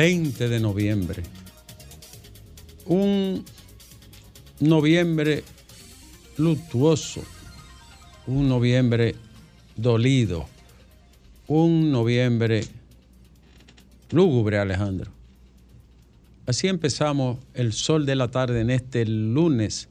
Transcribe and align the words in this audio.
20 0.00 0.48
de 0.48 0.60
noviembre. 0.60 1.22
Un 2.86 3.44
noviembre 4.58 5.44
luctuoso. 6.38 7.22
Un 8.26 8.48
noviembre 8.48 9.14
dolido. 9.76 10.46
Un 11.48 11.92
noviembre 11.92 12.62
lúgubre, 14.10 14.56
Alejandro. 14.58 15.10
Así 16.46 16.66
empezamos 16.66 17.36
el 17.52 17.74
sol 17.74 18.06
de 18.06 18.16
la 18.16 18.30
tarde 18.30 18.62
en 18.62 18.70
este 18.70 19.04
lunes 19.04 19.90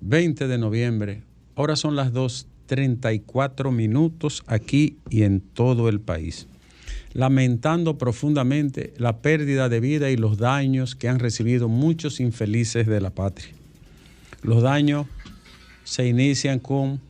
20 0.00 0.48
de 0.48 0.56
noviembre. 0.56 1.22
Ahora 1.54 1.76
son 1.76 1.96
las 1.96 2.14
2.34 2.14 3.72
minutos 3.72 4.42
aquí 4.46 4.96
y 5.10 5.24
en 5.24 5.42
todo 5.42 5.90
el 5.90 6.00
país. 6.00 6.46
Lamentando 7.12 7.96
profundamente 7.98 8.92
la 8.98 9.18
pérdida 9.18 9.68
de 9.68 9.80
vida 9.80 10.10
y 10.10 10.16
los 10.16 10.38
daños 10.38 10.94
que 10.94 11.08
han 11.08 11.18
recibido 11.18 11.68
muchos 11.68 12.20
infelices 12.20 12.86
de 12.86 13.00
la 13.00 13.10
patria. 13.10 13.48
Los 14.42 14.62
daños 14.62 15.06
se 15.84 16.06
inician 16.06 16.58
con 16.58 17.00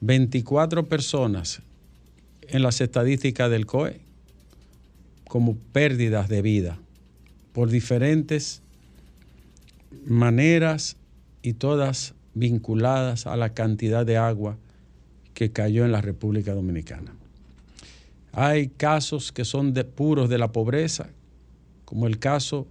24 0.00 0.86
personas 0.86 1.60
en 2.42 2.62
las 2.62 2.80
estadísticas 2.80 3.50
del 3.50 3.66
COE 3.66 4.00
como 5.26 5.56
pérdidas 5.72 6.28
de 6.28 6.42
vida 6.42 6.78
por 7.52 7.70
diferentes 7.70 8.62
maneras 10.04 10.96
y 11.42 11.54
todas 11.54 12.14
vinculadas 12.34 13.26
a 13.26 13.36
la 13.36 13.54
cantidad 13.54 14.06
de 14.06 14.18
agua 14.18 14.56
que 15.34 15.50
cayó 15.50 15.84
en 15.84 15.92
la 15.92 16.00
República 16.00 16.54
Dominicana. 16.54 17.15
Hay 18.38 18.68
casos 18.68 19.32
que 19.32 19.46
son 19.46 19.72
de, 19.72 19.84
puros 19.84 20.28
de 20.28 20.36
la 20.36 20.52
pobreza, 20.52 21.08
como 21.86 22.06
el 22.06 22.18
caso 22.18 22.66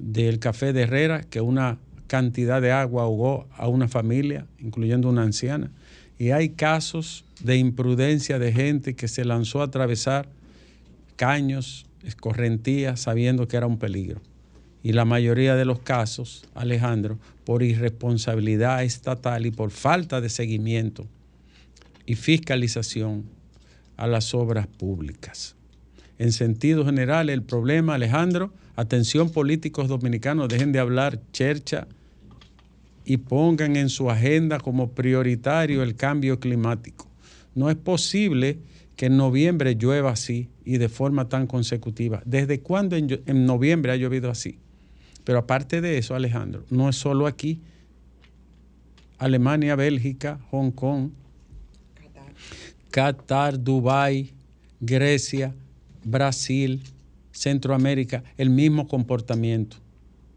del 0.00 0.40
café 0.40 0.72
de 0.72 0.82
Herrera, 0.82 1.22
que 1.22 1.40
una 1.40 1.78
cantidad 2.08 2.60
de 2.60 2.72
agua 2.72 3.04
ahogó 3.04 3.46
a 3.56 3.68
una 3.68 3.86
familia, 3.86 4.48
incluyendo 4.58 5.08
una 5.08 5.22
anciana. 5.22 5.70
Y 6.18 6.32
hay 6.32 6.48
casos 6.48 7.24
de 7.40 7.56
imprudencia 7.56 8.40
de 8.40 8.52
gente 8.52 8.96
que 8.96 9.06
se 9.06 9.24
lanzó 9.24 9.60
a 9.60 9.66
atravesar 9.66 10.28
caños, 11.14 11.86
escorrentías, 12.02 12.98
sabiendo 12.98 13.46
que 13.46 13.56
era 13.56 13.68
un 13.68 13.78
peligro. 13.78 14.20
Y 14.82 14.90
la 14.90 15.04
mayoría 15.04 15.54
de 15.54 15.66
los 15.66 15.78
casos, 15.78 16.48
Alejandro, 16.52 17.16
por 17.44 17.62
irresponsabilidad 17.62 18.82
estatal 18.82 19.46
y 19.46 19.52
por 19.52 19.70
falta 19.70 20.20
de 20.20 20.30
seguimiento 20.30 21.06
y 22.06 22.16
fiscalización 22.16 23.33
a 23.96 24.06
las 24.06 24.34
obras 24.34 24.66
públicas. 24.66 25.56
En 26.18 26.32
sentido 26.32 26.84
general, 26.84 27.28
el 27.28 27.42
problema, 27.42 27.94
Alejandro, 27.94 28.52
atención 28.76 29.30
políticos 29.30 29.88
dominicanos, 29.88 30.48
dejen 30.48 30.72
de 30.72 30.78
hablar 30.78 31.20
chercha 31.32 31.86
y 33.04 33.18
pongan 33.18 33.76
en 33.76 33.88
su 33.88 34.10
agenda 34.10 34.58
como 34.58 34.90
prioritario 34.92 35.82
el 35.82 35.96
cambio 35.96 36.40
climático. 36.40 37.08
No 37.54 37.70
es 37.70 37.76
posible 37.76 38.58
que 38.96 39.06
en 39.06 39.16
noviembre 39.16 39.74
llueva 39.74 40.12
así 40.12 40.48
y 40.64 40.78
de 40.78 40.88
forma 40.88 41.28
tan 41.28 41.46
consecutiva. 41.46 42.22
¿Desde 42.24 42.60
cuándo 42.60 42.96
en, 42.96 43.20
en 43.26 43.46
noviembre 43.46 43.92
ha 43.92 43.96
llovido 43.96 44.30
así? 44.30 44.58
Pero 45.24 45.38
aparte 45.38 45.80
de 45.80 45.98
eso, 45.98 46.14
Alejandro, 46.14 46.64
no 46.70 46.88
es 46.88 46.96
solo 46.96 47.26
aquí. 47.26 47.60
Alemania, 49.18 49.74
Bélgica, 49.74 50.38
Hong 50.50 50.70
Kong, 50.70 51.10
Qatar, 52.94 53.60
Dubái, 53.60 54.30
Grecia, 54.78 55.52
Brasil, 56.04 56.80
Centroamérica, 57.32 58.22
el 58.38 58.50
mismo 58.50 58.86
comportamiento. 58.86 59.78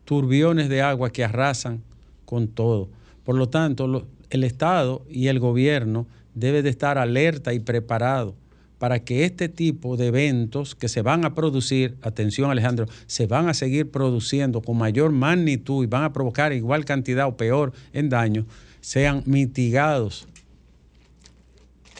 Turbiones 0.06 0.68
de 0.68 0.82
agua 0.82 1.12
que 1.12 1.24
arrasan 1.24 1.84
con 2.26 2.48
todo. 2.48 2.90
Por 3.24 3.36
lo 3.36 3.48
tanto, 3.48 4.08
el 4.32 4.44
Estado 4.44 5.06
y 5.08 5.28
el 5.28 5.40
gobierno 5.40 6.08
debe 6.34 6.64
de 6.64 6.72
estar 6.72 6.98
alerta 6.98 7.54
y 7.54 7.60
preparado 7.60 8.34
para 8.80 9.04
que 9.04 9.24
este 9.24 9.50
tipo 9.50 9.96
de 9.96 10.08
eventos 10.08 10.74
que 10.74 10.90
se 10.90 11.04
van 11.04 11.26
a 11.26 11.36
producir, 11.36 11.96
atención 12.02 12.50
Alejandro, 12.50 12.88
se 13.06 13.28
van 13.28 13.50
a 13.50 13.54
seguir 13.54 13.92
produciendo 13.92 14.64
con 14.64 14.80
mayor 14.80 15.12
magnitud 15.12 15.84
y 15.84 15.88
van 15.88 16.06
a 16.06 16.14
provocar 16.14 16.54
igual 16.54 16.86
cantidad 16.86 17.28
o 17.28 17.38
peor 17.38 17.72
en 17.94 18.10
daño, 18.10 18.48
sean 18.82 19.22
mitigados, 19.28 20.28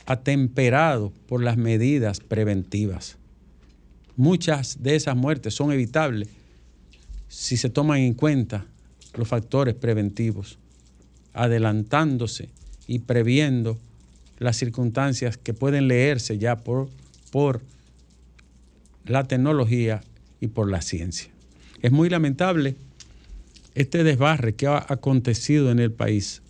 atemperados 0.08 1.12
por 1.28 1.44
las 1.44 1.58
medidas 1.58 2.22
preventivas. 2.22 3.18
Muchas 4.16 4.82
de 4.82 4.96
esas 4.96 5.16
muertes 5.16 5.54
son 5.54 5.72
evitables 5.72 6.30
si 7.28 7.58
se 7.58 7.70
toman 7.70 8.00
en 8.00 8.14
cuenta 8.14 8.66
los 9.16 9.28
factores 9.28 9.76
preventivos, 9.76 10.58
adelantándose 11.34 12.50
y 12.88 13.00
previendo 13.00 13.78
las 14.40 14.56
circunstancias 14.56 15.38
que 15.38 15.54
pueden 15.54 15.90
leerse 15.90 16.38
ya 16.38 16.56
por, 16.56 16.90
por 17.32 17.62
la 19.06 19.28
tecnología 19.28 20.02
y 20.40 20.48
por 20.48 20.70
la 20.70 20.82
ciencia. 20.82 21.30
Es 21.82 21.92
muy 21.92 22.10
lamentable 22.10 22.76
este 23.76 24.04
desbarre 24.04 24.56
que 24.56 24.68
ha 24.68 24.86
acontecido 24.88 25.70
en 25.70 25.80
el 25.80 25.92
país. 25.92 26.42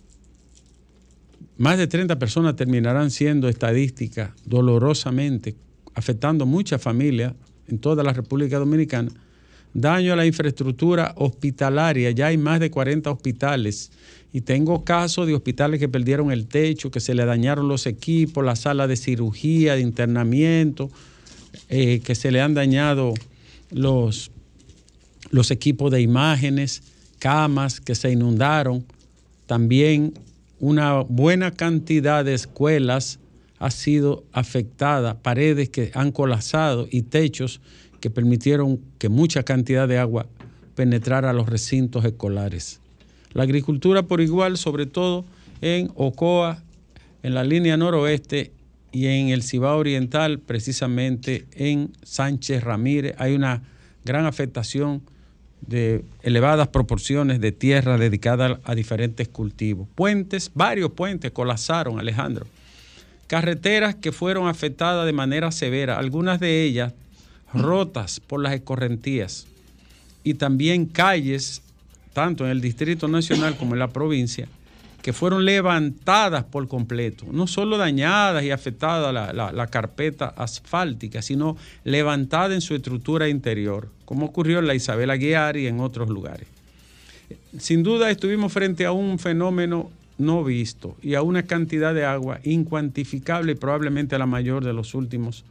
Más 1.58 1.76
de 1.76 1.88
30 1.88 2.20
personas 2.20 2.54
terminarán 2.54 3.10
siendo 3.10 3.48
estadísticas 3.48 4.30
dolorosamente, 4.44 5.56
afectando 5.92 6.46
muchas 6.46 6.80
familias 6.80 7.34
en 7.66 7.80
toda 7.80 8.04
la 8.04 8.12
República 8.12 8.60
Dominicana. 8.60 9.10
Daño 9.74 10.12
a 10.12 10.16
la 10.16 10.24
infraestructura 10.24 11.14
hospitalaria, 11.16 12.12
ya 12.12 12.28
hay 12.28 12.38
más 12.38 12.60
de 12.60 12.70
40 12.70 13.10
hospitales 13.10 13.90
y 14.32 14.42
tengo 14.42 14.84
casos 14.84 15.26
de 15.26 15.34
hospitales 15.34 15.80
que 15.80 15.88
perdieron 15.88 16.30
el 16.30 16.46
techo, 16.46 16.92
que 16.92 17.00
se 17.00 17.12
le 17.12 17.24
dañaron 17.24 17.66
los 17.66 17.86
equipos, 17.86 18.44
la 18.44 18.54
sala 18.54 18.86
de 18.86 18.96
cirugía, 18.96 19.74
de 19.74 19.80
internamiento, 19.80 20.90
eh, 21.68 22.00
que 22.04 22.14
se 22.14 22.30
le 22.30 22.40
han 22.40 22.54
dañado 22.54 23.14
los, 23.72 24.30
los 25.32 25.50
equipos 25.50 25.90
de 25.90 26.02
imágenes, 26.02 26.84
camas 27.18 27.80
que 27.80 27.96
se 27.96 28.12
inundaron. 28.12 28.86
También 29.46 30.14
una 30.60 31.00
buena 31.00 31.52
cantidad 31.52 32.24
de 32.24 32.34
escuelas 32.34 33.20
ha 33.58 33.70
sido 33.70 34.24
afectada, 34.32 35.20
paredes 35.20 35.68
que 35.68 35.90
han 35.94 36.12
colapsado 36.12 36.86
y 36.90 37.02
techos 37.02 37.60
que 38.00 38.10
permitieron 38.10 38.80
que 38.98 39.08
mucha 39.08 39.42
cantidad 39.42 39.88
de 39.88 39.98
agua 39.98 40.26
penetrara 40.74 41.30
a 41.30 41.32
los 41.32 41.48
recintos 41.48 42.04
escolares. 42.04 42.80
La 43.32 43.42
agricultura 43.42 44.04
por 44.04 44.20
igual, 44.20 44.56
sobre 44.56 44.86
todo 44.86 45.24
en 45.60 45.90
Ocoa, 45.96 46.62
en 47.22 47.34
la 47.34 47.44
línea 47.44 47.76
noroeste 47.76 48.52
y 48.92 49.06
en 49.06 49.28
el 49.28 49.42
Cibao 49.42 49.78
Oriental, 49.78 50.38
precisamente 50.38 51.46
en 51.52 51.92
Sánchez 52.02 52.62
Ramírez, 52.62 53.14
hay 53.18 53.34
una 53.34 53.62
gran 54.04 54.24
afectación 54.24 55.02
de 55.60 56.04
elevadas 56.22 56.68
proporciones 56.68 57.40
de 57.40 57.52
tierra 57.52 57.98
dedicada 57.98 58.60
a 58.64 58.74
diferentes 58.74 59.28
cultivos. 59.28 59.88
Puentes, 59.94 60.50
varios 60.54 60.92
puentes 60.92 61.30
colapsaron, 61.30 61.98
Alejandro. 61.98 62.46
Carreteras 63.26 63.94
que 63.94 64.12
fueron 64.12 64.48
afectadas 64.48 65.04
de 65.04 65.12
manera 65.12 65.52
severa, 65.52 65.98
algunas 65.98 66.40
de 66.40 66.62
ellas 66.64 66.94
rotas 67.52 68.20
por 68.20 68.40
las 68.40 68.54
escorrentías. 68.54 69.46
Y 70.24 70.34
también 70.34 70.86
calles 70.86 71.62
tanto 72.12 72.44
en 72.44 72.50
el 72.50 72.60
Distrito 72.60 73.06
Nacional 73.06 73.56
como 73.56 73.74
en 73.74 73.78
la 73.78 73.88
provincia, 73.88 74.48
que 75.02 75.12
fueron 75.12 75.44
levantadas 75.44 76.44
por 76.44 76.66
completo, 76.68 77.26
no 77.30 77.46
solo 77.46 77.78
dañadas 77.78 78.42
y 78.44 78.50
afectadas 78.50 79.14
la, 79.14 79.32
la, 79.32 79.52
la, 79.52 79.66
carpeta 79.68 80.26
asfáltica, 80.36 81.22
sino 81.22 81.56
levantada 81.84 82.54
en 82.54 82.60
su 82.60 82.74
estructura 82.74 83.28
interior, 83.28 83.88
como 84.04 84.26
ocurrió 84.26 84.58
en 84.58 84.66
la 84.66 84.74
Isabel 84.74 85.10
Aguiar 85.10 85.56
y 85.56 85.66
en 85.66 85.80
otros 85.80 86.08
lugares. 86.08 86.48
Sin 87.58 87.82
duda 87.82 88.10
estuvimos 88.10 88.52
frente 88.52 88.86
a 88.86 88.92
un 88.92 89.18
fenómeno 89.18 89.90
no 90.18 90.42
visto 90.42 90.96
y 91.00 91.14
a 91.14 91.22
una 91.22 91.44
cantidad 91.44 91.94
de 91.94 92.04
agua 92.04 92.40
incuantificable 92.42 93.52
y 93.52 93.54
probablemente 93.54 94.18
la 94.18 94.26
mayor 94.26 94.64
de 94.64 94.72
los 94.72 94.94
últimos 94.94 95.44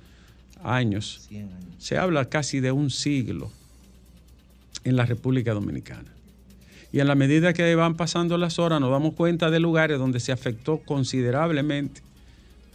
años. 0.62 1.28
años. 1.32 1.50
Se 1.80 1.98
habla 1.98 2.26
casi 2.26 2.60
de 2.60 2.72
un 2.72 2.90
siglo 2.90 3.50
en 4.84 4.96
la 4.96 5.06
República 5.06 5.54
Dominicana. 5.54 6.17
Y 6.92 7.00
en 7.00 7.08
la 7.08 7.16
medida 7.16 7.54
que 7.54 7.76
van 7.76 7.96
pasando 7.96 8.38
las 8.38 8.60
horas 8.60 8.80
nos 8.80 8.92
damos 8.92 9.14
cuenta 9.14 9.50
de 9.52 9.60
lugares 9.60 10.00
donde 10.00 10.20
se 10.20 10.32
afectó 10.32 10.80
considerablemente 10.80 12.02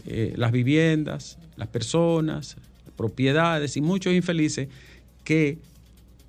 eh, 0.07 0.35
las 0.37 0.53
viviendas, 0.53 1.39
las 1.57 1.69
personas, 1.69 2.57
propiedades 2.97 3.77
y 3.77 3.81
muchos 3.81 4.13
infelices 4.13 4.69
que 5.25 5.59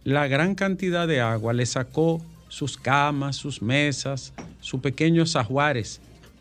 la 0.04 0.28
gran 0.28 0.56
cantidad 0.56 1.08
de 1.08 1.22
agua 1.22 1.54
le 1.54 1.66
sacó 1.66 2.22
sus 2.50 2.78
camas, 2.78 3.36
sus 3.36 3.62
mesas, 3.62 4.34
sus 4.60 4.80
pequeños 4.80 5.36
ajuares 5.36 6.00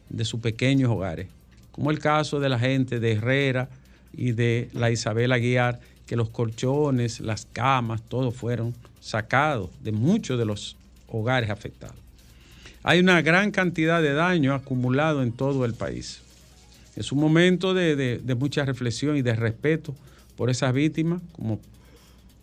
de 0.08 0.24
sus 0.24 0.40
pequeños 0.40 0.90
hogares, 0.90 1.28
como 1.70 1.90
el 1.90 1.98
caso 1.98 2.38
de 2.38 2.48
la 2.48 2.58
gente 2.58 3.00
de 3.00 3.12
Herrera 3.12 3.68
y 4.12 4.32
de 4.32 4.68
la 4.74 4.90
Isabel 4.90 5.32
Aguiar, 5.32 5.80
que 6.06 6.16
los 6.16 6.28
colchones, 6.28 7.20
las 7.20 7.46
camas, 7.46 8.02
todo 8.02 8.30
fueron 8.30 8.74
sacados 9.00 9.70
de 9.82 9.92
muchos 9.92 10.38
de 10.38 10.44
los 10.44 10.76
hogares 11.12 11.50
afectados. 11.50 11.96
Hay 12.82 12.98
una 12.98 13.22
gran 13.22 13.52
cantidad 13.52 14.02
de 14.02 14.12
daño 14.12 14.54
acumulado 14.54 15.22
en 15.22 15.30
todo 15.32 15.64
el 15.64 15.74
país. 15.74 16.20
Es 16.96 17.12
un 17.12 17.20
momento 17.20 17.74
de, 17.74 18.20
mucha 18.36 18.64
reflexión 18.64 19.16
y 19.16 19.22
de 19.22 19.34
respeto 19.36 19.94
por 20.36 20.50
esas 20.50 20.72
víctimas, 20.72 21.22
como 21.32 21.60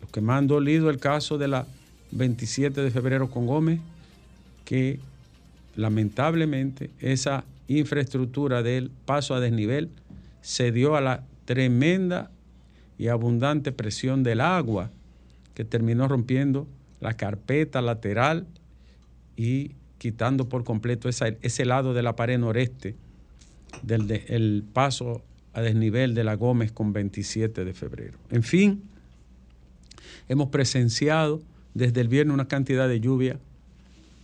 los 0.02 0.10
que 0.12 0.22
me 0.22 0.34
han 0.34 0.48
dolido 0.48 0.90
el 0.90 0.98
caso 0.98 1.38
de 1.38 1.50
la 1.50 1.66
27 2.12 2.82
de 2.82 2.92
febrero 2.92 3.30
con 3.30 3.48
Gómez, 3.48 3.80
que 4.66 5.00
lamentablemente 5.76 6.90
esa 7.00 7.44
infraestructura 7.68 8.64
del 8.64 8.92
paso 9.06 9.36
a 9.36 9.40
desnivel 9.40 9.90
se 10.42 10.72
dio 10.72 10.96
a 10.96 11.02
la 11.02 11.24
tremenda 11.46 12.32
y 12.98 13.08
abundante 13.08 13.72
presión 13.72 14.24
del 14.24 14.42
agua 14.42 14.90
que 15.54 15.66
terminó 15.66 16.08
rompiendo 16.08 16.68
la 17.02 17.16
carpeta 17.16 17.82
lateral 17.82 18.46
y 19.40 19.72
quitando 20.00 20.50
por 20.50 20.66
completo 20.66 21.08
ese 21.08 21.66
lado 21.66 21.94
de 21.94 22.04
la 22.04 22.18
pared 22.18 22.38
noreste 22.38 22.98
del 23.84 24.12
el 24.28 24.66
paso 24.74 25.24
a 25.54 25.62
desnivel 25.62 26.14
de 26.14 26.26
la 26.26 26.36
Gómez 26.36 26.74
con 26.74 26.92
27 26.92 27.64
de 27.64 27.74
febrero. 27.74 28.18
En 28.32 28.44
fin, 28.44 28.84
hemos 30.28 30.50
presenciado 30.50 31.42
desde 31.74 32.02
el 32.02 32.10
viernes 32.10 32.34
una 32.34 32.50
cantidad 32.50 32.90
de 32.90 33.00
lluvia, 33.00 33.40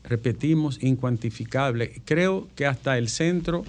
repetimos, 0.03 0.83
incuantificable. 0.83 2.01
Creo 2.03 2.49
que 2.55 2.65
hasta 2.65 2.97
el 2.97 3.07
centro 3.07 3.63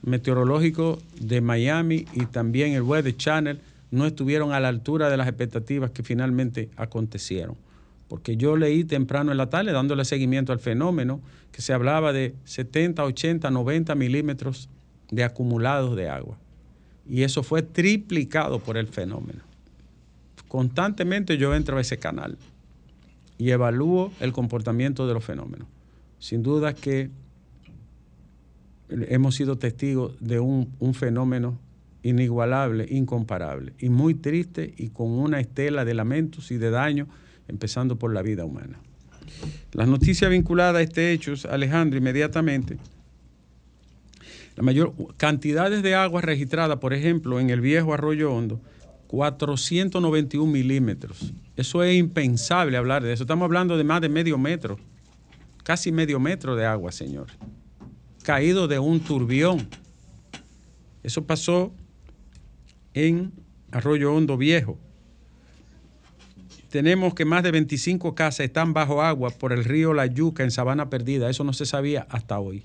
meteorológico 0.00 0.98
de 1.20 1.42
Miami 1.42 2.06
y 2.14 2.24
también 2.24 2.72
el 2.72 2.82
Weather 2.82 3.14
Channel 3.14 3.60
no 3.90 4.06
estuvieron 4.06 4.52
a 4.52 4.60
la 4.60 4.68
altura 4.68 5.10
de 5.10 5.18
las 5.18 5.28
expectativas 5.28 5.90
que 5.90 6.02
finalmente 6.02 6.70
acontecieron. 6.76 7.56
Porque 8.10 8.36
yo 8.36 8.56
leí 8.56 8.82
temprano 8.82 9.30
en 9.30 9.38
la 9.38 9.50
tarde, 9.50 9.70
dándole 9.70 10.04
seguimiento 10.04 10.52
al 10.52 10.58
fenómeno, 10.58 11.20
que 11.52 11.62
se 11.62 11.72
hablaba 11.72 12.12
de 12.12 12.34
70, 12.42 13.04
80, 13.04 13.48
90 13.52 13.94
milímetros 13.94 14.68
de 15.12 15.22
acumulados 15.22 15.94
de 15.94 16.08
agua. 16.08 16.36
Y 17.08 17.22
eso 17.22 17.44
fue 17.44 17.62
triplicado 17.62 18.58
por 18.58 18.76
el 18.76 18.88
fenómeno. 18.88 19.42
Constantemente 20.48 21.38
yo 21.38 21.54
entro 21.54 21.78
a 21.78 21.82
ese 21.82 21.98
canal 21.98 22.36
y 23.38 23.50
evalúo 23.50 24.10
el 24.18 24.32
comportamiento 24.32 25.06
de 25.06 25.14
los 25.14 25.24
fenómenos. 25.24 25.68
Sin 26.18 26.42
duda 26.42 26.74
que 26.74 27.10
hemos 28.88 29.36
sido 29.36 29.56
testigos 29.56 30.16
de 30.18 30.40
un, 30.40 30.74
un, 30.80 30.94
fenómeno 30.94 31.60
inigualable, 32.02 32.88
incomparable 32.90 33.72
y 33.78 33.88
muy 33.88 34.14
triste 34.14 34.74
y 34.76 34.88
con 34.88 35.10
una 35.12 35.38
estela 35.38 35.84
de 35.84 35.94
lamentos 35.94 36.50
y 36.50 36.58
de 36.58 36.70
daño, 36.70 37.06
empezando 37.50 37.96
por 37.96 38.14
la 38.14 38.22
vida 38.22 38.44
humana. 38.44 38.78
Las 39.72 39.88
noticias 39.88 40.30
vinculadas 40.30 40.76
a 40.76 40.82
este 40.82 41.12
hecho, 41.12 41.34
Alejandro, 41.50 41.98
inmediatamente, 41.98 42.78
la 44.56 44.62
mayor 44.62 44.92
cantidades 45.16 45.82
de 45.82 45.94
agua 45.94 46.20
registrada, 46.20 46.80
por 46.80 46.92
ejemplo, 46.92 47.38
en 47.40 47.50
el 47.50 47.60
viejo 47.60 47.94
Arroyo 47.94 48.32
Hondo, 48.32 48.60
491 49.06 50.50
milímetros. 50.50 51.32
Eso 51.56 51.82
es 51.82 51.96
impensable 51.96 52.76
hablar 52.76 53.02
de 53.02 53.12
eso. 53.12 53.24
Estamos 53.24 53.44
hablando 53.44 53.76
de 53.76 53.84
más 53.84 54.00
de 54.00 54.08
medio 54.08 54.38
metro, 54.38 54.78
casi 55.64 55.92
medio 55.92 56.20
metro 56.20 56.56
de 56.56 56.66
agua, 56.66 56.92
señor. 56.92 57.28
Caído 58.22 58.68
de 58.68 58.78
un 58.78 59.00
turbión. 59.00 59.68
Eso 61.02 61.24
pasó 61.24 61.72
en 62.94 63.32
Arroyo 63.70 64.14
Hondo 64.14 64.36
Viejo. 64.36 64.78
Tenemos 66.70 67.14
que 67.14 67.24
más 67.24 67.42
de 67.42 67.50
25 67.50 68.14
casas 68.14 68.46
están 68.46 68.72
bajo 68.72 69.02
agua 69.02 69.30
por 69.30 69.52
el 69.52 69.64
río 69.64 69.92
La 69.92 70.06
Yuca 70.06 70.44
en 70.44 70.52
Sabana 70.52 70.88
Perdida. 70.88 71.28
Eso 71.28 71.42
no 71.42 71.52
se 71.52 71.66
sabía 71.66 72.06
hasta 72.10 72.38
hoy. 72.38 72.62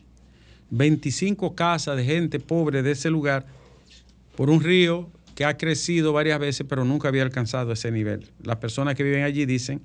25 0.69 1.56
casas 1.56 1.98
de 1.98 2.06
gente 2.06 2.40
pobre 2.40 2.84
de 2.84 2.92
ese 2.92 3.10
lugar 3.10 3.48
por 4.36 4.52
un 4.52 4.62
río 4.62 5.10
que 5.34 5.44
ha 5.44 5.57
crecido 5.57 6.13
varias 6.13 6.40
veces, 6.40 6.68
pero 6.69 6.86
nunca 6.86 7.07
había 7.07 7.24
alcanzado 7.24 7.72
ese 7.72 7.92
nivel. 7.92 8.30
Las 8.44 8.57
personas 8.57 8.94
que 8.94 9.04
viven 9.04 9.24
allí 9.24 9.46
dicen 9.46 9.81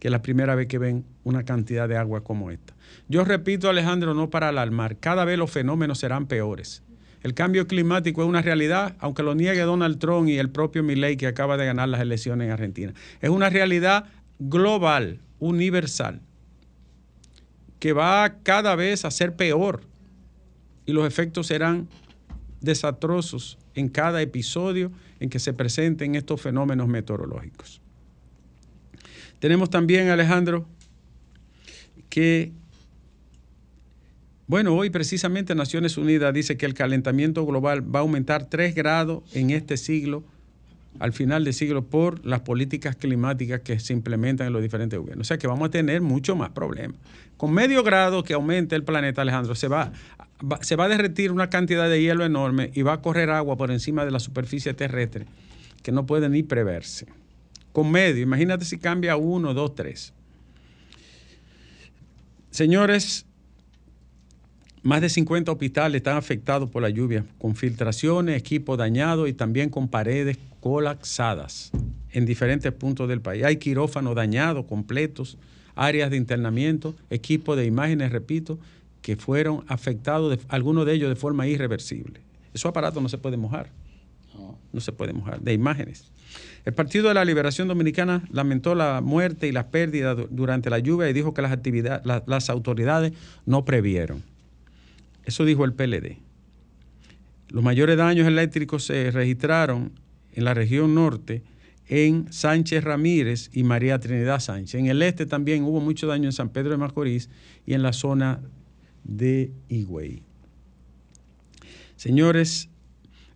que 0.00 0.08
es 0.08 0.12
la 0.12 0.22
primera 0.22 0.56
vez 0.56 0.66
que 0.66 0.78
ven 0.78 1.04
una 1.22 1.44
cantidad 1.44 1.88
de 1.88 1.96
agua 1.96 2.24
como 2.24 2.50
esta. 2.50 2.74
Yo 3.08 3.24
repito, 3.24 3.70
Alejandro, 3.70 4.12
no 4.12 4.28
para 4.28 4.48
alarmar, 4.48 4.96
cada 4.96 5.24
vez 5.24 5.38
los 5.38 5.52
fenómenos 5.52 6.00
serán 6.00 6.26
peores. 6.26 6.82
El 7.22 7.34
cambio 7.34 7.66
climático 7.66 8.22
es 8.22 8.28
una 8.28 8.42
realidad, 8.42 8.96
aunque 8.98 9.22
lo 9.22 9.34
niegue 9.34 9.60
Donald 9.60 9.98
Trump 9.98 10.28
y 10.28 10.38
el 10.38 10.50
propio 10.50 10.82
Milley 10.82 11.16
que 11.16 11.26
acaba 11.26 11.56
de 11.56 11.66
ganar 11.66 11.88
las 11.88 12.00
elecciones 12.00 12.46
en 12.46 12.52
Argentina. 12.52 12.94
Es 13.20 13.30
una 13.30 13.48
realidad 13.48 14.06
global, 14.38 15.20
universal, 15.38 16.20
que 17.78 17.92
va 17.92 18.38
cada 18.42 18.74
vez 18.74 19.04
a 19.04 19.10
ser 19.10 19.36
peor 19.36 19.82
y 20.86 20.92
los 20.92 21.06
efectos 21.06 21.46
serán 21.46 21.88
desastrosos 22.60 23.58
en 23.74 23.88
cada 23.88 24.20
episodio 24.22 24.92
en 25.20 25.30
que 25.30 25.38
se 25.38 25.52
presenten 25.52 26.14
estos 26.14 26.40
fenómenos 26.40 26.88
meteorológicos. 26.88 27.80
Tenemos 29.38 29.70
también, 29.70 30.08
Alejandro, 30.08 30.66
que, 32.08 32.52
bueno, 34.52 34.74
hoy 34.74 34.90
precisamente 34.90 35.54
Naciones 35.54 35.96
Unidas 35.96 36.34
dice 36.34 36.58
que 36.58 36.66
el 36.66 36.74
calentamiento 36.74 37.46
global 37.46 37.82
va 37.82 38.00
a 38.00 38.02
aumentar 38.02 38.50
3 38.50 38.74
grados 38.74 39.22
en 39.32 39.48
este 39.48 39.78
siglo, 39.78 40.24
al 40.98 41.14
final 41.14 41.42
del 41.44 41.54
siglo, 41.54 41.86
por 41.86 42.22
las 42.26 42.40
políticas 42.40 42.94
climáticas 42.94 43.62
que 43.62 43.78
se 43.78 43.94
implementan 43.94 44.48
en 44.48 44.52
los 44.52 44.60
diferentes 44.60 44.98
gobiernos. 44.98 45.26
O 45.26 45.28
sea 45.28 45.38
que 45.38 45.46
vamos 45.46 45.68
a 45.68 45.70
tener 45.70 46.02
mucho 46.02 46.36
más 46.36 46.50
problemas. 46.50 46.98
Con 47.38 47.54
medio 47.54 47.82
grado 47.82 48.24
que 48.24 48.34
aumente 48.34 48.76
el 48.76 48.84
planeta, 48.84 49.22
Alejandro, 49.22 49.54
se 49.54 49.68
va 49.68 49.90
se 50.60 50.76
va 50.76 50.84
a 50.84 50.88
derretir 50.88 51.32
una 51.32 51.48
cantidad 51.48 51.88
de 51.88 52.02
hielo 52.02 52.22
enorme 52.22 52.72
y 52.74 52.82
va 52.82 52.92
a 52.92 53.00
correr 53.00 53.30
agua 53.30 53.56
por 53.56 53.70
encima 53.70 54.04
de 54.04 54.10
la 54.10 54.20
superficie 54.20 54.74
terrestre 54.74 55.24
que 55.82 55.92
no 55.92 56.04
puede 56.04 56.28
ni 56.28 56.42
preverse. 56.42 57.06
Con 57.72 57.90
medio, 57.90 58.22
imagínate 58.22 58.66
si 58.66 58.76
cambia 58.76 59.16
uno, 59.16 59.54
dos, 59.54 59.74
tres. 59.74 60.12
Señores, 62.50 63.24
más 64.82 65.00
de 65.00 65.08
50 65.08 65.52
hospitales 65.52 66.00
están 66.00 66.16
afectados 66.16 66.68
por 66.68 66.82
la 66.82 66.90
lluvia, 66.90 67.24
con 67.38 67.54
filtraciones, 67.54 68.36
equipos 68.36 68.76
dañados 68.76 69.28
y 69.28 69.32
también 69.32 69.70
con 69.70 69.88
paredes 69.88 70.38
colapsadas 70.60 71.70
en 72.10 72.26
diferentes 72.26 72.72
puntos 72.72 73.08
del 73.08 73.20
país. 73.20 73.44
Hay 73.44 73.56
quirófanos 73.56 74.14
dañados, 74.14 74.66
completos, 74.66 75.38
áreas 75.74 76.10
de 76.10 76.16
internamiento, 76.16 76.94
equipos 77.10 77.56
de 77.56 77.64
imágenes, 77.64 78.10
repito, 78.10 78.58
que 79.02 79.16
fueron 79.16 79.64
afectados, 79.68 80.38
algunos 80.48 80.84
de 80.84 80.94
ellos 80.94 81.08
de 81.08 81.16
forma 81.16 81.46
irreversible. 81.46 82.20
Esos 82.52 82.68
aparatos 82.68 83.02
no 83.02 83.08
se 83.08 83.18
pueden 83.18 83.40
mojar, 83.40 83.70
no, 84.72 84.80
se 84.80 84.92
pueden 84.92 85.16
mojar, 85.16 85.40
de 85.40 85.52
imágenes. 85.52 86.10
El 86.64 86.74
Partido 86.74 87.08
de 87.08 87.14
la 87.14 87.24
Liberación 87.24 87.68
Dominicana 87.68 88.24
lamentó 88.30 88.74
la 88.74 89.00
muerte 89.00 89.48
y 89.48 89.52
las 89.52 89.64
pérdidas 89.64 90.16
durante 90.30 90.70
la 90.70 90.78
lluvia 90.78 91.08
y 91.08 91.12
dijo 91.12 91.34
que 91.34 91.42
las, 91.42 91.52
actividades, 91.52 92.02
las 92.26 92.50
autoridades 92.50 93.12
no 93.46 93.64
previeron. 93.64 94.31
Eso 95.24 95.44
dijo 95.44 95.64
el 95.64 95.72
PLD. 95.72 96.18
Los 97.48 97.62
mayores 97.62 97.96
daños 97.96 98.26
eléctricos 98.26 98.84
se 98.84 99.10
registraron 99.10 99.92
en 100.32 100.44
la 100.44 100.54
región 100.54 100.94
norte 100.94 101.42
en 101.86 102.32
Sánchez 102.32 102.84
Ramírez 102.84 103.50
y 103.52 103.64
María 103.64 103.98
Trinidad 103.98 104.40
Sánchez. 104.40 104.76
En 104.76 104.86
el 104.86 105.02
este 105.02 105.26
también 105.26 105.64
hubo 105.64 105.80
mucho 105.80 106.06
daño 106.06 106.24
en 106.24 106.32
San 106.32 106.48
Pedro 106.48 106.70
de 106.70 106.76
Macorís 106.78 107.28
y 107.66 107.74
en 107.74 107.82
la 107.82 107.92
zona 107.92 108.40
de 109.04 109.52
Higüey. 109.68 110.22
Señores, 111.96 112.70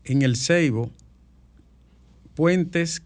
en 0.05 0.23
el 0.23 0.37
Ceibo, 0.37 0.90
puentes, 2.35 3.02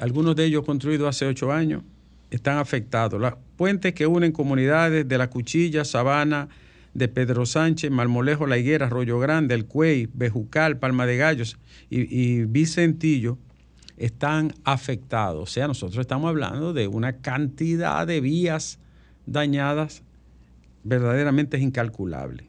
algunos 0.00 0.36
de 0.36 0.44
ellos 0.44 0.64
construidos 0.64 1.08
hace 1.08 1.26
ocho 1.26 1.52
años, 1.52 1.82
están 2.30 2.58
afectados. 2.58 3.20
Los 3.20 3.34
puentes 3.56 3.94
que 3.94 4.06
unen 4.06 4.32
comunidades 4.32 5.08
de 5.08 5.18
La 5.18 5.30
Cuchilla, 5.30 5.84
Sabana, 5.84 6.48
de 6.94 7.08
Pedro 7.08 7.46
Sánchez, 7.46 7.90
Malmolejo, 7.90 8.46
La 8.46 8.58
Higuera, 8.58 8.86
Arroyo 8.86 9.18
Grande, 9.18 9.54
El 9.54 9.66
Cuey, 9.66 10.08
Bejucal, 10.12 10.78
Palma 10.78 11.06
de 11.06 11.16
Gallos 11.16 11.58
y, 11.88 12.00
y, 12.00 12.44
Vicentillo 12.44 13.38
están 13.96 14.52
afectados. 14.64 15.42
O 15.42 15.52
sea, 15.52 15.68
nosotros 15.68 16.00
estamos 16.00 16.28
hablando 16.28 16.72
de 16.72 16.88
una 16.88 17.18
cantidad 17.18 18.06
de 18.06 18.20
vías 18.20 18.78
dañadas 19.26 20.02
verdaderamente 20.82 21.56
es 21.56 21.62
incalculable. 21.62 22.48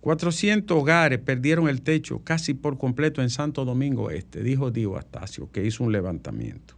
400 0.00 0.76
hogares 0.76 1.18
perdieron 1.18 1.68
el 1.68 1.80
techo 1.80 2.20
casi 2.24 2.52
por 2.52 2.76
completo 2.76 3.22
en 3.22 3.30
Santo 3.30 3.64
Domingo 3.64 4.10
Este, 4.10 4.42
dijo 4.42 4.70
Dio 4.70 4.96
Astacio, 4.98 5.50
que 5.50 5.64
hizo 5.64 5.82
un 5.82 5.92
levantamiento. 5.92 6.74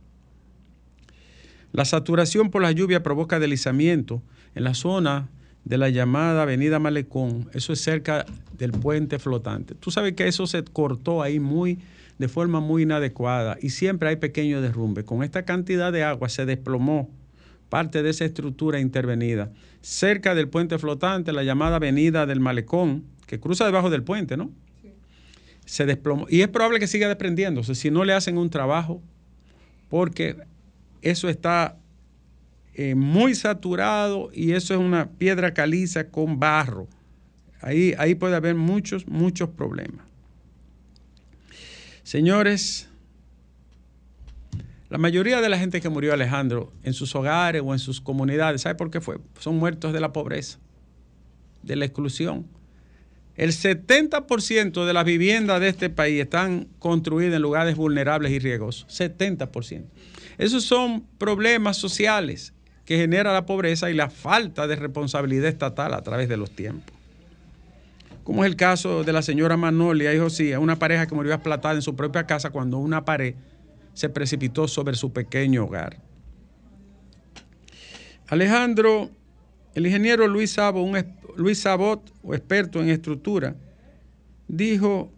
La 1.72 1.84
saturación 1.84 2.50
por 2.50 2.62
la 2.62 2.70
lluvia 2.70 3.02
provoca 3.02 3.40
deslizamiento 3.40 4.22
en 4.54 4.64
la 4.64 4.74
zona 4.74 5.28
de 5.66 5.78
la 5.78 5.90
llamada 5.90 6.42
Avenida 6.42 6.78
Malecón, 6.78 7.50
eso 7.52 7.72
es 7.72 7.80
cerca 7.80 8.24
del 8.56 8.70
puente 8.70 9.18
flotante. 9.18 9.74
Tú 9.74 9.90
sabes 9.90 10.14
que 10.14 10.28
eso 10.28 10.46
se 10.46 10.62
cortó 10.62 11.22
ahí 11.22 11.40
muy 11.40 11.80
de 12.18 12.28
forma 12.28 12.60
muy 12.60 12.84
inadecuada 12.84 13.58
y 13.60 13.70
siempre 13.70 14.08
hay 14.08 14.16
pequeños 14.16 14.62
derrumbes. 14.62 15.04
Con 15.04 15.24
esta 15.24 15.44
cantidad 15.44 15.92
de 15.92 16.04
agua 16.04 16.28
se 16.28 16.46
desplomó 16.46 17.10
parte 17.68 18.04
de 18.04 18.10
esa 18.10 18.24
estructura 18.24 18.78
intervenida 18.78 19.50
cerca 19.80 20.36
del 20.36 20.48
puente 20.48 20.78
flotante, 20.78 21.32
la 21.32 21.42
llamada 21.42 21.76
Avenida 21.76 22.26
del 22.26 22.38
Malecón, 22.38 23.02
que 23.26 23.40
cruza 23.40 23.66
debajo 23.66 23.90
del 23.90 24.04
puente, 24.04 24.36
¿no? 24.36 24.52
Se 25.64 25.84
desplomó. 25.84 26.26
Y 26.30 26.42
es 26.42 26.48
probable 26.48 26.78
que 26.78 26.86
siga 26.86 27.08
desprendiéndose 27.08 27.74
si 27.74 27.90
no 27.90 28.04
le 28.04 28.12
hacen 28.12 28.38
un 28.38 28.50
trabajo, 28.50 29.02
porque 29.88 30.36
eso 31.02 31.28
está 31.28 31.76
eh, 32.78 32.94
muy 32.94 33.34
saturado 33.34 34.28
y 34.34 34.52
eso 34.52 34.74
es 34.74 34.80
una 34.80 35.08
piedra 35.08 35.54
caliza 35.54 36.10
con 36.10 36.38
barro. 36.38 36.86
Ahí, 37.62 37.94
ahí 37.96 38.14
puede 38.14 38.36
haber 38.36 38.54
muchos, 38.54 39.08
muchos 39.08 39.48
problemas. 39.48 40.04
Señores, 42.02 42.90
la 44.90 44.98
mayoría 44.98 45.40
de 45.40 45.48
la 45.48 45.58
gente 45.58 45.80
que 45.80 45.88
murió 45.88 46.12
Alejandro 46.12 46.70
en 46.82 46.92
sus 46.92 47.14
hogares 47.14 47.62
o 47.64 47.72
en 47.72 47.78
sus 47.78 48.02
comunidades, 48.02 48.60
¿sabe 48.60 48.74
por 48.74 48.90
qué 48.90 49.00
fue? 49.00 49.20
Son 49.38 49.56
muertos 49.56 49.94
de 49.94 50.00
la 50.00 50.12
pobreza, 50.12 50.58
de 51.62 51.76
la 51.76 51.86
exclusión. 51.86 52.46
El 53.36 53.52
70% 53.52 54.84
de 54.84 54.92
las 54.92 55.06
viviendas 55.06 55.62
de 55.62 55.68
este 55.68 55.88
país 55.88 56.20
están 56.20 56.68
construidas 56.78 57.36
en 57.36 57.40
lugares 57.40 57.74
vulnerables 57.74 58.32
y 58.32 58.38
riesgosos. 58.38 58.86
70%. 58.88 59.86
Esos 60.36 60.64
son 60.64 61.06
problemas 61.16 61.78
sociales 61.78 62.52
que 62.86 62.96
genera 62.96 63.32
la 63.32 63.44
pobreza 63.44 63.90
y 63.90 63.94
la 63.94 64.08
falta 64.08 64.66
de 64.66 64.76
responsabilidad 64.76 65.48
estatal 65.48 65.92
a 65.92 66.02
través 66.02 66.28
de 66.28 66.36
los 66.36 66.52
tiempos. 66.52 66.94
Como 68.22 68.44
es 68.44 68.50
el 68.50 68.56
caso 68.56 69.04
de 69.04 69.12
la 69.12 69.22
señora 69.22 69.56
Manolia 69.56 70.14
y 70.14 70.18
Josía, 70.18 70.60
una 70.60 70.78
pareja 70.78 71.06
que 71.06 71.14
murió 71.14 71.34
aplatada 71.34 71.74
en 71.74 71.82
su 71.82 71.94
propia 71.96 72.26
casa 72.26 72.50
cuando 72.50 72.78
una 72.78 73.04
pared 73.04 73.34
se 73.92 74.08
precipitó 74.08 74.68
sobre 74.68 74.94
su 74.94 75.12
pequeño 75.12 75.64
hogar. 75.64 75.98
Alejandro, 78.28 79.10
el 79.74 79.86
ingeniero 79.86 80.26
Luis, 80.28 80.52
Sabo, 80.52 80.82
un, 80.82 80.96
Luis 81.36 81.60
Sabot, 81.60 82.12
experto 82.32 82.80
en 82.80 82.88
estructura, 82.88 83.56
dijo 84.48 85.12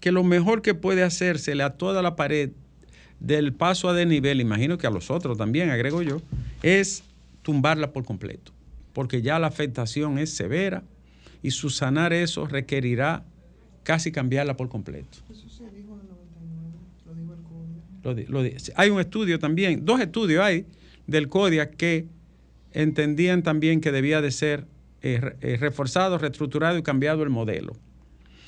que 0.00 0.12
lo 0.12 0.24
mejor 0.24 0.60
que 0.60 0.74
puede 0.74 1.02
hacérsele 1.02 1.62
a 1.62 1.70
toda 1.70 2.02
la 2.02 2.16
pared 2.16 2.50
del 3.20 3.52
paso 3.52 3.88
a 3.88 3.94
desnivel, 3.94 4.40
imagino 4.40 4.78
que 4.78 4.86
a 4.86 4.90
los 4.90 5.10
otros 5.10 5.38
también, 5.38 5.70
agrego 5.70 6.02
yo, 6.02 6.20
es 6.62 7.04
tumbarla 7.42 7.92
por 7.92 8.04
completo, 8.04 8.52
porque 8.92 9.22
ya 9.22 9.38
la 9.38 9.46
afectación 9.46 10.18
es 10.18 10.30
severa 10.30 10.82
y 11.42 11.50
subsanar 11.50 12.12
eso 12.12 12.46
requerirá 12.46 13.24
casi 13.82 14.10
cambiarla 14.10 14.56
por 14.56 14.68
completo. 14.68 15.18
Eso 15.30 15.48
se 15.48 15.64
dijo 15.70 15.94
en 15.94 16.00
el 16.00 16.08
99, 16.08 16.78
lo 17.06 17.14
dijo 17.14 17.34
el 17.34 18.26
CODIA. 18.32 18.74
hay 18.76 18.90
un 18.90 19.00
estudio 19.00 19.38
también, 19.38 19.84
dos 19.84 20.00
estudios 20.00 20.42
hay 20.42 20.66
del 21.06 21.28
CODIA 21.28 21.70
que 21.70 22.06
entendían 22.72 23.42
también 23.42 23.80
que 23.80 23.92
debía 23.92 24.20
de 24.20 24.30
ser 24.30 24.66
eh, 25.02 25.36
eh, 25.40 25.56
reforzado, 25.58 26.18
reestructurado 26.18 26.78
y 26.78 26.82
cambiado 26.82 27.22
el 27.22 27.30
modelo. 27.30 27.74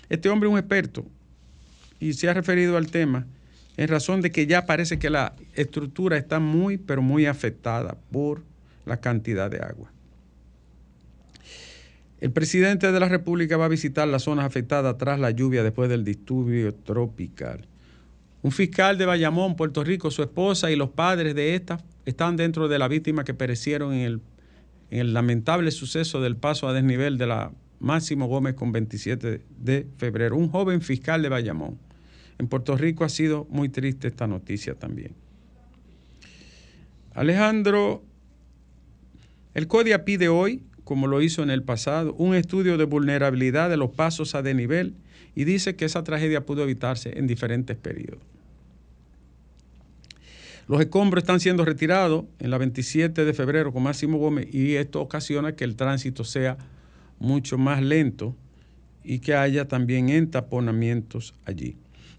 Este 0.08 0.28
hombre 0.28 0.48
es 0.48 0.52
un 0.52 0.58
experto 0.58 1.06
y 2.00 2.14
se 2.14 2.28
ha 2.28 2.34
referido 2.34 2.76
al 2.76 2.90
tema 2.90 3.26
en 3.76 3.88
razón 3.88 4.22
de 4.22 4.30
que 4.30 4.46
ya 4.46 4.66
parece 4.66 4.98
que 4.98 5.10
la 5.10 5.34
estructura 5.54 6.16
está 6.16 6.38
muy, 6.38 6.78
pero 6.78 7.02
muy 7.02 7.26
afectada 7.26 7.96
por 8.10 8.42
la 8.84 9.00
cantidad 9.00 9.50
de 9.50 9.58
agua. 9.58 9.92
El 12.18 12.32
presidente 12.32 12.90
de 12.90 13.00
la 13.00 13.08
República 13.08 13.58
va 13.58 13.66
a 13.66 13.68
visitar 13.68 14.08
las 14.08 14.22
zonas 14.22 14.46
afectadas 14.46 14.96
tras 14.96 15.20
la 15.20 15.30
lluvia 15.30 15.62
después 15.62 15.90
del 15.90 16.02
disturbio 16.04 16.74
tropical. 16.74 17.66
Un 18.42 18.52
fiscal 18.52 18.96
de 18.96 19.04
Bayamón, 19.04 19.56
Puerto 19.56 19.84
Rico, 19.84 20.10
su 20.10 20.22
esposa 20.22 20.70
y 20.70 20.76
los 20.76 20.90
padres 20.90 21.34
de 21.34 21.54
esta 21.54 21.78
están 22.06 22.36
dentro 22.36 22.68
de 22.68 22.78
la 22.78 22.88
víctima 22.88 23.24
que 23.24 23.34
perecieron 23.34 23.92
en 23.92 24.00
el, 24.00 24.20
en 24.90 25.00
el 25.00 25.12
lamentable 25.12 25.70
suceso 25.70 26.22
del 26.22 26.36
paso 26.36 26.68
a 26.68 26.72
desnivel 26.72 27.18
de 27.18 27.26
la 27.26 27.52
Máximo 27.80 28.26
Gómez 28.26 28.54
con 28.54 28.72
27 28.72 29.42
de 29.58 29.86
febrero. 29.98 30.36
Un 30.36 30.48
joven 30.48 30.80
fiscal 30.80 31.20
de 31.22 31.28
Bayamón. 31.28 31.78
En 32.38 32.48
Puerto 32.48 32.76
Rico 32.76 33.04
ha 33.04 33.08
sido 33.08 33.46
muy 33.50 33.68
triste 33.68 34.08
esta 34.08 34.26
noticia 34.26 34.74
también. 34.74 35.14
Alejandro, 37.14 38.02
el 39.54 39.68
CODIA 39.68 40.04
pide 40.04 40.28
hoy, 40.28 40.62
como 40.84 41.06
lo 41.06 41.22
hizo 41.22 41.42
en 41.42 41.50
el 41.50 41.62
pasado, 41.62 42.12
un 42.14 42.34
estudio 42.34 42.76
de 42.76 42.84
vulnerabilidad 42.84 43.70
de 43.70 43.78
los 43.78 43.90
pasos 43.90 44.34
a 44.34 44.42
desnivel 44.42 44.94
y 45.34 45.44
dice 45.44 45.76
que 45.76 45.86
esa 45.86 46.04
tragedia 46.04 46.44
pudo 46.44 46.62
evitarse 46.62 47.18
en 47.18 47.26
diferentes 47.26 47.76
periodos. 47.76 48.20
Los 50.68 50.80
escombros 50.80 51.22
están 51.22 51.40
siendo 51.40 51.64
retirados 51.64 52.24
en 52.40 52.50
la 52.50 52.58
27 52.58 53.24
de 53.24 53.32
febrero 53.32 53.72
con 53.72 53.84
Máximo 53.84 54.18
Gómez 54.18 54.52
y 54.52 54.74
esto 54.74 55.00
ocasiona 55.00 55.54
que 55.54 55.64
el 55.64 55.76
tránsito 55.76 56.24
sea 56.24 56.58
mucho 57.18 57.56
más 57.56 57.80
lento 57.80 58.34
y 59.04 59.20
que 59.20 59.34
haya 59.34 59.68
también 59.68 60.08
entaponamientos 60.08 61.34
allí. 61.44 61.76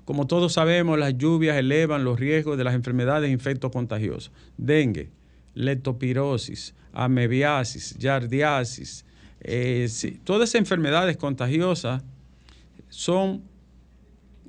Como 0.07 0.25
todos 0.25 0.53
sabemos, 0.53 0.97
las 0.97 1.17
lluvias 1.17 1.57
elevan 1.57 2.05
los 2.05 2.17
riesgos 2.17 2.57
de 2.57 2.63
las 2.63 2.75
enfermedades 2.75 3.27
e 3.27 3.33
infectos 3.33 3.73
contagiosos. 3.73 4.31
Dengue, 4.55 5.09
leptopirosis, 5.53 6.73
amebiasis, 6.93 7.93
yardiasis, 7.97 9.03
eh, 9.41 9.89
todas 10.23 10.47
esas 10.49 10.59
enfermedades 10.61 11.17
contagiosas 11.17 12.03
son, 12.87 13.43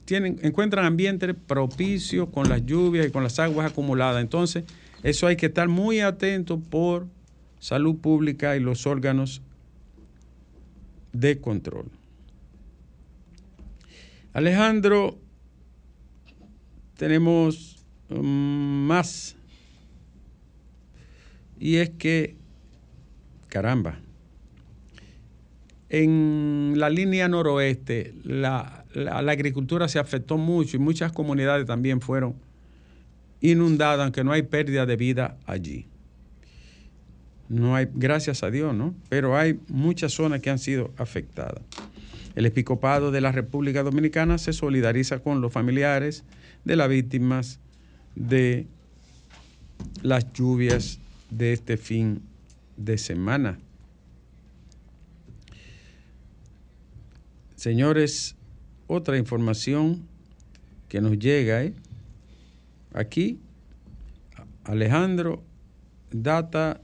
tienen, 0.05 0.39
encuentran 0.43 0.85
ambiente 0.85 1.35
propicio 1.35 2.31
con 2.31 2.49
las 2.49 2.65
lluvias 2.65 3.09
y 3.09 3.11
con 3.11 3.25
las 3.25 3.41
aguas 3.41 3.73
acumuladas. 3.73 4.23
Entonces, 4.23 4.63
eso 5.03 5.27
hay 5.27 5.35
que 5.35 5.47
estar 5.47 5.67
muy 5.67 5.99
atento 5.99 6.61
por 6.61 7.09
salud 7.59 7.97
pública 7.97 8.57
y 8.57 8.61
los 8.61 8.87
órganos 8.87 9.43
de 11.13 11.41
control. 11.41 11.91
Alejandro 14.33 15.19
tenemos 16.99 17.77
um, 18.11 18.87
más. 18.87 19.37
Y 21.59 21.77
es 21.77 21.91
que, 21.91 22.37
caramba, 23.49 24.01
en 25.89 26.75
la 26.77 26.91
línea 26.91 27.29
noroeste 27.29 28.15
la, 28.25 28.85
agricultura 29.07 29.89
se 29.89 29.99
afectó 29.99 30.37
mucho 30.37 30.77
y 30.77 30.81
muchas 30.81 31.13
comunidades 31.13 31.67
también 31.67 32.01
fueron 32.01 32.35
inundadas, 33.41 34.05
aunque 34.05 34.25
no 34.25 34.33
hay 34.33 34.43
pérdida 34.43 34.85
de 34.85 34.97
vida 34.97 35.39
allí. 35.47 35.87
No 37.49 37.77
hay, 37.77 37.89
gracias 37.95 38.43
a 38.43 38.51
Dios, 38.51 38.75
¿no? 38.75 38.95
Pero 39.09 39.37
hay 39.37 39.61
muchas 39.69 40.13
zonas 40.13 40.41
que 40.41 40.51
han 40.51 40.59
sido 40.59 40.93
afectadas. 40.99 41.63
El 42.39 42.47
episcopado 42.47 43.11
de 43.11 43.21
la 43.21 43.33
República 43.33 43.83
Dominicana 43.83 44.39
se 44.39 44.53
solidariza 44.53 45.19
con 45.19 45.41
los 45.41 45.53
familiares 45.53 46.23
de 46.65 46.77
las 46.77 46.89
víctimas 46.89 47.59
de 48.15 48.69
las 50.03 50.33
lluvias 50.35 51.01
de 51.31 51.53
este 51.53 51.77
fin 51.77 52.23
de 52.77 52.97
semana. 52.97 53.59
Señores, 57.57 58.37
otra 58.87 59.19
información 59.19 60.07
que 60.89 61.01
nos 61.01 61.19
llega 61.19 61.65
¿eh? 61.65 61.75
aquí, 62.95 63.41
Alejandro, 64.63 65.43
data 66.13 66.81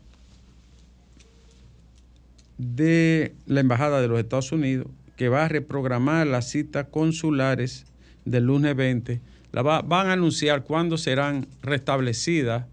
de 2.58 3.36
la 3.46 3.60
Embajada 3.60 4.00
de 4.00 4.08
los 4.08 4.18
Estados 4.18 4.50
Unidos 4.50 4.88
que 5.16 5.28
va 5.28 5.44
a 5.44 5.48
reprogramar 5.48 6.26
las 6.26 6.50
citas 6.50 6.86
consulares 6.90 7.86
del 8.24 8.44
lunes 8.44 8.74
20 8.74 9.20
van 9.62 10.08
a 10.08 10.12
anunciar 10.12 10.64
cuándo 10.64 10.98
serán 10.98 11.46
restablecidas 11.62 12.66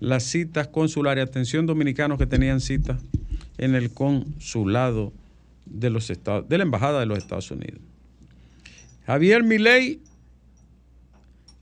las 0.00 0.24
citas 0.24 0.68
consulares. 0.68 1.26
Atención 1.26 1.66
dominicanos 1.66 2.18
que 2.18 2.26
tenían 2.26 2.60
citas 2.60 3.00
en 3.58 3.74
el 3.74 3.92
consulado 3.92 5.12
de 5.66 5.90
los 5.90 6.10
Estados, 6.10 6.48
de 6.48 6.58
la 6.58 6.64
Embajada 6.64 7.00
de 7.00 7.06
los 7.06 7.18
Estados 7.18 7.50
Unidos. 7.50 7.80
Javier 9.06 9.42
Milei, 9.42 10.00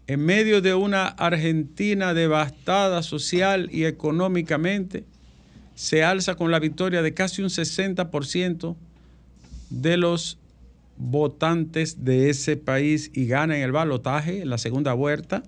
en 0.07 0.21
medio 0.21 0.61
de 0.61 0.75
una 0.75 1.07
Argentina 1.07 2.15
devastada 2.15 3.03
social 3.03 3.69
y 3.73 3.85
económicamente, 3.85 5.05
se 5.75 6.03
alza 6.03 6.35
con 6.35 6.51
la 6.51 6.59
victoria 6.59 7.03
de 7.03 7.15
casi 7.15 7.43
un 7.43 7.49
60% 7.49 8.77
de 9.71 9.97
los 9.97 10.39
votantes 10.97 12.05
de 12.05 12.31
ese 12.31 12.57
país 12.57 13.11
y 13.15 13.27
gana 13.27 13.57
en 13.57 13.63
el 13.63 13.73
balotaje 13.73 14.43
en 14.43 14.51
la 14.51 14.59
segunda 14.59 14.93
vuelta. 14.93 15.43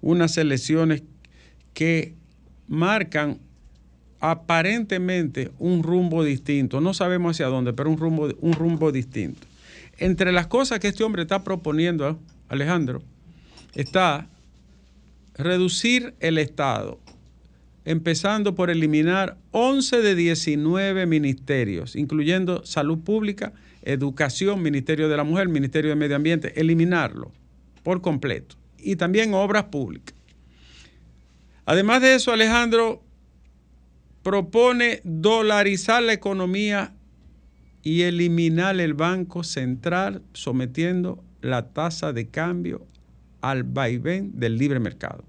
Unas 0.00 0.36
elecciones 0.38 1.02
que 1.74 2.14
marcan 2.68 3.38
aparentemente 4.20 5.50
un 5.58 5.82
rumbo 5.82 6.24
distinto. 6.24 6.80
No 6.80 6.94
sabemos 6.94 7.36
hacia 7.36 7.46
dónde, 7.46 7.72
pero 7.72 7.90
un 7.90 7.98
rumbo, 7.98 8.28
un 8.40 8.52
rumbo 8.52 8.92
distinto. 8.92 9.46
Entre 9.98 10.32
las 10.32 10.46
cosas 10.46 10.78
que 10.78 10.88
este 10.88 11.04
hombre 11.04 11.22
está 11.22 11.44
proponiendo, 11.44 12.18
Alejandro, 12.48 13.02
está 13.74 14.28
reducir 15.34 16.14
el 16.20 16.38
Estado, 16.38 16.98
empezando 17.84 18.54
por 18.54 18.70
eliminar 18.70 19.38
11 19.52 20.02
de 20.02 20.14
19 20.14 21.06
ministerios, 21.06 21.96
incluyendo 21.96 22.64
salud 22.64 22.98
pública, 22.98 23.52
educación, 23.82 24.62
Ministerio 24.62 25.08
de 25.08 25.16
la 25.16 25.24
Mujer, 25.24 25.48
Ministerio 25.48 25.90
de 25.90 25.96
Medio 25.96 26.16
Ambiente, 26.16 26.60
eliminarlo 26.60 27.32
por 27.82 28.00
completo. 28.00 28.56
Y 28.78 28.96
también 28.96 29.34
obras 29.34 29.64
públicas. 29.64 30.14
Además 31.64 32.02
de 32.02 32.14
eso, 32.14 32.32
Alejandro 32.32 33.02
propone 34.22 35.00
dolarizar 35.04 36.02
la 36.02 36.12
economía 36.12 36.94
y 37.82 38.02
eliminar 38.02 38.78
el 38.80 38.94
Banco 38.94 39.42
Central 39.42 40.22
sometiendo 40.32 41.22
la 41.40 41.72
tasa 41.72 42.12
de 42.12 42.28
cambio 42.28 42.86
al 43.40 43.62
vaivén 43.62 44.38
del 44.38 44.58
libre 44.58 44.80
mercado. 44.80 45.24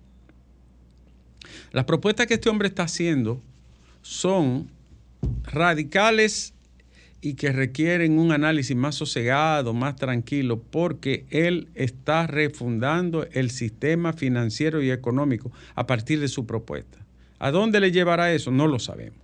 Las 1.72 1.86
propuestas 1.86 2.28
que 2.28 2.36
este 2.36 2.50
hombre 2.50 2.68
está 2.68 2.84
haciendo 2.84 3.42
son 4.02 4.70
radicales 5.44 6.54
y 7.22 7.36
que 7.36 7.52
requieren 7.52 8.18
un 8.18 8.32
análisis 8.32 8.76
más 8.76 8.96
sosegado, 8.96 9.74
más 9.74 9.96
tranquilo, 9.96 10.60
porque 10.60 11.26
él 11.30 11.70
está 11.76 12.26
refundando 12.26 13.28
el 13.32 13.52
sistema 13.52 14.14
financiero 14.14 14.82
y 14.82 14.90
económico 14.90 15.52
a 15.76 15.86
partir 15.86 16.20
de 16.20 16.28
su 16.28 16.48
propuesta. 16.48 16.98
¿A 17.38 17.52
dónde 17.52 17.80
le 17.80 17.92
llevará 17.92 18.34
eso? 18.34 18.52
No 18.52 18.68
lo 18.68 18.80
sabemos. 18.80 19.20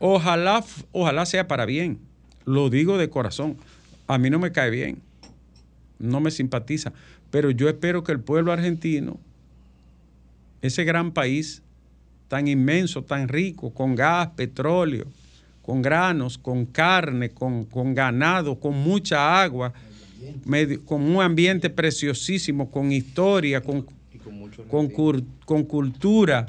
Ojalá, 0.00 0.64
ojalá 0.92 1.24
sea 1.26 1.46
para 1.46 1.66
bien. 1.66 1.98
Lo 2.44 2.68
digo 2.68 2.98
de 2.98 3.08
corazón. 3.08 3.56
A 4.06 4.18
mí 4.18 4.28
no 4.28 4.38
me 4.38 4.52
cae 4.52 4.70
bien. 4.70 5.00
No 5.98 6.20
me 6.20 6.30
simpatiza. 6.30 6.92
Pero 7.30 7.50
yo 7.50 7.68
espero 7.68 8.04
que 8.04 8.12
el 8.12 8.20
pueblo 8.20 8.52
argentino, 8.52 9.18
ese 10.66 10.84
gran 10.84 11.12
país 11.12 11.62
tan 12.26 12.48
inmenso, 12.48 13.02
tan 13.02 13.28
rico, 13.28 13.72
con 13.74 13.94
gas, 13.94 14.28
petróleo, 14.34 15.04
con 15.60 15.82
granos, 15.82 16.38
con 16.38 16.64
carne, 16.64 17.30
con, 17.30 17.66
ganado, 17.94 18.58
con 18.58 18.74
mucha 18.74 19.42
agua, 19.42 19.74
con 20.86 21.02
un 21.02 21.22
ambiente 21.22 21.68
preciosísimo, 21.68 22.70
con 22.70 22.92
historia, 22.92 23.60
con, 23.60 23.86
con, 25.44 25.64
cultura, 25.64 26.46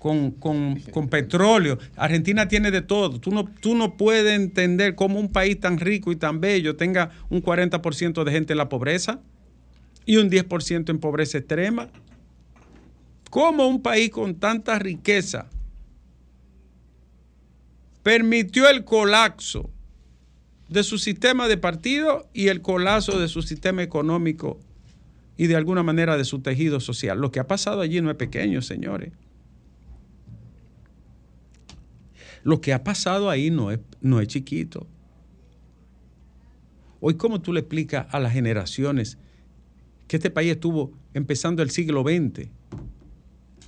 con, 0.00 1.08
petróleo. 1.08 1.78
Argentina 1.94 2.48
tiene 2.48 2.72
de 2.72 2.82
todo. 2.82 3.20
Tú 3.20 3.30
no, 3.30 3.44
tú 3.60 3.76
no 3.76 3.96
puedes 3.96 4.34
entender 4.34 4.96
cómo 4.96 5.20
un 5.20 5.28
país 5.28 5.60
tan 5.60 5.78
rico 5.78 6.10
y 6.10 6.16
tan 6.16 6.40
bello 6.40 6.74
tenga 6.74 7.10
un 7.30 7.40
40% 7.40 8.24
de 8.24 8.32
gente 8.32 8.52
en 8.52 8.58
la 8.58 8.68
pobreza 8.68 9.20
y 10.06 10.16
un 10.16 10.28
10% 10.28 10.90
en 10.90 10.98
pobreza 10.98 11.38
extrema. 11.38 11.88
¿Cómo 13.34 13.66
un 13.66 13.82
país 13.82 14.10
con 14.10 14.36
tanta 14.36 14.78
riqueza 14.78 15.50
permitió 18.04 18.70
el 18.70 18.84
colapso 18.84 19.72
de 20.68 20.84
su 20.84 20.98
sistema 20.98 21.48
de 21.48 21.56
partido 21.56 22.30
y 22.32 22.46
el 22.46 22.62
colapso 22.62 23.18
de 23.18 23.26
su 23.26 23.42
sistema 23.42 23.82
económico 23.82 24.60
y 25.36 25.48
de 25.48 25.56
alguna 25.56 25.82
manera 25.82 26.16
de 26.16 26.24
su 26.24 26.42
tejido 26.42 26.78
social. 26.78 27.20
Lo 27.20 27.32
que 27.32 27.40
ha 27.40 27.48
pasado 27.48 27.80
allí 27.80 28.00
no 28.00 28.08
es 28.08 28.16
pequeño, 28.16 28.62
señores. 28.62 29.12
Lo 32.44 32.60
que 32.60 32.72
ha 32.72 32.84
pasado 32.84 33.30
ahí 33.30 33.50
no 33.50 33.72
es, 33.72 33.80
no 34.00 34.20
es 34.20 34.28
chiquito. 34.28 34.86
Hoy, 37.00 37.14
¿cómo 37.14 37.40
tú 37.40 37.52
le 37.52 37.58
explicas 37.58 38.06
a 38.10 38.20
las 38.20 38.32
generaciones 38.32 39.18
que 40.06 40.18
este 40.18 40.30
país 40.30 40.52
estuvo 40.52 40.92
empezando 41.14 41.64
el 41.64 41.70
siglo 41.70 42.04
XX 42.04 42.53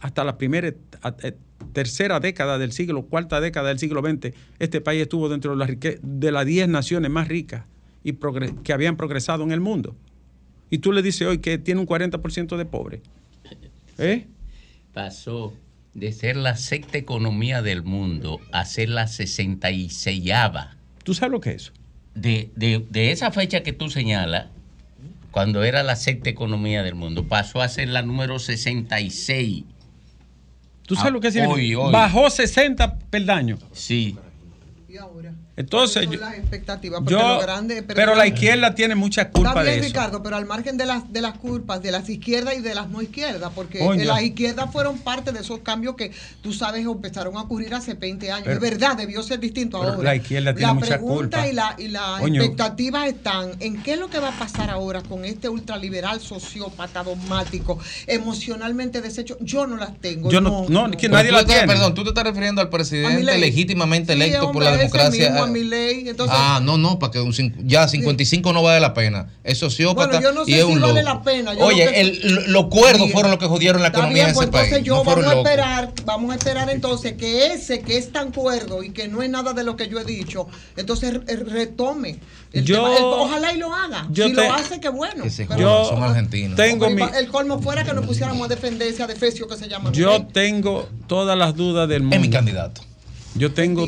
hasta 0.00 0.24
la 0.24 0.38
primera 0.38 0.68
eh, 0.68 1.32
tercera 1.72 2.20
década 2.20 2.58
del 2.58 2.72
siglo, 2.72 3.06
cuarta 3.06 3.40
década 3.40 3.68
del 3.68 3.78
siglo 3.78 4.02
XX, 4.02 4.34
este 4.58 4.80
país 4.80 5.02
estuvo 5.02 5.28
dentro 5.28 5.56
de 5.56 5.58
las 5.58 5.70
de 6.02 6.32
las 6.32 6.46
10 6.46 6.68
naciones 6.68 7.10
más 7.10 7.28
ricas 7.28 7.64
y 8.02 8.16
que 8.62 8.72
habían 8.72 8.96
progresado 8.96 9.42
en 9.42 9.52
el 9.52 9.60
mundo. 9.60 9.96
Y 10.70 10.78
tú 10.78 10.92
le 10.92 11.02
dices 11.02 11.26
hoy 11.26 11.38
que 11.38 11.58
tiene 11.58 11.80
un 11.80 11.86
40% 11.86 12.56
de 12.56 12.64
pobre. 12.64 13.02
¿Eh? 13.98 14.26
Pasó 14.92 15.54
de 15.94 16.12
ser 16.12 16.36
la 16.36 16.56
sexta 16.56 16.98
economía 16.98 17.62
del 17.62 17.82
mundo 17.82 18.40
a 18.52 18.64
ser 18.64 18.90
la 18.90 19.06
66 19.06 20.22
¿Tú 21.02 21.14
sabes 21.14 21.32
lo 21.32 21.40
que 21.40 21.50
es 21.50 21.56
eso? 21.56 21.72
De, 22.14 22.50
de 22.54 23.10
esa 23.12 23.30
fecha 23.30 23.62
que 23.62 23.72
tú 23.72 23.90
señalas, 23.90 24.46
cuando 25.30 25.64
era 25.64 25.82
la 25.82 25.96
sexta 25.96 26.30
economía 26.30 26.82
del 26.82 26.94
mundo, 26.94 27.28
pasó 27.28 27.60
a 27.60 27.68
ser 27.68 27.88
la 27.88 28.02
número 28.02 28.38
66 28.38 29.64
¿Tú 30.86 30.94
sabes 30.94 31.12
lo 31.12 31.20
que 31.20 31.32
significa? 31.32 31.78
Bajó 31.90 32.30
60 32.30 32.98
peldaños. 33.10 33.60
Sí. 33.72 34.16
¿Y 34.88 34.96
ahora? 34.96 35.34
Entonces, 35.56 36.06
las 36.20 36.34
expectativas? 36.34 37.02
Yo, 37.06 37.40
pero, 37.86 38.14
la 38.14 38.26
izquierda 38.26 38.74
tiene 38.74 38.94
mucha 38.94 39.30
culpa 39.30 39.64
de 39.64 39.78
eso. 39.78 39.86
Ricardo, 39.86 40.22
pero 40.22 40.36
al 40.36 40.44
margen 40.44 40.76
de 40.76 40.84
las 40.84 41.10
de 41.10 41.22
las 41.22 41.38
culpas 41.38 41.82
de 41.82 41.90
las 41.90 42.08
izquierdas 42.10 42.56
y 42.58 42.60
de 42.60 42.74
las 42.74 42.90
no 42.90 43.00
izquierdas, 43.00 43.50
porque 43.54 43.80
las 44.04 44.22
izquierdas 44.22 44.70
fueron 44.70 44.98
parte 44.98 45.32
de 45.32 45.40
esos 45.40 45.60
cambios 45.60 45.96
que 45.96 46.12
tú 46.42 46.52
sabes 46.52 46.84
empezaron 46.84 47.36
a 47.36 47.42
ocurrir 47.42 47.74
hace 47.74 47.94
20 47.94 48.30
años. 48.30 48.48
es 48.48 48.60
verdad, 48.60 48.96
debió 48.96 49.22
ser 49.22 49.40
distinto 49.40 49.78
ahora. 49.78 49.96
La 50.02 50.14
izquierda 50.14 50.54
tiene 50.54 50.74
mucha 50.74 50.98
culpa. 50.98 51.46
y 51.46 51.52
la 51.52 51.74
y 51.78 51.88
las 51.88 52.20
expectativas 52.20 53.08
están 53.08 53.52
en 53.60 53.82
qué 53.82 53.94
es 53.94 53.98
lo 53.98 54.08
que 54.08 54.18
va 54.18 54.28
a 54.28 54.38
pasar 54.38 54.70
ahora 54.70 55.00
con 55.02 55.24
este 55.24 55.48
ultraliberal 55.48 56.20
sociópata 56.20 57.02
dogmático, 57.02 57.78
emocionalmente 58.06 59.00
deshecho. 59.00 59.38
Yo 59.40 59.66
no 59.66 59.76
las 59.76 59.98
tengo. 60.00 60.30
Yo 60.30 60.42
no, 60.42 60.66
no, 60.68 60.90
que 60.90 61.08
nadie 61.08 61.32
la 61.32 61.44
tiene. 61.46 61.66
Perdón, 61.66 61.94
tú 61.94 62.02
te 62.02 62.10
estás 62.10 62.24
refiriendo 62.24 62.60
al 62.60 62.68
presidente 62.68 63.38
legítimamente 63.38 64.12
electo 64.12 64.52
por 64.52 64.62
la 64.62 64.76
democracia 64.76 65.45
mi 65.46 65.64
ley. 65.64 66.10
ah, 66.28 66.60
no, 66.62 66.78
no, 66.78 66.98
para 66.98 67.12
que 67.12 67.20
un, 67.20 67.32
ya 67.66 67.88
55 67.88 68.52
no 68.52 68.62
vale 68.62 68.80
la 68.80 68.94
pena. 68.94 69.28
Es 69.44 69.58
sociópata 69.58 70.18
bueno, 70.18 70.22
yo 70.22 70.32
no 70.32 70.44
sé 70.44 70.50
y 70.50 70.54
es 70.54 70.66
si 70.66 70.72
un 70.72 70.80
vale 70.80 71.02
la 71.02 71.22
pena. 71.22 71.52
Oye, 71.52 72.00
el, 72.00 72.46
los 72.48 72.66
cuerdos 72.66 73.10
fueron 73.12 73.30
los 73.30 73.40
que 73.40 73.46
jodieron 73.46 73.82
la 73.82 73.88
economía 73.88 74.24
de 74.24 74.30
ese 74.30 74.46
pues, 74.46 74.64
entonces 74.64 74.84
Yo 74.84 75.04
vamos 75.04 75.26
a 75.26 75.34
esperar, 75.34 75.92
vamos 76.04 76.32
a 76.32 76.34
esperar 76.36 76.70
entonces 76.70 77.14
que 77.14 77.46
ese 77.52 77.80
que 77.80 77.96
es 77.96 78.12
tan 78.12 78.32
cuerdo 78.32 78.82
y 78.82 78.90
que 78.90 79.08
no 79.08 79.22
es 79.22 79.30
nada 79.30 79.52
de 79.52 79.64
lo 79.64 79.76
que 79.76 79.88
yo 79.88 79.98
he 79.98 80.04
dicho, 80.04 80.48
entonces 80.76 81.14
retome. 81.26 82.18
yo, 82.52 82.84
ojalá 83.20 83.52
y 83.52 83.58
lo 83.58 83.72
haga. 83.72 84.08
si 84.14 84.32
lo 84.32 84.52
hace, 84.52 84.80
qué 84.80 84.88
bueno. 84.88 85.24
yo 85.58 85.84
son 85.86 86.02
argentinos. 86.02 86.56
Tengo 86.56 86.86
el 86.86 87.28
colmo 87.28 87.60
fuera 87.60 87.84
que 87.84 87.92
nos 87.92 88.06
pusiéramos 88.06 88.46
a 88.46 88.48
defenderse 88.48 89.02
a 89.02 89.06
defecio 89.06 89.46
que 89.46 89.56
se 89.56 89.68
llama. 89.68 89.92
Yo 89.92 90.26
tengo 90.26 90.88
todas 91.06 91.36
las 91.36 91.54
dudas 91.54 91.88
del 91.88 92.02
mundo. 92.02 92.16
Es 92.16 92.22
mi 92.22 92.30
candidato. 92.30 92.82
Yo 93.34 93.52
tengo, 93.52 93.86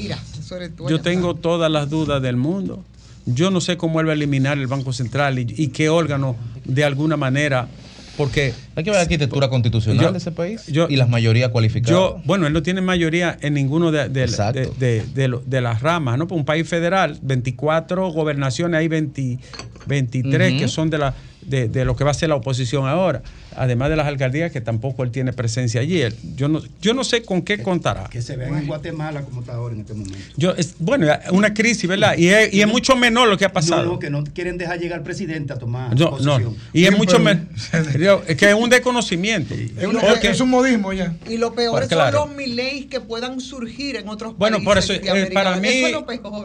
yo 0.88 1.00
tengo 1.00 1.34
todas 1.34 1.70
las 1.70 1.90
dudas 1.90 2.22
del 2.22 2.36
mundo. 2.36 2.84
Yo 3.26 3.50
no 3.50 3.60
sé 3.60 3.76
cómo 3.76 4.00
él 4.00 4.06
va 4.06 4.12
a 4.12 4.14
eliminar 4.14 4.58
el 4.58 4.66
Banco 4.66 4.92
Central 4.92 5.38
y, 5.38 5.68
qué 5.68 5.88
órgano 5.88 6.36
de 6.64 6.84
alguna 6.84 7.16
manera 7.16 7.68
porque 8.16 8.52
hay 8.74 8.82
que 8.82 8.90
ver 8.90 8.96
la 8.96 9.02
arquitectura 9.02 9.48
constitucional 9.48 10.12
de 10.12 10.18
ese 10.18 10.32
país 10.32 10.64
y 10.68 10.96
las 10.96 11.08
mayorías 11.08 11.50
cualificadas. 11.50 11.92
Yo, 11.92 12.20
bueno, 12.24 12.48
él 12.48 12.52
no 12.52 12.64
tiene 12.64 12.80
mayoría 12.80 13.38
en 13.40 13.54
ninguno 13.54 13.92
de, 13.92 14.08
de, 14.08 15.60
las 15.60 15.82
ramas, 15.82 16.18
¿no? 16.18 16.26
Por 16.26 16.36
un 16.36 16.44
país 16.44 16.68
federal, 16.68 17.16
24 17.22 18.10
gobernaciones, 18.10 18.80
hay 18.80 18.88
23 18.88 20.60
que 20.60 20.66
son 20.66 20.90
de 20.90 20.98
la 20.98 21.14
de, 21.48 21.84
lo 21.84 21.96
que 21.96 22.04
va 22.04 22.10
a 22.10 22.14
ser 22.14 22.28
la 22.28 22.36
oposición 22.36 22.86
ahora 22.86 23.22
además 23.56 23.90
de 23.90 23.96
las 23.96 24.06
alcaldías 24.06 24.52
que 24.52 24.60
tampoco 24.60 25.02
él 25.02 25.10
tiene 25.10 25.32
presencia 25.32 25.80
allí. 25.80 26.02
yo, 26.36 26.48
no, 26.48 26.62
yo 26.80 26.94
no 26.94 27.04
sé 27.04 27.22
con 27.22 27.42
qué 27.42 27.62
contará. 27.62 28.08
Que 28.10 28.22
se 28.22 28.36
vean 28.36 28.56
en 28.56 28.66
Guatemala 28.66 29.22
como 29.22 29.40
está 29.40 29.54
ahora 29.54 29.74
en 29.74 29.80
este 29.80 29.94
momento. 29.94 30.18
Yo, 30.36 30.54
es, 30.56 30.74
bueno, 30.78 31.06
una 31.32 31.54
crisis, 31.54 31.88
¿verdad? 31.88 32.16
Y 32.16 32.28
es, 32.28 32.52
y 32.52 32.60
es 32.60 32.66
mucho 32.66 32.96
menor 32.96 33.28
lo 33.28 33.36
que 33.36 33.44
ha 33.44 33.52
pasado. 33.52 33.84
No, 33.84 33.98
que 33.98 34.10
no 34.10 34.24
quieren 34.24 34.58
dejar 34.58 34.78
llegar 34.78 34.98
al 34.98 35.04
presidente 35.04 35.52
a 35.52 35.58
tomar 35.58 35.98
no, 35.98 36.10
posición. 36.10 36.56
Y 36.72 36.84
es 36.84 36.96
mucho 36.96 37.18
menor. 37.18 37.46
es 38.26 38.36
que 38.36 38.48
es 38.48 38.54
un 38.54 38.70
desconocimiento. 38.70 39.54
Es, 39.54 40.40
un 40.40 40.50
modismo 40.50 40.92
ya. 40.92 41.14
Y 41.28 41.36
lo 41.36 41.54
peor 41.54 41.82
es 41.82 41.88
son 41.88 42.12
los 42.12 42.30
mileys 42.36 42.86
que 42.86 43.00
puedan 43.00 43.40
surgir 43.40 43.96
en 43.96 44.08
otros 44.08 44.36
bueno, 44.36 44.58
países. 44.64 45.00
Bueno, 45.00 45.12
por 45.12 45.24
eso, 45.24 45.34
para 45.34 45.56
mí, 45.56 45.82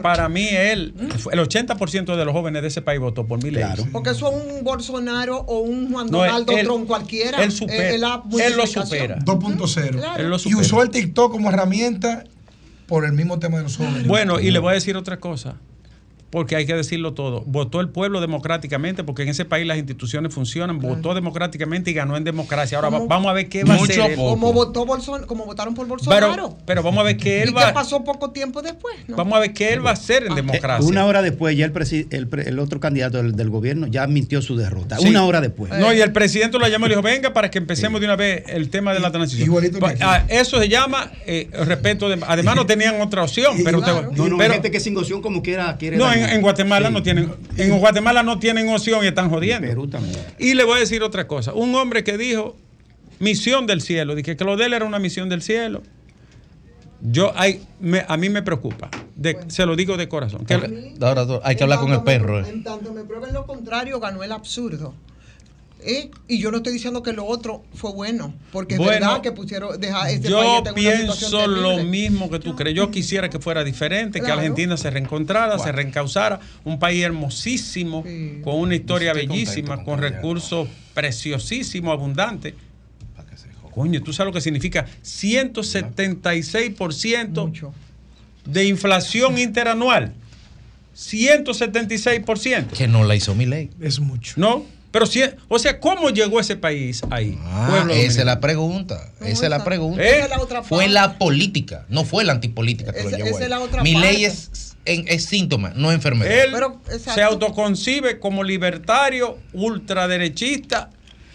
para 0.02 0.28
mí 0.28 0.48
él, 0.50 0.94
¿Mm? 0.96 1.28
el 1.32 1.38
80% 1.40 2.16
de 2.16 2.24
los 2.24 2.32
jóvenes 2.32 2.62
de 2.62 2.68
ese 2.68 2.82
país 2.82 3.00
votó 3.00 3.26
por 3.26 3.42
Milei. 3.42 3.62
Claro. 3.62 3.86
Porque 3.92 4.10
eso 4.10 4.30
es 4.30 4.56
un 4.56 4.64
Bolsonaro 4.64 5.38
o 5.38 5.60
un 5.60 5.92
Juan 5.92 6.08
Donaldo 6.08 6.52
Trump 6.62 6.88
cualquiera. 7.04 7.42
Él 7.42 7.52
supera. 7.52 8.22
Él, 8.38 8.56
lo 8.56 8.66
supera. 8.66 9.18
2.0. 9.18 10.46
Y 10.46 10.54
usó 10.54 10.82
el 10.82 10.90
TikTok 10.90 11.32
como 11.32 11.50
herramienta 11.50 12.24
por 12.86 13.04
el 13.04 13.12
mismo 13.12 13.38
tema 13.38 13.58
de 13.58 13.64
los 13.64 13.76
jóvenes. 13.76 14.06
Bueno, 14.06 14.40
y 14.40 14.50
le 14.50 14.58
voy 14.58 14.70
a 14.70 14.74
decir 14.74 14.96
otra 14.96 15.20
cosa 15.20 15.56
porque 16.34 16.56
hay 16.56 16.66
que 16.66 16.74
decirlo 16.74 17.14
todo. 17.14 17.44
Votó 17.46 17.80
el 17.80 17.90
pueblo 17.90 18.20
democráticamente, 18.20 19.04
porque 19.04 19.22
en 19.22 19.28
ese 19.28 19.44
país 19.44 19.64
las 19.68 19.78
instituciones 19.78 20.34
funcionan. 20.34 20.80
Votó 20.80 21.14
democráticamente 21.14 21.92
y 21.92 21.94
ganó 21.94 22.16
en 22.16 22.24
democracia. 22.24 22.76
Ahora 22.76 22.90
vamos 22.90 23.28
a 23.28 23.32
ver 23.32 23.48
qué 23.48 23.62
va 23.62 23.74
a 23.74 23.76
hacer. 23.76 24.16
Como, 24.16 24.52
votó 24.52 24.84
como 25.28 25.46
votaron 25.46 25.74
por 25.74 25.86
Bolsonaro. 25.86 26.32
Pero, 26.32 26.58
pero 26.66 26.82
vamos 26.82 26.98
a 26.98 27.04
ver 27.04 27.18
qué 27.18 27.44
él 27.44 27.50
¿Y 27.50 27.52
va 27.52 27.68
qué 27.68 27.72
pasó 27.72 28.02
poco 28.02 28.32
tiempo 28.32 28.62
después. 28.62 28.96
Vamos 29.06 29.32
a 29.32 29.38
ver 29.38 29.52
qué 29.52 29.74
él 29.74 29.86
va 29.86 29.90
a 29.90 29.92
hacer 29.92 30.24
en 30.24 30.32
ah. 30.32 30.34
democracia. 30.34 30.84
Una 30.84 31.06
hora 31.06 31.22
después, 31.22 31.56
ya 31.56 31.66
el, 31.66 32.28
el, 32.44 32.58
otro 32.58 32.80
candidato 32.80 33.22
del, 33.22 33.50
gobierno 33.50 33.86
ya 33.86 34.04
mintió 34.08 34.42
su 34.42 34.56
derrota. 34.56 34.98
Una 34.98 35.24
hora 35.24 35.40
después. 35.40 35.70
No, 35.78 35.92
y 35.92 36.00
el 36.00 36.10
presidente 36.10 36.58
lo 36.58 36.66
llamó 36.66 36.86
y 36.86 36.88
le 36.88 36.94
dijo: 36.96 37.02
Venga, 37.02 37.32
para 37.32 37.48
que 37.48 37.58
empecemos 37.58 38.00
de 38.00 38.08
una 38.08 38.16
vez 38.16 38.42
el 38.48 38.70
tema 38.70 38.92
de 38.92 38.98
la 38.98 39.12
transición. 39.12 39.46
Igualito 39.46 39.78
ah, 40.00 40.24
eso 40.28 40.60
se 40.60 40.68
llama 40.68 41.12
eh, 41.26 41.48
respeto. 41.64 42.08
De, 42.08 42.18
además, 42.26 42.56
no 42.56 42.66
tenían 42.66 43.00
otra 43.00 43.22
opción. 43.22 43.56
pero, 43.64 43.80
no, 43.80 44.28
no, 44.28 44.40
hay 44.40 44.50
gente 44.50 44.72
que 44.72 44.80
sin 44.80 44.96
opción 44.96 45.22
como 45.22 45.40
quiera 45.40 45.76
quiere. 45.76 45.96
No, 45.96 46.12
en, 46.12 46.23
Guatemala 46.42 46.90
no 46.90 47.02
tienen, 47.02 47.32
en 47.56 47.78
Guatemala 47.78 48.22
no 48.22 48.38
tienen 48.38 48.68
opción 48.68 49.04
y 49.04 49.08
están 49.08 49.30
jodiendo. 49.30 49.66
Perú 49.66 49.88
también. 49.88 50.18
Y 50.38 50.54
le 50.54 50.64
voy 50.64 50.76
a 50.76 50.80
decir 50.80 51.02
otra 51.02 51.26
cosa. 51.26 51.52
Un 51.54 51.74
hombre 51.74 52.04
que 52.04 52.18
dijo 52.18 52.56
misión 53.18 53.66
del 53.66 53.80
cielo, 53.80 54.14
dije 54.14 54.36
que 54.36 54.44
lo 54.44 54.56
de 54.56 54.66
él 54.66 54.72
era 54.74 54.84
una 54.84 54.98
misión 54.98 55.28
del 55.28 55.42
cielo. 55.42 55.82
Yo 57.00 57.32
hay, 57.36 57.62
a 58.08 58.16
mí 58.16 58.30
me 58.30 58.42
preocupa, 58.42 58.88
se 59.48 59.66
lo 59.66 59.76
digo 59.76 59.98
de 59.98 60.08
corazón. 60.08 60.46
hay 61.42 61.56
que 61.56 61.62
hablar 61.62 61.78
con 61.78 61.92
el 61.92 62.02
perro. 62.02 62.40
Eh. 62.40 62.48
En 62.48 62.64
tanto 62.64 62.92
me 62.92 63.04
prueben 63.04 63.34
lo 63.34 63.46
contrario, 63.46 64.00
ganó 64.00 64.22
el 64.22 64.32
absurdo. 64.32 64.94
¿Eh? 65.86 66.10
Y 66.28 66.38
yo 66.38 66.50
no 66.50 66.56
estoy 66.58 66.72
diciendo 66.72 67.02
que 67.02 67.12
lo 67.12 67.26
otro 67.26 67.62
fue 67.74 67.92
bueno, 67.92 68.32
porque 68.52 68.76
es 68.76 68.80
verdad 68.80 69.20
que 69.20 69.32
pusieron 69.32 69.78
dejar 69.78 70.08
este 70.10 70.30
Yo 70.30 70.62
pienso 70.74 71.46
lo 71.46 71.84
mismo 71.84 72.30
que 72.30 72.38
tú 72.38 72.56
crees. 72.56 72.74
Yo 72.74 72.90
quisiera 72.90 73.28
que 73.28 73.38
fuera 73.38 73.62
diferente, 73.64 74.22
que 74.22 74.30
Argentina 74.30 74.78
se 74.78 74.88
reencontrara, 74.90 75.58
se 75.58 75.72
reencausara, 75.72 76.40
un 76.64 76.78
país 76.78 77.04
hermosísimo, 77.04 78.02
con 78.42 78.54
una 78.56 78.74
historia 78.74 79.12
bellísima, 79.12 79.84
con 79.84 80.00
recursos 80.00 80.68
preciosísimos, 80.94 81.92
abundantes. 81.92 82.54
Coño, 83.74 84.02
tú 84.02 84.12
sabes 84.12 84.32
lo 84.32 84.34
que 84.34 84.40
significa 84.40 84.86
176% 85.02 87.72
de 88.46 88.66
inflación 88.66 89.38
interanual. 89.38 90.14
176%. 90.96 92.68
Que 92.68 92.86
no 92.86 93.02
la 93.04 93.16
hizo 93.16 93.34
mi 93.34 93.46
ley. 93.46 93.70
Es 93.80 93.98
mucho. 93.98 94.34
No, 94.36 94.64
pero 94.94 95.06
si, 95.06 95.24
o 95.48 95.58
sea, 95.58 95.80
¿cómo 95.80 96.10
llegó 96.10 96.38
ese 96.38 96.54
país 96.54 97.02
ahí? 97.10 97.36
Ah, 97.42 97.84
esa 97.90 98.20
es 98.20 98.24
la 98.24 98.38
pregunta. 98.38 99.10
esa 99.22 99.42
es 99.46 99.50
la 99.50 99.64
pregunta. 99.64 100.00
¿Eh? 100.00 100.24
fue 100.62 100.86
la 100.86 101.18
política, 101.18 101.84
no 101.88 102.04
fue 102.04 102.22
la 102.22 102.34
antipolítica 102.34 102.92
que 102.92 103.02
lo 103.02 103.10
llevó. 103.10 103.36
Mi 103.82 103.96
ley 103.96 104.24
es, 104.24 104.76
es, 104.84 105.24
síntoma, 105.24 105.72
no 105.74 105.90
enfermedad. 105.90 106.32
Él 106.32 106.54
se 106.96 107.22
autoconcibe 107.22 108.20
como 108.20 108.44
libertario, 108.44 109.36
ultraderechista 109.52 110.90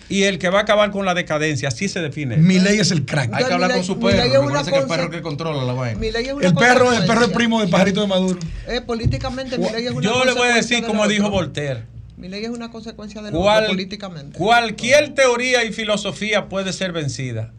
y 0.08 0.24
el 0.24 0.40
que 0.40 0.50
va 0.50 0.60
a 0.60 0.62
acabar 0.62 0.92
con 0.92 1.06
la 1.06 1.14
decadencia. 1.14 1.68
Así 1.68 1.90
se 1.90 2.00
define. 2.00 2.38
Mi 2.38 2.60
ley 2.60 2.80
es 2.80 2.92
el 2.92 3.06
crack. 3.06 3.34
Hay 3.34 3.44
que 3.44 3.54
hablar 3.54 3.74
con 3.74 3.84
su 3.84 4.00
perro. 4.00 4.24
Es 4.24 4.70
que 4.70 4.78
el 4.78 4.88
perro 4.88 5.10
que 5.10 5.22
controla 5.22 5.66
la 5.66 5.74
vaina. 5.74 6.00
el 6.02 6.54
perro, 6.54 6.94
el 6.94 7.06
perro 7.06 7.26
es 7.26 7.32
primo 7.32 7.60
del 7.60 7.70
pajarito 7.70 8.00
de 8.00 8.08
Maduro. 8.08 8.40
Eh, 8.70 8.80
políticamente, 8.80 9.58
mi 9.58 9.70
ley 9.70 9.86
es 9.86 9.92
una 9.92 10.02
Yo 10.02 10.24
le 10.24 10.32
voy 10.32 10.48
a 10.48 10.56
decir, 10.56 10.86
como 10.86 11.06
dijo 11.10 11.30
Voltaire 11.30 11.99
mi 12.20 12.28
ley 12.28 12.44
es 12.44 12.50
una 12.50 12.70
consecuencia 12.70 13.22
de 13.22 13.32
lo 13.32 13.40
Cual, 13.40 13.68
políticamente. 13.68 14.38
Cualquier 14.38 15.16
teoría 15.16 15.64
y 15.64 15.72
filosofía 15.72 16.50
puede 16.50 16.74
ser 16.74 16.92
vencida, 16.92 17.54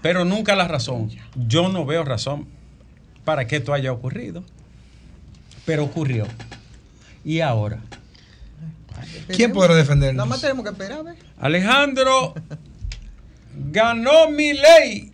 pero 0.00 0.24
nunca 0.24 0.56
la 0.56 0.66
razón. 0.66 1.10
Yo 1.36 1.68
no 1.68 1.84
veo 1.84 2.02
razón 2.02 2.48
para 3.26 3.46
que 3.46 3.56
esto 3.56 3.74
haya 3.74 3.92
ocurrido, 3.92 4.42
pero 5.66 5.84
ocurrió. 5.84 6.26
¿Y 7.24 7.40
ahora? 7.40 7.80
¿Quién 9.28 9.52
podrá 9.52 9.74
defendernos? 9.74 10.16
Nada 10.16 10.28
más 10.28 10.40
tenemos 10.40 10.64
que 10.64 10.70
esperar, 10.70 11.04
Alejandro 11.38 12.34
ganó 13.70 14.30
mi 14.30 14.54
ley 14.54 15.12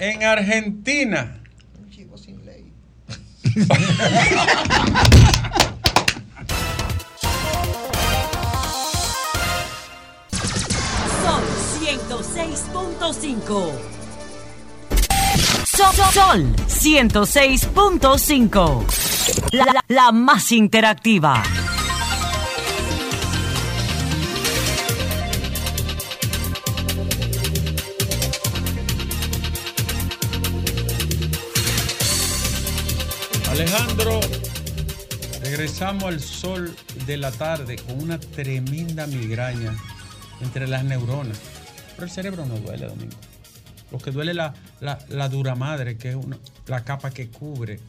en 0.00 0.24
Argentina. 0.24 1.40
Un 1.80 1.90
chivo 1.90 2.18
sin 2.18 2.44
ley. 2.44 2.72
Sol, 15.64 15.94
Sol 16.12 16.54
106.5. 16.66 18.84
La, 19.52 19.84
la, 19.86 20.12
más 20.12 20.52
interactiva. 20.52 21.42
Alejandro, 33.50 34.20
regresamos 35.42 36.04
al 36.04 36.20
sol 36.20 36.76
de 37.06 37.16
la 37.16 37.30
tarde 37.30 37.76
con 37.76 38.02
una 38.02 38.18
tremenda 38.18 39.06
migraña 39.06 39.74
entre 40.40 40.66
las 40.66 40.84
neuronas. 40.84 41.57
Pero 41.98 42.06
el 42.06 42.12
cerebro 42.12 42.46
no 42.46 42.56
duele, 42.60 42.86
Domingo. 42.86 43.16
Lo 43.90 43.98
que 43.98 44.12
duele 44.12 44.30
es 44.30 44.36
la, 44.36 45.28
dura 45.28 45.56
madre, 45.56 45.96
que 45.96 46.10
es 46.10 46.16
la 46.68 46.84
capa 46.84 47.10
que 47.10 47.26
cubre 47.26 47.80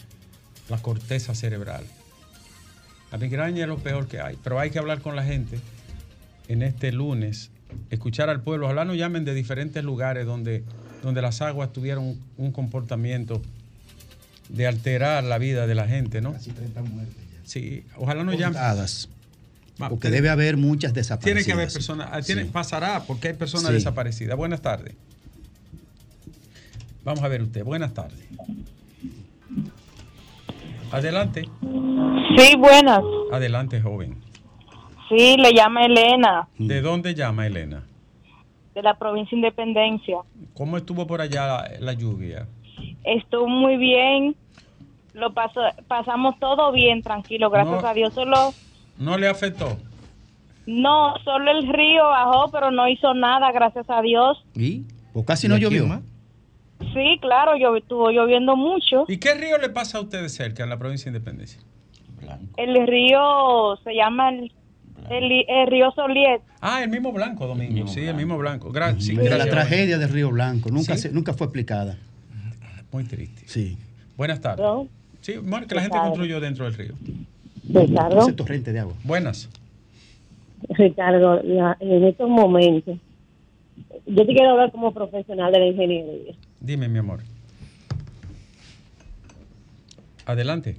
la 0.68 0.80
corteza 0.80 1.36
cerebral. 1.36 1.84
La 3.12 3.20
migraña 3.20 3.62
es 3.62 3.68
lo 3.68 3.78
peor 3.78 4.08
que 4.08 4.20
hay, 4.20 4.36
pero 4.44 4.60
hay 4.60 4.72
que 4.72 4.80
hablar 4.80 5.02
con 5.02 5.16
la 5.16 5.24
gente 5.24 5.60
en 6.48 6.64
este 6.64 6.92
lunes, 6.92 7.52
escuchar 7.92 8.32
al 8.32 8.42
pueblo. 8.42 8.66
Ojalá 8.66 8.84
nos 8.84 8.98
llamen 8.98 9.26
de 9.26 9.36
diferentes 9.36 9.84
lugares 9.84 10.26
donde, 10.26 10.64
donde 11.04 11.22
las 11.22 11.44
aguas 11.44 11.72
tuvieron 11.72 12.18
un, 12.36 12.52
comportamiento 12.52 13.44
de 14.48 14.66
alterar 14.66 15.24
la 15.24 15.38
vida 15.38 15.68
de 15.68 15.76
la 15.76 15.88
gente, 15.88 16.20
¿no? 16.20 16.34
Casi 16.34 16.50
30 16.50 16.82
muertes 16.82 17.16
ya. 17.32 17.40
Sí, 17.44 17.86
ojalá 17.96 18.24
nos 18.24 18.40
llamen. 18.40 18.60
Porque 19.88 20.10
debe 20.10 20.30
haber 20.30 20.58
muchas 20.58 20.94
desaparecidas. 20.94 21.46
Tiene 21.46 21.46
que 21.46 21.54
haber 21.54 21.72
personas, 21.72 22.10
ah, 22.12 22.50
pasará 22.52 23.04
porque 23.08 23.30
hay 23.30 23.34
personas 23.36 23.72
desaparecidas. 23.72 24.36
Buenas 24.36 24.62
tardes. 24.62 24.96
Vamos 27.04 27.24
a 27.24 27.28
ver 27.30 27.42
usted. 27.42 27.64
Buenas 27.64 27.94
tardes. 27.94 28.20
Adelante. 30.92 31.48
Sí, 32.38 32.56
buenas. 32.58 33.02
Adelante, 33.32 33.80
joven. 33.80 34.18
Sí, 35.08 35.38
le 35.38 35.54
llama 35.54 35.86
Elena. 35.86 36.48
¿De 36.58 36.82
dónde 36.82 37.16
llama 37.16 37.48
Elena? 37.48 37.84
De 38.76 38.84
la 38.84 38.96
provincia 38.96 39.36
Independencia. 39.36 40.18
¿Cómo 40.54 40.78
estuvo 40.78 41.08
por 41.08 41.22
allá 41.22 41.64
la, 41.80 41.94
lluvia? 41.94 42.48
Estuvo 43.04 43.48
muy 43.48 43.78
bien. 43.78 44.36
Lo 45.14 45.34
pasó, 45.34 45.62
pasamos 45.88 46.38
todo 46.40 46.72
bien, 46.72 47.02
tranquilo, 47.02 47.50
gracias 47.50 47.84
a 47.84 47.94
Dios. 47.94 48.14
Solo 48.14 48.54
¿No 49.00 49.18
le 49.18 49.28
afectó? 49.28 49.78
No, 50.68 51.16
solo 51.24 51.50
el 51.50 51.68
río 51.68 52.04
bajó, 52.04 52.52
pero 52.52 52.70
no 52.70 52.88
hizo 52.88 53.14
nada, 53.16 53.52
gracias 53.52 53.90
a 53.90 54.02
Dios. 54.02 54.46
¿Y? 54.54 54.84
¿O 55.14 55.26
casi 55.26 55.48
no 55.48 55.58
llovió? 55.58 55.88
más? 55.88 56.02
Sí, 56.94 57.18
claro, 57.22 57.58
yo, 57.58 57.76
estuvo 57.76 58.12
lloviendo 58.12 58.56
mucho. 58.56 59.06
¿Y 59.08 59.18
qué 59.18 59.34
río 59.34 59.58
le 59.58 59.70
pasa 59.70 59.98
a 59.98 60.02
ustedes 60.02 60.34
cerca 60.34 60.64
en 60.64 60.70
la 60.70 60.78
provincia 60.78 61.12
de 61.12 61.18
Independencia? 61.18 61.60
El 62.58 62.88
río 62.88 63.78
se 63.84 63.96
llama 63.96 64.30
el, 64.30 64.52
río 65.68 65.92
Soliet. 65.92 66.42
Ah, 66.62 66.84
el 66.84 66.90
mismo 66.90 67.12
Blanco, 67.12 67.48
Domingo. 67.48 67.88
sí, 67.88 68.02
el 68.02 68.16
mismo 68.16 68.38
Blanco. 68.38 68.72
Gracias. 68.72 69.18
La 69.18 69.50
tragedia 69.50 69.98
del 69.98 70.10
río 70.10 70.30
Blanco 70.30 70.70
nunca, 70.70 70.96
nunca 71.12 71.34
fue 71.34 71.48
explicada. 71.48 71.98
Muy 72.92 73.06
triste. 73.06 73.44
Sí. 73.46 73.78
Buenas 74.16 74.42
tardes. 74.42 74.66
Sí, 75.22 75.38
bueno, 75.38 75.66
que 75.68 75.76
la 75.76 75.82
gente 75.82 75.98
construyó 75.98 76.40
dentro 76.40 76.66
del 76.66 76.74
río. 76.74 76.94
Ricardo. 77.70 78.22
Ese 78.22 78.34
torrente 78.34 78.74
de 78.74 78.80
agua. 78.80 78.94
Buenas. 79.04 79.50
Ricardo, 80.70 81.42
en 81.80 82.04
estos 82.04 82.30
momentos, 82.30 82.98
yo 84.06 84.26
te 84.26 84.34
quiero 84.34 84.52
hablar 84.52 84.72
como 84.72 84.94
profesional 84.94 85.52
de 85.52 85.60
la 85.60 85.68
ingeniería. 85.68 86.34
Dime, 86.60 86.90
mi 86.90 87.00
amor. 87.00 87.22
Adelante. 90.26 90.76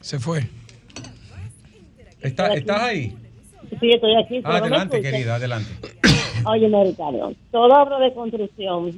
Se 0.00 0.18
fue. 0.18 0.46
¿Está, 2.22 2.54
¿Estás 2.54 2.82
ahí? 2.82 3.14
Sí, 3.80 3.90
estoy 3.90 4.16
aquí. 4.16 4.40
Adelante, 4.44 5.02
querida, 5.02 5.34
adelante. 5.36 5.70
Oye, 6.46 6.66
Ricardo, 6.66 7.34
toda 7.50 7.82
obra 7.82 7.98
de 7.98 8.14
construcción 8.14 8.92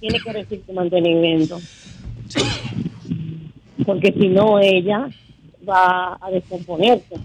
tiene 0.00 0.18
que 0.20 0.32
recibir 0.32 0.64
su 0.66 0.72
mantenimiento. 0.72 1.58
Porque 3.84 4.12
si 4.12 4.28
no, 4.28 4.60
ella 4.60 5.08
va 5.68 6.18
a 6.20 6.30
descomponerse. 6.30 7.16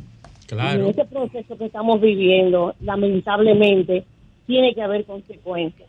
Claro. 0.47 0.82
en 0.82 0.89
este 0.89 1.06
proceso 1.06 1.58
que 1.58 1.65
estamos 1.65 2.02
viviendo, 2.02 2.73
lamentablemente, 2.82 4.04
tiene 4.47 4.73
que 4.73 4.82
haber 4.82 5.06
consecuencias. 5.06 5.88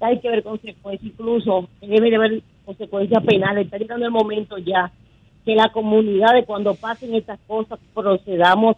hay 0.00 0.18
que 0.18 0.28
ver 0.28 0.42
consecuencias, 0.42 1.12
incluso 1.12 1.68
debe 1.80 2.10
de 2.10 2.16
haber 2.16 2.42
consecuencias 2.64 3.24
penales. 3.24 3.66
Está 3.66 3.78
llegando 3.78 4.06
el 4.06 4.10
momento 4.10 4.58
ya 4.58 4.90
que 5.44 5.54
la 5.54 5.70
comunidad 5.70 6.34
de 6.34 6.44
cuando 6.44 6.74
pasen 6.74 7.14
estas 7.14 7.38
cosas 7.46 7.78
procedamos 7.94 8.76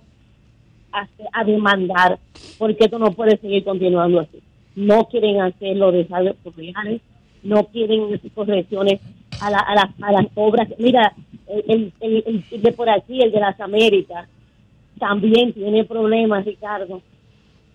a, 0.93 1.09
a 1.33 1.45
demandar, 1.45 2.19
porque 2.59 2.85
esto 2.85 2.99
no 2.99 3.13
puede 3.13 3.39
seguir 3.39 3.65
continuando 3.65 4.21
así. 4.21 4.43
No 4.77 5.07
quieren 5.07 5.41
hacer 5.41 5.75
los 5.77 5.95
desarrollos 5.95 6.37
no 7.43 7.65
quieren 7.65 8.21
correcciones 8.35 9.01
a, 9.41 9.51
la, 9.51 9.59
a, 9.59 9.75
las, 9.75 10.03
a 10.03 10.13
las 10.13 10.27
obras. 10.35 10.69
Mira, 10.79 11.15
el, 11.49 11.93
el, 12.01 12.45
el, 12.51 12.63
de 12.63 12.73
por 12.73 12.89
aquí, 12.91 13.21
el 13.21 13.33
de 13.33 13.41
las 13.41 13.59
Américas, 13.61 14.29
también 14.99 15.53
tiene 15.53 15.85
problemas, 15.85 16.45
Ricardo, 16.45 17.03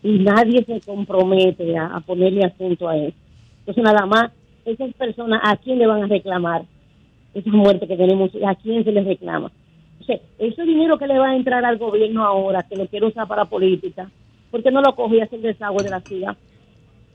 y 0.01 0.19
nadie 0.19 0.63
se 0.65 0.81
compromete 0.81 1.77
a, 1.77 1.95
a 1.95 1.99
ponerle 2.01 2.43
asunto 2.43 2.89
a 2.89 2.97
eso. 2.97 3.15
Entonces, 3.59 3.83
nada 3.83 4.05
más, 4.05 4.31
esas 4.65 4.93
personas, 4.93 5.41
¿a 5.43 5.55
quién 5.57 5.79
le 5.79 5.87
van 5.87 6.03
a 6.03 6.07
reclamar 6.07 6.63
esa 7.33 7.49
muerte 7.49 7.87
que 7.87 7.95
tenemos? 7.95 8.31
¿A 8.45 8.55
quién 8.55 8.83
se 8.83 8.91
les 8.91 9.05
reclama? 9.05 9.51
O 10.01 10.03
sea, 10.03 10.19
ese 10.37 10.63
dinero 10.63 10.97
que 10.97 11.07
le 11.07 11.17
va 11.17 11.29
a 11.29 11.35
entrar 11.35 11.63
al 11.63 11.77
gobierno 11.77 12.25
ahora, 12.25 12.63
que 12.63 12.75
lo 12.75 12.87
quiere 12.87 13.05
usar 13.05 13.27
para 13.27 13.45
política, 13.45 14.11
¿por 14.51 14.61
qué 14.61 14.69
no 14.71 14.81
lo 14.81 14.89
hace 15.21 15.35
el 15.37 15.41
desagüe 15.41 15.83
de 15.83 15.89
la 15.89 16.01
ciudad? 16.01 16.37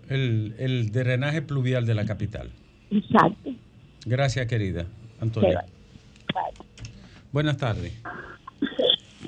El, 0.08 0.54
el 0.58 0.90
drenaje 0.90 1.42
pluvial 1.42 1.84
de 1.84 1.94
la 1.94 2.06
capital. 2.06 2.48
Exacto. 2.90 3.50
Gracias, 4.06 4.46
querida. 4.46 4.86
Antonio. 5.20 5.58
Buenas 7.32 7.56
tardes. 7.56 7.92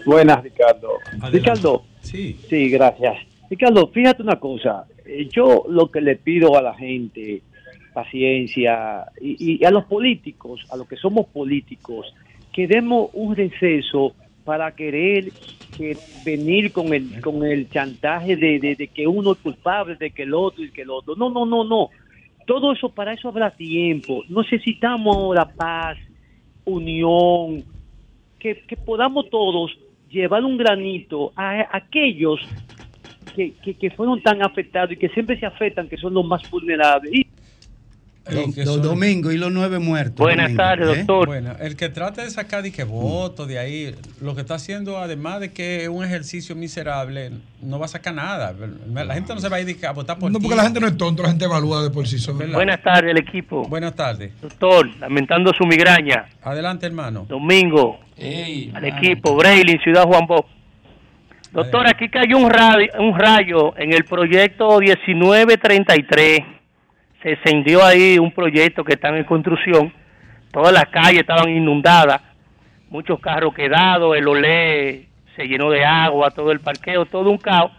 Buenas, 0.06 0.42
Ricardo. 0.42 0.98
Ricardo. 1.30 1.84
Sí. 2.00 2.38
Sí, 2.48 2.70
gracias. 2.70 3.16
Ricardo, 3.50 3.88
fíjate 3.88 4.22
una 4.22 4.38
cosa. 4.38 4.86
Eh, 5.04 5.28
yo 5.30 5.64
lo 5.68 5.90
que 5.90 6.00
le 6.00 6.16
pido 6.16 6.56
a 6.56 6.62
la 6.62 6.74
gente, 6.74 7.42
paciencia, 7.92 9.06
y, 9.20 9.64
a 9.64 9.70
los 9.70 9.84
políticos, 9.84 10.64
a 10.70 10.76
los 10.76 10.86
que 10.88 10.96
somos 10.96 11.26
políticos, 11.26 12.14
que 12.52 12.66
demos 12.66 13.10
un 13.12 13.36
receso 13.36 14.14
para 14.44 14.72
querer 14.72 15.32
que 15.76 15.96
venir 16.24 16.72
con 16.72 16.92
el 16.92 17.20
con 17.20 17.44
el 17.44 17.68
chantaje 17.70 18.36
de, 18.36 18.58
de, 18.58 18.88
que 18.88 19.06
uno 19.06 19.32
es 19.32 19.38
culpable, 19.38 19.96
de 19.96 20.10
que 20.10 20.22
el 20.22 20.34
otro 20.34 20.64
y 20.64 20.70
que 20.70 20.82
el 20.82 20.90
otro. 20.90 21.14
No, 21.16 21.30
no, 21.30 21.44
no, 21.44 21.64
no. 21.64 21.90
Todo 22.46 22.72
eso, 22.72 22.88
para 22.88 23.12
eso 23.12 23.28
habrá 23.28 23.50
tiempo. 23.50 24.24
Necesitamos 24.28 25.16
ahora 25.16 25.44
paz, 25.44 25.98
unión, 26.64 27.64
que, 28.38 28.56
podamos 28.84 29.28
todos 29.30 29.76
llevar 30.10 30.44
un 30.44 30.56
granito 30.56 31.32
a 31.36 31.76
aquellos 31.76 32.40
que, 33.34 33.52
que, 33.52 33.90
fueron 33.90 34.20
tan 34.22 34.42
afectados 34.42 34.92
y 34.92 34.96
que 34.96 35.08
siempre 35.10 35.38
se 35.38 35.46
afectan, 35.46 35.88
que 35.88 35.96
son 35.96 36.14
los 36.14 36.24
más 36.24 36.48
vulnerables. 36.50 37.26
Los 38.30 38.82
domingos 38.82 39.32
y 39.34 39.38
los 39.38 39.52
nueve 39.52 39.78
muertos. 39.78 40.18
Buenas 40.18 40.54
tardes, 40.54 40.88
¿eh? 40.88 40.96
doctor. 40.98 41.26
Bueno, 41.26 41.56
el 41.60 41.76
que 41.76 41.88
trata 41.88 42.22
de 42.22 42.30
sacar 42.30 42.64
y 42.66 42.70
que 42.70 42.84
voto 42.84 43.46
de 43.46 43.58
ahí, 43.58 43.94
lo 44.20 44.34
que 44.34 44.40
está 44.42 44.54
haciendo, 44.54 44.98
además 44.98 45.40
de 45.40 45.52
que 45.52 45.82
es 45.82 45.88
un 45.88 46.04
ejercicio 46.04 46.54
miserable, 46.54 47.32
no 47.62 47.78
va 47.78 47.86
a 47.86 47.88
sacar 47.88 48.14
nada. 48.14 48.54
La 48.92 49.14
gente 49.14 49.34
no 49.34 49.40
se 49.40 49.48
va 49.48 49.56
a 49.56 49.60
ir 49.60 49.86
a 49.86 49.92
votar 49.92 50.18
por 50.18 50.30
No, 50.30 50.38
porque 50.38 50.56
la 50.56 50.64
gente 50.64 50.80
no 50.80 50.86
es 50.86 50.96
tonto, 50.96 51.22
la 51.22 51.30
gente 51.30 51.44
evalúa 51.44 51.82
de 51.82 51.90
por 51.90 52.06
sí 52.06 52.18
sola. 52.18 52.46
Buenas 52.52 52.82
tardes, 52.82 53.10
el 53.10 53.18
equipo. 53.18 53.62
Buenas 53.68 53.94
tardes. 53.94 54.32
Doctor, 54.40 54.88
lamentando 54.98 55.52
su 55.52 55.64
migraña. 55.64 56.26
Adelante, 56.42 56.86
hermano. 56.86 57.26
Domingo. 57.28 58.00
al 58.16 58.84
equipo, 58.84 59.36
Braille, 59.36 59.78
Ciudad 59.82 60.04
Juan 60.04 60.26
Bosch. 60.26 60.46
Doctor, 61.52 61.88
aquí 61.88 62.08
cayó 62.08 62.38
un 62.38 62.48
rayo, 62.48 62.86
un 63.00 63.18
rayo 63.18 63.76
en 63.76 63.92
el 63.92 64.04
proyecto 64.04 64.78
1933. 64.78 66.59
Se 67.22 67.30
encendió 67.30 67.84
ahí 67.84 68.18
un 68.18 68.32
proyecto 68.32 68.82
que 68.82 68.94
está 68.94 69.08
en 69.08 69.24
construcción. 69.24 69.92
Todas 70.52 70.72
las 70.72 70.86
calles 70.86 71.20
estaban 71.20 71.48
inundadas, 71.50 72.20
muchos 72.88 73.20
carros 73.20 73.54
quedados, 73.54 74.16
el 74.16 74.26
olé 74.26 75.06
se 75.36 75.46
llenó 75.46 75.70
de 75.70 75.84
agua, 75.84 76.30
todo 76.30 76.50
el 76.50 76.60
parqueo, 76.60 77.06
todo 77.06 77.30
un 77.30 77.38
caos 77.38 77.70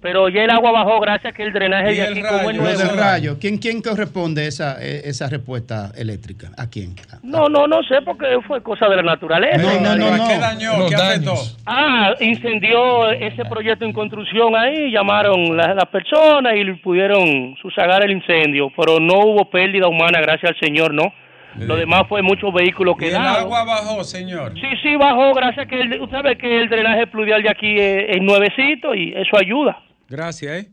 pero 0.00 0.28
ya 0.28 0.44
el 0.44 0.50
agua 0.50 0.72
bajó 0.72 1.00
gracias 1.00 1.32
a 1.32 1.36
que 1.36 1.42
el 1.42 1.52
drenaje 1.52 1.94
de 1.94 2.02
aquí 2.02 2.22
como 2.22 2.52
nuevo. 2.52 2.78
del 2.78 2.96
rayo, 2.96 3.36
¿quién, 3.38 3.58
quién 3.58 3.82
corresponde 3.82 4.46
esa, 4.46 4.82
e, 4.82 5.08
esa 5.08 5.28
respuesta 5.28 5.92
eléctrica? 5.96 6.50
¿A 6.56 6.68
quién? 6.68 6.94
No, 7.22 7.48
no, 7.48 7.66
no 7.66 7.82
sé 7.82 8.00
porque 8.04 8.26
fue 8.46 8.62
cosa 8.62 8.88
de 8.88 8.96
la 8.96 9.02
naturaleza. 9.02 9.58
No, 9.58 9.96
no, 9.96 10.16
no. 10.16 10.28
¿Qué 10.28 10.38
dañó? 10.38 10.88
¿Qué 10.88 10.94
afectó? 10.94 11.34
Ah, 11.66 12.14
incendió 12.20 13.10
ese 13.10 13.44
proyecto 13.44 13.84
en 13.84 13.92
construcción 13.92 14.56
ahí, 14.56 14.90
llamaron 14.90 15.56
las, 15.56 15.70
personas 15.90 16.54
y 16.56 16.72
pudieron 16.74 17.56
susagar 17.60 18.04
el 18.04 18.12
incendio, 18.12 18.70
pero 18.76 19.00
no 19.00 19.18
hubo 19.20 19.50
pérdida 19.50 19.88
humana, 19.88 20.20
gracias 20.20 20.52
al 20.52 20.60
Señor, 20.60 20.94
¿no? 20.94 21.12
Lo 21.58 21.76
demás 21.76 22.04
fue 22.08 22.22
muchos 22.22 22.54
vehículos 22.54 22.96
que 22.96 23.08
el 23.08 23.16
agua 23.16 23.64
bajó, 23.64 24.04
señor? 24.04 24.54
Sí, 24.54 24.68
sí, 24.82 24.94
bajó, 24.94 25.34
gracias 25.34 25.66
a 25.66 25.68
que 25.68 25.80
el, 25.80 26.00
usted 26.00 26.16
sabe 26.16 26.38
que 26.38 26.60
el 26.60 26.68
drenaje 26.68 27.08
pluvial 27.08 27.42
de 27.42 27.50
aquí 27.50 27.76
es, 27.76 28.16
es 28.16 28.22
nuevecito 28.22 28.94
y 28.94 29.12
eso 29.16 29.36
ayuda. 29.36 29.76
Gracias, 30.10 30.64
¿eh? 30.64 30.70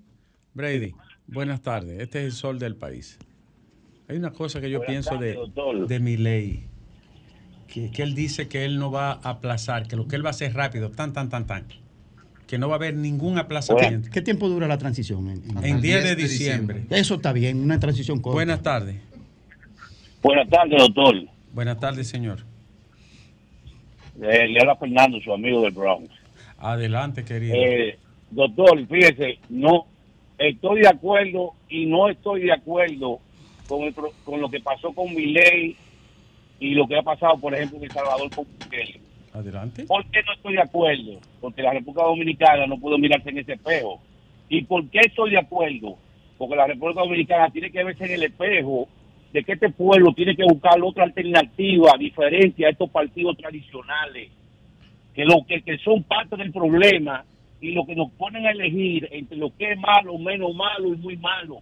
Brady, 0.55 0.95
buenas 1.27 1.61
tardes. 1.61 1.99
Este 2.01 2.21
es 2.21 2.25
el 2.25 2.31
sol 2.31 2.57
del 2.57 2.75
país. 2.75 3.19
Hay 4.09 4.17
una 4.17 4.31
cosa 4.31 4.59
que 4.59 4.71
yo 4.71 4.81
pienso 4.81 5.17
de, 5.17 5.37
de 5.87 5.99
mi 5.99 6.17
ley, 6.17 6.63
que, 7.67 7.91
él 8.01 8.15
dice 8.15 8.47
que 8.47 8.65
él 8.65 8.79
no 8.79 8.89
va 8.89 9.11
a 9.11 9.29
aplazar, 9.29 9.87
que 9.87 9.95
lo 9.95 10.07
que 10.07 10.15
él 10.15 10.25
va 10.25 10.29
a 10.29 10.31
hacer 10.31 10.55
rápido, 10.55 10.89
tan, 10.89 11.13
tan, 11.13 11.29
tan, 11.29 11.45
tan, 11.45 11.65
que 12.47 12.57
no 12.57 12.67
va 12.67 12.75
a 12.75 12.77
haber 12.77 12.95
ningún 12.95 13.37
aplazamiento. 13.37 14.09
¿Ququé 14.11 14.23
tiempo 14.23 14.49
dura 14.49 14.67
la 14.67 14.79
transición? 14.79 15.29
En, 15.29 15.81
10, 15.81 16.03
de, 16.03 16.15
diciembre. 16.15 16.85
Eso 16.89 17.15
está 17.15 17.31
bien, 17.31 17.61
una 17.61 17.79
transición 17.79 18.19
corta. 18.19 18.37
Buenas 18.37 18.63
tardes. 18.63 18.95
Buenas 20.23 20.49
tardes, 20.49 20.79
doctor. 20.79 21.15
Buenas 21.53 21.79
tardes, 21.79 22.07
señor. 22.07 22.39
Eh, 24.19 24.47
le 24.47 24.59
habla 24.61 24.75
Fernando, 24.77 25.21
su 25.21 25.31
amigo 25.31 25.61
del 25.61 25.73
Bronx. 25.73 26.09
Adelante, 26.57 27.23
querido. 27.23 27.53
Eh, 27.55 27.99
doctor, 28.31 28.85
fíjese, 28.87 29.39
no 29.49 29.85
estoy 30.37 30.81
de 30.81 30.89
acuerdo 30.89 31.53
y 31.69 31.85
no 31.85 32.09
estoy 32.09 32.43
de 32.43 32.53
acuerdo 32.53 33.19
con, 33.67 33.91
con 34.23 34.41
lo 34.41 34.49
que 34.49 34.59
pasó 34.59 34.93
con 34.93 35.13
mi 35.13 35.27
ley 35.27 35.75
y 36.59 36.73
lo 36.73 36.87
que 36.87 36.97
ha 36.97 37.03
pasado, 37.03 37.37
por 37.37 37.53
ejemplo, 37.53 37.77
en 37.77 37.83
El 37.85 37.91
Salvador 37.91 38.29
con 38.35 38.45
Adelante. 39.33 39.85
¿Por 39.85 40.03
qué 40.05 40.21
no 40.25 40.33
estoy 40.33 40.53
de 40.53 40.61
acuerdo? 40.61 41.19
Porque 41.39 41.61
la 41.61 41.73
República 41.73 42.03
Dominicana 42.03 42.65
no 42.65 42.79
puede 42.79 42.97
mirarse 42.97 43.29
en 43.29 43.37
ese 43.37 43.53
espejo. 43.53 44.01
¿Y 44.49 44.63
por 44.63 44.89
qué 44.89 45.01
estoy 45.05 45.31
de 45.31 45.39
acuerdo? 45.39 45.97
Porque 46.37 46.55
la 46.55 46.67
República 46.67 47.01
Dominicana 47.01 47.49
tiene 47.51 47.71
que 47.71 47.83
verse 47.83 48.05
en 48.05 48.11
el 48.11 48.23
espejo 48.23 48.87
de 49.33 49.43
que 49.43 49.53
este 49.53 49.69
pueblo 49.69 50.13
tiene 50.13 50.35
que 50.35 50.43
buscar 50.43 50.81
otra 50.81 51.03
alternativa 51.03 51.91
diferente 51.99 52.65
a 52.65 52.69
estos 52.69 52.89
partidos 52.89 53.37
tradicionales, 53.37 54.29
que, 55.13 55.25
lo, 55.25 55.45
que, 55.45 55.61
que 55.61 55.77
son 55.79 56.03
parte 56.03 56.37
del 56.37 56.51
problema 56.51 57.23
y 57.59 57.71
lo 57.71 57.85
que 57.85 57.95
nos 57.95 58.11
ponen 58.11 58.45
a 58.45 58.51
elegir 58.51 59.07
entre 59.11 59.37
lo 59.37 59.55
que 59.55 59.71
es 59.71 59.79
malo, 59.79 60.17
menos 60.17 60.55
malo 60.55 60.93
y 60.93 60.97
muy 60.97 61.17
malo. 61.17 61.59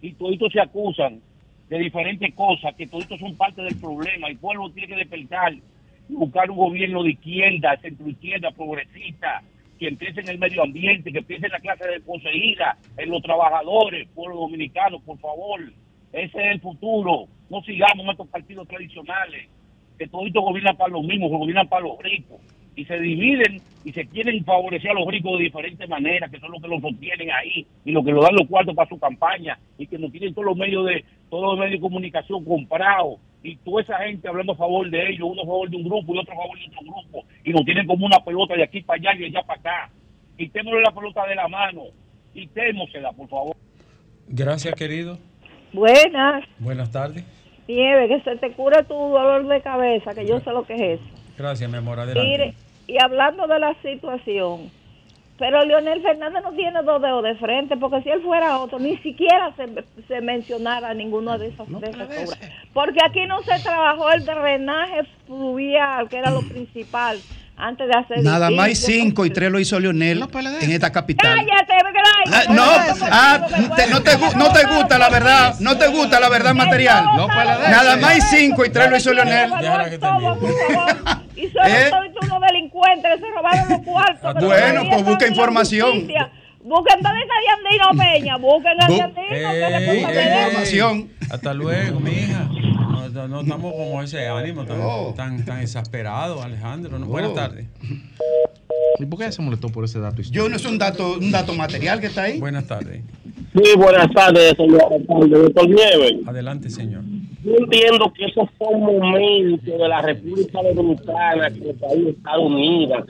Y 0.00 0.12
toditos 0.14 0.52
se 0.52 0.60
acusan 0.60 1.20
de 1.68 1.78
diferentes 1.78 2.34
cosas, 2.34 2.74
que 2.74 2.86
toditos 2.86 3.20
son 3.20 3.36
parte 3.36 3.62
del 3.62 3.76
problema. 3.76 4.28
El 4.28 4.38
pueblo 4.38 4.70
tiene 4.70 4.88
que 4.88 4.96
despertar 4.96 5.52
y 5.52 6.14
buscar 6.14 6.50
un 6.50 6.56
gobierno 6.56 7.02
de 7.02 7.10
izquierda, 7.10 7.76
centro 7.80 8.08
izquierda, 8.08 8.50
progresista, 8.50 9.42
que 9.78 9.88
empiece 9.88 10.20
en 10.20 10.28
el 10.28 10.38
medio 10.38 10.62
ambiente, 10.62 11.12
que 11.12 11.18
empiece 11.18 11.46
en 11.46 11.52
la 11.52 11.60
clase 11.60 11.86
de 11.86 12.00
poseída, 12.00 12.76
en 12.96 13.10
los 13.10 13.22
trabajadores, 13.22 14.08
pueblo 14.14 14.36
dominicano, 14.40 14.98
por 15.00 15.18
favor. 15.18 15.60
Ese 16.12 16.38
es 16.38 16.52
el 16.52 16.60
futuro. 16.60 17.26
No 17.48 17.62
sigamos 17.62 18.04
en 18.04 18.10
estos 18.10 18.28
partidos 18.28 18.66
tradicionales, 18.66 19.48
que 19.98 20.08
toditos 20.08 20.42
gobiernan 20.42 20.76
para 20.76 20.92
los 20.92 21.04
mismos, 21.04 21.30
gobiernan 21.30 21.68
para 21.68 21.82
los 21.82 21.98
ricos 21.98 22.40
y 22.78 22.84
se 22.84 22.96
dividen 22.96 23.60
y 23.84 23.92
se 23.92 24.06
quieren 24.06 24.44
favorecer 24.44 24.92
a 24.92 24.94
los 24.94 25.08
ricos 25.08 25.36
de 25.36 25.46
diferentes 25.46 25.88
maneras, 25.88 26.30
que 26.30 26.38
son 26.38 26.52
los 26.52 26.62
que 26.62 26.68
los 26.68 26.80
sostienen 26.80 27.28
ahí 27.32 27.66
y 27.84 27.90
los 27.90 28.04
que 28.04 28.12
lo 28.12 28.22
dan 28.22 28.36
los 28.36 28.46
cuartos 28.46 28.72
para 28.76 28.88
su 28.88 28.96
campaña 29.00 29.58
y 29.76 29.88
que 29.88 29.98
no 29.98 30.08
tienen 30.10 30.32
todos 30.32 30.46
los 30.46 30.56
medios 30.56 30.86
de 30.86 31.04
todos 31.28 31.42
los 31.42 31.58
medios 31.58 31.72
de 31.72 31.80
comunicación 31.80 32.44
comprados 32.44 33.18
y 33.42 33.56
toda 33.56 33.82
esa 33.82 33.98
gente 33.98 34.28
hablando 34.28 34.52
a 34.52 34.56
favor 34.56 34.88
de 34.88 35.10
ellos, 35.10 35.28
uno 35.28 35.42
a 35.42 35.44
favor 35.44 35.68
de 35.68 35.76
un 35.76 35.82
grupo 35.82 36.14
y 36.14 36.18
otro 36.18 36.34
a 36.34 36.36
favor 36.36 36.56
de 36.56 36.66
otro 36.66 36.80
grupo 36.82 37.24
y 37.42 37.50
nos 37.50 37.64
tienen 37.64 37.84
como 37.88 38.06
una 38.06 38.20
pelota 38.24 38.54
de 38.54 38.62
aquí 38.62 38.80
para 38.82 39.00
allá 39.00 39.14
y 39.16 39.18
de 39.22 39.26
allá 39.26 39.42
para 39.44 39.58
acá. 39.58 39.90
Quitémosle 40.36 40.80
la 40.80 40.92
pelota 40.92 41.26
de 41.26 41.34
la 41.34 41.48
mano, 41.48 41.82
quitémosela, 42.32 43.10
por 43.10 43.28
favor. 43.28 43.56
Gracias, 44.28 44.72
querido. 44.76 45.18
Buenas. 45.72 46.44
Buenas 46.60 46.92
tardes. 46.92 47.24
Nieve, 47.66 48.06
que 48.06 48.20
se 48.20 48.36
te 48.36 48.52
cura 48.52 48.84
tu 48.84 48.94
dolor 48.94 49.48
de 49.48 49.60
cabeza, 49.62 50.14
que 50.14 50.24
yo 50.24 50.38
sé 50.38 50.50
lo 50.52 50.64
que 50.64 50.74
es 50.74 51.00
eso. 51.00 51.18
Gracias, 51.36 51.68
mi 51.68 51.76
amor. 51.76 51.98
Adelante. 51.98 52.28
Mire, 52.28 52.54
y 52.88 53.00
hablando 53.00 53.46
de 53.46 53.60
la 53.60 53.74
situación, 53.82 54.70
pero 55.38 55.62
Leonel 55.64 56.02
Fernández 56.02 56.42
no 56.42 56.52
tiene 56.52 56.82
dos 56.82 57.00
dedos 57.00 57.22
de 57.22 57.36
frente, 57.36 57.76
porque 57.76 58.02
si 58.02 58.08
él 58.08 58.22
fuera 58.22 58.58
otro, 58.58 58.80
ni 58.80 58.96
siquiera 58.98 59.54
se, 59.54 59.68
se 60.08 60.20
mencionara 60.20 60.92
ninguno 60.94 61.38
de 61.38 61.48
esos 61.48 61.68
de 61.68 62.26
Porque 62.72 62.98
aquí 63.06 63.24
no 63.26 63.40
se 63.42 63.62
trabajó 63.62 64.10
el 64.10 64.24
drenaje 64.24 65.04
fluvial, 65.26 66.08
que 66.08 66.18
era 66.18 66.30
lo 66.32 66.40
principal. 66.40 67.18
Antes 67.58 67.88
de 67.88 67.94
hacer. 67.94 68.22
Nada 68.22 68.50
más 68.50 68.78
cinco 68.78 69.26
y 69.26 69.30
tres 69.30 69.50
lo 69.50 69.58
hizo 69.58 69.78
Leonel 69.78 70.24
en 70.60 70.70
esta 70.70 70.90
capital. 70.92 71.36
Cállate, 71.36 71.72
ah, 72.32 72.44
no, 72.50 72.62
ah, 73.10 73.46
no, 73.90 74.02
te, 74.02 74.36
no 74.36 74.52
te 74.52 74.64
gusta 74.64 74.98
la 74.98 75.10
verdad, 75.10 75.54
no 75.60 75.76
te 75.76 75.88
gusta 75.88 76.20
la 76.20 76.28
verdad 76.28 76.54
material. 76.54 77.04
Nada 77.70 77.96
más 77.96 78.30
cinco 78.30 78.64
y 78.64 78.70
tres 78.70 78.90
lo 78.90 78.96
hizo 78.96 79.12
Leonel. 79.12 79.50
Y 81.38 81.48
solo 81.50 81.68
¿Eh? 81.68 81.90
unos 82.20 82.40
delincuentes 82.48 83.12
que 83.14 83.20
se 83.20 83.26
robaron 83.32 83.68
los 83.68 83.80
cuartos. 83.82 84.34
Bueno, 84.44 84.82
pues 84.90 85.04
busca 85.04 85.28
información. 85.28 86.08
Busquen 86.64 87.00
dónde 87.00 87.20
está 87.22 87.34
Diandino 87.40 88.04
Peña. 88.04 88.36
Busquen 88.38 88.82
a 88.82 88.88
Diandino 88.88 89.52
que 89.52 89.70
le 89.70 90.00
información. 90.00 91.10
Hasta 91.30 91.54
luego, 91.54 92.00
mija. 92.00 92.48
No, 93.12 93.28
no, 93.28 93.40
estamos 93.40 93.72
como 93.72 94.02
ese 94.02 94.28
ánimo 94.28 94.64
tan, 94.64 95.14
tan, 95.14 95.44
tan 95.44 95.60
exasperado, 95.60 96.42
Alejandro. 96.42 96.98
Buenas 97.00 97.34
tardes. 97.34 97.66
¿Y 98.98 99.06
por 99.06 99.20
qué 99.20 99.30
se 99.30 99.42
molestó 99.42 99.68
por 99.68 99.84
ese 99.84 100.00
dato? 100.00 100.22
Yo 100.22 100.48
no 100.48 100.56
es 100.56 100.64
un 100.64 100.78
dato, 100.78 101.18
un 101.18 101.30
dato 101.30 101.54
material 101.54 102.00
que 102.00 102.06
está 102.06 102.24
ahí. 102.24 102.40
Buenas 102.40 102.66
tardes. 102.66 103.02
Sí, 103.54 103.76
buenas 103.76 104.10
tardes, 104.12 104.54
señor 104.56 104.82
Doctor 105.08 105.68
Nieves. 105.68 106.26
Adelante, 106.26 106.70
señor. 106.70 107.02
Yo 107.44 107.52
entiendo 107.56 108.12
que 108.12 108.26
esos 108.26 108.48
son 108.58 108.80
momentos 108.80 109.64
de 109.64 109.88
la 109.88 110.02
República 110.02 110.60
Dominicana, 110.62 111.50
que 111.50 111.70
el 111.70 111.76
país 111.76 112.08
Estados 112.08 112.44
Unidos, 112.44 113.06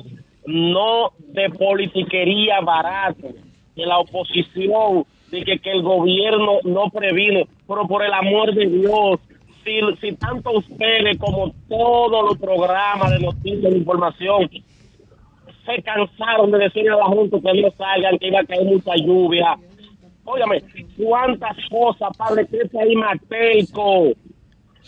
no 0.46 1.12
de 1.32 1.50
politiquería 1.50 2.60
barata, 2.60 3.28
de 3.74 3.86
la 3.86 3.98
oposición, 3.98 5.04
de 5.30 5.44
que, 5.44 5.58
que 5.58 5.72
el 5.72 5.82
gobierno 5.82 6.58
no 6.64 6.90
previne, 6.90 7.48
pero 7.66 7.86
por 7.88 8.04
el 8.04 8.12
amor 8.12 8.54
de 8.54 8.66
Dios, 8.66 9.20
si, 10.00 10.12
tanto 10.16 10.52
ustedes 10.52 11.18
como 11.18 11.52
todos 11.68 12.24
los 12.24 12.38
programas 12.38 13.10
de 13.10 13.20
noticias 13.20 13.72
de 13.72 13.78
información 13.78 14.48
se 15.66 15.82
cansaron 15.82 16.50
de 16.50 16.58
decirle 16.58 16.90
a 16.90 16.96
la 16.96 17.04
Junta 17.04 17.38
que 17.40 17.60
no 17.60 17.70
salgan, 17.72 18.18
que 18.18 18.28
iba 18.28 18.40
a 18.40 18.44
caer 18.44 18.64
mucha 18.64 18.94
lluvia. 18.96 19.58
Óyame, 20.24 20.62
cuántas 20.96 21.56
cosas, 21.70 22.16
padre, 22.16 22.46
que 22.46 22.66
país 22.68 22.96
más 22.96 23.18
telco, 23.28 24.12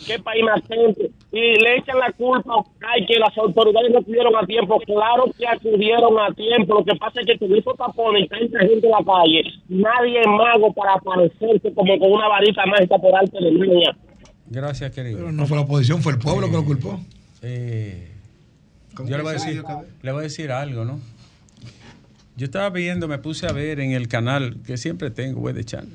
qué 0.06 0.18
país 0.18 0.44
más 0.44 0.62
telco. 0.62 1.02
Y 1.32 1.60
le 1.62 1.76
echan 1.76 1.98
la 1.98 2.10
culpa 2.12 2.54
a 2.56 3.06
que 3.06 3.18
las 3.18 3.36
autoridades 3.38 3.90
no 3.92 3.98
acudieron 3.98 4.36
a 4.36 4.46
tiempo. 4.46 4.80
Claro 4.80 5.24
que 5.38 5.46
acudieron 5.46 6.18
a 6.18 6.32
tiempo. 6.32 6.74
Lo 6.74 6.84
que 6.84 6.96
pasa 6.96 7.20
es 7.20 7.26
que 7.26 7.38
tuvimos 7.38 7.76
tapones 7.76 8.24
y 8.24 8.28
tanta 8.28 8.58
gente 8.60 8.86
en 8.86 8.90
la 8.90 9.04
calle. 9.04 9.42
Nadie 9.68 10.20
es 10.20 10.26
mago 10.26 10.72
para 10.72 10.94
aparecerse 10.94 11.72
como 11.74 11.98
con 11.98 12.12
una 12.12 12.28
varita 12.28 12.66
mágica 12.66 12.98
por 12.98 13.14
alto 13.14 13.38
de 13.38 13.50
línea. 13.50 13.96
Gracias, 14.50 14.90
querido. 14.90 15.18
Pero 15.18 15.32
no 15.32 15.46
fue 15.46 15.56
la 15.56 15.62
oposición, 15.62 16.02
fue 16.02 16.12
el 16.12 16.18
pueblo 16.18 16.48
que 16.48 16.52
lo 16.52 16.64
culpó. 16.64 17.00
Eh, 17.40 18.08
yo 18.98 19.16
le 19.16 19.22
voy, 19.22 19.30
a 19.30 19.32
decir, 19.34 19.62
le 20.02 20.12
voy 20.12 20.20
a 20.20 20.22
decir 20.24 20.50
algo, 20.50 20.84
¿no? 20.84 21.00
Yo 22.36 22.46
estaba 22.46 22.68
viendo, 22.70 23.06
me 23.06 23.18
puse 23.18 23.46
a 23.46 23.52
ver 23.52 23.80
en 23.80 23.92
el 23.92 24.08
canal 24.08 24.58
que 24.66 24.76
siempre 24.76 25.10
tengo, 25.10 25.52
de 25.52 25.64
Channel. 25.64 25.92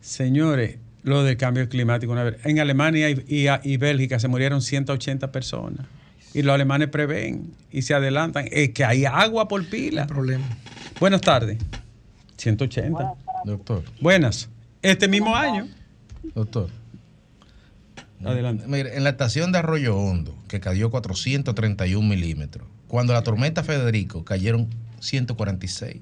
Señores, 0.00 0.76
lo 1.02 1.24
del 1.24 1.36
cambio 1.36 1.68
climático. 1.68 2.14
En 2.44 2.60
Alemania 2.60 3.08
y, 3.10 3.76
Bélgica 3.78 4.18
se 4.18 4.28
murieron 4.28 4.62
180 4.62 5.32
personas. 5.32 5.86
Y 6.34 6.42
los 6.42 6.54
alemanes 6.54 6.88
prevén 6.88 7.52
y 7.70 7.82
se 7.82 7.94
adelantan. 7.94 8.46
Es 8.50 8.70
que 8.70 8.84
hay 8.84 9.04
agua 9.04 9.48
por 9.48 9.66
pila. 9.68 10.06
problema. 10.06 10.44
Buenas 11.00 11.22
tardes. 11.22 11.58
180. 12.36 13.14
Doctor. 13.44 13.82
Buenas. 14.00 14.48
Este 14.82 15.08
mismo 15.08 15.34
año. 15.34 15.66
Doctor. 16.34 16.68
Mire, 18.66 18.96
en 18.96 19.04
la 19.04 19.10
estación 19.10 19.50
de 19.52 19.58
Arroyo 19.58 19.96
Hondo, 19.96 20.36
que 20.48 20.60
cayó 20.60 20.90
431 20.90 22.06
milímetros, 22.06 22.68
cuando 22.86 23.12
la 23.12 23.22
tormenta 23.22 23.62
Federico 23.64 24.24
cayeron 24.24 24.68
146. 25.00 25.96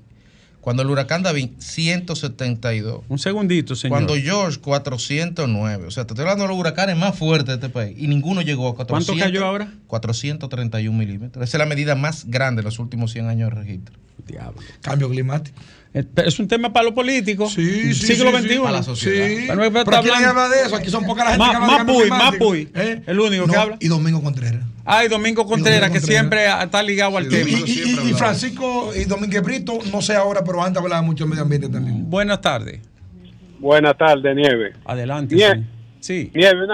Cuando 0.60 0.82
el 0.82 0.90
huracán 0.90 1.22
David, 1.22 1.50
172. 1.58 3.04
Un 3.08 3.18
segundito, 3.18 3.74
señor. 3.74 3.90
Cuando 3.96 4.16
George, 4.16 4.58
409. 4.60 5.86
O 5.86 5.90
sea, 5.90 6.04
te 6.06 6.12
estoy 6.12 6.24
hablando 6.24 6.44
de 6.44 6.48
los 6.48 6.58
huracanes 6.58 6.96
más 6.96 7.16
fuertes 7.16 7.46
de 7.46 7.54
este 7.54 7.68
país. 7.68 7.96
Y 7.96 8.08
ninguno 8.08 8.42
llegó 8.42 8.68
a 8.68 8.74
400. 8.74 9.06
¿Cuánto 9.06 9.24
cayó 9.24 9.46
ahora? 9.46 9.72
431 9.86 10.98
milímetros. 10.98 11.42
Esa 11.42 11.56
es 11.56 11.58
la 11.58 11.66
medida 11.66 11.94
más 11.94 12.26
grande 12.26 12.60
de 12.60 12.64
los 12.64 12.78
últimos 12.80 13.12
100 13.12 13.28
años 13.28 13.50
de 13.50 13.56
registro. 13.56 13.96
Diablo. 14.26 14.60
Cambio 14.82 15.08
climático. 15.08 15.58
Eh, 15.94 16.04
es 16.16 16.38
un 16.38 16.48
tema 16.48 16.72
para 16.72 16.84
los 16.84 16.94
políticos. 16.94 17.52
Sí, 17.52 17.94
sí, 17.94 18.14
siglo 18.14 18.30
XXI. 18.30 18.48
Sí, 18.48 18.58
para 18.58 18.72
la 18.72 18.82
sociedad. 18.82 19.26
Sí. 19.26 19.44
Pero, 19.48 19.84
pero 19.84 20.02
¿quién 20.02 20.24
habla 20.24 20.48
de 20.48 20.62
eso? 20.62 20.76
Aquí 20.76 20.90
son 20.90 21.04
pocas 21.06 21.24
las 21.24 21.36
gente 21.36 21.50
que 21.50 21.56
habla 21.56 21.84
de 21.84 22.10
Mapuy, 22.10 22.68
¿Eh? 22.74 23.02
el 23.06 23.20
único 23.20 23.46
que 23.46 23.56
habla. 23.56 23.76
Y 23.80 23.88
Domingo 23.88 24.22
Contreras. 24.22 24.64
Ah, 24.84 25.04
y 25.04 25.08
Domingo 25.08 25.46
Contreras, 25.46 25.90
que 25.90 26.00
siempre 26.00 26.46
está 26.46 26.82
ligado 26.82 27.16
al 27.18 27.28
tema. 27.28 27.48
Y, 27.50 28.14
Francisco 28.14 28.92
y 28.94 29.04
Domingo 29.04 29.40
Brito, 29.42 29.78
no 29.92 30.02
sé 30.02 30.14
ahora, 30.14 30.42
pero 30.44 30.62
antes 30.62 30.82
hablaba 30.82 31.02
mucho 31.02 31.24
de 31.24 31.30
medio 31.30 31.42
ambiente 31.42 31.68
también. 31.68 32.08
Buenas 32.08 32.40
tardes. 32.40 32.80
Buenas 33.58 33.96
tardes, 33.96 34.34
Nieve. 34.36 34.72
Adelante. 34.84 35.36
Sí. 36.00 36.30
Nieve, 36.34 36.66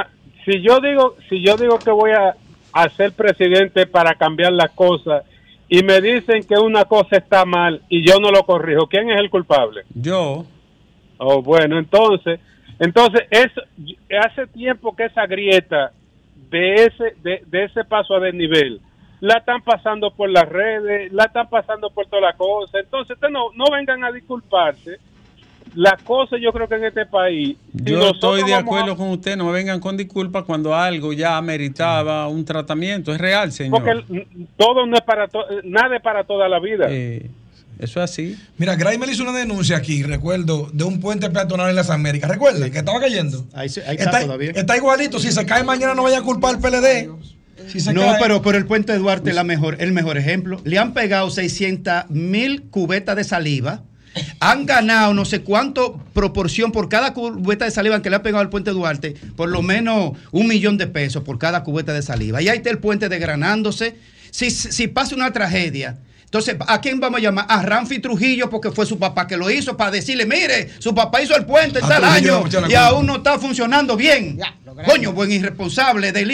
si 0.44 0.60
yo 0.62 0.80
digo, 0.80 1.16
si 1.28 1.44
yo 1.44 1.56
digo 1.56 1.78
que 1.78 1.90
voy 1.90 2.10
a, 2.10 2.36
a 2.72 2.88
ser 2.90 3.12
presidente 3.12 3.86
para 3.86 4.14
cambiar 4.14 4.52
las 4.52 4.70
cosas 4.72 5.24
y 5.68 5.82
me 5.82 6.00
dicen 6.00 6.44
que 6.44 6.54
una 6.54 6.84
cosa 6.84 7.16
está 7.16 7.44
mal 7.44 7.82
y 7.88 8.06
yo 8.06 8.18
no 8.20 8.30
lo 8.30 8.44
corrijo, 8.44 8.86
¿quién 8.86 9.10
es 9.10 9.18
el 9.18 9.30
culpable? 9.30 9.82
Yo. 9.94 10.44
Oh, 11.18 11.42
bueno, 11.42 11.78
entonces, 11.78 12.40
entonces 12.78 13.22
es 13.30 13.50
hace 14.20 14.46
tiempo 14.48 14.94
que 14.94 15.04
esa 15.04 15.26
grieta 15.26 15.92
de 16.50 16.74
ese 16.74 17.14
de, 17.22 17.64
ese 17.64 17.84
paso 17.84 18.14
a 18.14 18.20
desnivel 18.20 18.80
la 19.20 19.38
están 19.38 19.62
pasando 19.62 20.10
por 20.10 20.28
las 20.28 20.48
redes, 20.48 21.12
la 21.12 21.24
están 21.24 21.48
pasando 21.48 21.88
por 21.88 22.06
toda 22.06 22.20
la 22.20 22.32
cosa. 22.34 22.78
Entonces, 22.78 23.16
no 23.30 23.50
no 23.54 23.64
vengan 23.72 24.04
a 24.04 24.12
disculparse 24.12 24.98
la 25.74 25.96
cosa 26.04 26.36
yo 26.38 26.52
creo 26.52 26.68
que 26.68 26.76
en 26.76 26.84
este 26.84 27.06
país... 27.06 27.56
yo 27.72 28.10
estoy 28.10 28.42
de 28.44 28.54
acuerdo 28.54 28.96
con 28.96 29.08
usted, 29.10 29.36
no 29.36 29.46
me 29.46 29.52
vengan 29.52 29.80
con 29.80 29.96
disculpas 29.96 30.44
cuando 30.44 30.74
algo 30.74 31.12
ya 31.12 31.40
meritaba 31.40 32.28
un 32.28 32.44
tratamiento, 32.44 33.12
es 33.12 33.20
real, 33.20 33.52
señor. 33.52 33.82
Porque 33.82 34.26
todo 34.56 34.86
no 34.86 34.96
es 34.96 35.02
para, 35.02 35.28
nada 35.64 35.96
es 35.96 36.02
para 36.02 36.24
toda 36.24 36.48
la 36.48 36.60
vida. 36.60 36.86
Eh, 36.88 37.30
eso 37.78 38.02
es 38.02 38.10
así. 38.10 38.36
Mira, 38.56 38.76
Graimer 38.76 39.08
hizo 39.08 39.22
una 39.22 39.32
denuncia 39.32 39.76
aquí, 39.76 40.02
recuerdo, 40.02 40.70
de 40.72 40.84
un 40.84 41.00
puente 41.00 41.28
peatonal 41.30 41.70
en 41.70 41.76
las 41.76 41.90
Américas. 41.90 42.30
Recuerda 42.30 42.70
que 42.70 42.78
estaba 42.78 43.00
cayendo. 43.00 43.44
Ahí, 43.52 43.66
está, 43.66 44.20
todavía. 44.20 44.52
Está 44.54 44.76
igualito. 44.76 45.18
Si 45.18 45.32
se 45.32 45.44
cae 45.44 45.64
mañana, 45.64 45.94
no 45.94 46.04
vaya 46.04 46.18
a 46.18 46.22
culpar 46.22 46.54
al 46.54 46.60
PLD. 46.60 47.08
no, 47.92 48.14
pero, 48.20 48.42
pero 48.42 48.58
el 48.58 48.66
puente 48.66 48.96
Duarte 48.96 49.30
es 49.30 49.36
la 49.36 49.44
mejor, 49.44 49.76
el 49.80 49.92
mejor 49.92 50.18
ejemplo. 50.18 50.60
Le 50.64 50.78
han 50.78 50.94
pegado 50.94 51.30
600 51.30 52.10
mil 52.10 52.62
cubetas 52.70 53.16
de 53.16 53.24
saliva 53.24 53.82
han 54.40 54.66
ganado 54.66 55.14
no 55.14 55.24
sé 55.24 55.42
cuánto 55.42 55.98
proporción 56.12 56.72
por 56.72 56.88
cada 56.88 57.14
cubeta 57.14 57.64
de 57.64 57.70
saliva 57.70 58.02
que 58.02 58.10
le 58.10 58.16
ha 58.16 58.22
pegado 58.22 58.40
al 58.40 58.50
puente 58.50 58.70
Duarte, 58.70 59.14
por 59.36 59.48
lo 59.48 59.62
menos 59.62 60.12
un 60.32 60.46
millón 60.46 60.78
de 60.78 60.86
pesos 60.86 61.22
por 61.22 61.38
cada 61.38 61.62
cubeta 61.62 61.92
de 61.92 62.02
saliva. 62.02 62.42
Y 62.42 62.48
ahí 62.48 62.58
está 62.58 62.70
el 62.70 62.78
puente 62.78 63.08
desgranándose. 63.08 63.96
Si, 64.30 64.50
si 64.50 64.88
pasa 64.88 65.14
una 65.14 65.32
tragedia, 65.32 65.98
entonces, 66.34 66.56
¿a 66.66 66.80
quién 66.80 66.98
vamos 66.98 67.20
a 67.20 67.22
llamar? 67.22 67.46
A 67.48 67.62
Ramfi 67.62 68.00
Trujillo, 68.00 68.50
porque 68.50 68.72
fue 68.72 68.86
su 68.86 68.98
papá 68.98 69.24
que 69.24 69.36
lo 69.36 69.48
hizo, 69.52 69.76
para 69.76 69.92
decirle, 69.92 70.26
mire, 70.26 70.68
su 70.80 70.92
papá 70.92 71.22
hizo 71.22 71.36
el 71.36 71.46
puente 71.46 71.78
en 71.78 71.86
tal 71.86 72.02
año 72.02 72.42
y 72.68 72.74
aún 72.74 73.06
no 73.06 73.18
está 73.18 73.38
funcionando 73.38 73.96
bien. 73.96 74.40
Coño, 74.84 75.12
buen 75.12 75.30
irresponsable 75.30 76.10
del 76.10 76.32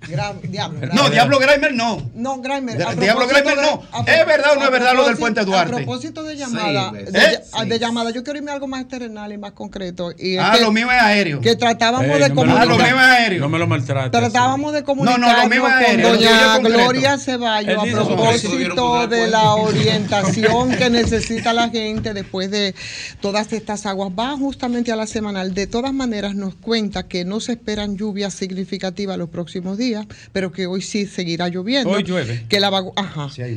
Diablo, 0.42 0.88
no, 0.94 1.10
Diablo 1.10 1.38
Grimer 1.38 1.74
no. 1.74 2.10
No, 2.14 2.40
Grimer. 2.40 2.76
Diablo 2.96 3.28
Grimer 3.28 3.56
no. 3.56 3.82
¿Es 4.06 4.26
verdad 4.26 4.52
o 4.52 4.54
no 4.58 4.64
es 4.64 4.70
verdad 4.70 4.94
lo 4.94 5.06
del 5.06 5.16
puente 5.16 5.44
Duarte? 5.44 5.74
A 5.74 5.76
propósito 5.76 6.22
de 6.22 6.36
llamada, 6.36 6.90
de, 6.92 7.78
llamada, 7.78 8.10
yo 8.10 8.24
quiero 8.24 8.38
irme 8.38 8.50
a 8.50 8.54
algo 8.54 8.66
más 8.66 8.88
terrenal 8.88 9.32
y 9.32 9.38
más 9.38 9.52
concreto. 9.52 10.12
Y 10.18 10.36
ah, 10.38 10.56
lo 10.60 10.72
mío 10.72 10.90
es 10.90 11.00
aéreo. 11.00 11.40
Que 11.40 11.54
tratábamos 11.54 12.18
de 12.18 12.30
comunicar. 12.30 12.62
Ah, 12.62 12.64
lo 12.64 12.76
mío 12.76 12.86
es 12.86 12.94
aéreo. 12.94 13.40
No 13.40 13.48
me 13.50 13.58
lo 13.58 13.66
maltrates. 13.66 14.10
Tratábamos 14.10 14.72
de 14.72 14.84
comunicar 14.84 15.20
no, 15.20 15.26
no, 15.26 15.42
lo 15.42 15.48
mío 15.48 15.66
es 15.66 15.72
aéreo, 15.72 16.08
con 16.08 16.18
doña 16.18 16.58
Gloria 16.58 17.18
Ceballos 17.18 17.78
a 17.78 17.82
propósito 17.82 19.06
de 19.06 19.28
la 19.28 19.54
orientación 19.54 20.70
que 20.76 20.88
necesita 20.88 21.52
la 21.52 21.68
gente 21.68 22.14
después 22.14 22.50
de 22.50 22.74
todas 23.20 23.52
estas 23.52 23.84
aguas. 23.84 24.10
Va 24.18 24.36
justamente 24.36 24.92
a 24.92 24.96
la 24.96 25.06
semanal. 25.06 25.52
De 25.52 25.66
todas 25.66 25.92
maneras, 25.92 26.34
nos 26.34 26.54
cuenta 26.54 27.06
que 27.06 27.24
no 27.26 27.40
se 27.40 27.52
esperan 27.52 27.96
lluvias 27.96 28.32
significativas 28.32 29.18
los 29.18 29.28
próximos 29.28 29.76
días 29.76 29.89
pero 30.32 30.52
que 30.52 30.66
hoy 30.66 30.82
sí 30.82 31.06
seguirá 31.06 31.48
lloviendo. 31.48 31.90
Hoy 31.90 32.02
llueve. 32.02 32.46
Que 32.48 32.60
la, 32.60 32.70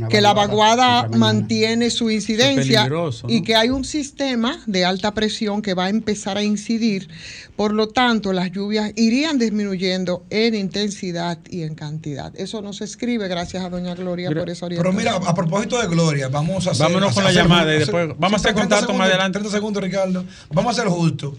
que 0.09 0.21
la 0.21 0.33
vaguada 0.33 1.07
mantiene 1.09 1.89
su 1.89 2.09
incidencia 2.09 2.89
y 3.27 3.43
que 3.43 3.55
hay 3.55 3.69
un 3.69 3.85
sistema 3.85 4.61
de 4.65 4.85
alta 4.85 5.13
presión 5.13 5.61
que 5.61 5.73
va 5.73 5.85
a 5.85 5.89
empezar 5.89 6.37
a 6.37 6.43
incidir. 6.43 7.09
Por 7.55 7.73
lo 7.73 7.87
tanto, 7.87 8.33
las 8.33 8.51
lluvias 8.51 8.91
irían 8.95 9.37
disminuyendo 9.37 10.25
en 10.29 10.55
intensidad 10.55 11.39
y 11.49 11.63
en 11.63 11.75
cantidad. 11.75 12.33
Eso 12.35 12.61
no 12.61 12.73
se 12.73 12.85
escribe, 12.85 13.27
gracias 13.27 13.63
a 13.63 13.69
doña 13.69 13.93
Gloria 13.95 14.29
por 14.31 14.49
esa 14.49 14.65
orientación. 14.65 14.95
Pero 14.97 15.17
mira, 15.19 15.29
a 15.29 15.35
propósito 15.35 15.79
de 15.79 15.87
Gloria, 15.87 16.29
vamos 16.29 16.67
a 16.67 16.71
hacer... 16.71 16.87
Vámonos 16.87 17.13
con 17.13 17.23
la 17.23 17.31
llamada 17.31 17.75
y 17.75 17.79
después 17.79 18.09
vamos 18.17 18.33
a 18.33 18.49
hacer 18.49 18.59
contacto 18.59 18.93
más 18.93 19.09
adelante. 19.09 19.39
30 19.39 19.55
segundos, 19.55 19.83
Ricardo. 19.83 20.25
Vamos 20.51 20.77
a 20.77 20.81
ser 20.81 20.89
justos 20.89 21.33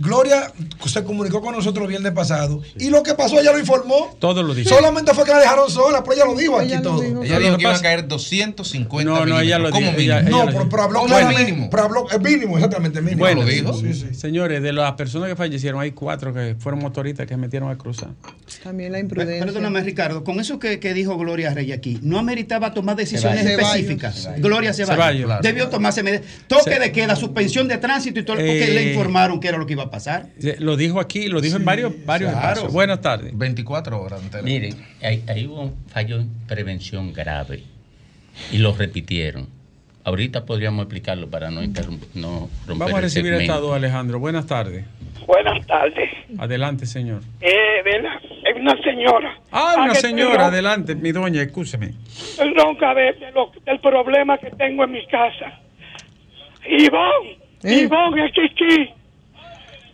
Gloria 0.00 0.52
se 0.86 1.04
comunicó 1.04 1.40
con 1.40 1.54
nosotros 1.54 1.84
el 1.84 1.88
viernes 1.90 2.12
pasado 2.12 2.60
y 2.78 2.88
lo 2.90 3.02
que 3.02 3.14
pasó 3.14 3.38
ella 3.40 3.52
lo 3.52 3.58
informó. 3.58 4.16
Todo 4.18 4.42
lo 4.42 4.54
dijo. 4.54 4.68
Solamente 4.70 5.12
fue 5.14 5.24
que 5.24 5.30
la 5.32 5.40
dejaron 5.40 5.70
sola, 5.70 6.02
pero 6.02 6.14
ella 6.14 6.24
lo 6.24 6.34
dijo 6.34 6.58
aquí 6.58 6.74
todo. 6.82 7.02
Ella 7.02 7.38
dijo 7.38 7.56
que 7.56 7.62
iban 7.62 7.76
a 7.76 7.80
caer 7.80 8.08
250 8.08 9.10
No, 9.10 9.26
no, 9.26 9.40
ella 9.40 9.58
lo 9.58 9.68
dijo, 9.70 9.80
mínimo. 9.80 9.98
ella- 9.98 10.22
No, 10.22 10.28
ella 10.28 10.38
lo 10.38 10.44
pero, 10.46 10.58
dijo. 10.58 10.68
pero 10.70 10.82
habló 10.82 11.00
Como 11.00 11.28
mínimo. 11.28 11.68
Pero 11.70 11.82
habló, 11.84 12.10
es 12.10 12.20
mínimo, 12.20 12.56
exactamente, 12.56 13.00
mínimo. 13.00 13.18
Bueno, 13.20 13.42
lo 13.42 13.48
dijo. 13.48 13.72
Sí, 13.74 13.92
sí. 13.94 14.14
señores, 14.14 14.62
de 14.62 14.72
las 14.72 14.92
personas 14.92 15.28
que 15.28 15.36
fallecieron, 15.36 15.80
hay 15.80 15.92
cuatro 15.92 16.32
que 16.32 16.56
fueron 16.58 16.80
motoristas 16.80 17.26
que 17.26 17.34
se 17.34 17.38
metieron 17.38 17.70
a 17.70 17.76
cruzar. 17.76 18.08
También 18.62 18.92
la 18.92 18.98
imprudencia. 18.98 19.44
Perdóname, 19.44 19.82
Ricardo, 19.82 20.24
con 20.24 20.40
eso 20.40 20.58
que, 20.58 20.80
que 20.80 20.94
dijo 20.94 21.16
Gloria 21.18 21.52
Rey 21.54 21.72
aquí, 21.72 21.98
no 22.02 22.18
ameritaba 22.18 22.72
tomar 22.74 22.96
decisiones 22.96 23.42
Ceballos. 23.42 23.60
específicas. 23.74 24.22
Ceballos. 24.22 24.42
Gloria 24.42 24.72
Ceballos. 24.72 24.96
Ceballos. 24.96 25.24
Claro. 25.26 25.42
Debió 25.42 25.68
tomarse 25.68 26.02
medidas. 26.02 26.22
Toque 26.46 26.78
de 26.78 26.92
queda, 26.92 27.16
suspensión 27.16 27.68
de 27.68 27.78
tránsito 27.78 28.20
y 28.20 28.24
todo, 28.24 28.36
porque 28.36 28.64
Eh, 28.64 28.74
le 28.74 28.90
informaron 28.92 29.40
que 29.40 29.48
era 29.48 29.58
lo 29.58 29.66
que 29.66 29.72
iba 29.74 29.84
a 29.84 29.89
pasar. 29.90 30.26
Lo 30.58 30.76
dijo 30.76 31.00
aquí, 31.00 31.28
lo 31.28 31.40
dijo 31.40 31.56
en 31.56 31.64
varios, 31.64 31.92
varios 32.06 32.30
claro. 32.32 32.46
espacios. 32.48 32.72
Buenas 32.72 33.00
tardes. 33.00 33.36
24 33.36 34.00
horas. 34.00 34.20
Miren, 34.42 34.74
ahí, 35.02 35.22
ahí 35.28 35.46
hubo 35.46 35.62
un 35.62 35.74
fallo 35.88 36.16
en 36.20 36.28
prevención 36.46 37.12
grave 37.12 37.62
y 38.52 38.58
lo 38.58 38.72
repitieron. 38.74 39.48
Ahorita 40.02 40.46
podríamos 40.46 40.84
explicarlo 40.84 41.28
para 41.28 41.50
no, 41.50 41.62
interrum- 41.62 42.00
no 42.14 42.48
romper 42.66 42.78
Vamos 42.78 42.94
a 42.94 42.96
el 42.98 43.02
recibir 43.02 43.32
a 43.34 43.36
segmento. 43.36 43.52
esta 43.54 43.60
dos, 43.66 43.76
Alejandro. 43.76 44.18
Buenas 44.18 44.46
tardes. 44.46 44.84
Buenas 45.26 45.66
tardes. 45.66 46.08
Adelante, 46.38 46.86
señor. 46.86 47.20
Eh, 47.40 47.50
de 47.84 48.00
la- 48.02 48.16
es 48.16 48.56
una 48.58 48.82
señora. 48.82 49.38
Ah, 49.52 49.74
una 49.84 49.92
que 49.92 50.00
señora, 50.00 50.46
adelante, 50.46 50.94
mi 50.94 51.12
doña, 51.12 51.42
escúcheme. 51.42 51.92
ron- 52.38 52.54
ronca 52.56 52.94
de, 52.94 53.12
de 53.12 53.30
lo- 53.32 53.52
del 53.64 53.78
problema 53.80 54.38
que 54.38 54.50
tengo 54.52 54.84
en 54.84 54.92
mi 54.92 55.06
casa. 55.06 55.60
Ivonne, 56.66 57.38
¿Eh? 57.62 57.82
Ivonne, 57.82 58.26
es 58.26 58.32
Kiki. 58.32 58.90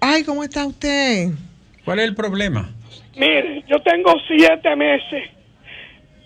Ay, 0.01 0.25
¿cómo 0.25 0.45
está 0.45 0.67
usted? 0.67 1.29
¿Cuál 1.85 2.01
es 2.01 2.07
el 2.07 2.15
problema? 2.15 2.71
Mire, 3.17 3.65
yo 3.69 3.81
tengo 3.81 4.13
siete 4.27 4.77
meses 4.77 5.31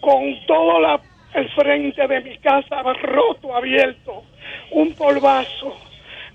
con 0.00 0.22
todo 0.46 0.80
la, 0.80 1.00
el 1.34 1.48
frente 1.50 2.06
de 2.06 2.20
mi 2.22 2.38
casa 2.38 2.82
roto, 3.02 3.54
abierto, 3.54 4.24
un 4.72 4.92
polvazo. 4.94 5.76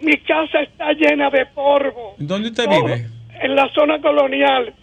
Mi 0.02 0.18
casa 0.18 0.62
está 0.62 0.94
llena 0.94 1.30
de 1.30 1.46
polvo. 1.48 2.16
¿Dónde 2.18 2.50
usted 2.50 2.66
Todo 2.66 2.86
vive? 2.86 3.08
En 3.42 3.56
la 3.56 3.70
zona 3.74 4.00
colonial, 4.00 4.74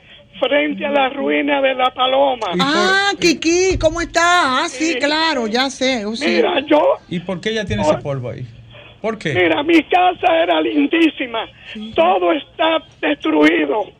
frente 0.40 0.84
a 0.84 0.90
la 0.90 1.08
ruina 1.10 1.60
de 1.60 1.74
la 1.74 1.92
Paloma. 1.94 2.48
Ah, 2.58 3.12
Kiki, 3.18 3.78
¿cómo 3.78 4.00
está? 4.00 4.64
Ah, 4.64 4.68
sí, 4.68 4.96
claro, 4.98 5.46
ya 5.46 5.70
sé. 5.70 6.04
oh, 6.04 6.16
sí. 6.16 6.26
Mira, 6.26 6.60
yo, 6.66 6.96
¿Y 7.08 7.20
por 7.20 7.40
qué 7.40 7.50
ella 7.50 7.64
tiene 7.64 7.82
ese 7.82 7.96
polvo 7.98 8.30
ahí? 8.30 8.46
¿Por 9.02 9.18
qué? 9.18 9.34
mira, 9.34 9.62
mi 9.64 9.82
casa 9.82 10.42
era 10.42 10.60
lindísima. 10.60 11.48
Todo 11.94 12.32
está 12.32 12.78
destruido. 13.00 13.90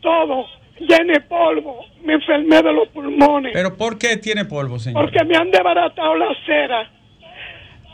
Todo 0.00 0.46
de 0.80 1.20
polvo. 1.20 1.84
Me 2.02 2.14
enfermé 2.14 2.62
de 2.62 2.72
los 2.72 2.88
pulmones. 2.88 3.52
¿Pero 3.52 3.76
por 3.76 3.98
qué 3.98 4.16
tiene 4.16 4.44
polvo, 4.44 4.78
señor? 4.78 5.04
Porque 5.04 5.24
me 5.24 5.36
han 5.36 5.50
desbaratado 5.50 6.14
la 6.16 6.28
cera. 6.46 6.90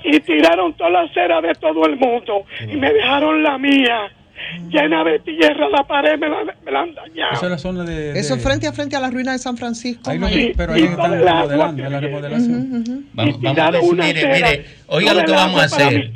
Y 0.04 0.20
tiraron 0.20 0.74
toda 0.74 0.90
la 0.90 1.08
cera 1.12 1.40
de 1.40 1.54
todo 1.54 1.86
el 1.86 1.96
mundo. 1.96 2.44
Y 2.60 2.76
me 2.76 2.92
dejaron 2.92 3.42
la 3.42 3.58
mía. 3.58 4.12
Llena 4.70 5.04
de 5.04 5.18
tierra. 5.20 5.68
La 5.68 5.84
pared 5.86 6.18
me 6.18 6.28
la, 6.28 6.44
me 6.64 6.72
la 6.72 6.80
han 6.82 6.94
dañado. 6.94 7.32
Esa 7.32 7.44
es 7.46 7.50
la 7.50 7.58
zona 7.58 7.84
de... 7.84 8.12
de- 8.12 8.18
Eso 8.20 8.36
frente 8.38 8.66
a 8.66 8.72
frente 8.72 8.96
a 8.96 9.00
la 9.00 9.10
ruina 9.10 9.32
de 9.32 9.38
San 9.38 9.56
Francisco. 9.56 10.10
Ahí 10.10 10.18
Ahí. 10.22 10.52
pero 10.56 10.72
ahí 10.74 10.82
y 10.82 10.84
están 10.84 11.12
remodelando, 11.12 11.82
la 11.90 12.00
remodelación. 12.00 13.06
Vamos, 13.12 13.36
Y 13.40 13.44
vamos 13.44 13.58
a 13.60 13.70
ver 13.70 13.80
una 13.82 14.04
mire, 14.04 14.26
mire, 14.32 14.64
oiga 14.88 15.14
lo 15.14 15.24
que 15.24 15.32
vamos 15.32 15.60
a 15.60 15.64
hacer. 15.64 16.10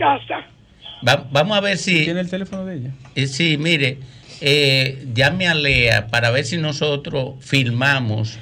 Va- 1.06 1.26
vamos 1.30 1.56
a 1.56 1.60
ver 1.60 1.76
si... 1.78 2.04
¿Tiene 2.04 2.20
el 2.20 2.30
teléfono 2.30 2.64
de 2.64 2.76
ella? 2.76 2.90
Eh, 3.14 3.26
sí, 3.26 3.56
mire, 3.58 3.98
eh, 4.40 5.06
llame 5.14 5.46
a 5.48 5.54
Lea 5.54 6.08
para 6.08 6.30
ver 6.30 6.44
si 6.44 6.56
nosotros 6.58 7.34
filmamos 7.40 8.38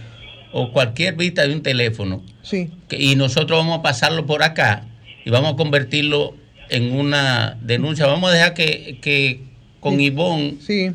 o 0.52 0.72
cualquier 0.72 1.14
vista 1.16 1.46
de 1.46 1.52
un 1.54 1.62
teléfono 1.62 2.22
Sí. 2.42 2.70
que- 2.88 2.96
y 3.02 3.14
nosotros 3.16 3.58
vamos 3.58 3.80
a 3.80 3.82
pasarlo 3.82 4.24
por 4.26 4.42
acá 4.42 4.84
y 5.24 5.30
vamos 5.30 5.52
a 5.54 5.56
convertirlo 5.56 6.34
en 6.70 6.92
una 6.98 7.58
denuncia. 7.60 8.06
Vamos 8.06 8.30
a 8.30 8.32
dejar 8.32 8.54
que, 8.54 8.98
que 9.02 9.40
con 9.90 10.00
Ivonne 10.00 10.54
Sí, 10.60 10.90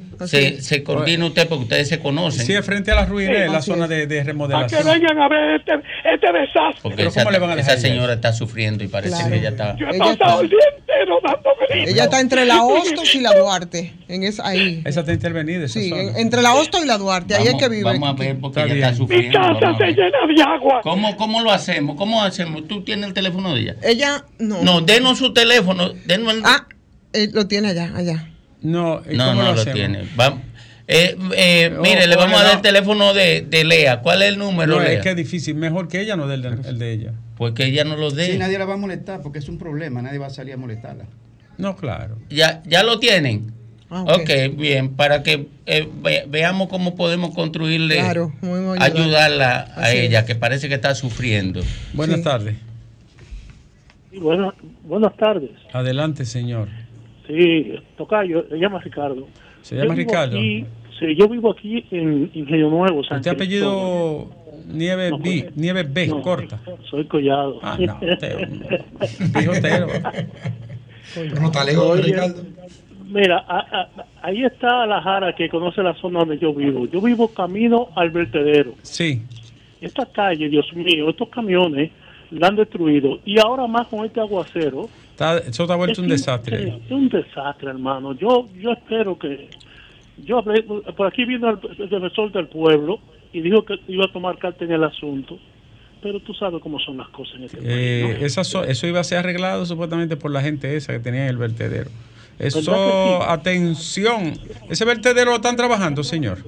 se, 0.60 0.84
coordine 0.84 1.24
usted 1.26 1.48
porque 1.48 1.64
ustedes 1.64 1.88
se 1.90 2.00
conocen. 2.00 2.46
Sí, 2.46 2.54
es 2.54 2.66
frente 2.66 2.92
a 2.92 2.96
la 2.96 3.06
ruina, 3.06 3.32
Sí, 3.34 3.42
en 3.42 3.52
la 3.54 3.62
zona 3.62 3.88
de, 3.88 4.06
de 4.06 4.06
Para 4.08 4.18
que 4.24 4.24
remodelación. 4.32 4.84
vengan 4.86 5.20
a 5.22 5.28
ver 5.30 5.60
este, 5.60 5.72
este 6.14 6.28
desastre. 6.32 6.80
Porque 6.82 6.98
Pero 6.98 7.10
esa, 7.10 7.22
¿cómo 7.24 7.32
le 7.32 7.40
van 7.40 7.50
a 7.58 7.62
esa 7.62 7.74
ella 7.74 7.82
señora 7.82 8.14
está 8.14 8.34
sufriendo 8.34 8.84
y 8.84 8.88
parece 8.88 9.16
Claro. 9.16 9.30
que 9.32 9.38
ella 9.38 9.50
está... 9.50 9.76
Yo 9.78 9.88
he 9.88 9.90
Ella 9.96 10.00
pasado 10.00 10.14
está- 10.14 10.42
el 10.42 10.50
día 10.50 10.60
entero 10.78 11.20
dando 11.24 11.50
gritos. 11.70 11.90
Ella 11.94 12.04
está 12.04 12.20
entre 12.22 12.46
la 12.46 12.64
Hostos 12.64 13.16
y 13.16 13.22
la 13.22 13.34
Duarte. 13.34 13.94
En 14.08 14.24
esa, 14.24 14.48
ahí. 14.48 14.82
Esa 14.86 15.00
está 15.02 15.14
intervenida, 15.14 15.66
esa 15.66 15.80
Sí, 15.80 15.90
zona. 15.90 16.02
en- 16.02 16.18
entre 16.18 16.42
la 16.42 16.54
Hostos 16.54 16.84
y 16.84 16.88
la 16.88 16.98
Duarte. 16.98 17.36
Ahí 17.36 17.44
es 17.44 17.54
Vamos, 17.54 17.62
que 17.64 17.70
vive. 17.70 17.84
vamos 17.84 18.10
a 18.10 18.14
ver 18.14 18.38
porque 18.40 18.60
Está 18.62 18.74
ella 18.74 18.90
está 18.90 19.06
bien. 19.06 19.10
Mi 19.10 19.26
sufriendo. 19.30 19.40
casa 19.40 19.60
vamos 19.66 19.82
a 19.82 19.86
se 19.86 19.92
llena 19.94 20.18
de 20.36 20.44
agua. 20.44 20.82
¿Cómo, 20.84 21.16
¿Cómo 21.18 21.42
lo 21.42 21.52
hacemos? 21.52 21.96
¿Cómo 21.96 22.22
hacemos? 22.22 22.68
¿Tú 22.68 22.84
tienes 22.84 23.08
el 23.08 23.14
teléfono 23.14 23.54
de 23.56 23.62
ella? 23.62 23.76
Ella, 23.84 24.26
no. 24.40 24.62
No, 24.64 24.82
denos 24.82 25.18
su 25.18 25.34
teléfono. 25.34 25.90
Denos 26.06 26.34
el... 26.34 26.42
Ah, 26.44 26.68
eh, 27.14 27.30
lo 27.34 27.48
tiene 27.48 27.70
allá, 27.70 27.92
allá. 27.96 28.28
No, 28.62 29.02
¿y 29.10 29.16
no, 29.18 29.34
no 29.34 29.54
lo, 29.54 29.66
tiene. 29.66 30.04
Va- 30.20 30.38
eh, 30.88 31.16
eh, 31.36 31.78
mire, 31.82 32.06
le 32.08 32.16
vamos 32.16 32.40
a 32.40 32.44
dar 32.44 32.56
el 32.58 32.62
teléfono 32.62 33.14
de, 33.14 33.42
de 33.42 33.64
Lea. 33.64 34.02
¿Cuál 34.02 34.24
es 34.24 34.30
el 34.30 34.38
número, 34.38 34.76
No, 34.78 34.84
Lea? 34.84 34.94
es 34.94 35.02
que 35.02 35.12
es 35.12 35.16
difícil. 35.16 35.56
Mejor 35.56 35.88
que 35.88 36.02
ella 36.02 36.16
no 36.16 36.28
del 36.28 36.44
el 36.46 36.78
de 36.80 36.92
ella. 36.92 37.14
Porque 37.38 37.66
ella 37.66 37.84
no 37.86 37.96
lo 37.96 38.12
dé. 38.12 38.34
Sí, 38.34 38.38
nadie 38.38 38.60
la 38.60 38.66
va 38.66 38.74
a 38.74 38.78
molestar 38.78 39.22
porque 39.22 39.40
es 39.40 39.48
un 39.50 39.58
problema. 39.58 40.02
Nadie 40.02 40.18
va 40.20 40.28
a 40.28 40.32
salir 40.32 40.54
a 40.54 40.58
molestarla. 40.58 41.06
No, 41.58 41.76
claro. 41.76 42.18
ya, 42.30 42.62
ya 42.66 42.84
lo 42.84 43.00
tienen. 43.00 43.54
Ah, 43.90 44.04
ok, 44.04 44.22
ok. 44.52 44.56
bien. 44.58 44.96
Para 44.96 45.22
que 45.24 45.48
eh, 45.66 45.88
ve- 46.02 46.26
veamos 46.28 46.68
cómo 46.70 46.96
podemos 46.96 47.34
construirle, 47.36 47.96
Claro, 47.96 48.34
muy 48.42 48.60
muy 48.62 48.78
ayudarla 48.80 49.72
a 49.76 49.84
Así 49.86 49.98
ella, 49.98 50.20
es. 50.20 50.26
que 50.26 50.36
parece 50.36 50.68
que 50.70 50.76
está 50.76 50.94
sufriendo. 50.96 51.62
Buenas 51.94 52.18
Sí. 52.18 52.24
tardes. 52.24 52.56
Buenas, 54.14 54.54
buenas 54.84 55.16
tardes. 55.18 55.52
Adelante, 55.74 56.26
señor. 56.26 56.68
Sí, 57.36 57.74
Tocayo, 57.98 58.46
se 58.50 58.58
llama 58.58 58.80
Ricardo. 58.80 59.28
¿Se 59.62 59.76
llama 59.76 59.90
Yo 59.90 59.96
Ricardo? 59.96 60.38
aquí- 60.38 60.66
sí, 61.00 61.16
yo 61.16 61.30
vivo 61.30 61.52
aquí 61.52 61.86
en 61.92 62.30
Ingenio 62.34 62.70
Nuevo, 62.70 63.04
San 63.04 63.20
¿Usted 63.20 63.32
apellido 63.32 64.28
Nieve 64.68 65.12
No, 65.12 65.18
B, 65.20 65.42
pues, 65.44 65.58
Nieve 65.58 65.84
B, 65.84 66.08
no. 66.08 66.22
corta? 66.22 66.60
Soy 66.90 67.06
Collado. 67.06 67.60
Ah, 67.62 67.78
no, 67.80 67.94
usted, 68.02 68.50
Pijotero. 69.34 69.88
No 71.42 71.48
está 71.48 71.66
lejos, 71.66 71.90
Oye, 71.90 72.04
Ricardo. 72.04 72.42
Mira, 73.10 73.40
a- 73.46 73.60
a- 73.82 73.90
ahí 74.22 74.46
está 74.46 74.86
la 74.86 75.02
Jara 75.02 75.36
que 75.36 75.50
conoce 75.50 75.84
la 75.84 75.94
zona 75.96 76.20
donde 76.20 76.38
yo 76.38 76.54
vivo. 76.54 76.86
Yo 76.88 77.02
vivo 77.02 77.28
camino 77.28 77.90
al 77.96 78.12
vertedero. 78.12 78.76
Sí. 78.82 79.22
Esta 79.82 80.06
calle, 80.06 80.48
Dios 80.48 80.72
mío, 80.74 81.10
estos 81.10 81.28
camiones 81.28 81.92
la 82.30 82.48
han 82.48 82.56
destruido. 82.56 83.20
Y 83.26 83.40
ahora 83.40 83.68
más 83.68 83.88
con 83.88 84.06
este 84.06 84.22
aguacero. 84.22 84.88
Está, 85.12 85.38
eso 85.40 85.64
está 85.64 85.76
vuelto 85.76 86.02
un 86.02 86.12
Es 86.12 86.22
desastre. 86.22 86.70
Es 86.86 86.92
un 86.92 87.10
desastre, 87.10 87.70
hermano. 87.70 88.14
Yo 88.14 88.48
yo 88.60 88.72
espero 88.72 89.18
que... 89.18 89.50
Yo 90.24 90.44
por 90.96 91.08
aquí 91.08 91.26
vino 91.26 91.50
el, 91.50 91.58
el 91.80 91.90
defensor 91.90 92.32
del 92.32 92.48
pueblo 92.48 93.00
y 93.34 93.42
dijo 93.42 93.64
que 93.66 93.76
iba 93.88 94.06
a 94.06 94.12
tomar 94.12 94.38
carta 94.38 94.66
en 94.66 94.72
el 94.72 94.84
asunto. 94.84 95.38
Pero 96.02 96.20
tú 96.20 96.34
sabes 96.34 96.62
cómo 96.62 96.80
son 96.80 96.98
las 96.98 97.10
cosas 97.10 97.36
en 97.36 97.44
este 97.44 97.58
Eh, 97.62 98.04
país. 98.06 98.20
¿no? 98.20 98.26
esa 98.26 98.44
so- 98.44 98.64
eso 98.64 98.88
iba 98.88 99.00
a 99.00 99.04
ser 99.04 99.20
arreglado 99.20 99.66
supuestamente 99.66 100.18
por 100.18 100.32
la 100.32 100.42
gente 100.42 100.76
esa 100.76 100.94
que 100.94 101.00
tenía 101.00 101.24
en 101.24 101.30
el 101.30 101.38
vertedero. 101.38 101.90
Eso, 102.40 103.22
atención. 103.24 104.34
¿Ese 104.70 104.84
vertedero 104.86 105.30
lo 105.32 105.36
están 105.36 105.56
trabajando, 105.56 106.04
señor? 106.04 106.40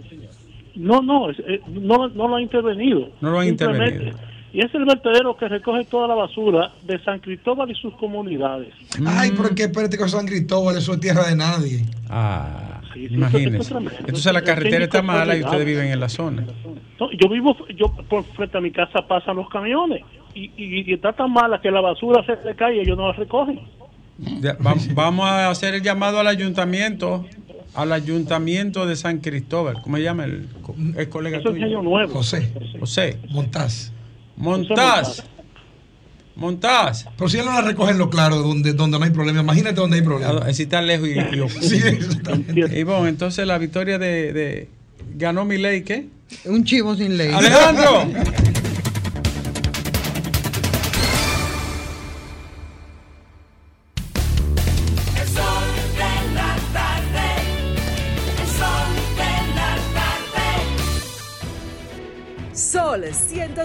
No, 0.76 1.02
no, 1.02 1.30
eh, 1.30 1.62
no, 1.68 2.08
no 2.10 2.28
lo 2.28 2.36
han 2.38 2.42
intervenido. 2.44 3.10
No 3.22 3.30
lo 3.30 3.40
han 3.40 3.48
intervenido. 3.48 4.18
Y 4.54 4.62
es 4.64 4.74
el 4.76 4.86
vertedero 4.86 5.36
que 5.36 5.48
recoge 5.48 5.84
toda 5.86 6.08
la 6.08 6.14
basura 6.14 6.72
de 6.84 7.04
San 7.04 7.20
Cristóbal 7.20 7.72
y 7.72 7.76
sus 7.76 7.94
comunidades. 7.96 8.72
Ay, 9.06 9.32
pero 9.36 9.50
es 9.50 9.56
que 9.56 9.64
espérate 9.64 9.98
que 9.98 10.08
San 10.08 10.28
Cristóbal, 10.28 10.78
eso 10.78 10.94
es 10.94 11.00
tierra 11.00 11.28
de 11.28 11.36
nadie. 11.36 11.84
Ah, 12.10 12.70
Sí, 12.94 13.08
sí, 13.08 13.16
imagínese. 13.16 13.50
eso 13.58 13.62
es 13.64 13.70
tremendo. 13.70 14.00
Entonces 14.02 14.32
la 14.34 14.42
carretera 14.44 14.84
está 14.84 15.02
mala 15.02 15.36
y 15.36 15.44
ustedes 15.44 15.66
viven 15.66 15.88
en 15.88 16.00
la 16.00 16.10
zona. 16.10 16.46
Yo 17.20 17.28
vivo, 17.28 17.58
yo 17.76 17.88
por 18.08 18.24
frente 18.24 18.56
a 18.60 18.62
mi 18.62 18.70
casa 18.70 19.08
pasan 19.08 19.36
los 19.38 19.50
camiones 19.50 20.04
y, 20.36 20.52
y- 20.56 20.90
y 20.90 20.94
está 20.94 21.12
tan 21.14 21.34
mala 21.34 21.60
que 21.60 21.72
la 21.72 21.82
basura 21.82 22.24
se 22.24 22.38
le 22.48 22.56
cae 22.56 22.76
y 22.78 22.80
ellos 22.82 22.96
no 22.96 23.08
la 23.08 23.14
recogen. 23.14 23.60
Ya, 24.40 24.54
va- 24.64 24.76
vamos 24.94 25.26
a 25.26 25.50
hacer 25.50 25.74
el 25.74 25.82
llamado 25.82 26.20
al 26.20 26.28
ayuntamiento, 26.28 27.26
al 27.74 27.92
ayuntamiento 27.92 28.86
de 28.86 28.96
San 28.96 29.18
Cristóbal. 29.20 29.82
¿Cómo 29.82 29.98
se 29.98 30.04
llama 30.04 30.26
el, 30.26 30.48
co- 30.62 30.76
el 30.96 31.10
colega 31.10 31.40
Eso 31.40 31.50
es 31.50 31.60
tuyo? 31.60 31.82
Nuevo. 31.82 32.14
José, 32.14 32.52
José. 32.80 33.18
Montaz. 33.32 33.92
Montaz. 34.36 35.24
Montaz. 36.36 37.06
Pero 37.16 37.30
si 37.30 37.38
él 37.38 37.46
no 37.46 37.52
la 37.54 37.62
recoge 37.62 37.92
en 37.92 38.00
lo 38.00 38.10
claro, 38.10 38.38
donde, 38.38 38.74
donde 38.74 38.98
no 38.98 39.06
hay 39.06 39.12
problema, 39.12 39.42
imagínate 39.42 39.76
donde 39.76 39.98
hay 39.98 40.02
problema. 40.02 40.42
Ah, 40.46 40.54
Si 40.54 40.64
está 40.64 40.82
lejos 40.82 41.08
y, 41.08 41.12
y. 41.12 41.50
Sí, 41.62 41.78
exactamente. 41.84 42.80
Y 42.80 42.84
bueno, 42.84 43.08
entonces 43.08 43.46
la 43.46 43.58
victoria 43.58 44.00
de, 44.00 44.34
de 44.34 44.70
ganó 45.16 45.46
mi 45.46 45.58
ley, 45.58 45.84
¿qué? 45.84 46.08
Un 46.46 46.64
chivo 46.64 46.96
sin 46.96 47.18
ley. 47.18 47.32
Alejandro. 47.32 48.08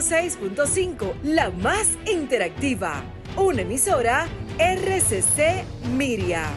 106.5, 0.08 1.12
la 1.22 1.50
más 1.50 1.98
interactiva. 2.10 3.04
Una 3.36 3.60
emisora 3.60 4.26
RCC 4.58 5.64
Miria. 5.92 6.48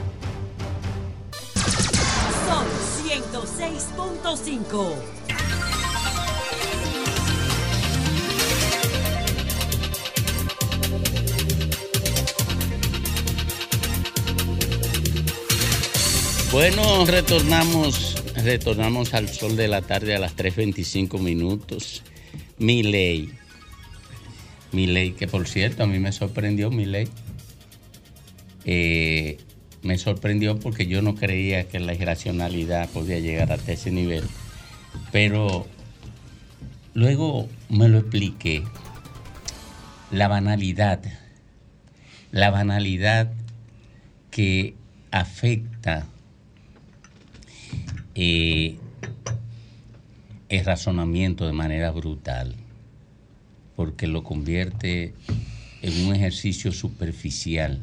Sol 2.48 2.66
106.5. 3.04 4.96
Bueno, 16.54 17.06
retornamos, 17.06 18.16
retornamos 18.46 19.14
al 19.14 19.28
sol 19.28 19.58
de 19.58 19.68
la 19.68 19.82
tarde 19.82 20.16
a 20.16 20.20
las 20.20 20.38
3.25 20.38 21.20
minutos. 21.20 22.02
Mi 22.62 22.84
ley. 22.84 23.32
Mi 24.72 24.86
ley, 24.86 25.14
que 25.14 25.26
por 25.26 25.48
cierto, 25.48 25.82
a 25.82 25.88
mí 25.88 25.98
me 25.98 26.12
sorprendió 26.12 26.70
mi 26.70 26.86
ley. 26.86 27.08
Eh, 28.66 29.40
me 29.82 29.98
sorprendió 29.98 30.60
porque 30.60 30.86
yo 30.86 31.02
no 31.02 31.16
creía 31.16 31.68
que 31.68 31.80
la 31.80 31.96
irracionalidad 31.96 32.88
podía 32.90 33.18
llegar 33.18 33.52
hasta 33.52 33.72
ese 33.72 33.90
nivel. 33.90 34.24
Pero 35.12 35.66
luego 36.94 37.50
me 37.68 37.90
lo 37.90 37.98
expliqué. 37.98 38.64
La 40.12 40.28
banalidad. 40.28 41.02
La 42.32 42.52
banalidad 42.52 43.34
que 44.30 44.76
afecta 45.10 46.06
eh, 48.14 48.78
el 50.52 50.66
razonamiento 50.66 51.48
de 51.48 51.54
manera 51.54 51.92
brutal, 51.92 52.56
porque 53.78 54.06
lo 54.06 54.24
convierte 54.24 55.14
en 55.82 56.06
un 56.06 56.14
ejercicio 56.14 56.74
superficial. 56.74 57.82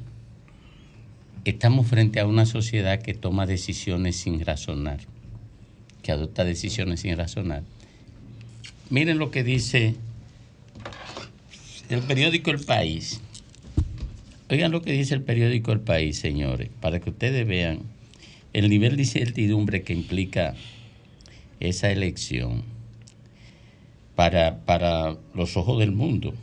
Estamos 1.46 1.86
frente 1.86 2.20
a 2.20 2.26
una 2.26 2.44
sociedad 2.44 3.00
que 3.00 3.14
toma 3.14 3.46
decisiones 3.46 4.16
sin 4.16 4.44
razonar, 4.44 5.00
que 6.02 6.12
adopta 6.12 6.44
decisiones 6.44 7.00
sin 7.00 7.16
razonar. 7.16 7.62
Miren 8.90 9.18
lo 9.18 9.30
que 9.30 9.44
dice 9.44 9.94
el 11.88 12.00
periódico 12.02 12.50
El 12.50 12.60
País. 12.60 13.22
Oigan 14.50 14.72
lo 14.72 14.82
que 14.82 14.92
dice 14.92 15.14
el 15.14 15.22
periódico 15.22 15.72
El 15.72 15.80
País, 15.80 16.18
señores, 16.18 16.68
para 16.82 17.00
que 17.00 17.08
ustedes 17.08 17.46
vean 17.46 17.80
el 18.52 18.68
nivel 18.68 18.96
de 18.96 19.04
incertidumbre 19.04 19.82
que 19.82 19.94
implica 19.94 20.54
esa 21.60 21.90
elección 21.90 22.62
para, 24.14 24.64
para 24.64 25.16
los 25.34 25.56
ojos 25.56 25.78
del 25.78 25.92
mundo, 25.92 26.34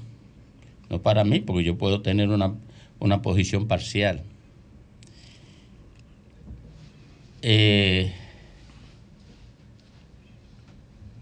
no 0.89 1.01
para 1.01 1.23
mí, 1.23 1.39
porque 1.39 1.63
yo 1.63 1.77
puedo 1.77 2.01
tener 2.01 2.29
una, 2.29 2.55
una 2.99 3.21
posición 3.21 3.67
parcial. 3.67 4.23
Eh, 7.41 8.13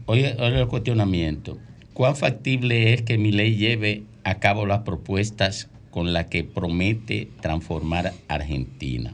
oye, 0.05 0.35
oye 0.39 0.59
el 0.59 0.67
cuestionamiento. 0.67 1.57
¿Cuán 1.93 2.15
factible 2.15 2.93
es 2.93 3.01
que 3.01 3.17
mi 3.17 3.31
ley 3.31 3.55
lleve 3.55 4.03
a 4.23 4.39
cabo 4.39 4.65
las 4.65 4.79
propuestas 4.81 5.69
con 5.91 6.13
las 6.13 6.27
que 6.27 6.43
promete 6.43 7.29
transformar 7.41 8.13
Argentina? 8.27 9.13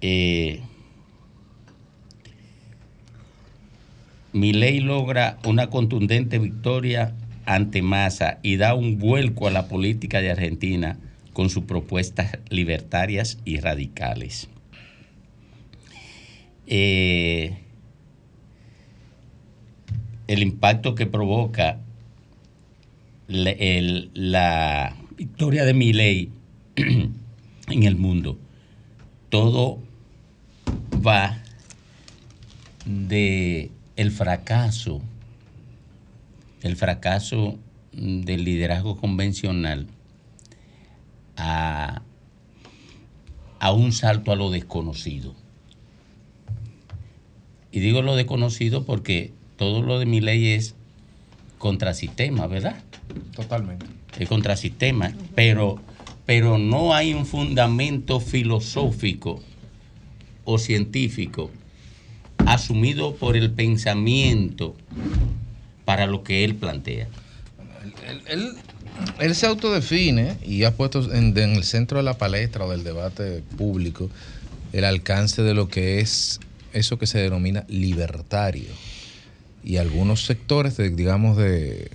Eh, 0.00 0.60
mi 4.34 4.52
ley 4.52 4.80
logra 4.80 5.38
una 5.44 5.70
contundente 5.70 6.40
victoria 6.40 7.14
ante 7.46 7.82
Massa 7.82 8.40
y 8.42 8.56
da 8.56 8.74
un 8.74 8.98
vuelco 8.98 9.46
a 9.46 9.52
la 9.52 9.68
política 9.68 10.20
de 10.20 10.32
Argentina 10.32 10.98
con 11.32 11.50
sus 11.50 11.64
propuestas 11.64 12.38
libertarias 12.50 13.38
y 13.44 13.60
radicales. 13.60 14.48
Eh, 16.66 17.58
el 20.26 20.42
impacto 20.42 20.96
que 20.96 21.06
provoca 21.06 21.78
la, 23.28 24.96
victoria 25.16 25.64
de 25.64 25.74
mi 25.74 25.92
ley 25.92 26.32
en 26.76 27.14
el 27.68 27.94
mundo. 27.94 28.36
Todo 29.28 29.78
va 31.06 31.38
de 32.84 33.70
el 33.96 34.10
fracaso, 34.10 35.00
el 36.62 36.76
fracaso 36.76 37.58
del 37.92 38.44
liderazgo 38.44 38.96
convencional 38.96 39.86
a, 41.36 42.02
a 43.60 43.72
un 43.72 43.92
salto 43.92 44.32
a 44.32 44.36
lo 44.36 44.50
desconocido. 44.50 45.34
Y 47.70 47.80
digo 47.80 48.02
lo 48.02 48.16
desconocido 48.16 48.84
porque 48.84 49.32
todo 49.56 49.82
lo 49.82 49.98
de 49.98 50.06
mi 50.06 50.20
ley 50.20 50.48
es 50.48 50.74
contrasistema, 51.58 52.46
¿verdad? 52.46 52.76
Totalmente. 53.34 53.86
Es 54.18 54.28
contrasistema, 54.28 55.12
pero, 55.34 55.80
pero 56.26 56.58
no 56.58 56.94
hay 56.94 57.14
un 57.14 57.26
fundamento 57.26 58.20
filosófico 58.20 59.40
o 60.44 60.58
científico 60.58 61.50
asumido 62.46 63.14
por 63.16 63.36
el 63.36 63.50
pensamiento 63.50 64.74
para 65.84 66.06
lo 66.06 66.22
que 66.22 66.44
él 66.44 66.54
plantea. 66.54 67.08
Él, 69.18 69.34
se 69.34 69.46
autodefine 69.46 70.36
y 70.44 70.64
ha 70.64 70.76
puesto 70.76 71.12
en, 71.12 71.36
el 71.36 71.64
centro 71.64 71.98
de 71.98 72.04
la 72.04 72.16
palestra 72.16 72.64
o 72.64 72.70
del 72.70 72.84
debate 72.84 73.42
público 73.56 74.08
el 74.72 74.84
alcance 74.84 75.42
de 75.42 75.54
lo 75.54 75.68
que 75.68 76.00
es 76.00 76.40
eso 76.72 76.98
que 76.98 77.06
se 77.06 77.18
denomina 77.18 77.64
libertario. 77.68 78.70
Y 79.62 79.76
algunos 79.78 80.24
sectores, 80.24 80.76
digamos, 80.76 81.36
de, 81.36 81.90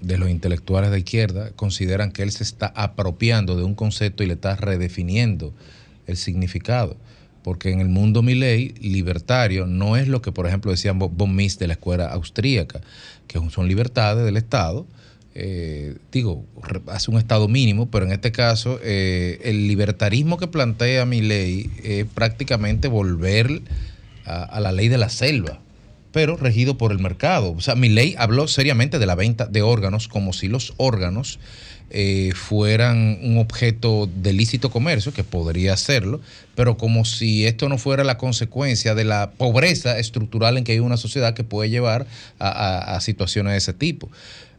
de 0.00 0.18
los 0.18 0.28
intelectuales 0.30 0.90
de 0.90 0.98
izquierda 0.98 1.50
consideran 1.52 2.10
que 2.10 2.22
él 2.22 2.32
se 2.32 2.42
está 2.42 2.72
apropiando 2.74 3.56
de 3.56 3.64
un 3.64 3.74
concepto 3.74 4.22
y 4.22 4.26
le 4.26 4.34
está 4.34 4.56
redefiniendo 4.56 5.52
el 6.06 6.16
significado 6.16 6.96
porque 7.48 7.70
en 7.70 7.80
el 7.80 7.88
mundo 7.88 8.22
Milley 8.22 8.74
libertario 8.78 9.66
no 9.66 9.96
es 9.96 10.06
lo 10.06 10.20
que, 10.20 10.32
por 10.32 10.46
ejemplo, 10.46 10.70
decían 10.70 10.98
von 10.98 11.34
Mises 11.34 11.58
de 11.58 11.66
la 11.66 11.72
escuela 11.72 12.04
austríaca, 12.08 12.82
que 13.26 13.40
son 13.48 13.66
libertades 13.66 14.22
del 14.26 14.36
Estado. 14.36 14.86
Eh, 15.34 15.96
digo, 16.12 16.44
hace 16.88 17.10
un 17.10 17.16
Estado 17.16 17.48
mínimo, 17.48 17.90
pero 17.90 18.04
en 18.04 18.12
este 18.12 18.32
caso 18.32 18.78
eh, 18.82 19.40
el 19.44 19.66
libertarismo 19.66 20.36
que 20.36 20.46
plantea 20.46 21.06
Milley 21.06 21.70
es 21.82 22.04
prácticamente 22.04 22.86
volver 22.86 23.62
a, 24.26 24.42
a, 24.42 24.60
la 24.60 24.70
ley 24.70 24.88
de 24.88 24.98
la 24.98 25.08
selva, 25.08 25.58
pero 26.12 26.36
regido 26.36 26.76
por 26.76 26.92
el 26.92 26.98
mercado. 26.98 27.52
O 27.52 27.62
sea, 27.62 27.76
Milley 27.76 28.14
habló 28.18 28.46
seriamente 28.46 28.98
de 28.98 29.06
la 29.06 29.14
venta 29.14 29.46
de 29.46 29.62
órganos 29.62 30.06
como 30.06 30.34
si 30.34 30.48
los 30.48 30.74
órganos 30.76 31.38
eh, 31.90 32.32
fueran 32.34 33.18
un 33.22 33.38
objeto 33.38 34.08
de 34.14 34.34
lícito 34.34 34.70
comercio, 34.70 35.12
que 35.12 35.24
podría 35.24 35.76
serlo, 35.76 36.20
pero 36.54 36.76
como 36.76 37.04
si 37.04 37.46
esto 37.46 37.68
no 37.68 37.78
fuera 37.78 38.04
la 38.04 38.18
consecuencia 38.18 38.94
de 38.94 39.04
la 39.04 39.30
pobreza 39.30 39.98
estructural 39.98 40.58
en 40.58 40.64
que 40.64 40.72
hay 40.72 40.80
una 40.80 40.98
sociedad 40.98 41.32
que 41.32 41.44
puede 41.44 41.70
llevar 41.70 42.06
a, 42.38 42.98
situaciones 43.00 43.52
de 43.52 43.58
ese 43.58 43.72
tipo. 43.72 44.10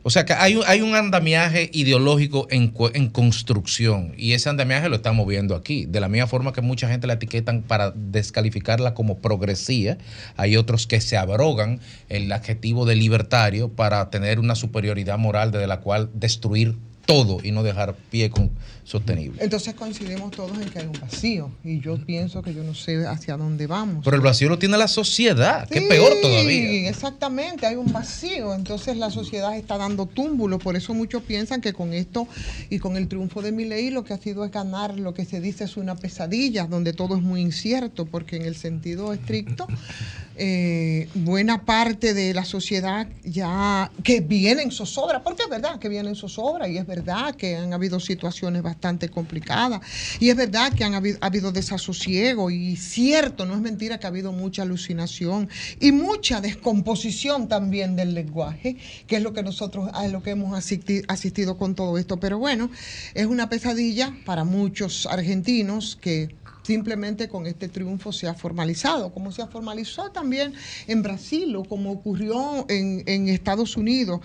O 0.02 0.10
sea 0.10 0.26
que 0.26 0.34
hay, 0.34 0.56
un 0.56 0.96
andamiaje 0.96 1.70
ideológico 1.74 2.48
en, 2.50 2.74
en, 2.94 3.10
construcción 3.10 4.14
y 4.18 4.32
ese 4.32 4.50
andamiaje 4.50 4.88
lo 4.88 4.96
estamos 4.96 5.28
viendo 5.28 5.56
aquí. 5.56 5.86
De 5.86 6.00
la 6.00 6.08
misma 6.08 6.26
forma 6.26 6.54
que 6.54 6.62
mucha 6.62 6.88
gente 6.88 7.06
la 7.06 7.14
etiquetan 7.14 7.62
para 7.62 7.92
descalificarla 7.92 8.94
como 8.94 9.20
progresía, 9.20 9.98
hay 10.38 10.56
otros 10.56 10.88
que 10.88 11.02
se 11.02 11.18
abrogan 11.18 11.82
el 12.08 12.32
adjetivo 12.32 12.86
de 12.86 12.96
libertario 12.96 13.68
para 13.70 14.10
tener 14.10 14.40
una 14.40 14.56
superioridad 14.56 15.18
moral 15.18 15.52
desde 15.52 15.68
la 15.68 15.82
cual 15.82 16.10
destruir 16.14 16.78
todo 17.10 17.39
y 17.43 17.51
no 17.51 17.64
dejar 17.64 17.95
pie 18.12 18.30
con 18.30 18.51
sostenible. 18.90 19.44
Entonces 19.44 19.76
coincidimos 19.76 20.32
todos 20.32 20.58
en 20.58 20.68
que 20.68 20.80
hay 20.80 20.88
un 20.88 21.00
vacío 21.00 21.52
y 21.64 21.80
yo 21.80 22.04
pienso 22.04 22.42
que 22.42 22.56
yo 22.56 22.64
no 22.64 22.74
sé 22.74 23.06
hacia 23.06 23.38
dónde 23.38 23.68
vamos. 23.68 24.04
Pero 24.04 24.16
el 24.16 24.24
vacío 24.24 24.50
lo 24.50 24.58
tiene 24.58 24.80
la 24.80 24.88
sociedad, 24.88 25.70
que 25.70 25.78
es 25.78 25.86
peor 25.86 26.12
todavía. 26.24 26.70
Sí, 26.70 26.88
exactamente, 26.88 27.68
hay 27.68 27.76
un 27.76 27.94
vacío, 27.94 28.56
entonces 28.56 28.98
la 28.98 29.12
sociedad 29.12 29.56
está 29.56 29.78
dando 29.78 30.08
túmbulo, 30.08 30.58
por 30.58 30.76
eso 30.76 30.96
muchos 30.96 31.22
piensan 31.22 31.62
que 31.62 31.72
con 31.72 31.94
esto 31.94 32.28
y 32.72 32.80
con 32.80 32.98
el 32.98 33.08
triunfo 33.08 33.44
de 33.44 33.52
mi 33.52 33.66
ley 33.66 33.92
lo 33.92 34.04
que 34.04 34.16
ha 34.16 34.18
sido 34.18 34.44
es 34.44 34.52
ganar 34.52 34.98
lo 34.98 35.14
que 35.14 35.24
se 35.24 35.40
dice 35.40 35.66
es 35.66 35.78
una 35.78 35.96
pesadilla, 35.96 36.66
donde 36.66 36.92
todo 36.92 37.16
es 37.16 37.22
muy 37.22 37.42
incierto, 37.42 38.08
porque 38.08 38.38
en 38.38 38.46
el 38.46 38.56
sentido 38.56 39.14
estricto 39.14 39.68
eh, 40.36 41.10
buena 41.14 41.64
parte 41.64 42.16
de 42.16 42.34
la 42.34 42.44
sociedad 42.44 43.08
ya 43.24 43.92
que 44.04 44.22
viene 44.22 44.64
en 44.64 44.72
zozobra, 44.72 45.22
porque 45.22 45.44
es 45.44 45.50
verdad 45.50 45.78
que 45.78 45.90
viene 45.90 46.10
en 46.10 46.16
zozobra 46.16 46.68
y 46.68 46.80
es 46.80 46.88
verdad 46.88 47.36
que 47.36 47.56
han 47.56 47.72
habido 47.72 48.00
situaciones 48.00 48.64
bastante 48.64 48.79
complicadas 49.12 49.82
y 50.20 50.30
es 50.30 50.36
verdad 50.36 50.74
que 50.74 50.84
han 50.84 50.94
habido, 50.94 51.18
ha 51.22 51.30
desasosiego 51.30 52.50
y 52.50 52.76
cierto, 52.76 53.46
no 53.46 53.54
es 53.54 53.62
mentira 53.62 54.00
que 54.00 54.08
ha 54.08 54.10
habido 54.10 54.32
mucha 54.32 54.64
alucinación 54.64 55.50
y 55.80 55.92
mucha 55.92 56.42
descomposición 56.42 57.48
también 57.48 57.96
del 57.96 58.14
lenguaje, 58.14 58.78
que 59.08 59.18
es 59.18 59.24
lo 59.24 59.34
que 59.34 59.44
nosotros, 59.44 59.90
a 59.94 60.08
lo 60.08 60.24
que 60.24 60.32
hemos 60.32 60.58
asistido, 60.58 61.58
con 61.58 61.76
todo 61.76 61.98
esto. 61.98 62.20
Pero 62.20 62.40
bueno, 62.40 62.70
es 63.14 63.26
una 63.26 63.50
pesadilla 63.50 64.16
para 64.26 64.44
muchos 64.44 65.06
argentinos 65.06 65.98
que 66.00 66.36
simplemente 66.64 67.28
con 67.28 67.48
este 67.48 67.68
triunfo 67.68 68.12
se 68.12 68.28
ha 68.28 68.34
formalizado, 68.34 69.12
como 69.12 69.32
se 69.32 69.42
ha 69.42 69.48
formalizado 69.48 70.12
también 70.12 70.54
en 70.88 71.02
Brasil 71.02 71.56
o 71.56 71.64
como 71.64 71.92
ocurrió 71.92 72.66
en, 72.70 73.28
Estados 73.30 73.76
Unidos, 73.78 74.22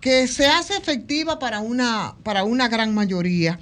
que 0.00 0.28
se 0.28 0.46
hace 0.46 0.76
efectiva 0.76 1.38
para 1.38 1.60
una, 1.60 2.16
para 2.22 2.44
una 2.44 2.68
gran 2.68 2.94
mayoría. 2.94 3.58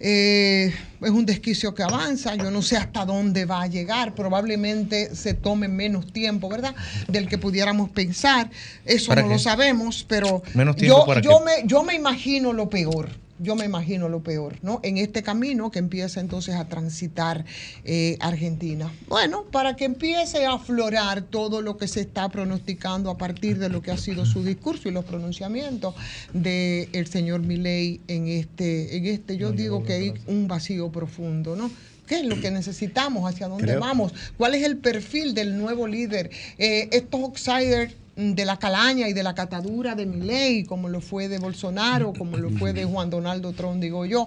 Eh, 0.00 0.72
es 1.00 1.10
un 1.10 1.26
desquicio 1.26 1.74
que 1.74 1.82
avanza, 1.82 2.34
yo 2.36 2.50
no 2.50 2.62
sé 2.62 2.76
hasta 2.76 3.04
dónde 3.04 3.44
va 3.44 3.62
a 3.62 3.66
llegar, 3.66 4.14
probablemente 4.14 5.14
se 5.14 5.34
tome 5.34 5.68
menos 5.68 6.12
tiempo, 6.12 6.48
¿verdad? 6.48 6.74
Del 7.08 7.28
que 7.28 7.38
pudiéramos 7.38 7.90
pensar, 7.90 8.50
eso 8.84 9.14
no 9.14 9.26
lo 9.26 9.38
sabemos, 9.38 10.04
pero 10.08 10.42
yo, 10.76 11.06
yo, 11.20 11.40
me, 11.40 11.52
yo 11.64 11.82
me 11.82 11.94
imagino 11.94 12.52
lo 12.52 12.68
peor 12.68 13.08
yo 13.38 13.56
me 13.56 13.64
imagino 13.64 14.08
lo 14.08 14.22
peor, 14.22 14.56
¿no? 14.62 14.80
En 14.82 14.98
este 14.98 15.22
camino 15.22 15.70
que 15.70 15.78
empieza 15.78 16.20
entonces 16.20 16.54
a 16.54 16.66
transitar 16.66 17.44
eh, 17.84 18.16
Argentina. 18.20 18.92
Bueno, 19.08 19.44
para 19.44 19.76
que 19.76 19.84
empiece 19.84 20.46
a 20.46 20.54
aflorar 20.54 21.22
todo 21.22 21.62
lo 21.62 21.76
que 21.76 21.88
se 21.88 22.00
está 22.00 22.28
pronosticando 22.28 23.10
a 23.10 23.18
partir 23.18 23.58
de 23.58 23.68
lo 23.68 23.82
que 23.82 23.90
ha 23.90 23.96
sido 23.96 24.26
su 24.26 24.44
discurso 24.44 24.88
y 24.88 24.92
los 24.92 25.04
pronunciamientos 25.04 25.94
del 26.32 27.06
señor 27.06 27.40
Milei 27.40 28.00
en 28.08 28.28
este, 28.28 28.96
en 28.96 29.06
este, 29.06 29.36
yo 29.36 29.52
digo 29.52 29.82
que 29.82 29.92
hay 29.92 30.14
un 30.26 30.48
vacío 30.48 30.90
profundo, 30.90 31.56
¿no? 31.56 31.70
¿Qué 32.08 32.20
es 32.20 32.24
lo 32.24 32.40
que 32.40 32.50
necesitamos? 32.50 33.30
¿Hacia 33.30 33.48
dónde 33.48 33.76
vamos? 33.76 34.14
¿Cuál 34.38 34.54
es 34.54 34.64
el 34.64 34.78
perfil 34.78 35.34
del 35.34 35.58
nuevo 35.58 35.86
líder? 35.86 36.30
Eh, 36.56 36.88
estos 36.90 37.20
outsiders 37.20 37.92
de 38.18 38.44
la 38.44 38.58
calaña 38.58 39.08
y 39.08 39.12
de 39.12 39.22
la 39.22 39.32
catadura 39.32 39.94
de 39.94 40.04
ley 40.04 40.64
como 40.64 40.88
lo 40.88 41.00
fue 41.00 41.28
de 41.28 41.38
Bolsonaro, 41.38 42.12
como 42.12 42.36
lo 42.36 42.50
fue 42.50 42.72
de 42.72 42.84
Juan 42.84 43.10
Donaldo 43.10 43.52
Trump, 43.52 43.80
digo 43.80 44.04
yo. 44.06 44.26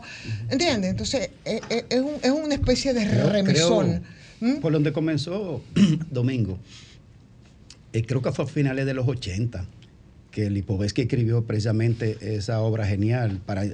¿Entiendes? 0.50 0.92
Entonces, 0.92 1.32
eh, 1.44 1.60
eh, 1.70 1.86
es, 1.90 2.00
un, 2.00 2.14
es, 2.24 2.32
una 2.32 2.56
especie 2.56 2.94
de 2.94 3.06
remesón. 3.30 4.02
¿Mm? 4.40 4.56
Por 4.62 4.72
donde 4.72 4.94
comenzó 4.94 5.62
Domingo, 6.10 6.58
eh, 7.92 8.06
creo 8.06 8.22
que 8.22 8.32
fue 8.32 8.46
a 8.46 8.48
finales 8.48 8.86
de 8.86 8.94
los 8.94 9.06
80 9.06 9.66
que 10.32 10.50
Lipovetsky 10.50 11.02
escribió 11.02 11.44
precisamente 11.44 12.18
esa 12.22 12.62
obra 12.62 12.88
genial 12.88 13.42
para, 13.46 13.66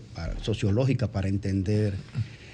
sociológica 0.42 1.12
para 1.12 1.28
entender 1.28 1.94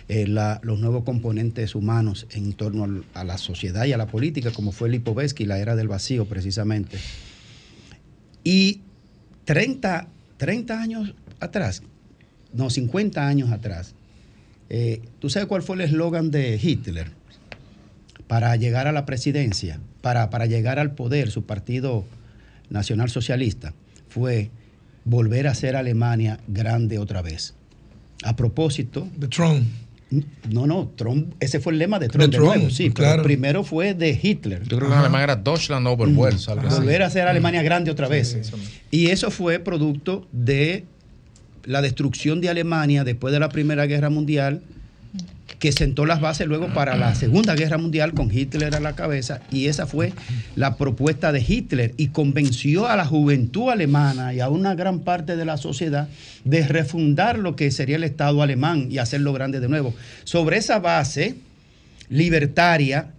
los 0.09 0.79
nuevos 0.79 1.05
componentes 1.05 1.75
humanos 1.75 2.27
en 2.31 2.51
torno 2.51 3.05
a 3.13 3.23
la 3.23 3.37
sociedad 3.37 3.85
y 3.85 3.93
a 3.93 3.97
la 3.97 4.07
política, 4.07 4.51
como 4.51 4.73
fue 4.73 4.89
Lipovetsky, 4.89 5.45
la 5.45 5.59
era 5.59 5.77
del 5.77 5.87
vacío 5.87 6.25
precisamente. 6.25 6.97
Y 8.43 8.81
30, 9.45 10.07
30 10.37 10.81
años 10.81 11.15
atrás, 11.39 11.83
no, 12.53 12.69
50 12.69 13.27
años 13.27 13.51
atrás, 13.51 13.95
eh, 14.69 15.01
¿tú 15.19 15.29
sabes 15.29 15.47
cuál 15.47 15.61
fue 15.61 15.75
el 15.75 15.81
eslogan 15.81 16.31
de 16.31 16.59
Hitler 16.61 17.11
para 18.27 18.55
llegar 18.55 18.87
a 18.87 18.91
la 18.91 19.05
presidencia, 19.05 19.79
para, 20.01 20.29
para 20.29 20.45
llegar 20.45 20.79
al 20.79 20.95
poder, 20.95 21.31
su 21.31 21.43
partido 21.43 22.05
nacional 22.69 23.09
socialista? 23.09 23.73
Fue 24.09 24.49
volver 25.05 25.47
a 25.47 25.55
ser 25.55 25.75
Alemania 25.75 26.39
grande 26.47 26.99
otra 26.99 27.21
vez. 27.21 27.53
A 28.23 28.35
propósito... 28.35 29.07
De 29.17 29.27
Trump. 29.27 29.67
No, 30.49 30.67
no, 30.67 30.91
Trump, 30.95 31.33
ese 31.39 31.59
fue 31.59 31.73
el 31.73 31.79
lema 31.79 31.99
de 31.99 32.07
Trump, 32.07 32.31
de, 32.31 32.37
nuevo, 32.37 32.69
sí, 32.69 32.89
pero 32.89 33.23
primero 33.23 33.63
fue 33.63 33.93
de 33.93 34.19
Hitler. 34.21 34.63
Yo 34.63 34.77
creo 34.77 34.89
que 34.89 34.95
Alemania 34.95 35.23
era 35.23 35.35
Deutschland 35.35 35.87
over 35.87 36.09
Volver 36.09 37.03
a 37.03 37.09
ser 37.09 37.27
Alemania 37.27 37.63
grande 37.63 37.91
otra 37.91 38.07
vez. 38.07 38.51
y 38.91 39.07
eso 39.07 39.31
fue 39.31 39.59
producto 39.59 40.27
de 40.31 40.85
la 41.65 41.81
destrucción 41.81 42.41
de 42.41 42.49
Alemania 42.49 43.03
después 43.03 43.33
de 43.33 43.39
la 43.39 43.49
Primera 43.49 43.85
Guerra 43.85 44.09
Mundial 44.09 44.61
que 45.59 45.71
sentó 45.71 46.05
las 46.05 46.21
bases 46.21 46.47
luego 46.47 46.73
para 46.73 46.97
la 46.97 47.15
Segunda 47.15 47.55
Guerra 47.55 47.77
Mundial 47.77 48.13
con 48.13 48.31
Hitler 48.31 48.75
a 48.75 48.79
la 48.79 48.95
cabeza 48.95 49.41
y 49.51 49.67
esa 49.67 49.85
fue 49.85 50.13
la 50.55 50.77
propuesta 50.77 51.31
de 51.31 51.43
Hitler 51.45 51.93
y 51.97 52.09
convenció 52.09 52.87
a 52.87 52.95
la 52.95 53.05
juventud 53.05 53.69
alemana 53.69 54.33
y 54.33 54.39
a 54.39 54.49
una 54.49 54.75
gran 54.75 54.99
parte 54.99 55.35
de 55.35 55.45
la 55.45 55.57
sociedad 55.57 56.09
de 56.43 56.67
refundar 56.67 57.39
lo 57.39 57.55
que 57.55 57.71
sería 57.71 57.95
el 57.95 58.03
Estado 58.03 58.41
alemán 58.41 58.87
y 58.89 58.97
hacerlo 58.97 59.33
grande 59.33 59.59
de 59.59 59.69
nuevo. 59.69 59.93
Sobre 60.23 60.57
esa 60.57 60.79
base 60.79 61.35
libertaria, 62.09 63.11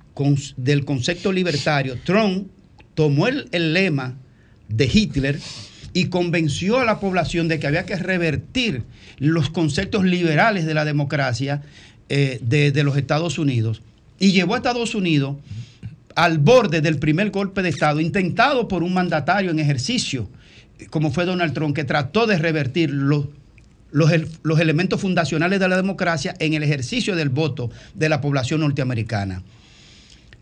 del 0.56 0.84
concepto 0.84 1.32
libertario, 1.32 1.98
Trump 2.04 2.48
tomó 2.94 3.26
el, 3.26 3.48
el 3.52 3.72
lema 3.72 4.14
de 4.68 4.84
Hitler 4.92 5.38
y 5.92 6.06
convenció 6.06 6.78
a 6.78 6.84
la 6.84 7.00
población 7.00 7.48
de 7.48 7.58
que 7.58 7.66
había 7.66 7.86
que 7.86 7.96
revertir 7.96 8.82
los 9.18 9.50
conceptos 9.50 10.04
liberales 10.04 10.66
de 10.66 10.74
la 10.74 10.84
democracia 10.84 11.62
eh, 12.08 12.38
de, 12.42 12.84
los 12.84 12.96
Estados 12.96 13.38
Unidos 13.38 13.82
y 14.18 14.32
llevó 14.32 14.54
a 14.54 14.58
Estados 14.58 14.94
Unidos 14.94 15.36
al 16.14 16.38
borde 16.38 16.80
del 16.80 16.98
primer 16.98 17.30
golpe 17.30 17.62
de 17.62 17.70
Estado 17.70 18.00
intentado 18.00 18.68
por 18.68 18.82
un 18.82 18.94
mandatario 18.94 19.50
en 19.50 19.58
ejercicio, 19.58 20.28
como 20.90 21.10
fue 21.10 21.24
Donald 21.24 21.54
Trump, 21.54 21.74
que 21.74 21.84
trató 21.84 22.26
de 22.26 22.38
revertir 22.38 22.90
los, 22.90 23.26
los, 23.90 24.60
elementos 24.60 25.00
fundacionales 25.00 25.58
de 25.60 25.68
la 25.68 25.76
democracia 25.76 26.34
en 26.38 26.54
el 26.54 26.62
ejercicio 26.62 27.16
del 27.16 27.30
voto 27.30 27.70
de 27.94 28.08
la 28.08 28.20
población 28.20 28.60
norteamericana. 28.60 29.42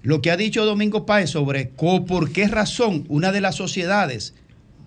Lo 0.02 0.20
que 0.20 0.30
ha 0.30 0.36
dicho 0.36 0.64
Domingo 0.64 1.06
Páez 1.06 1.30
sobre 1.30 1.66
por 1.66 2.32
qué 2.32 2.48
razón 2.48 3.04
una 3.08 3.30
de 3.30 3.40
las 3.40 3.54
sociedades 3.54 4.34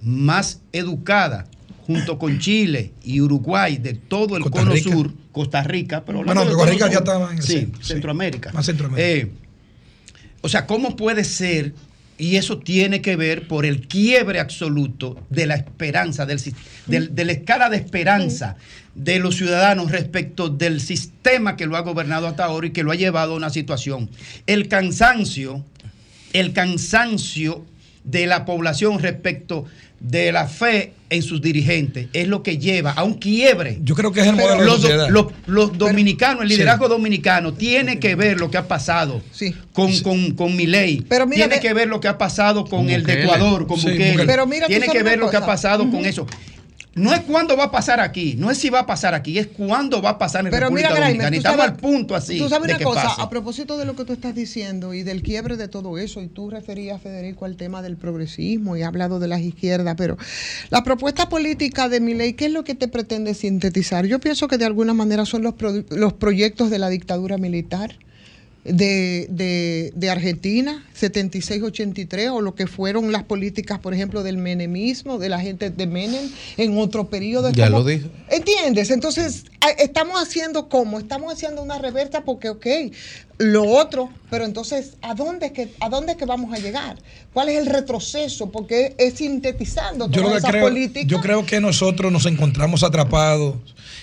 más 0.01 0.61
educadas 0.73 1.45
junto 1.86 2.17
con 2.17 2.39
Chile 2.39 2.93
y 3.03 3.21
Uruguay 3.21 3.77
de 3.77 3.93
todo 3.93 4.38
el 4.38 4.43
cono 4.43 4.75
sur, 4.77 5.11
Costa 5.31 5.63
Rica, 5.63 6.03
pero 6.03 6.23
bueno, 6.23 6.45
Costa 6.45 6.65
Rica 6.65 6.89
ya 6.89 6.97
estaba 6.99 7.31
en 7.31 7.43
sí, 7.43 7.71
Centroamérica. 7.81 8.51
Más 8.53 8.65
Centroamérica. 8.65 9.07
Eh, 9.07 9.31
o 10.41 10.49
sea, 10.49 10.65
¿cómo 10.65 10.95
puede 10.95 11.23
ser? 11.23 11.73
Y 12.17 12.38
eso 12.38 12.59
tiene 12.59 13.01
que 13.01 13.15
ver 13.15 13.47
por 13.47 13.65
el 13.65 13.88
quiebre 13.88 14.39
absoluto 14.39 15.21
de 15.29 15.45
la 15.45 15.55
esperanza, 15.55 16.25
del, 16.25 16.39
de 16.88 17.25
la 17.25 17.31
escala 17.33 17.69
de 17.69 17.77
esperanza 17.77 18.55
de 18.95 19.19
los 19.19 19.36
ciudadanos 19.36 19.91
respecto 19.91 20.49
del 20.49 20.79
sistema 20.79 21.57
que 21.57 21.65
lo 21.65 21.75
ha 21.75 21.81
gobernado 21.81 22.27
hasta 22.27 22.45
ahora 22.45 22.67
y 22.67 22.71
que 22.71 22.83
lo 22.83 22.91
ha 22.91 22.95
llevado 22.95 23.33
a 23.33 23.38
una 23.38 23.49
situación. 23.49 24.09
El 24.47 24.69
cansancio, 24.69 25.65
el 26.31 26.53
cansancio 26.53 27.65
de 28.05 28.27
la 28.27 28.45
población 28.45 28.99
respecto 28.99 29.65
de 29.99 30.31
la 30.31 30.47
fe 30.47 30.93
en 31.09 31.21
sus 31.21 31.41
dirigentes 31.41 32.07
es 32.13 32.27
lo 32.27 32.43
que 32.43 32.57
lleva 32.57 32.91
a 32.91 33.03
un 33.03 33.15
quiebre. 33.15 33.79
Yo 33.83 33.95
creo 33.95 34.11
que 34.11 34.21
es 34.21 34.27
el 34.27 34.35
modelo 34.35 34.63
los, 34.63 34.81
de 34.81 35.11
los, 35.47 35.77
dominicanos, 35.77 36.43
el 36.43 36.49
liderazgo 36.49 36.87
dominicano, 36.87 37.53
tiene 37.53 37.99
que 37.99 38.15
ver 38.15 38.39
lo 38.39 38.49
que 38.49 38.57
ha 38.57 38.67
pasado 38.67 39.21
con, 39.73 39.97
con, 39.99 40.31
con 40.31 40.57
ley. 40.57 41.05
tiene 41.31 41.59
que 41.59 41.73
ver 41.73 41.87
lo 41.87 41.99
que 41.99 42.07
ha 42.07 42.17
pasado 42.17 42.65
con, 42.65 42.89
el 42.89 43.03
de 43.05 43.23
Ecuador, 43.23 43.67
con 43.67 43.79
Bukele. 43.81 44.25
tiene 44.67 44.87
que 44.87 45.03
ver 45.03 45.19
lo 45.19 45.29
que 45.29 45.37
ha 45.37 45.45
pasado 45.45 45.89
con 45.89 46.05
eso 46.05 46.25
no 46.95 47.13
es 47.13 47.21
cuándo 47.21 47.57
va 47.57 47.65
a 47.65 47.71
pasar 47.71 47.99
aquí, 47.99 48.35
no 48.37 48.49
es 48.49 48.57
si 48.57 48.69
va 48.69 48.79
a 48.79 48.85
pasar 48.85 49.13
aquí, 49.13 49.37
es 49.37 49.47
cuándo 49.47 50.01
va 50.01 50.11
a 50.11 50.17
pasar 50.17 50.45
en 50.45 50.51
Pero 50.51 50.67
República 50.67 50.93
mira, 50.93 51.07
Dominicana. 51.07 51.35
estamos 51.35 51.65
al 51.65 51.75
punto 51.75 52.15
así. 52.15 52.37
Tú 52.37 52.47
sabes 52.47 52.73
una 52.73 52.83
cosa, 52.83 53.15
a 53.21 53.29
propósito 53.29 53.77
de 53.77 53.83
lo 53.83 53.97
que 53.97 54.05
tú 54.05 54.13
estás 54.13 54.33
diciendo 54.33 54.93
y 54.93 55.03
del 55.03 55.21
quiebre 55.21 55.57
de 55.57 55.67
todo 55.67 55.97
eso, 55.97 56.21
y 56.21 56.27
tú 56.27 56.49
referías, 56.49 57.01
Federico, 57.01 57.43
al 57.43 57.57
tema 57.57 57.81
del 57.81 57.97
progresismo 57.97 58.77
y 58.77 58.83
ha 58.83 58.87
hablado 58.87 59.19
de 59.19 59.27
las 59.27 59.41
izquierdas, 59.41 59.95
pero 59.97 60.17
la 60.69 60.83
propuesta 60.83 61.27
política 61.27 61.89
de 61.89 61.99
mi 61.99 62.13
ley, 62.13 62.33
¿qué 62.33 62.45
es 62.45 62.51
lo 62.51 62.63
que 62.63 62.75
te 62.75 62.87
pretende 62.87 63.33
sintetizar? 63.33 64.05
Yo 64.05 64.19
pienso 64.19 64.47
que 64.47 64.57
de 64.57 64.65
alguna 64.65 64.93
manera 64.93 65.25
son 65.25 65.43
los, 65.43 65.55
los 65.89 66.13
proyectos 66.13 66.69
de 66.69 66.79
la 66.79 66.87
dictadura 66.87 67.37
militar 67.37 67.97
de, 68.66 69.28
de, 69.30 69.93
de 69.95 70.09
Argentina, 70.09 70.84
76-83, 70.99 72.32
o 72.32 72.41
lo 72.41 72.55
que 72.55 72.66
fueron 72.66 73.11
las 73.11 73.24
políticas, 73.24 73.80
por 73.80 73.93
ejemplo, 73.93 74.24
del 74.24 74.38
menemismo, 74.38 75.20
de 75.20 75.30
la 75.30 75.39
gente 75.39 75.70
de 75.70 75.88
Menem 75.88 76.30
en 76.57 76.78
otro 76.78 77.07
periodo. 77.09 77.51
Ya 77.51 77.70
lo 77.70 77.84
dijo. 77.84 78.09
¿Entiendes? 78.30 78.89
Entonces, 78.89 79.45
estamos 79.78 80.22
haciendo 80.22 80.68
cómo? 80.68 80.99
Estamos 80.99 81.32
haciendo 81.32 81.61
una 81.61 81.78
reversa 81.78 82.24
porque, 82.24 82.49
ok, 82.49 82.66
lo 83.38 83.63
otro, 83.63 84.09
pero 84.29 84.45
entonces, 84.45 84.93
¿a 85.01 85.13
dónde, 85.13 85.47
es 85.47 85.51
que, 85.51 85.73
¿a 85.79 85.89
dónde 85.89 86.13
es 86.13 86.17
que 86.17 86.25
vamos 86.25 86.53
a 86.53 86.57
llegar? 86.57 86.97
¿Cuál 87.33 87.49
es 87.49 87.57
el 87.57 87.65
retroceso? 87.65 88.51
Porque 88.51 88.95
es 88.97 89.15
sintetizando 89.15 90.09
toda 90.09 90.38
esa 90.38 90.51
política. 90.51 91.05
Yo 91.05 91.19
creo 91.19 91.45
que 91.45 91.59
nosotros 91.59 92.11
nos 92.11 92.25
encontramos 92.25 92.83
atrapados 92.83 93.55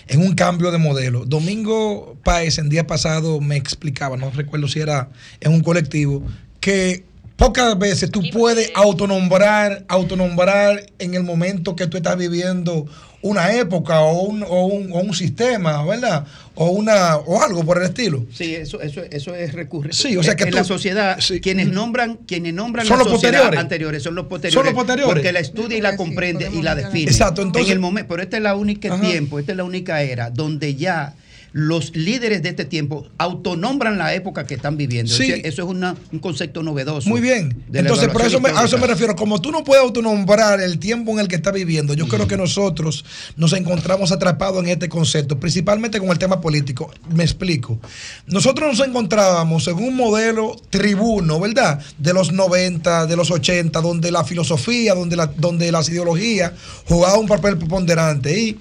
en 0.09 0.21
un 0.21 0.35
cambio 0.35 0.71
de 0.71 0.79
modelo. 0.79 1.25
Domingo 1.25 2.17
Páez, 2.25 2.59
en 2.59 2.69
día 2.69 2.87
pasado, 2.87 3.41
me 3.41 3.57
explicaba, 3.57 4.17
no 4.17 4.31
recuerdo 4.31 4.69
si 4.69 4.81
era 4.81 5.09
en 5.41 5.53
un 5.53 5.61
colectivo, 5.61 6.23
que 6.61 7.05
pocas 7.37 7.79
veces 7.79 8.11
tú 8.11 8.23
puedes 8.33 8.71
autonombrar, 8.75 9.85
autonombrar 9.89 10.87
en 10.99 11.15
el 11.15 11.23
momento 11.23 11.75
que 11.75 11.87
tú 11.87 11.97
estás 11.97 12.17
viviendo 12.17 12.87
una 13.23 13.53
época 13.55 14.01
o 14.01 14.23
un, 14.23 14.43
o 14.43 14.67
un, 14.67 14.93
o 14.93 14.97
un 15.01 15.15
sistema, 15.15 15.85
¿verdad? 15.85 16.25
O 16.55 16.71
una 16.71 17.17
o 17.17 17.41
algo 17.41 17.65
por 17.65 17.79
el 17.79 17.85
estilo. 17.85 18.27
Sí, 18.35 18.55
eso, 18.55 18.81
eso, 18.83 19.03
eso 19.11 19.35
es 19.35 19.53
recurrente. 19.55 19.97
Sí, 19.97 20.17
o 20.17 20.23
sea 20.23 20.35
que 20.37 20.45
en 20.45 20.51
tú- 20.51 20.57
la 20.57 20.65
sociedad, 20.65 21.19
quienes 21.41 21.69
nombran, 21.69 22.17
quienes 22.27 22.53
nombran 22.53 22.85
Son 22.87 22.99
la 22.99 23.05
los 23.05 23.13
sociedad 23.13 23.33
posteriores. 23.39 23.61
anteriores, 23.61 24.03
son 24.03 24.15
los 24.17 24.27
posteriores. 24.27 24.55
Son 24.55 24.65
los 24.67 24.75
posteriores. 24.75 25.15
Porque 25.15 25.33
la 25.33 25.39
estudia 25.41 25.79
y 25.79 25.81
la 25.81 25.97
comprende 25.97 26.51
y 26.53 26.63
la 26.63 26.75
define. 26.75 27.11
Exacto, 27.11 27.43
entonces- 27.43 27.69
En 27.71 27.75
el 27.75 27.81
momento, 27.81 28.09
pero 28.11 28.23
este 28.23 28.37
es 28.37 28.43
la 28.43 28.55
única 28.55 29.01
tiempo, 29.01 29.39
esta 29.39 29.53
es 29.53 29.57
la 29.57 29.65
única 29.65 30.03
era 30.03 30.29
donde 30.31 30.75
ya 30.75 31.15
los 31.53 31.95
líderes 31.95 32.43
de 32.43 32.49
este 32.51 32.65
tiempo 32.65 33.07
autonombran 33.19 33.99
la 33.99 34.15
época 34.15 34.47
que 34.47 34.55
están 34.55 34.77
viviendo. 34.77 35.13
Sí. 35.13 35.25
O 35.25 35.27
sea, 35.27 35.37
eso 35.37 35.63
es 35.63 35.69
una- 35.69 35.95
un 36.13 36.19
concepto 36.19 36.63
novedoso. 36.63 37.09
Muy 37.09 37.21
bien. 37.21 37.63
Entonces, 37.73 38.09
por 38.09 38.23
eso 38.23 38.41
me, 38.41 38.49
a 38.51 38.65
eso 38.65 38.79
me 38.79 38.87
refiero. 38.87 39.15
Como 39.17 39.41
tú 39.41 39.51
no 39.53 39.63
puedes 39.65 39.83
autonombrar 39.85 40.61
el 40.61 40.79
tiempo 40.79 41.13
en 41.13 41.21
el 41.21 41.29
que 41.29 41.37
estás 41.37 41.53
viviendo, 41.53 41.95
yo 41.95 42.09
creo 42.09 42.27
que 42.27 42.37
nosotros 42.37 43.05
nos 43.37 43.53
encontramos 43.53 44.13
atrapados 44.13 44.63
en 44.65 44.71
este 44.71 44.89
concepto, 44.89 45.39
principalmente 45.39 45.99
con 46.01 46.09
el 46.11 46.19
tema 46.19 46.41
político. 46.41 46.91
Me 47.15 47.23
explico. 47.25 47.79
Nosotros 48.27 48.79
nos 48.79 48.89
encontrábamos 48.89 49.67
en 49.69 49.75
un 49.77 49.95
modelo 49.97 50.57
tribuno, 50.71 51.39
¿verdad? 51.41 51.81
De 51.99 52.13
los 52.15 52.33
90, 52.33 53.07
de 53.07 53.17
los 53.17 53.31
80, 53.31 53.81
donde 53.81 54.11
la 54.11 54.25
filosofía, 54.25 54.95
donde, 54.95 55.17
la, 55.17 55.27
donde 55.27 55.71
las 55.71 55.89
ideologías 55.89 56.53
jugaban 56.89 57.21
un 57.21 57.27
papel 57.29 57.59
preponderante. 57.59 58.39
Y 58.41 58.59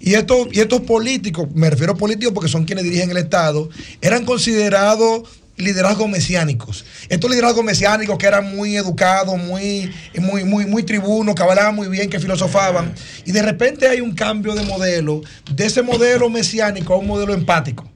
y 0.00 0.14
estos, 0.14 0.48
y 0.50 0.60
estos 0.60 0.80
políticos, 0.80 1.48
me 1.54 1.68
refiero 1.68 1.92
a 1.92 1.96
políticos 1.96 2.32
porque 2.34 2.48
son 2.48 2.64
quienes 2.64 2.84
dirigen 2.84 3.10
el 3.10 3.18
Estado, 3.18 3.68
eran 4.00 4.24
considerados 4.24 5.28
liderazgos 5.56 6.08
mesiánicos. 6.08 6.84
Estos 7.08 7.30
liderazgos 7.30 7.62
mesiánicos 7.64 8.16
que 8.18 8.26
eran 8.26 8.56
muy 8.56 8.76
educados, 8.76 9.38
muy, 9.38 9.90
muy, 10.18 10.44
muy, 10.44 10.64
muy 10.64 10.82
tribunos, 10.82 11.34
que 11.34 11.42
hablaban 11.42 11.74
muy 11.74 11.88
bien, 11.88 12.08
que 12.08 12.18
filosofaban. 12.18 12.94
Y 13.26 13.32
de 13.32 13.42
repente 13.42 13.88
hay 13.88 14.00
un 14.00 14.14
cambio 14.14 14.54
de 14.54 14.62
modelo, 14.62 15.20
de 15.54 15.66
ese 15.66 15.82
modelo 15.82 16.30
mesiánico 16.30 16.94
a 16.94 16.96
un 16.96 17.06
modelo 17.06 17.34
empático. 17.34 17.90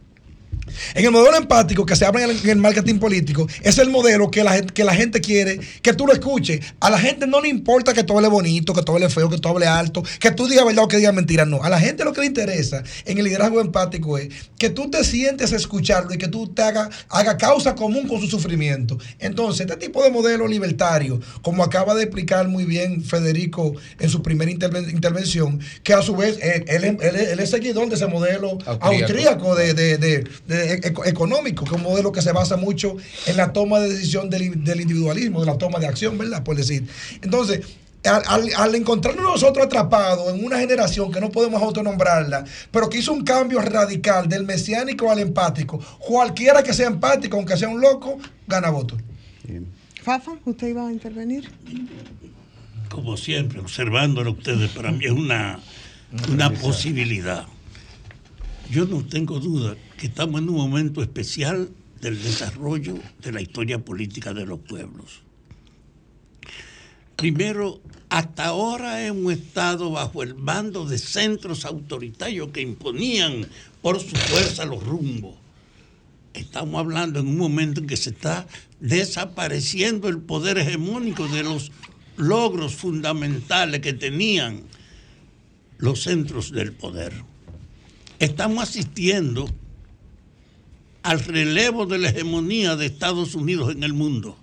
En 0.95 1.05
el 1.05 1.11
modelo 1.11 1.37
empático 1.37 1.85
que 1.87 1.97
se 1.97 2.05
habla 2.05 2.25
en 2.25 2.31
el, 2.31 2.37
en 2.45 2.51
el 2.51 2.57
marketing 2.59 2.99
político, 2.99 3.47
es 3.63 3.79
el 3.79 3.91
modelo 3.91 4.31
que 4.31 4.43
la, 4.45 4.53
gente, 4.55 4.73
que 4.75 4.85
la 4.85 4.95
gente 4.95 5.21
quiere 5.21 5.61
que 5.83 5.93
tú 5.93 6.07
lo 6.07 6.13
escuches. 6.13 6.61
A 6.81 6.91
la 6.91 6.99
gente 6.99 7.27
no 7.27 7.41
le 7.41 7.49
importa 7.49 7.93
que 7.95 8.05
tú 8.05 8.17
hables 8.17 8.31
bonito, 8.31 8.73
que 8.75 8.83
tú 8.83 8.93
hables 8.93 9.13
feo, 9.13 9.29
que 9.29 9.39
tú 9.39 9.49
hables 9.49 9.69
alto, 9.69 10.03
que 10.21 10.31
tú 10.31 10.47
digas 10.47 10.65
verdad 10.65 10.85
o 10.85 10.89
que 10.89 10.97
digas 10.99 11.15
mentira. 11.15 11.45
No. 11.45 11.63
A 11.63 11.69
la 11.69 11.79
gente 11.81 12.05
lo 12.05 12.13
que 12.13 12.21
le 12.21 12.27
interesa 12.27 12.83
en 13.05 13.19
el 13.19 13.25
liderazgo 13.25 13.61
empático 13.61 14.19
es 14.19 14.29
que 14.59 14.71
tú 14.71 14.91
te 14.91 15.05
sientes 15.05 15.53
a 15.53 15.57
escucharlo 15.57 16.15
y 16.15 16.19
que 16.19 16.29
tú 16.29 16.49
te 16.49 16.63
hagas 16.63 16.89
haga 17.09 17.37
causa 17.37 17.75
común 17.75 18.07
con 18.09 18.21
su 18.21 18.27
sufrimiento. 18.29 18.99
Entonces, 19.19 19.67
este 19.67 19.77
tipo 19.77 20.03
de 20.03 20.11
modelo 20.11 20.47
libertario, 20.49 21.21
como 21.43 21.63
acaba 21.65 21.95
de 21.95 22.03
explicar 22.05 22.49
muy 22.49 22.65
bien 22.65 23.03
Federico 23.03 23.75
en 23.99 24.11
su 24.11 24.23
primera 24.23 24.51
interven- 24.51 24.91
intervención, 24.91 25.61
que 25.83 25.93
a 25.95 26.03
su 26.03 26.17
vez 26.17 26.39
él, 26.43 26.65
él- 26.69 26.85
él- 27.01 27.17
él 27.17 27.41
es 27.41 27.51
seguidor 27.51 27.89
de 27.89 27.95
ese 27.97 28.07
modelo 28.07 28.53
Austríaco. 28.67 28.87
austríaco 28.87 29.55
de, 29.55 29.75
de- 29.75 29.99
de- 29.99 30.25
de 30.47 30.64
eco- 30.73 31.05
económico, 31.05 31.65
que 31.65 31.71
es 31.71 31.77
un 31.77 31.83
modelo 31.83 32.13
que 32.13 32.23
se 32.23 32.33
basa 32.33 32.57
mucho 32.57 32.97
en 33.27 33.37
la 33.37 33.53
toma 33.53 33.81
de 33.81 33.89
decisión 33.91 34.31
del, 34.31 34.63
del 34.65 34.81
individualismo, 34.81 35.41
de 35.41 35.47
la 35.47 35.59
toma 35.59 35.79
de 35.79 35.87
acción, 35.87 36.17
¿verdad? 36.19 36.43
Por 36.43 36.57
decir. 36.57 36.87
Entonces, 37.23 37.61
al, 38.05 38.23
al- 38.27 38.51
al 38.57 38.75
encontrarnos 38.75 39.25
nosotros 39.25 39.65
atrapados 39.65 40.35
en 40.35 40.45
una 40.45 40.59
generación 40.59 41.11
que 41.11 41.21
no 41.21 41.31
podemos 41.31 41.63
autonombrarla, 41.63 42.45
pero 42.71 42.89
que 42.91 42.99
hizo 42.99 43.13
un 43.13 43.25
cambio 43.25 43.61
radical 43.61 44.29
del 44.29 44.45
mesiánico 44.45 45.11
al 45.11 45.21
empático, 45.21 45.79
cualquiera 46.01 46.63
que 46.63 46.75
sea 46.75 46.87
empático, 46.89 47.37
aunque 47.39 47.57
sea 47.57 47.69
un 47.71 47.81
loco, 47.81 48.19
gana 48.47 48.69
voto. 48.71 48.97
Fafa, 50.03 50.33
¿usted 50.45 50.69
iba 50.69 50.87
a 50.87 50.93
intervenir? 50.93 51.51
como 52.91 53.17
siempre, 53.17 53.59
observándolo 53.59 54.33
ustedes, 54.33 54.71
para 54.71 54.93
mí 54.93 55.05
es 55.05 55.11
una, 55.11 55.59
una 56.31 56.51
posibilidad. 56.51 57.45
Yo 58.75 58.87
no 58.87 59.05
tengo 59.05 59.39
duda 59.39 59.77
que 59.97 60.09
estamos 60.09 60.41
en 60.41 60.49
un 60.49 60.57
momento 60.57 61.01
especial 61.01 61.71
del 62.01 62.21
desarrollo 62.21 62.99
de 63.23 63.31
la 63.31 63.41
historia 63.41 63.79
política 63.79 64.35
de 64.35 64.45
los 64.45 64.59
pueblos. 64.59 65.23
Primero, 67.15 67.81
hasta 68.09 68.47
ahora 68.47 69.07
hemos 69.07 69.33
estado 69.33 69.93
bajo 69.93 70.25
el 70.25 70.35
mando 70.35 70.87
de 70.87 70.99
centros 70.99 71.65
autoritarios 71.65 72.49
que 72.49 72.63
imponían 72.63 73.47
por 73.81 74.01
su 74.01 74.17
fuerza 74.17 74.65
los 74.65 74.83
rumbos. 74.83 75.37
Estamos 76.33 76.81
hablando 76.81 77.21
en 77.21 77.29
un 77.29 77.39
momento 77.39 77.81
en 77.81 77.87
que 77.87 77.97
se 77.97 78.11
está 78.11 78.45
desapareciendo 78.81 80.09
el 80.09 80.19
poder 80.19 80.59
hegemónico 80.59 81.29
de 81.29 81.45
los 81.45 81.71
logros 82.17 82.75
fundamentales 82.75 83.81
que 83.83 83.93
tenían 83.93 84.63
los 85.79 86.03
centros 86.03 86.51
del 86.51 86.73
poder. 86.73 87.34
Estamos 88.25 88.63
asistiendo 88.71 89.47
al 91.03 91.21
relevo 91.21 91.85
de 91.85 91.99
la 91.99 92.09
hegemonía 92.09 92.75
de 92.75 92.87
Estados 92.87 93.35
Unidos 93.35 93.71
en 93.75 93.83
el 93.83 93.93
mundo. 93.93 94.39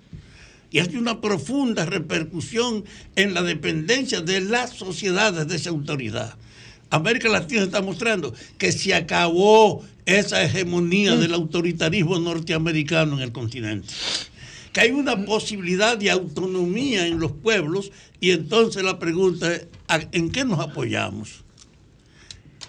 Y 0.70 0.78
hay 0.78 0.94
una 0.96 1.20
profunda 1.20 1.84
repercusión 1.84 2.84
en 3.16 3.34
la 3.34 3.42
dependencia 3.42 4.20
de 4.20 4.40
las 4.40 4.70
sociedades 4.70 5.48
de 5.48 5.56
esa 5.56 5.70
autoridad. 5.70 6.36
América 6.90 7.28
Latina 7.28 7.62
está 7.62 7.82
mostrando 7.82 8.32
que 8.56 8.70
se 8.70 8.94
acabó 8.94 9.82
esa 10.06 10.40
hegemonía 10.44 11.16
del 11.16 11.34
autoritarismo 11.34 12.20
norteamericano 12.20 13.16
en 13.16 13.22
el 13.22 13.32
continente. 13.32 13.92
Que 14.72 14.82
hay 14.82 14.90
una 14.92 15.24
posibilidad 15.24 15.98
de 15.98 16.08
autonomía 16.12 17.04
en 17.08 17.18
los 17.18 17.32
pueblos 17.32 17.90
y 18.20 18.30
entonces 18.30 18.84
la 18.84 19.00
pregunta 19.00 19.52
es, 19.52 19.66
¿a- 19.88 20.06
¿en 20.12 20.30
qué 20.30 20.44
nos 20.44 20.60
apoyamos? 20.60 21.42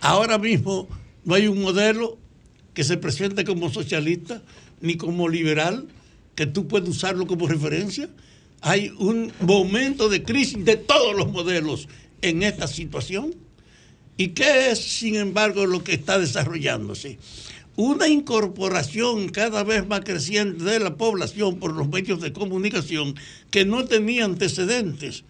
Ahora 0.01 0.39
mismo 0.39 0.87
no 1.25 1.35
hay 1.35 1.47
un 1.47 1.61
modelo 1.61 2.17
que 2.73 2.83
se 2.83 2.97
presente 2.97 3.43
como 3.43 3.71
socialista 3.71 4.41
ni 4.81 4.97
como 4.97 5.29
liberal 5.29 5.87
que 6.35 6.45
tú 6.45 6.67
puedes 6.67 6.89
usarlo 6.89 7.27
como 7.27 7.47
referencia. 7.47 8.09
Hay 8.61 8.93
un 8.97 9.31
momento 9.41 10.09
de 10.09 10.23
crisis 10.23 10.63
de 10.65 10.77
todos 10.77 11.15
los 11.15 11.31
modelos 11.31 11.87
en 12.21 12.43
esta 12.43 12.67
situación. 12.67 13.35
¿Y 14.17 14.29
qué 14.29 14.71
es, 14.71 14.79
sin 14.79 15.15
embargo, 15.15 15.65
lo 15.65 15.83
que 15.83 15.93
está 15.93 16.19
desarrollándose? 16.19 17.17
Una 17.75 18.07
incorporación 18.07 19.29
cada 19.29 19.63
vez 19.63 19.87
más 19.87 20.01
creciente 20.01 20.63
de 20.63 20.79
la 20.79 20.95
población 20.95 21.57
por 21.57 21.73
los 21.73 21.89
medios 21.89 22.21
de 22.21 22.31
comunicación 22.31 23.15
que 23.49 23.65
no 23.65 23.85
tenía 23.85 24.25
antecedentes. 24.25 25.23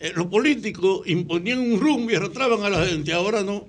Eh, 0.00 0.12
los 0.14 0.26
políticos 0.26 1.02
imponían 1.06 1.60
un 1.60 1.80
rumbo 1.80 2.10
y 2.10 2.16
arrastraban 2.16 2.62
a 2.64 2.70
la 2.70 2.84
gente, 2.84 3.12
ahora 3.12 3.42
no. 3.42 3.66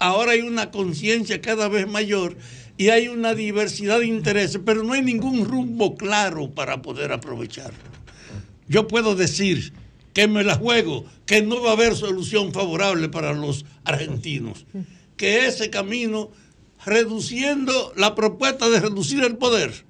Ahora 0.00 0.32
hay 0.32 0.40
una 0.40 0.70
conciencia 0.70 1.42
cada 1.42 1.68
vez 1.68 1.86
mayor 1.86 2.34
y 2.78 2.88
hay 2.88 3.08
una 3.08 3.34
diversidad 3.34 4.00
de 4.00 4.06
intereses, 4.06 4.58
pero 4.64 4.82
no 4.82 4.94
hay 4.94 5.02
ningún 5.02 5.44
rumbo 5.44 5.94
claro 5.94 6.50
para 6.50 6.80
poder 6.80 7.12
aprovecharlo. 7.12 7.78
Yo 8.66 8.88
puedo 8.88 9.14
decir 9.14 9.74
que 10.14 10.26
me 10.26 10.42
la 10.42 10.54
juego, 10.54 11.04
que 11.26 11.42
no 11.42 11.60
va 11.60 11.70
a 11.70 11.72
haber 11.74 11.94
solución 11.94 12.54
favorable 12.54 13.10
para 13.10 13.34
los 13.34 13.66
argentinos, 13.84 14.64
que 15.18 15.44
ese 15.44 15.68
camino, 15.68 16.30
reduciendo 16.86 17.92
la 17.94 18.14
propuesta 18.14 18.70
de 18.70 18.80
reducir 18.80 19.22
el 19.22 19.36
poder, 19.36 19.84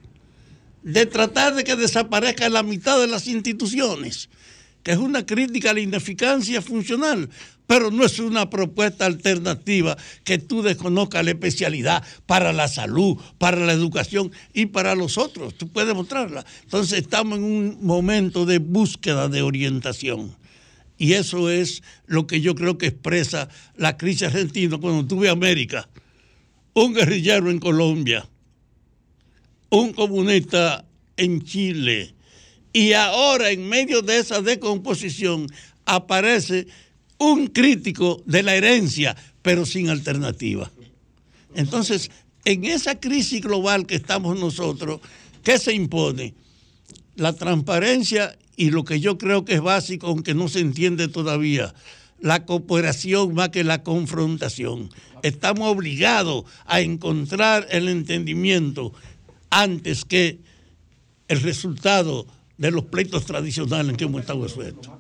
de 0.83 1.07
tratar 1.07 1.55
de 1.55 1.63
que 1.63 1.77
desaparezca 1.77 2.49
la 2.49 2.65
mitad 2.65 2.99
de 3.01 3.07
las 3.07 3.29
instituciones, 3.29 4.29
que 4.83 4.91
es 4.91 4.99
una 4.99 5.25
crítica 5.25 5.71
a 5.71 5.75
la 5.75 5.81
ineficacia 5.81 6.61
funcional, 6.63 7.31
pero 7.71 7.93
no 7.93 8.05
es 8.05 8.19
una 8.19 8.51
propuesta 8.51 9.07
alternativa 9.07 9.97
que 10.25 10.39
tú 10.39 10.61
desconozcas 10.61 11.25
la 11.25 11.31
especialidad 11.31 12.03
para 12.27 12.53
la 12.53 12.67
salud, 12.67 13.17
para 13.39 13.65
la 13.65 13.73
educación 13.73 14.33
y 14.53 14.67
para 14.67 14.97
los 14.97 15.17
otros. 15.17 15.55
Tú 15.55 15.69
puedes 15.69 15.95
mostrarla. 15.95 16.45
Entonces 16.65 16.99
estamos 16.99 17.39
en 17.39 17.45
un 17.45 17.79
momento 17.81 18.45
de 18.45 18.59
búsqueda 18.59 19.29
de 19.29 19.43
orientación. 19.43 20.35
Y 20.99 21.13
eso 21.13 21.49
es 21.49 21.85
lo 22.07 22.27
que 22.27 22.41
yo 22.41 22.57
creo 22.57 22.77
que 22.77 22.89
expresa 22.89 23.49
la 23.77 23.97
crisis 23.97 24.25
argentina 24.25 24.77
cuando 24.79 25.07
tuve 25.07 25.29
América. 25.29 25.89
Un 26.75 26.93
guerrillero 26.93 27.53
en 27.53 27.61
Colombia, 27.61 28.29
un 29.69 29.93
comunista 29.93 30.85
en 31.17 31.45
Chile. 31.45 32.17
Y 32.73 32.95
ahora, 32.95 33.53
en 33.53 33.69
medio 33.69 34.03
de 34.03 34.19
esa 34.19 34.43
decomposición, 34.43 35.47
aparece 35.85 36.67
un 37.21 37.49
crítico 37.49 38.23
de 38.25 38.43
la 38.43 38.57
herencia, 38.57 39.15
pero 39.43 39.67
sin 39.67 39.91
alternativa. 39.91 40.71
Entonces, 41.55 42.11
en 42.45 42.65
esa 42.65 42.99
crisis 42.99 43.43
global 43.43 43.87
que 43.87 43.97
estamos 43.97 44.41
nosotros, 44.41 45.01
¿qué 45.45 45.59
se 45.59 45.75
impone? 45.75 46.35
La 47.17 47.35
transparencia 47.35 48.37
y 48.57 48.71
lo 48.71 48.85
que 48.85 49.01
yo 49.01 49.19
creo 49.19 49.45
que 49.45 49.55
es 49.55 49.61
básico, 49.61 50.07
aunque 50.07 50.35
no 50.35 50.49
se 50.49 50.61
entiende 50.61 51.09
todavía, 51.09 51.75
la 52.21 52.47
cooperación 52.47 53.35
más 53.35 53.51
que 53.51 53.65
la 53.65 53.83
confrontación. 53.83 54.89
Estamos 55.23 55.69
obligados 55.69 56.45
a 56.65 56.81
encontrar 56.81 57.67
el 57.71 57.89
entendimiento 57.91 58.95
antes 59.51 60.07
que 60.07 60.39
el 61.29 61.43
resultado 61.43 62.27
de 62.61 62.71
los 62.71 62.85
pleitos 62.85 63.25
tradicionales 63.25 63.89
en 63.89 63.97
que 63.97 64.05
hemos 64.05 64.21
estado 64.21 64.45
expuestos. 64.45 64.91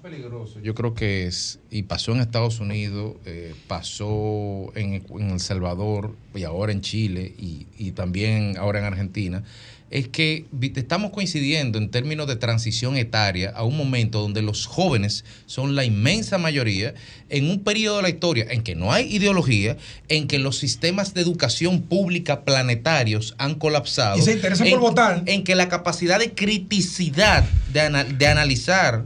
Yo 0.62 0.74
creo 0.74 0.94
que 0.94 1.26
es, 1.26 1.60
y 1.70 1.82
pasó 1.82 2.12
en 2.12 2.20
Estados 2.20 2.58
Unidos, 2.58 3.16
eh, 3.26 3.54
pasó 3.68 4.72
en, 4.74 5.04
en 5.10 5.30
El 5.30 5.40
Salvador 5.40 6.16
y 6.34 6.44
ahora 6.44 6.72
en 6.72 6.80
Chile 6.80 7.34
y, 7.38 7.66
y 7.76 7.92
también 7.92 8.56
ahora 8.56 8.78
en 8.78 8.86
Argentina, 8.86 9.44
es 9.90 10.08
que 10.08 10.46
estamos 10.76 11.10
coincidiendo 11.10 11.78
en 11.78 11.90
términos 11.90 12.28
de 12.28 12.36
transición 12.36 12.96
etaria 12.96 13.50
a 13.50 13.64
un 13.64 13.76
momento 13.76 14.20
donde 14.20 14.40
los 14.40 14.66
jóvenes 14.66 15.24
son 15.46 15.74
la 15.74 15.84
inmensa 15.84 16.38
mayoría 16.38 16.94
en 17.28 17.50
un 17.50 17.64
periodo 17.64 17.96
de 17.96 18.02
la 18.02 18.08
historia 18.08 18.46
en 18.50 18.62
que 18.62 18.76
no 18.76 18.92
hay 18.92 19.14
ideología, 19.14 19.76
en 20.08 20.28
que 20.28 20.38
los 20.38 20.58
sistemas 20.58 21.12
de 21.12 21.22
educación 21.22 21.82
pública 21.82 22.44
planetarios 22.44 23.34
han 23.38 23.56
colapsado. 23.56 24.16
Y 24.16 24.22
se 24.22 24.32
interesan 24.32 24.68
en, 24.68 24.72
por 24.74 24.80
votar. 24.80 25.22
En 25.26 25.42
que 25.42 25.54
la 25.54 25.68
capacidad 25.68 26.18
de 26.18 26.32
criticidad 26.32 27.44
de 27.72 28.26
analizar 28.26 29.04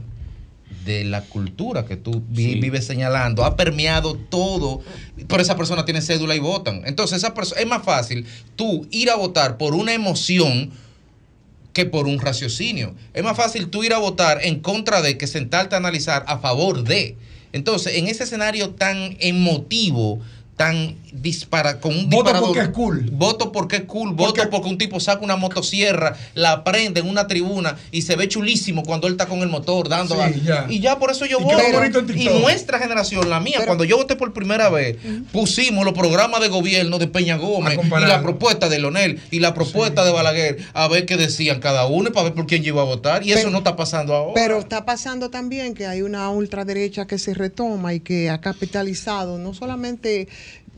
de 0.85 1.03
la 1.03 1.21
cultura 1.21 1.85
que 1.85 1.97
tú 1.97 2.23
vi- 2.29 2.59
vives 2.59 2.85
señalando 2.85 3.43
ha 3.43 3.55
permeado 3.55 4.15
todo, 4.15 4.81
pero 5.27 5.41
esa 5.41 5.57
persona 5.57 5.83
tiene 5.85 6.01
cédula 6.01 6.35
y 6.35 6.39
votan. 6.39 6.83
Entonces, 6.85 7.17
esa 7.17 7.33
persona 7.33 7.59
es 7.61 7.67
más 7.67 7.83
fácil 7.83 8.25
tú 8.55 8.87
ir 8.91 9.09
a 9.09 9.15
votar 9.15 9.57
por 9.57 9.73
una 9.75 9.93
emoción 9.93 10.71
que 11.73 11.85
por 11.85 12.07
un 12.07 12.19
raciocinio. 12.19 12.95
Es 13.13 13.23
más 13.23 13.35
fácil 13.35 13.67
tú 13.67 13.83
ir 13.83 13.93
a 13.93 13.97
votar 13.97 14.39
en 14.43 14.59
contra 14.61 15.01
de 15.01 15.17
que 15.17 15.27
sentarte 15.27 15.75
a 15.75 15.79
analizar 15.79 16.23
a 16.27 16.37
favor 16.37 16.83
de. 16.83 17.17
Entonces, 17.51 17.95
en 17.97 18.07
ese 18.07 18.23
escenario 18.23 18.69
tan 18.71 19.17
emotivo, 19.19 20.19
tan 20.55 20.95
dispara 21.11 21.79
con 21.79 21.95
un 21.95 22.09
Voto 22.09 22.31
disparador. 22.31 22.47
porque 22.47 22.61
es 22.61 22.69
cool. 22.69 23.09
Voto 23.11 23.51
porque 23.51 23.75
es 23.77 23.83
cool, 23.83 24.13
voto 24.13 24.49
porque 24.49 24.69
un 24.69 24.77
tipo 24.77 24.99
saca 24.99 25.23
una 25.23 25.35
motosierra, 25.35 26.15
la 26.33 26.63
prende 26.63 27.01
en 27.01 27.09
una 27.09 27.27
tribuna 27.27 27.75
y 27.91 28.03
se 28.03 28.15
ve 28.15 28.27
chulísimo 28.27 28.83
cuando 28.83 29.07
él 29.07 29.13
está 29.13 29.25
con 29.25 29.39
el 29.39 29.49
motor 29.49 29.89
dando. 29.89 30.15
Sí, 30.15 30.41
ya. 30.45 30.65
Y 30.69 30.79
ya 30.79 30.97
por 30.97 31.11
eso 31.11 31.25
yo 31.25 31.39
voto. 31.39 31.57
Y 32.15 32.29
nuestra 32.39 32.79
generación, 32.79 33.29
la 33.29 33.39
mía, 33.39 33.61
cuando 33.65 33.83
yo 33.83 33.97
voté 33.97 34.15
por 34.15 34.33
primera 34.33 34.69
vez, 34.69 34.97
pusimos 35.31 35.83
los 35.83 35.93
programas 35.93 36.39
de 36.41 36.47
gobierno 36.47 36.99
de 36.99 37.07
Peña 37.07 37.35
Gómez 37.35 37.77
y 37.83 38.05
la 38.05 38.21
propuesta 38.21 38.69
de 38.69 38.79
Leonel 38.79 39.19
y 39.31 39.39
la 39.39 39.53
propuesta 39.53 40.05
de 40.05 40.11
Balaguer 40.11 40.57
a 40.73 40.87
ver 40.87 41.05
qué 41.05 41.17
decían 41.17 41.59
cada 41.59 41.85
uno 41.85 42.09
y 42.09 42.11
para 42.11 42.25
ver 42.25 42.33
por 42.33 42.47
quién 42.47 42.63
yo 42.63 42.69
iba 42.69 42.81
a 42.81 42.85
votar. 42.85 43.25
Y 43.25 43.33
eso 43.33 43.49
no 43.49 43.57
está 43.59 43.75
pasando 43.75 44.15
ahora. 44.15 44.33
Pero 44.35 44.59
está 44.59 44.85
pasando 44.85 45.29
también 45.29 45.73
que 45.73 45.85
hay 45.85 46.01
una 46.01 46.29
ultraderecha 46.29 47.07
que 47.07 47.17
se 47.17 47.33
retoma 47.33 47.93
y 47.93 47.99
que 47.99 48.29
ha 48.29 48.39
capitalizado, 48.39 49.37
no 49.37 49.53
solamente 49.53 50.27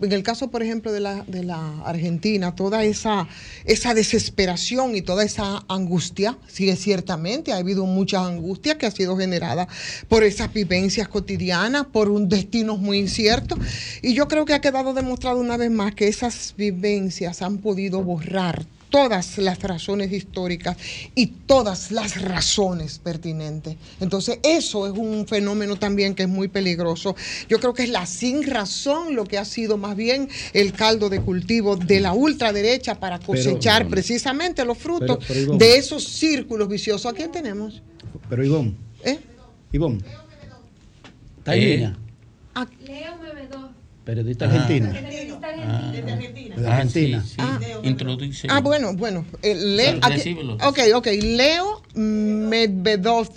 en 0.02 0.12
el 0.12 0.24
caso, 0.24 0.50
por 0.50 0.62
ejemplo, 0.62 0.92
de 0.92 1.00
la, 1.00 1.82
Argentina, 1.86 2.56
toda 2.56 2.84
esa, 2.84 3.28
esa 3.66 3.94
desesperación 3.94 4.96
y 4.96 5.02
toda 5.02 5.24
esa 5.24 5.64
angustia, 5.68 6.38
sí, 6.48 6.74
ciertamente 6.76 7.52
ha 7.52 7.58
habido 7.58 7.86
mucha 7.86 8.26
angustia 8.26 8.78
que 8.78 8.86
ha 8.86 8.92
sido 8.92 9.18
generada 9.18 9.68
por 10.08 10.24
esas 10.24 10.54
vivencias 10.54 11.08
cotidianas, 11.08 11.88
por 11.88 12.10
un 12.10 12.30
destino 12.30 12.78
muy 12.78 13.00
incierto. 13.00 13.58
Y 14.02 14.14
yo 14.14 14.28
creo 14.28 14.46
que 14.46 14.54
ha 14.54 14.62
quedado 14.62 14.94
demostrado 14.94 15.40
una 15.40 15.58
vez 15.58 15.72
más 15.72 15.96
que 15.96 16.08
esas 16.08 16.54
vivencias 16.58 17.42
han 17.42 17.58
podido 17.58 18.04
borrar 18.04 18.66
todas 18.90 19.38
las 19.38 19.62
razones 19.62 20.12
históricas 20.12 20.78
y 21.16 21.28
todas 21.28 21.92
las 21.92 22.22
razones 22.22 23.00
pertinentes. 23.00 23.76
Entonces, 24.00 24.40
eso 24.44 24.88
es 24.88 24.94
un 24.98 25.28
fenómeno 25.28 25.76
también 25.76 26.16
que 26.16 26.24
es 26.24 26.30
muy 26.30 26.48
peligroso. 26.48 27.16
Yo 27.50 27.60
creo 27.60 27.74
que 27.74 27.84
es 27.84 27.90
la 27.90 28.06
sin 28.06 28.44
razón 28.44 29.16
lo 29.16 29.26
que 29.26 29.38
ha 29.38 29.46
sido 29.46 29.78
más 29.78 29.96
bien 29.96 30.30
el 30.54 30.74
caldo 30.74 31.10
de 31.10 31.22
cultivo 31.22 31.76
de 31.76 32.00
la 32.00 32.14
ultraderecha 32.14 32.96
para 33.00 33.20
cosechar 33.20 33.88
precisamente 33.88 34.64
los 34.66 34.78
frutos 34.78 35.20
pero, 35.28 35.58
de 35.58 35.78
esos 35.78 36.04
círculos 36.04 36.68
viciosos. 36.70 37.12
¿A 37.12 37.16
quién 37.16 37.32
tenemos? 37.32 37.82
Pero 38.30 38.44
Ivonne, 38.46 38.76
¿Eh? 39.04 39.20
Ivonne, 39.72 40.00
¿está 41.40 41.56
en 41.56 41.62
Eh. 41.62 41.66
línea? 41.68 41.98
Leo 42.86 43.16
Mevedó. 43.18 43.27
Periodista 44.08 44.46
Ah. 44.46 44.48
argentino. 44.54 44.92
Periodista 44.94 45.48
De 46.58 46.68
Ah, 46.68 46.78
Argentina. 46.78 47.24
sí, 47.28 47.36
sí. 47.36 47.68
Introduce. 47.84 48.48
Ah, 48.50 48.62
bueno, 48.62 48.94
bueno. 48.96 49.26
eh, 49.44 49.54
Le- 49.54 50.00
aquí- 50.02 50.38
ok, 50.64 50.80
ok. 50.96 51.08
Leo 51.22 51.82
Medvedov. 51.94 53.28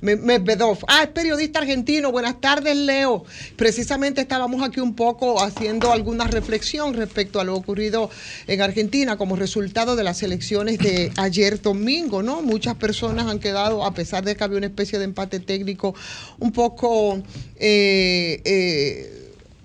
Me- 0.00 0.16
Medvedov. 0.16 0.78
Ah, 0.86 1.02
es 1.02 1.08
periodista 1.08 1.58
argentino. 1.58 2.12
Buenas 2.12 2.40
tardes, 2.40 2.76
Leo. 2.76 3.24
Precisamente 3.56 4.20
estábamos 4.20 4.62
aquí 4.62 4.78
un 4.80 4.94
poco 4.94 5.42
haciendo 5.42 5.92
alguna 5.92 6.24
reflexión 6.28 6.94
respecto 6.94 7.40
a 7.40 7.44
lo 7.44 7.54
ocurrido 7.56 8.08
en 8.46 8.60
Argentina 8.62 9.16
como 9.16 9.34
resultado 9.36 9.96
de 9.96 10.04
las 10.04 10.22
elecciones 10.22 10.78
de 10.78 11.10
ayer 11.16 11.60
domingo, 11.60 12.22
¿no? 12.22 12.40
Muchas 12.40 12.76
personas 12.76 13.26
han 13.26 13.40
quedado, 13.40 13.84
a 13.84 13.92
pesar 13.94 14.24
de 14.24 14.36
que 14.36 14.44
había 14.44 14.58
una 14.58 14.66
especie 14.68 14.98
de 14.98 15.06
empate 15.06 15.40
técnico, 15.40 15.94
un 16.38 16.52
poco... 16.52 17.22
eh, 17.56 18.40
eh, 18.44 19.20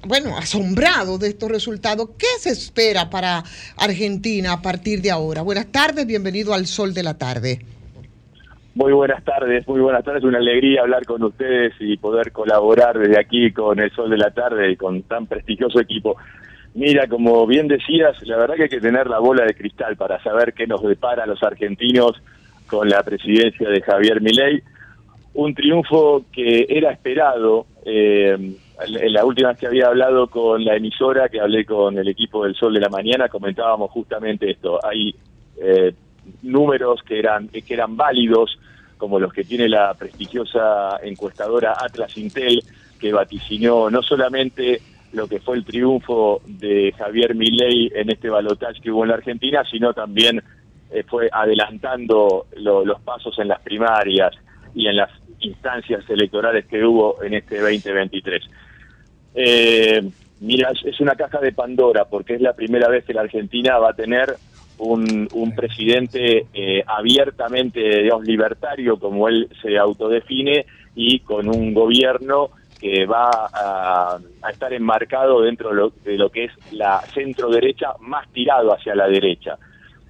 bueno, 0.06 0.38
asombrado 0.38 1.18
de 1.18 1.28
estos 1.30 1.50
resultados. 1.50 2.10
¿Qué 2.18 2.40
se 2.40 2.52
espera 2.52 3.10
para 3.10 3.44
Argentina 3.78 4.54
a 4.54 4.62
partir 4.62 5.02
de 5.02 5.12
ahora? 5.12 5.42
Buenas 5.42 5.68
tardes, 5.72 6.08
bienvenido 6.08 6.54
al 6.54 6.68
Sol 6.68 6.94
de 6.94 7.04
la 7.04 7.18
Tarde. 7.18 7.60
Muy 8.76 8.94
buenas 8.94 9.24
tardes, 9.26 9.68
muy 9.68 9.82
buenas 9.82 10.06
tardes. 10.06 10.24
Una 10.24 10.38
alegría 10.38 10.82
hablar 10.82 11.06
con 11.06 11.22
ustedes 11.24 11.74
y 11.80 11.98
poder 11.98 12.32
colaborar 12.32 12.98
desde 12.98 13.20
aquí 13.20 13.52
con 13.52 13.80
el 13.80 13.92
Sol 13.92 14.10
de 14.10 14.18
la 14.18 14.32
Tarde 14.32 14.72
y 14.72 14.78
con 14.78 15.02
tan 15.04 15.28
prestigioso 15.28 15.82
equipo. 15.82 16.16
Mira, 16.76 17.08
como 17.08 17.46
bien 17.46 17.68
decías, 17.68 18.16
la 18.26 18.38
verdad 18.38 18.56
que 18.56 18.64
hay 18.64 18.70
que 18.70 18.80
tener 18.80 19.08
la 19.08 19.20
bola 19.20 19.44
de 19.44 19.56
cristal 19.56 19.98
para 19.98 20.22
saber 20.24 20.54
qué 20.54 20.66
nos 20.66 20.82
depara 20.82 21.24
a 21.24 21.28
los 21.28 21.44
argentinos 21.44 22.14
con 22.68 22.88
la 22.88 23.04
presidencia 23.04 23.68
de 23.68 23.82
Javier 23.82 24.22
Milei. 24.22 24.62
Un 25.34 25.54
triunfo 25.54 26.24
que 26.32 26.68
era 26.70 26.92
esperado. 26.92 27.66
eh, 27.86 28.56
la 28.88 29.26
última 29.26 29.50
vez 29.50 29.58
que 29.60 29.68
había 29.68 29.88
hablado 29.88 30.28
con 30.28 30.64
la 30.64 30.76
emisora, 30.76 31.30
que 31.30 31.40
hablé 31.40 31.66
con 31.66 31.98
el 31.98 32.08
equipo 32.08 32.44
del 32.46 32.56
Sol 32.56 32.74
de 32.74 32.80
la 32.80 32.90
Mañana, 32.90 33.28
comentábamos 33.30 33.92
justamente 33.92 34.52
esto. 34.52 34.80
Hay 34.86 35.14
eh, 35.62 35.94
números 36.44 37.02
que 37.04 37.20
eran, 37.20 37.48
que 37.50 37.74
eran 37.74 37.96
válidos, 37.98 38.58
como 38.98 39.20
los 39.20 39.32
que 39.34 39.44
tiene 39.44 39.68
la 39.70 39.94
prestigiosa 39.94 40.98
encuestadora 41.04 41.74
Atlas 41.80 42.18
Intel, 42.18 42.62
que 43.00 43.12
vaticinó 43.14 43.90
no 43.90 44.02
solamente 44.02 44.82
lo 45.14 45.28
que 45.28 45.40
fue 45.40 45.56
el 45.58 45.66
triunfo 45.66 46.42
de 46.46 46.94
Javier 46.98 47.34
Milei 47.34 47.92
en 47.96 48.10
este 48.12 48.30
balotaje 48.30 48.80
que 48.82 48.92
hubo 48.92 49.04
en 49.04 49.10
la 49.10 49.16
Argentina, 49.16 49.64
sino 49.70 49.94
también 49.94 50.44
eh, 50.92 51.04
fue 51.08 51.30
adelantando 51.32 52.46
lo- 52.58 52.86
los 52.86 53.00
pasos 53.02 53.38
en 53.40 53.48
las 53.48 53.60
primarias 53.62 54.34
y 54.76 54.88
en 54.88 54.98
las 54.98 55.10
instancias 55.40 56.08
electorales 56.10 56.66
que 56.66 56.84
hubo 56.84 57.24
en 57.24 57.34
este 57.36 57.60
2023. 57.60 58.44
Eh, 59.42 60.02
mira, 60.42 60.72
es- 60.84 61.00
una 61.00 61.16
caja 61.16 61.40
de 61.40 61.54
Pandora 61.54 62.04
porque 62.04 62.36
es 62.36 62.42
la 62.42 62.52
primera 62.54 62.90
vez 62.90 63.06
que 63.06 63.14
la 63.14 63.22
Argentina 63.22 63.78
va 63.78 63.92
a 63.92 63.94
tener 63.94 64.36
un, 64.80 65.28
presidente 65.56 66.46
eh, 66.54 66.84
abiertamente, 66.86 67.80
digamos, 67.80 68.26
libertario, 68.26 68.98
como 69.00 69.30
él 69.30 69.48
se 69.62 69.78
autodefine, 69.78 70.66
y 70.94 71.20
con 71.20 71.48
un 71.48 71.74
gobierno 71.74 72.50
que 72.82 73.06
va 73.06 73.30
a, 73.54 74.20
a 74.42 74.50
estar 74.52 74.74
enmarcado 74.74 75.42
dentro 75.42 75.70
de 75.70 75.76
lo, 75.76 75.94
de 76.04 76.18
lo 76.18 76.30
que 76.30 76.46
es 76.46 76.52
la 76.72 77.02
centro 77.14 77.50
derecha 77.50 77.94
más 78.02 78.28
tirado 78.34 78.74
hacia 78.74 78.96
la 78.96 79.08
derecha. 79.08 79.58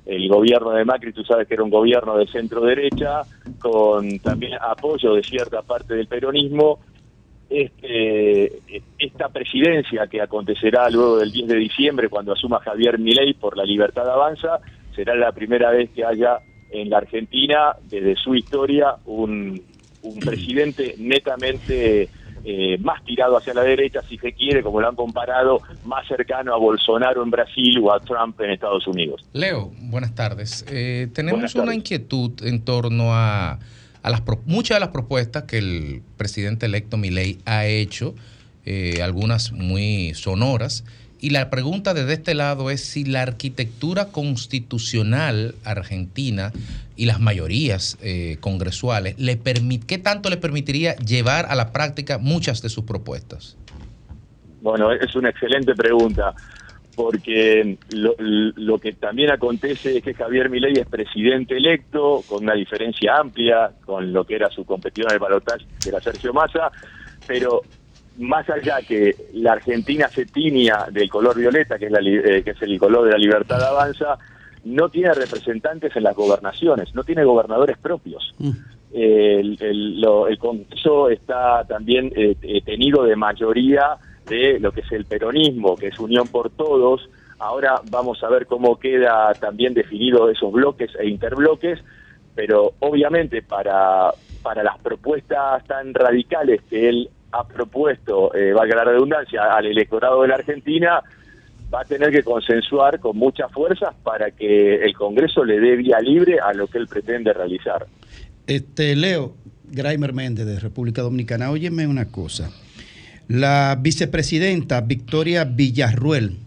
El 0.07 0.27
gobierno 0.27 0.71
de 0.71 0.85
Macri, 0.85 1.13
tú 1.13 1.23
sabes 1.23 1.47
que 1.47 1.53
era 1.53 1.63
un 1.63 1.69
gobierno 1.69 2.17
de 2.17 2.25
centro 2.27 2.61
derecha, 2.61 3.21
con 3.59 4.17
también 4.19 4.53
apoyo 4.59 5.13
de 5.13 5.23
cierta 5.23 5.61
parte 5.61 5.93
del 5.93 6.07
peronismo, 6.07 6.79
este, 7.49 8.61
esta 8.99 9.29
presidencia 9.29 10.07
que 10.07 10.21
acontecerá 10.21 10.89
luego 10.89 11.17
del 11.17 11.31
10 11.31 11.47
de 11.47 11.55
diciembre 11.55 12.09
cuando 12.09 12.33
asuma 12.33 12.59
Javier 12.59 12.99
Milei 12.99 13.33
por 13.33 13.57
la 13.57 13.63
libertad 13.63 14.09
avanza, 14.09 14.59
será 14.95 15.15
la 15.15 15.31
primera 15.31 15.71
vez 15.71 15.89
que 15.91 16.05
haya 16.05 16.39
en 16.71 16.89
la 16.89 16.97
Argentina, 16.97 17.75
desde 17.89 18.15
su 18.15 18.35
historia, 18.35 18.95
un, 19.05 19.61
un 20.03 20.19
presidente 20.19 20.95
netamente 20.99 22.09
eh, 22.43 22.77
más 22.79 23.03
tirado 23.03 23.37
hacia 23.37 23.53
la 23.53 23.63
derecha, 23.63 24.01
si 24.07 24.17
se 24.17 24.33
quiere, 24.33 24.61
como 24.63 24.79
lo 24.79 24.87
han 24.87 24.95
comparado, 24.95 25.61
más 25.85 26.07
cercano 26.07 26.53
a 26.53 26.57
Bolsonaro 26.57 27.23
en 27.23 27.31
Brasil 27.31 27.79
o 27.81 27.91
a 27.91 27.99
Trump 27.99 28.39
en 28.41 28.51
Estados 28.51 28.87
Unidos. 28.87 29.25
Leo, 29.33 29.71
buenas 29.81 30.15
tardes. 30.15 30.65
Eh, 30.69 31.07
tenemos 31.13 31.39
Buenas 31.39 31.55
una 31.55 31.75
inquietud 31.75 32.31
en 32.43 32.63
torno 32.63 33.13
a, 33.13 33.59
a 34.01 34.09
las 34.09 34.21
muchas 34.45 34.75
de 34.77 34.79
las 34.79 34.89
propuestas 34.89 35.43
que 35.43 35.57
el 35.57 36.01
presidente 36.17 36.65
electo 36.65 36.97
Milei 36.97 37.39
ha 37.45 37.65
hecho, 37.65 38.15
eh, 38.65 39.01
algunas 39.01 39.51
muy 39.51 40.13
sonoras. 40.13 40.83
Y 41.21 41.31
la 41.31 41.49
pregunta 41.49 41.93
desde 41.93 42.13
este 42.13 42.33
lado 42.33 42.71
es 42.71 42.81
si 42.81 43.03
la 43.03 43.23
arquitectura 43.23 44.05
constitucional 44.05 45.55
argentina 45.65 46.53
y 46.95 47.05
las 47.07 47.19
mayorías 47.19 47.97
eh, 48.01 48.37
congresuales, 48.39 49.15
le 49.17 49.37
permit- 49.37 49.85
¿qué 49.85 49.97
tanto 49.97 50.29
le 50.29 50.37
permitiría 50.37 50.95
llevar 50.95 51.47
a 51.49 51.55
la 51.55 51.73
práctica 51.73 52.19
muchas 52.19 52.61
de 52.61 52.69
sus 52.69 52.85
propuestas? 52.85 53.57
Bueno, 54.61 54.91
es 54.93 55.13
una 55.15 55.29
excelente 55.29 55.73
pregunta, 55.75 56.33
porque 56.99 57.77
lo, 57.91 58.13
lo, 58.19 58.77
que 58.77 58.91
también 58.91 59.31
acontece 59.31 59.99
es 59.99 60.03
que 60.03 60.13
Javier 60.13 60.49
Milei 60.49 60.73
es 60.73 60.85
presidente 60.85 61.55
electo, 61.55 62.21
con 62.27 62.43
una 62.43 62.55
diferencia 62.55 63.15
amplia 63.15 63.71
con 63.85 64.11
lo 64.11 64.25
que 64.25 64.35
era 64.35 64.49
su 64.49 64.65
competidor 64.65 65.11
en 65.11 65.13
el 65.13 65.19
balotaje, 65.21 65.65
que 65.81 65.87
era 65.87 66.01
Sergio 66.01 66.33
Massa, 66.33 66.69
pero 67.25 67.61
más 68.17 68.49
allá 68.49 68.81
que 68.85 69.15
la 69.35 69.53
Argentina 69.53 70.09
se 70.09 70.25
tiña 70.25 70.87
del 70.91 71.09
color 71.09 71.37
violeta, 71.37 71.79
que 71.79 71.85
es, 71.85 71.91
la, 71.93 72.01
eh, 72.01 72.43
que 72.43 72.51
es 72.51 72.61
el 72.63 72.77
color 72.77 73.05
de 73.05 73.11
la 73.11 73.17
libertad 73.17 73.63
avanza, 73.63 74.17
no 74.65 74.89
tiene 74.89 75.13
representantes 75.13 75.95
en 75.95 76.03
las 76.03 76.17
gobernaciones, 76.17 76.93
no 76.93 77.05
tiene 77.05 77.23
gobernadores 77.23 77.77
propios. 77.77 78.35
Mm. 78.39 78.51
el, 78.91 79.57
el, 79.57 80.37
Congreso 80.37 81.09
está 81.09 81.63
también 81.63 82.11
eh, 82.13 82.35
eh, 82.41 82.61
tenido 82.61 83.05
de 83.05 83.15
mayoría 83.15 83.95
de 84.29 84.59
lo 84.59 84.71
que 84.71 84.81
es 84.81 84.91
el 84.91 85.05
peronismo, 85.05 85.75
que 85.75 85.87
es 85.87 85.99
Unión 85.99 86.27
por 86.27 86.49
Todos. 86.51 87.09
Ahora 87.39 87.81
vamos 87.89 88.23
a 88.23 88.29
ver 88.29 88.45
cómo 88.45 88.79
queda 88.79 89.33
también 89.33 89.73
definido 89.73 90.29
esos 90.29 90.51
bloques 90.51 90.91
e 90.99 91.07
interbloques, 91.07 91.79
pero 92.35 92.73
obviamente 92.79 93.41
para, 93.41 94.11
para 94.41 94.63
las 94.63 94.77
propuestas 94.79 95.65
tan 95.65 95.93
radicales 95.93 96.61
que 96.69 96.89
él 96.89 97.09
ha 97.31 97.47
propuesto, 97.47 98.33
eh, 98.33 98.53
valga 98.53 98.77
la 98.77 98.83
redundancia, 98.85 99.55
al 99.55 99.65
electorado 99.65 100.21
de 100.21 100.29
la 100.29 100.35
Argentina, 100.35 101.01
va 101.73 101.81
a 101.81 101.85
tener 101.85 102.11
que 102.11 102.23
consensuar 102.23 102.99
con 102.99 103.17
muchas 103.17 103.51
fuerzas 103.51 103.93
para 104.03 104.31
que 104.31 104.75
el 104.75 104.93
Congreso 104.93 105.43
le 105.43 105.59
dé 105.59 105.75
vía 105.75 105.99
libre 105.99 106.39
a 106.39 106.53
lo 106.53 106.67
que 106.67 106.79
él 106.79 106.87
pretende 106.87 107.31
realizar. 107.33 107.85
Este 108.47 108.95
Leo 108.95 109.35
Graimer 109.65 110.13
Méndez 110.13 110.47
de 110.47 110.59
República 110.59 111.03
Dominicana, 111.03 111.51
óyeme 111.51 111.85
una 111.85 112.11
cosa. 112.11 112.49
La 113.29 113.77
vicepresidenta 113.79 114.81
Victoria 114.81 115.43
Villarruel 115.43 116.39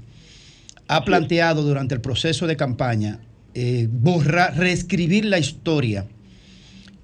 ha 0.88 1.04
planteado 1.04 1.62
durante 1.62 1.94
el 1.94 2.00
proceso 2.00 2.48
de 2.48 2.56
campaña 2.56 3.20
eh, 3.54 3.88
borrar, 3.88 4.58
reescribir 4.58 5.24
la 5.26 5.38
historia 5.38 6.06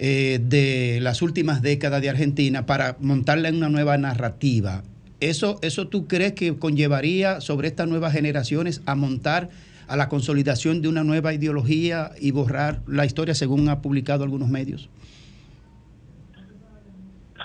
eh, 0.00 0.40
de 0.42 0.98
las 1.00 1.22
últimas 1.22 1.62
décadas 1.62 2.02
de 2.02 2.08
Argentina 2.08 2.66
para 2.66 2.96
montarla 2.98 3.50
en 3.50 3.54
una 3.54 3.68
nueva 3.68 3.96
narrativa. 3.98 4.82
¿Eso, 5.20 5.60
¿Eso 5.62 5.86
tú 5.86 6.08
crees 6.08 6.32
que 6.32 6.56
conllevaría 6.56 7.40
sobre 7.40 7.68
estas 7.68 7.86
nuevas 7.86 8.12
generaciones 8.12 8.80
a 8.84 8.96
montar 8.96 9.48
a 9.86 9.96
la 9.96 10.08
consolidación 10.08 10.82
de 10.82 10.88
una 10.88 11.04
nueva 11.04 11.34
ideología 11.34 12.10
y 12.20 12.32
borrar 12.32 12.82
la 12.88 13.06
historia 13.06 13.36
según 13.36 13.68
ha 13.68 13.80
publicado 13.80 14.24
algunos 14.24 14.48
medios? 14.48 14.88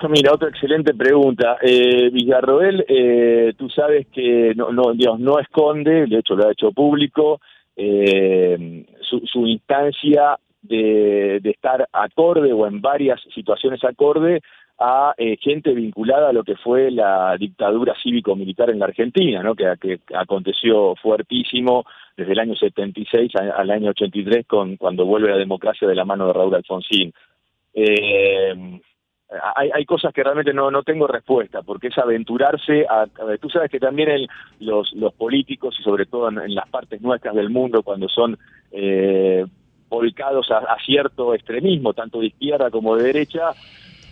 Mira, 0.09 0.33
otra 0.33 0.49
excelente 0.49 0.93
pregunta. 0.93 1.57
Eh, 1.61 2.09
Villarroel, 2.11 2.85
eh, 2.87 3.53
tú 3.57 3.69
sabes 3.69 4.07
que 4.07 4.53
no, 4.55 4.93
Dios 4.93 5.19
no 5.19 5.39
esconde, 5.39 6.05
de 6.07 6.19
hecho 6.19 6.35
lo 6.35 6.47
ha 6.47 6.51
hecho 6.51 6.71
público, 6.71 7.39
eh, 7.75 8.85
su, 9.01 9.47
instancia 9.47 10.37
de, 10.61 11.37
estar 11.43 11.87
acorde 11.91 12.51
o 12.53 12.67
en 12.67 12.81
varias 12.81 13.21
situaciones 13.33 13.83
acorde 13.83 14.41
a 14.79 15.13
eh, 15.17 15.37
gente 15.39 15.73
vinculada 15.73 16.29
a 16.29 16.33
lo 16.33 16.43
que 16.43 16.55
fue 16.55 16.91
la 16.91 17.35
dictadura 17.37 17.93
cívico-militar 18.01 18.69
en 18.69 18.79
la 18.79 18.85
Argentina, 18.85 19.41
¿no? 19.41 19.55
que, 19.55 19.73
que 19.79 19.99
aconteció 20.15 20.95
fuertísimo 20.95 21.85
desde 22.17 22.33
el 22.33 22.39
año 22.39 22.55
76 22.55 23.31
al 23.35 23.71
año 23.71 23.91
83 23.91 24.45
con, 24.45 24.75
cuando 24.77 25.05
vuelve 25.05 25.29
la 25.29 25.37
democracia 25.37 25.87
de 25.87 25.95
la 25.95 26.05
mano 26.05 26.27
de 26.27 26.33
Raúl 26.33 26.55
Alfonsín. 26.55 27.13
Eh, 27.73 28.81
hay, 29.55 29.69
hay 29.73 29.85
cosas 29.85 30.13
que 30.13 30.23
realmente 30.23 30.53
no, 30.53 30.69
no 30.71 30.83
tengo 30.83 31.07
respuesta, 31.07 31.61
porque 31.61 31.87
es 31.87 31.97
aventurarse 31.97 32.85
a, 32.89 33.05
tú 33.39 33.49
sabes 33.49 33.69
que 33.69 33.79
también 33.79 34.27
los, 34.59 34.91
los 34.93 35.13
políticos 35.13 35.75
y 35.79 35.83
sobre 35.83 36.05
todo 36.05 36.29
en, 36.29 36.53
las 36.53 36.69
partes 36.69 37.01
nuestras 37.01 37.35
del 37.35 37.49
mundo, 37.49 37.83
cuando 37.83 38.07
son 38.09 38.37
eh, 38.71 39.45
volcados 39.89 40.49
a, 40.51 40.75
cierto 40.85 41.33
extremismo, 41.33 41.93
tanto 41.93 42.19
de 42.19 42.27
izquierda 42.27 42.69
como 42.71 42.95
de 42.95 43.03
derecha, 43.03 43.51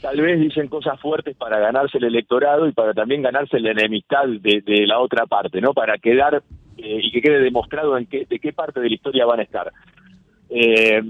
tal 0.01 0.19
vez 0.19 0.39
dicen 0.39 0.67
cosas 0.67 0.99
fuertes 0.99 1.35
para 1.35 1.59
ganarse 1.59 1.97
el 1.97 2.05
electorado 2.05 2.67
y 2.67 2.71
para 2.71 2.93
también 2.93 3.21
ganarse 3.21 3.59
la 3.59 3.71
enemistad 3.71 4.27
de, 4.27 4.61
de 4.61 4.87
la 4.87 4.99
otra 4.99 5.25
parte, 5.25 5.61
¿no? 5.61 5.73
Para 5.73 5.97
quedar 5.97 6.43
eh, 6.77 6.99
y 7.03 7.11
que 7.11 7.21
quede 7.21 7.39
demostrado 7.41 7.97
en 7.97 8.05
qué, 8.07 8.25
de 8.25 8.39
qué 8.39 8.53
parte 8.53 8.79
de 8.79 8.89
la 8.89 8.95
historia 8.95 9.25
van 9.25 9.39
a 9.39 9.43
estar. 9.43 9.71
Eh, 10.49 11.01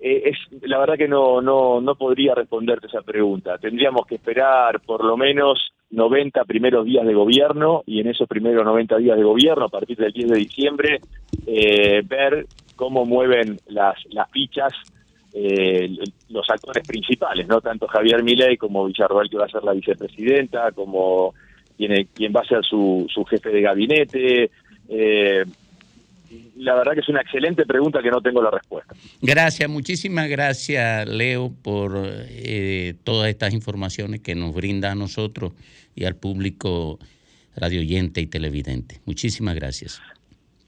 eh, 0.00 0.30
es 0.30 0.62
la 0.62 0.78
verdad 0.78 0.96
que 0.96 1.08
no, 1.08 1.40
no, 1.40 1.80
no 1.80 1.94
podría 1.94 2.34
responderte 2.34 2.86
esa 2.86 3.02
pregunta. 3.02 3.58
Tendríamos 3.58 4.06
que 4.06 4.16
esperar 4.16 4.80
por 4.80 5.04
lo 5.04 5.16
menos 5.16 5.72
90 5.90 6.44
primeros 6.44 6.86
días 6.86 7.06
de 7.06 7.14
gobierno 7.14 7.82
y 7.86 8.00
en 8.00 8.08
esos 8.08 8.28
primeros 8.28 8.64
90 8.64 8.96
días 8.98 9.16
de 9.16 9.24
gobierno, 9.24 9.64
a 9.66 9.68
partir 9.68 9.96
del 9.96 10.12
10 10.12 10.28
de 10.28 10.38
diciembre, 10.38 11.00
eh, 11.46 12.02
ver 12.04 12.46
cómo 12.76 13.04
mueven 13.04 13.58
las, 13.68 13.96
las 14.10 14.30
fichas 14.30 14.72
eh, 15.32 15.88
los 16.30 16.48
actores 16.50 16.86
principales, 16.86 17.46
no 17.46 17.60
tanto 17.60 17.86
Javier 17.86 18.22
Milei 18.22 18.56
como 18.56 18.86
Villarroel 18.86 19.30
que 19.30 19.36
va 19.36 19.44
a 19.44 19.48
ser 19.48 19.62
la 19.62 19.72
vicepresidenta, 19.72 20.72
como 20.72 21.34
quien, 21.76 22.08
quien 22.14 22.32
va 22.34 22.40
a 22.40 22.48
ser 22.48 22.64
su, 22.64 23.06
su 23.12 23.24
jefe 23.24 23.50
de 23.50 23.60
gabinete. 23.60 24.50
Eh, 24.88 25.44
la 26.60 26.74
verdad 26.74 26.92
que 26.92 27.00
es 27.00 27.08
una 27.08 27.22
excelente 27.22 27.64
pregunta 27.64 28.02
que 28.02 28.10
no 28.10 28.20
tengo 28.20 28.42
la 28.42 28.50
respuesta. 28.50 28.94
Gracias, 29.22 29.68
muchísimas 29.68 30.28
gracias 30.28 31.08
Leo 31.08 31.52
por 31.62 31.92
eh, 32.04 32.94
todas 33.02 33.28
estas 33.28 33.54
informaciones 33.54 34.20
que 34.20 34.34
nos 34.34 34.54
brinda 34.54 34.92
a 34.92 34.94
nosotros 34.94 35.52
y 35.94 36.04
al 36.04 36.16
público 36.16 36.98
radioyente 37.56 38.20
y 38.20 38.26
televidente. 38.26 39.00
Muchísimas 39.06 39.54
gracias. 39.54 40.00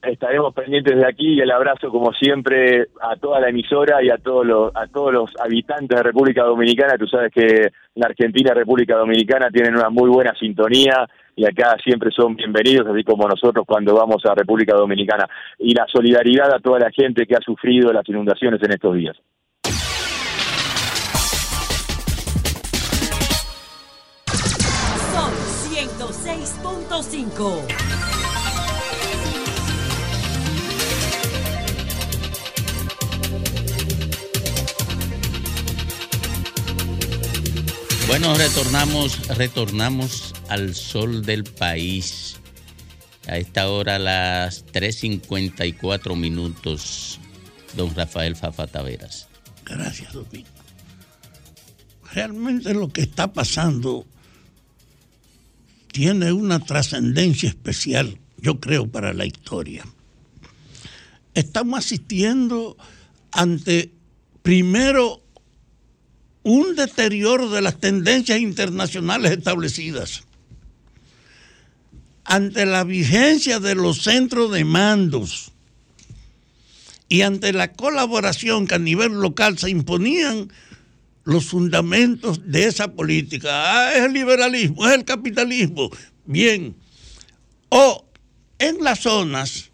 Estaremos 0.03 0.53
pendientes 0.53 0.96
de 0.96 1.07
aquí 1.07 1.34
y 1.34 1.40
el 1.40 1.53
abrazo 1.53 1.88
como 1.88 2.12
siempre 2.12 2.88
a 3.00 3.14
toda 3.16 3.38
la 3.38 3.50
emisora 3.50 4.03
y 4.03 4.11
a 4.11 4.18
todos 4.18 4.44
los 4.44 4.74
a 4.74 4.88
todos 4.88 5.12
los 5.12 5.30
habitantes 5.40 5.96
de 5.96 6.03
República 6.03 6.42
Dominicana. 6.42 6.98
Tú 6.98 7.07
sabes 7.07 7.30
que 7.32 7.70
la 7.94 8.09
Argentina 8.09 8.50
y 8.50 8.55
República 8.55 8.96
Dominicana 8.96 9.48
tienen 9.50 9.76
una 9.76 9.90
muy 9.90 10.11
buena 10.11 10.34
sintonía 10.34 11.09
y 11.36 11.44
acá 11.44 11.76
siempre 11.84 12.11
son 12.11 12.34
bienvenidos, 12.34 12.88
así 12.88 13.05
como 13.05 13.28
nosotros 13.28 13.64
cuando 13.64 13.94
vamos 13.94 14.26
a 14.26 14.34
República 14.34 14.74
Dominicana. 14.74 15.28
Y 15.59 15.72
la 15.72 15.86
solidaridad 15.86 16.53
a 16.53 16.59
toda 16.59 16.80
la 16.80 16.90
gente 16.90 17.24
que 17.24 17.36
ha 17.36 17.40
sufrido 17.40 17.92
las 17.92 18.09
inundaciones 18.09 18.61
en 18.61 18.72
estos 18.72 18.96
días. 18.96 19.16
Son 25.14 25.30
106.5. 25.70 27.91
Bueno, 38.07 38.34
retornamos, 38.34 39.28
retornamos 39.28 40.34
al 40.48 40.74
sol 40.74 41.24
del 41.24 41.44
país. 41.44 42.36
A 43.28 43.38
esta 43.38 43.68
hora, 43.68 43.98
las 43.98 44.66
3.54 44.66 46.16
minutos, 46.16 47.20
don 47.76 47.94
Rafael 47.94 48.34
Fafa 48.36 48.66
Taveras. 48.66 49.28
Gracias, 49.64 50.12
Domingo. 50.12 50.48
Realmente 52.12 52.74
lo 52.74 52.92
que 52.92 53.03
está 53.03 53.32
pasando 53.32 54.05
tiene 55.92 56.32
una 56.32 56.59
trascendencia 56.59 57.48
especial, 57.48 58.18
yo 58.38 58.59
creo, 58.61 58.90
para 58.90 59.14
la 59.14 59.24
historia. 59.24 59.84
Estamos 61.34 61.78
asistiendo 61.78 62.76
ante, 63.30 63.92
primero, 64.42 65.21
un 66.43 66.74
deterioro 66.74 67.51
de 67.51 67.62
las 67.62 67.78
tendencias 67.78 68.40
internacionales 68.40 69.32
establecidas. 69.32 70.24
Ante 72.24 72.66
la 72.66 72.84
vigencia 72.84 73.61
de 73.61 73.74
los 73.74 74.03
centros 74.03 74.53
de 74.53 74.64
mandos 74.64 75.53
y 77.09 77.22
ante 77.22 77.53
la 77.53 77.72
colaboración 77.72 78.66
que 78.66 78.76
a 78.76 78.78
nivel 78.78 79.12
local 79.12 79.59
se 79.59 79.70
imponían 79.70 80.51
los 81.24 81.47
fundamentos 81.47 82.40
de 82.51 82.66
esa 82.66 82.93
política. 82.93 83.51
Ah, 83.53 83.95
es 83.95 84.05
el 84.05 84.12
liberalismo, 84.12 84.86
es 84.88 84.95
el 84.95 85.05
capitalismo. 85.05 85.90
Bien. 86.24 86.74
O 87.68 88.05
en 88.59 88.82
las 88.82 89.01
zonas 89.01 89.70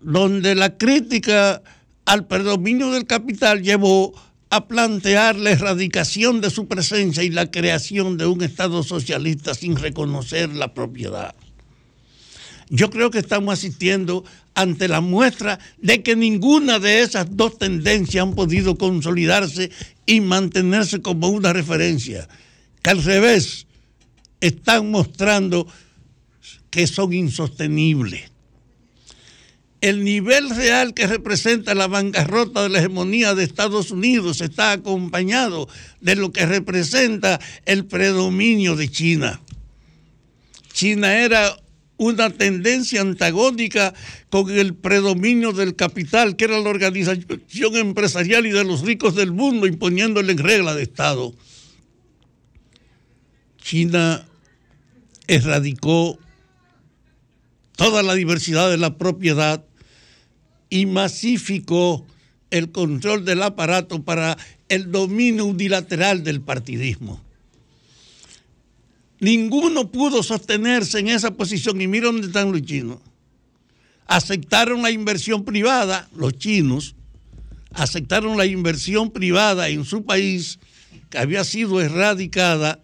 donde 0.00 0.54
la 0.54 0.76
crítica 0.76 1.62
al 2.04 2.26
predominio 2.26 2.90
del 2.90 3.06
capital 3.06 3.62
llevó 3.62 4.14
a 4.50 4.66
plantear 4.66 5.36
la 5.36 5.52
erradicación 5.52 6.40
de 6.40 6.50
su 6.50 6.66
presencia 6.66 7.22
y 7.22 7.30
la 7.30 7.50
creación 7.50 8.18
de 8.18 8.26
un 8.26 8.42
Estado 8.42 8.82
socialista 8.82 9.54
sin 9.54 9.76
reconocer 9.76 10.52
la 10.52 10.74
propiedad. 10.74 11.34
Yo 12.68 12.90
creo 12.90 13.10
que 13.10 13.18
estamos 13.18 13.54
asistiendo 13.54 14.24
ante 14.54 14.88
la 14.88 15.00
muestra 15.00 15.58
de 15.78 16.02
que 16.02 16.16
ninguna 16.16 16.78
de 16.78 17.00
esas 17.00 17.36
dos 17.36 17.58
tendencias 17.58 18.22
han 18.22 18.34
podido 18.34 18.76
consolidarse 18.76 19.70
y 20.06 20.20
mantenerse 20.20 21.00
como 21.00 21.28
una 21.28 21.52
referencia, 21.52 22.28
que 22.82 22.90
al 22.90 23.02
revés 23.02 23.66
están 24.40 24.90
mostrando 24.90 25.66
que 26.70 26.86
son 26.86 27.12
insostenibles. 27.12 28.29
El 29.80 30.04
nivel 30.04 30.50
real 30.50 30.92
que 30.92 31.06
representa 31.06 31.74
la 31.74 31.86
bancarrota 31.86 32.62
de 32.62 32.68
la 32.68 32.78
hegemonía 32.80 33.34
de 33.34 33.44
Estados 33.44 33.90
Unidos 33.90 34.40
está 34.40 34.72
acompañado 34.72 35.68
de 36.00 36.16
lo 36.16 36.32
que 36.32 36.44
representa 36.44 37.40
el 37.64 37.86
predominio 37.86 38.76
de 38.76 38.90
China. 38.90 39.40
China 40.72 41.16
era 41.16 41.56
una 41.96 42.30
tendencia 42.30 43.00
antagónica 43.00 43.94
con 44.30 44.50
el 44.50 44.74
predominio 44.74 45.52
del 45.52 45.76
capital, 45.76 46.36
que 46.36 46.44
era 46.44 46.58
la 46.58 46.70
organización 46.70 47.76
empresarial 47.76 48.46
y 48.46 48.50
de 48.50 48.64
los 48.64 48.82
ricos 48.82 49.14
del 49.14 49.32
mundo, 49.32 49.66
imponiéndole 49.66 50.32
en 50.32 50.38
regla 50.38 50.74
de 50.74 50.82
Estado. 50.82 51.34
China 53.62 54.26
erradicó 55.26 56.18
toda 57.76 58.02
la 58.02 58.14
diversidad 58.14 58.70
de 58.70 58.78
la 58.78 58.96
propiedad 58.96 59.64
y 60.70 60.86
masificó 60.86 62.06
el 62.50 62.70
control 62.70 63.24
del 63.24 63.42
aparato 63.42 64.02
para 64.02 64.38
el 64.68 64.90
dominio 64.90 65.44
unilateral 65.44 66.24
del 66.24 66.40
partidismo. 66.40 67.20
Ninguno 69.18 69.90
pudo 69.90 70.22
sostenerse 70.22 71.00
en 71.00 71.08
esa 71.08 71.32
posición 71.32 71.80
y 71.80 71.88
mira 71.88 72.06
dónde 72.06 72.28
están 72.28 72.52
los 72.52 72.62
chinos. 72.62 72.98
Aceptaron 74.06 74.82
la 74.82 74.90
inversión 74.90 75.44
privada, 75.44 76.08
los 76.16 76.38
chinos, 76.38 76.94
aceptaron 77.72 78.38
la 78.38 78.46
inversión 78.46 79.10
privada 79.10 79.68
en 79.68 79.84
su 79.84 80.04
país 80.04 80.58
que 81.10 81.18
había 81.18 81.44
sido 81.44 81.80
erradicada 81.80 82.80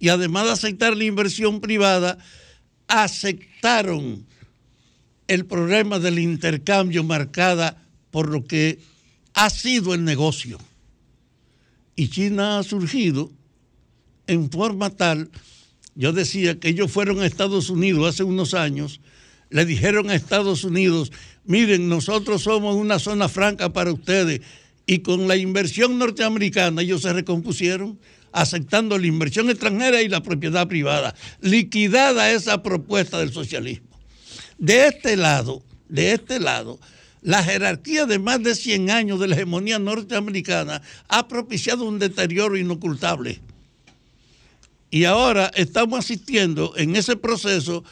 y 0.00 0.08
además 0.08 0.46
de 0.46 0.52
aceptar 0.52 0.96
la 0.96 1.04
inversión 1.04 1.60
privada, 1.60 2.18
aceptaron 2.86 4.26
el 5.28 5.46
problema 5.46 5.98
del 5.98 6.18
intercambio 6.18 7.04
marcada 7.04 7.86
por 8.10 8.28
lo 8.28 8.44
que 8.44 8.80
ha 9.34 9.50
sido 9.50 9.94
el 9.94 10.04
negocio. 10.04 10.58
Y 11.94 12.08
China 12.08 12.58
ha 12.58 12.62
surgido 12.62 13.30
en 14.26 14.50
forma 14.50 14.90
tal, 14.90 15.30
yo 15.94 16.12
decía 16.12 16.58
que 16.60 16.68
ellos 16.68 16.90
fueron 16.90 17.20
a 17.20 17.26
Estados 17.26 17.70
Unidos 17.70 18.08
hace 18.08 18.22
unos 18.22 18.54
años, 18.54 19.00
le 19.50 19.64
dijeron 19.64 20.10
a 20.10 20.14
Estados 20.14 20.64
Unidos, 20.64 21.12
miren, 21.44 21.88
nosotros 21.88 22.42
somos 22.42 22.76
una 22.76 22.98
zona 22.98 23.28
franca 23.28 23.72
para 23.72 23.92
ustedes, 23.92 24.42
y 24.86 25.00
con 25.00 25.28
la 25.28 25.36
inversión 25.36 25.98
norteamericana 25.98 26.82
ellos 26.82 27.02
se 27.02 27.12
recompusieron, 27.12 27.98
aceptando 28.32 28.98
la 28.98 29.06
inversión 29.06 29.50
extranjera 29.50 30.02
y 30.02 30.08
la 30.08 30.22
propiedad 30.22 30.68
privada, 30.68 31.14
liquidada 31.40 32.30
esa 32.30 32.62
propuesta 32.62 33.18
del 33.18 33.32
socialismo. 33.32 33.87
De 34.58 34.88
este 34.88 35.16
lado, 35.16 35.62
de 35.88 36.12
este 36.12 36.40
lado, 36.40 36.78
la 37.22 37.42
jerarquía 37.42 38.06
de 38.06 38.18
más 38.18 38.42
de 38.42 38.54
100 38.54 38.90
años 38.90 39.20
de 39.20 39.28
la 39.28 39.36
hegemonía 39.36 39.78
norteamericana 39.78 40.82
ha 41.08 41.28
propiciado 41.28 41.84
un 41.84 41.98
deterioro 41.98 42.56
inocultable. 42.56 43.40
Y 44.90 45.04
ahora 45.04 45.50
estamos 45.54 46.00
asistiendo 46.00 46.74
en 46.76 46.96
ese 46.96 47.16
proceso 47.16 47.84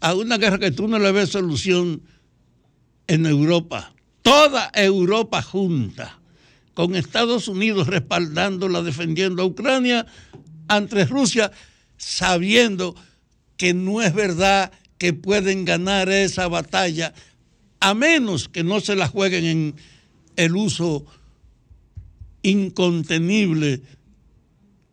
a 0.00 0.14
una 0.14 0.38
guerra 0.38 0.58
que 0.58 0.70
tú 0.70 0.88
no 0.88 0.98
le 0.98 1.12
ves 1.12 1.30
solución 1.30 2.02
en 3.06 3.26
Europa. 3.26 3.92
Toda 4.22 4.70
Europa 4.74 5.42
junta, 5.42 6.18
con 6.74 6.94
Estados 6.94 7.48
Unidos 7.48 7.86
respaldándola, 7.86 8.82
defendiendo 8.82 9.42
a 9.42 9.46
Ucrania 9.46 10.06
ante 10.68 11.04
Rusia, 11.04 11.50
sabiendo 11.96 12.94
que 13.56 13.74
no 13.74 14.00
es 14.00 14.14
verdad 14.14 14.72
que 14.98 15.12
pueden 15.12 15.64
ganar 15.64 16.08
esa 16.08 16.48
batalla 16.48 17.14
a 17.80 17.94
menos 17.94 18.48
que 18.48 18.64
no 18.64 18.80
se 18.80 18.96
la 18.96 19.08
jueguen 19.08 19.44
en 19.44 19.76
el 20.36 20.56
uso 20.56 21.06
incontenible 22.42 23.82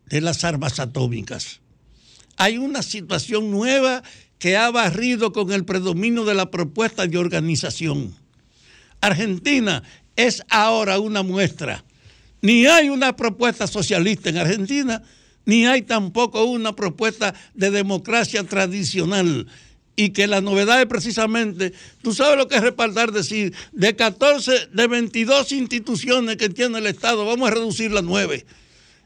de 0.07 0.21
las 0.21 0.43
armas 0.43 0.79
atómicas. 0.79 1.61
Hay 2.37 2.57
una 2.57 2.83
situación 2.83 3.49
nueva 3.49 4.03
que 4.37 4.57
ha 4.57 4.69
barrido 4.69 5.33
con 5.33 5.51
el 5.51 5.65
predominio 5.65 6.25
de 6.25 6.35
la 6.35 6.51
propuesta 6.51 7.07
de 7.07 7.17
organización. 7.17 8.15
Argentina 9.01 9.83
es 10.15 10.43
ahora 10.49 10.99
una 10.99 11.23
muestra. 11.23 11.83
Ni 12.41 12.67
hay 12.67 12.89
una 12.89 13.15
propuesta 13.15 13.65
socialista 13.65 14.29
en 14.29 14.37
Argentina, 14.37 15.01
ni 15.45 15.65
hay 15.65 15.81
tampoco 15.81 16.43
una 16.43 16.75
propuesta 16.75 17.33
de 17.53 17.71
democracia 17.71 18.43
tradicional 18.43 19.47
y 19.95 20.09
que 20.09 20.27
la 20.27 20.41
novedad 20.41 20.81
es 20.81 20.87
precisamente, 20.87 21.73
tú 22.01 22.13
sabes 22.13 22.37
lo 22.37 22.47
que 22.47 22.55
es 22.55 22.61
respaldar, 22.61 23.11
decir, 23.11 23.53
de 23.71 23.95
14, 23.95 24.67
de 24.73 24.87
22 24.87 25.51
instituciones 25.53 26.37
que 26.37 26.49
tiene 26.49 26.79
el 26.79 26.87
Estado, 26.87 27.25
vamos 27.25 27.49
a 27.49 27.53
reducir 27.53 27.95
a 27.95 28.01
9 28.01 28.45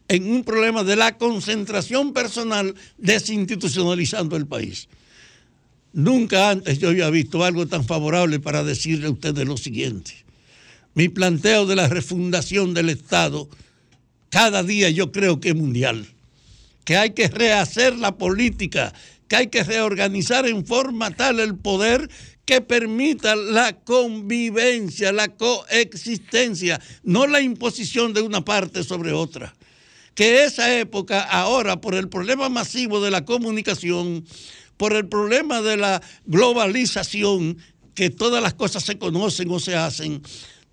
en 0.10 0.32
un 0.32 0.44
problema 0.44 0.84
de 0.84 0.96
la 0.96 1.18
concentración 1.18 2.14
personal 2.14 2.74
desinstitucionalizando 2.98 4.36
el 4.36 4.48
país. 4.48 4.90
Nunca 5.94 6.50
antes 6.50 6.80
yo 6.80 6.90
había 6.90 7.10
visto 7.10 7.44
algo 7.44 7.68
tan 7.68 7.86
favorable 7.86 8.40
para 8.40 8.64
decirle 8.64 9.08
a 9.08 9.12
ustedes 9.12 9.48
lo 9.48 9.58
siguiente. 9.58 10.14
Mi 10.96 11.10
planteo 11.10 11.68
de 11.68 11.76
la 11.76 11.88
refundación 11.88 12.74
del 12.74 12.90
Estado, 12.90 13.48
cada 14.30 14.64
día 14.64 14.90
yo 14.90 15.12
creo 15.12 15.40
que 15.40 15.50
es 15.50 15.56
mundial, 15.56 16.08
que 16.86 16.98
hay 16.98 17.12
que 17.12 17.28
rehacer 17.28 17.96
la 17.96 18.18
política 18.18 18.94
que 19.30 19.36
hay 19.36 19.48
que 19.48 19.64
reorganizar 19.64 20.48
en 20.48 20.66
forma 20.66 21.12
tal 21.12 21.40
el 21.40 21.56
poder 21.56 22.10
que 22.46 22.62
permita 22.62 23.36
la 23.36 23.74
convivencia, 23.74 25.12
la 25.12 25.30
coexistencia, 25.30 26.82
no 27.04 27.28
la 27.28 27.40
imposición 27.40 28.12
de 28.12 28.22
una 28.22 28.44
parte 28.44 28.84
sobre 28.84 29.14
otra. 29.14 29.56
Que 30.16 30.44
esa 30.44 30.76
época 30.78 31.22
ahora, 31.22 31.80
por 31.80 31.94
el 31.94 32.10
problema 32.10 32.50
masivo 32.50 33.00
de 33.02 33.12
la 33.12 33.24
comunicación, 33.24 34.26
por 34.78 34.94
el 34.94 35.08
problema 35.08 35.62
de 35.62 35.78
la 35.78 36.02
globalización, 36.26 37.58
que 37.94 38.10
todas 38.10 38.42
las 38.42 38.56
cosas 38.56 38.84
se 38.84 38.98
conocen 38.98 39.52
o 39.52 39.60
se 39.60 39.76
hacen, 39.76 40.24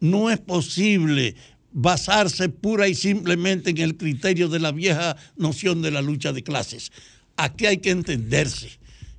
no 0.01 0.31
es 0.31 0.39
posible 0.39 1.37
basarse 1.73 2.49
pura 2.49 2.89
y 2.89 2.95
simplemente 2.95 3.69
en 3.69 3.79
el 3.79 3.99
criterio 3.99 4.49
de 4.49 4.61
la 4.61 4.73
vieja 4.73 5.15
noción 5.37 5.83
de 5.83 5.91
la 5.91 6.01
lucha 6.01 6.33
de 6.33 6.43
clases 6.43 6.91
aquí 7.37 7.67
hay 7.67 7.79
que 7.79 7.91
entenderse. 7.91 8.71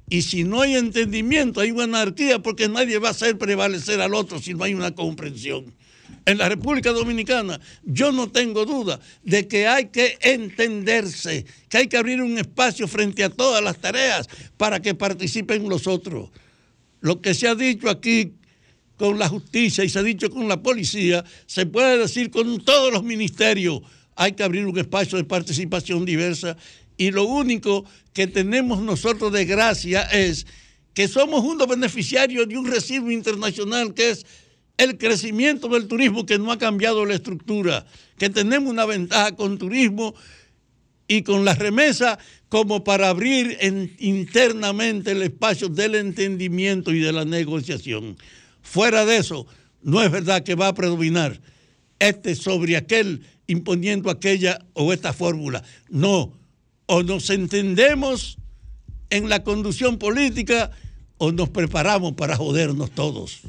Y 0.09 0.21
si 0.21 0.43
no 0.43 0.61
hay 0.61 0.75
entendimiento, 0.75 1.59
hay 1.59 1.71
una 1.71 1.83
anarquía 1.83 2.39
porque 2.39 2.69
nadie 2.69 2.97
va 2.97 3.09
a 3.09 3.11
hacer 3.11 3.37
prevalecer 3.37 3.99
al 3.99 4.13
otro 4.13 4.39
si 4.39 4.53
no 4.53 4.63
hay 4.63 4.73
una 4.73 4.95
comprensión. 4.95 5.73
En 6.25 6.37
la 6.37 6.49
República 6.49 6.91
Dominicana 6.91 7.59
yo 7.83 8.11
no 8.11 8.29
tengo 8.29 8.65
duda 8.65 8.99
de 9.23 9.47
que 9.47 9.67
hay 9.67 9.87
que 9.87 10.17
entenderse, 10.21 11.45
que 11.69 11.77
hay 11.77 11.87
que 11.87 11.97
abrir 11.97 12.21
un 12.21 12.37
espacio 12.37 12.87
frente 12.87 13.23
a 13.23 13.29
todas 13.29 13.63
las 13.63 13.79
tareas 13.79 14.27
para 14.55 14.81
que 14.81 14.93
participen 14.93 15.67
los 15.67 15.87
otros. 15.87 16.29
Lo 17.01 17.21
que 17.21 17.33
se 17.33 17.47
ha 17.47 17.55
dicho 17.55 17.89
aquí 17.89 18.33
con 18.97 19.19
la 19.19 19.29
justicia 19.29 19.83
y 19.83 19.89
se 19.89 19.99
ha 19.99 20.03
dicho 20.03 20.29
con 20.29 20.47
la 20.47 20.61
policía, 20.61 21.23
se 21.45 21.65
puede 21.65 21.97
decir 21.97 22.31
con 22.31 22.59
todos 22.63 22.91
los 22.91 23.03
ministerios. 23.03 23.81
Hay 24.15 24.31
que 24.31 24.43
abrir 24.43 24.65
un 24.65 24.77
espacio 24.77 25.17
de 25.17 25.23
participación 25.23 26.03
diversa 26.03 26.57
y 26.97 27.11
lo 27.11 27.23
único 27.23 27.85
que 28.13 28.27
tenemos 28.27 28.81
nosotros 28.81 29.31
de 29.31 29.45
gracia 29.45 30.01
es 30.03 30.47
que 30.93 31.07
somos 31.07 31.43
unos 31.43 31.67
beneficiarios 31.67 32.47
de 32.47 32.57
un 32.57 32.65
residuo 32.65 33.11
internacional 33.11 33.93
que 33.93 34.09
es 34.09 34.25
el 34.77 34.97
crecimiento 34.97 35.67
del 35.67 35.87
turismo 35.87 36.25
que 36.25 36.39
no 36.39 36.51
ha 36.51 36.57
cambiado 36.57 37.05
la 37.05 37.15
estructura, 37.15 37.85
que 38.17 38.29
tenemos 38.29 38.71
una 38.71 38.85
ventaja 38.85 39.35
con 39.35 39.57
turismo 39.57 40.15
y 41.07 41.21
con 41.23 41.45
la 41.45 41.55
remesa 41.55 42.19
como 42.49 42.83
para 42.83 43.09
abrir 43.09 43.57
internamente 43.99 45.11
el 45.11 45.23
espacio 45.23 45.69
del 45.69 45.95
entendimiento 45.95 46.91
y 46.93 46.99
de 46.99 47.11
la 47.11 47.25
negociación. 47.25 48.17
Fuera 48.61 49.05
de 49.05 49.17
eso, 49.17 49.47
no 49.81 50.03
es 50.03 50.11
verdad 50.11 50.43
que 50.43 50.55
va 50.55 50.67
a 50.67 50.73
predominar 50.73 51.39
este 51.99 52.35
sobre 52.35 52.77
aquel 52.77 53.23
imponiendo 53.47 54.09
aquella 54.09 54.59
o 54.73 54.93
esta 54.93 55.13
fórmula. 55.13 55.63
No, 55.89 56.36
o 56.87 57.03
nos 57.03 57.29
entendemos 57.29 58.37
en 59.09 59.29
la 59.29 59.43
conducción 59.43 59.97
política 59.97 60.71
o 61.17 61.31
nos 61.31 61.49
preparamos 61.49 62.13
para 62.13 62.35
jodernos 62.35 62.91
todos. 62.91 63.41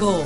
5. 0.00 0.24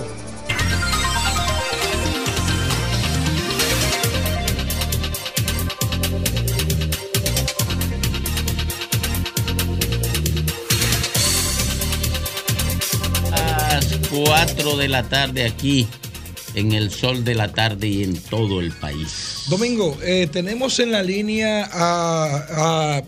Las 13.32 13.98
4 14.10 14.76
de 14.76 14.88
la 14.88 15.02
tarde 15.08 15.44
aquí 15.44 15.88
en 16.54 16.72
el 16.72 16.92
sol 16.92 17.24
de 17.24 17.34
la 17.34 17.52
tarde 17.52 17.88
y 17.88 18.04
en 18.04 18.16
todo 18.16 18.60
el 18.60 18.70
país. 18.70 19.46
Domingo, 19.48 19.98
eh, 20.04 20.28
tenemos 20.30 20.78
en 20.78 20.92
la 20.92 21.02
línea 21.02 21.68
a, 21.72 22.98
a 22.98 23.02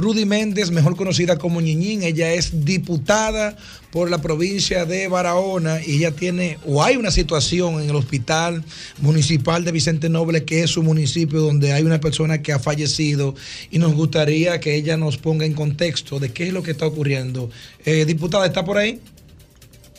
Rudy 0.00 0.24
Méndez, 0.24 0.70
mejor 0.70 0.96
conocida 0.96 1.38
como 1.38 1.60
Ñiñín. 1.60 2.02
Ella 2.02 2.32
es 2.32 2.64
diputada 2.64 3.56
por 3.92 4.10
la 4.10 4.20
provincia 4.22 4.84
de 4.86 5.08
Barahona 5.08 5.80
y 5.84 5.96
ella 5.98 6.12
tiene, 6.12 6.58
o 6.66 6.82
hay 6.82 6.96
una 6.96 7.10
situación 7.10 7.80
en 7.82 7.90
el 7.90 7.96
hospital 7.96 8.64
municipal 8.98 9.64
de 9.64 9.72
Vicente 9.72 10.08
Noble, 10.08 10.44
que 10.44 10.62
es 10.62 10.70
su 10.70 10.82
municipio 10.82 11.40
donde 11.40 11.72
hay 11.72 11.82
una 11.82 12.00
persona 12.00 12.40
que 12.42 12.52
ha 12.52 12.58
fallecido 12.58 13.34
y 13.70 13.78
nos 13.78 13.94
gustaría 13.94 14.58
que 14.60 14.74
ella 14.74 14.96
nos 14.96 15.18
ponga 15.18 15.44
en 15.44 15.54
contexto 15.54 16.18
de 16.18 16.32
qué 16.32 16.48
es 16.48 16.52
lo 16.52 16.62
que 16.62 16.70
está 16.72 16.86
ocurriendo. 16.86 17.50
Eh, 17.84 18.04
diputada, 18.04 18.46
¿está 18.46 18.64
por 18.64 18.78
ahí? 18.78 19.00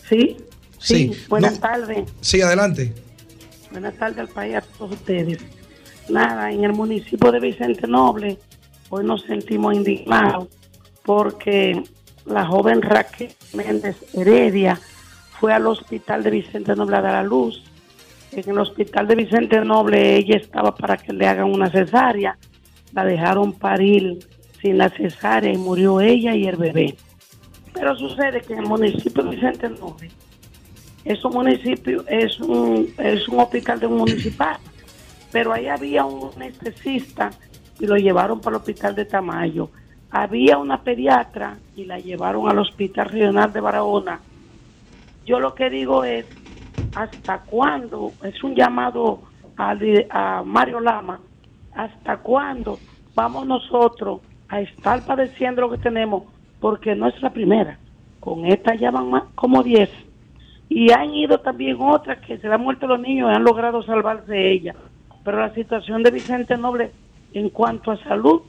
Sí. 0.10 0.38
Sí. 0.80 1.12
Buenas 1.30 1.54
No- 1.54 1.60
tardes. 1.60 2.10
Sí, 2.22 2.42
adelante. 2.42 2.94
Buenas 3.72 3.96
tardes 3.98 4.18
al 4.18 4.28
país 4.30 4.56
a 4.56 4.62
todos 4.62 4.94
ustedes. 4.94 5.38
Nada, 6.10 6.52
en 6.52 6.64
el 6.64 6.74
municipio 6.74 7.32
de 7.32 7.40
Vicente 7.40 7.88
Noble, 7.88 8.38
hoy 8.92 9.06
nos 9.06 9.24
sentimos 9.24 9.74
indignados 9.74 10.50
porque 11.04 11.82
la 12.26 12.46
joven 12.46 12.82
Raquel 12.82 13.32
Méndez 13.54 13.98
Heredia 14.14 14.80
fue 15.40 15.54
al 15.54 15.66
hospital 15.66 16.24
de 16.24 16.30
Vicente 16.30 16.76
Noble 16.76 16.98
a 16.98 17.02
dar 17.02 17.16
a 17.16 17.24
luz. 17.24 17.64
En 18.34 18.48
el 18.50 18.60
hospital 18.60 19.08
de 19.08 19.16
Vicente 19.16 19.60
Noble 19.62 20.18
ella 20.18 20.36
estaba 20.36 20.76
para 20.76 20.98
que 20.98 21.14
le 21.14 21.26
hagan 21.26 21.50
una 21.50 21.70
cesárea. 21.72 22.38
La 22.94 23.06
dejaron 23.06 23.54
parir 23.54 24.20
sin 24.62 24.78
la 24.78 24.90
cesárea 24.90 25.52
y 25.52 25.58
murió 25.58 26.02
ella 26.02 26.36
y 26.36 26.46
el 26.46 26.58
bebé. 26.58 26.96
Pero 27.74 27.96
sucede 27.96 28.42
que 28.42 28.54
en 28.54 28.60
el 28.60 28.68
municipio 28.68 29.24
de 29.24 29.30
Vicente 29.32 29.70
Noble 29.70 30.12
es 31.06 31.24
un 31.24 31.34
municipio, 31.34 32.04
es 32.08 32.40
un, 32.42 32.94
es 32.98 33.28
un 33.30 33.40
hospital 33.40 33.80
de 33.80 33.88
un 33.88 33.98
municipal, 33.98 34.58
pero 35.32 35.54
ahí 35.54 35.68
había 35.68 36.04
un 36.04 36.30
anestesista 36.36 37.32
y 37.82 37.88
lo 37.88 37.98
llevaron 37.98 38.40
para 38.40 38.56
el 38.56 38.62
hospital 38.62 38.94
de 38.94 39.06
Tamayo. 39.06 39.70
Había 40.12 40.60
una 40.60 40.82
pediatra 40.84 41.58
y 41.76 41.86
la 41.86 41.98
llevaron 41.98 42.48
al 42.48 42.60
hospital 42.60 43.10
regional 43.10 43.52
de 43.52 43.60
Barahona. 43.60 44.20
Yo 45.26 45.40
lo 45.40 45.56
que 45.56 45.72
digo 45.72 46.04
es, 46.04 46.28
¿hasta 46.96 47.40
cuándo? 47.40 48.12
Es 48.22 48.44
un 48.44 48.54
llamado 48.54 49.22
a, 49.58 50.44
Mario 50.46 50.80
Lama, 50.80 51.20
¿hasta 51.74 52.18
cuándo 52.18 52.78
vamos 53.16 53.48
nosotros 53.48 54.22
a 54.48 54.62
estar 54.62 55.04
padeciendo 55.04 55.62
lo 55.62 55.72
que 55.72 55.80
tenemos? 55.80 56.24
Porque 56.60 56.94
no 56.94 57.08
es 57.08 57.20
la 57.20 57.32
primera. 57.32 57.80
Con 58.20 58.46
esta 58.46 58.76
ya 58.76 58.92
van 58.92 59.10
más, 59.10 59.24
como 59.34 59.64
10 59.64 59.90
y 60.70 60.92
han 60.92 61.16
ido 61.16 61.40
también 61.40 61.78
otras 61.82 62.20
que 62.20 62.38
se 62.38 62.48
le 62.48 62.54
han 62.54 62.62
muerto 62.62 62.86
los 62.86 63.00
niños 63.00 63.32
y 63.32 63.36
han 63.36 63.44
logrado 63.44 63.82
salvarse 63.82 64.32
de 64.32 64.52
ella. 64.52 64.76
Pero 65.24 65.40
la 65.40 65.54
situación 65.56 66.04
de 66.04 66.12
Vicente 66.12 66.56
Noble 66.58 66.92
en 67.34 67.50
cuanto 67.50 67.92
a 67.92 68.04
salud 68.04 68.42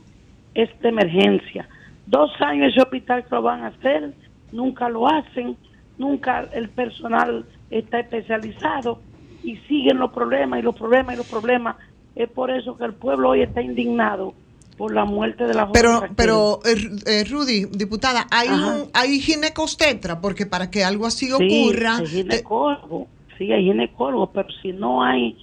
es 0.55 0.69
de 0.81 0.89
emergencia. 0.89 1.69
Dos 2.07 2.31
años 2.41 2.73
ese 2.73 2.83
hospital 2.83 3.25
que 3.25 3.35
lo 3.35 3.43
van 3.43 3.63
a 3.65 3.69
hacer, 3.69 4.13
nunca 4.51 4.89
lo 4.89 5.09
hacen, 5.09 5.57
nunca 5.99 6.49
el 6.53 6.69
personal 6.69 7.45
está 7.71 8.01
especializado 8.01 9.01
y 9.43 9.57
siguen 9.69 9.99
los 9.99 10.13
problemas 10.13 10.61
y 10.61 10.63
los 10.63 10.77
problemas 10.77 11.15
y 11.15 11.19
los 11.19 11.27
problemas. 11.27 11.77
Es 12.15 12.29
por 12.29 12.51
eso 12.51 12.77
que 12.77 12.85
el 12.85 12.95
pueblo 12.95 13.31
hoy 13.31 13.43
está 13.43 13.63
indignado 13.63 14.35
por 14.77 14.93
la 14.93 15.05
muerte 15.05 15.45
de 15.45 15.55
la 15.55 15.67
joven 15.67 15.73
Pero, 15.73 16.01
Raquel. 16.01 16.17
pero 16.17 16.61
eh, 16.65 16.75
eh, 17.07 17.25
Rudy, 17.25 17.67
diputada, 17.67 18.27
hay 18.31 18.49
un, 18.49 18.91
hay 18.93 19.21
ginecostetra, 19.21 20.21
porque 20.21 20.47
para 20.47 20.71
que 20.71 20.85
algo 20.85 21.07
así 21.07 21.27
Sí, 21.27 21.33
ocurra, 21.33 21.97
hay 21.99 22.07
ginecólogo, 22.07 23.07
sí, 23.39 23.53
hay 23.53 23.65
ginecólogo, 23.65 24.33
pero 24.33 24.49
si 24.61 24.73
no 24.73 25.03
hay 25.03 25.37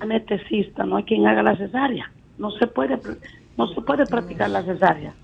anestesista, 0.00 0.84
no 0.84 0.96
hay 0.96 1.04
quien 1.04 1.26
haga 1.26 1.42
la 1.42 1.56
cesárea. 1.56 2.10
No 2.38 2.50
se 2.52 2.66
puede, 2.66 2.98
no 3.56 3.68
se 3.68 3.80
puede 3.80 4.06
practicar 4.06 4.50
la 4.50 4.62
cesárea. 4.64 5.14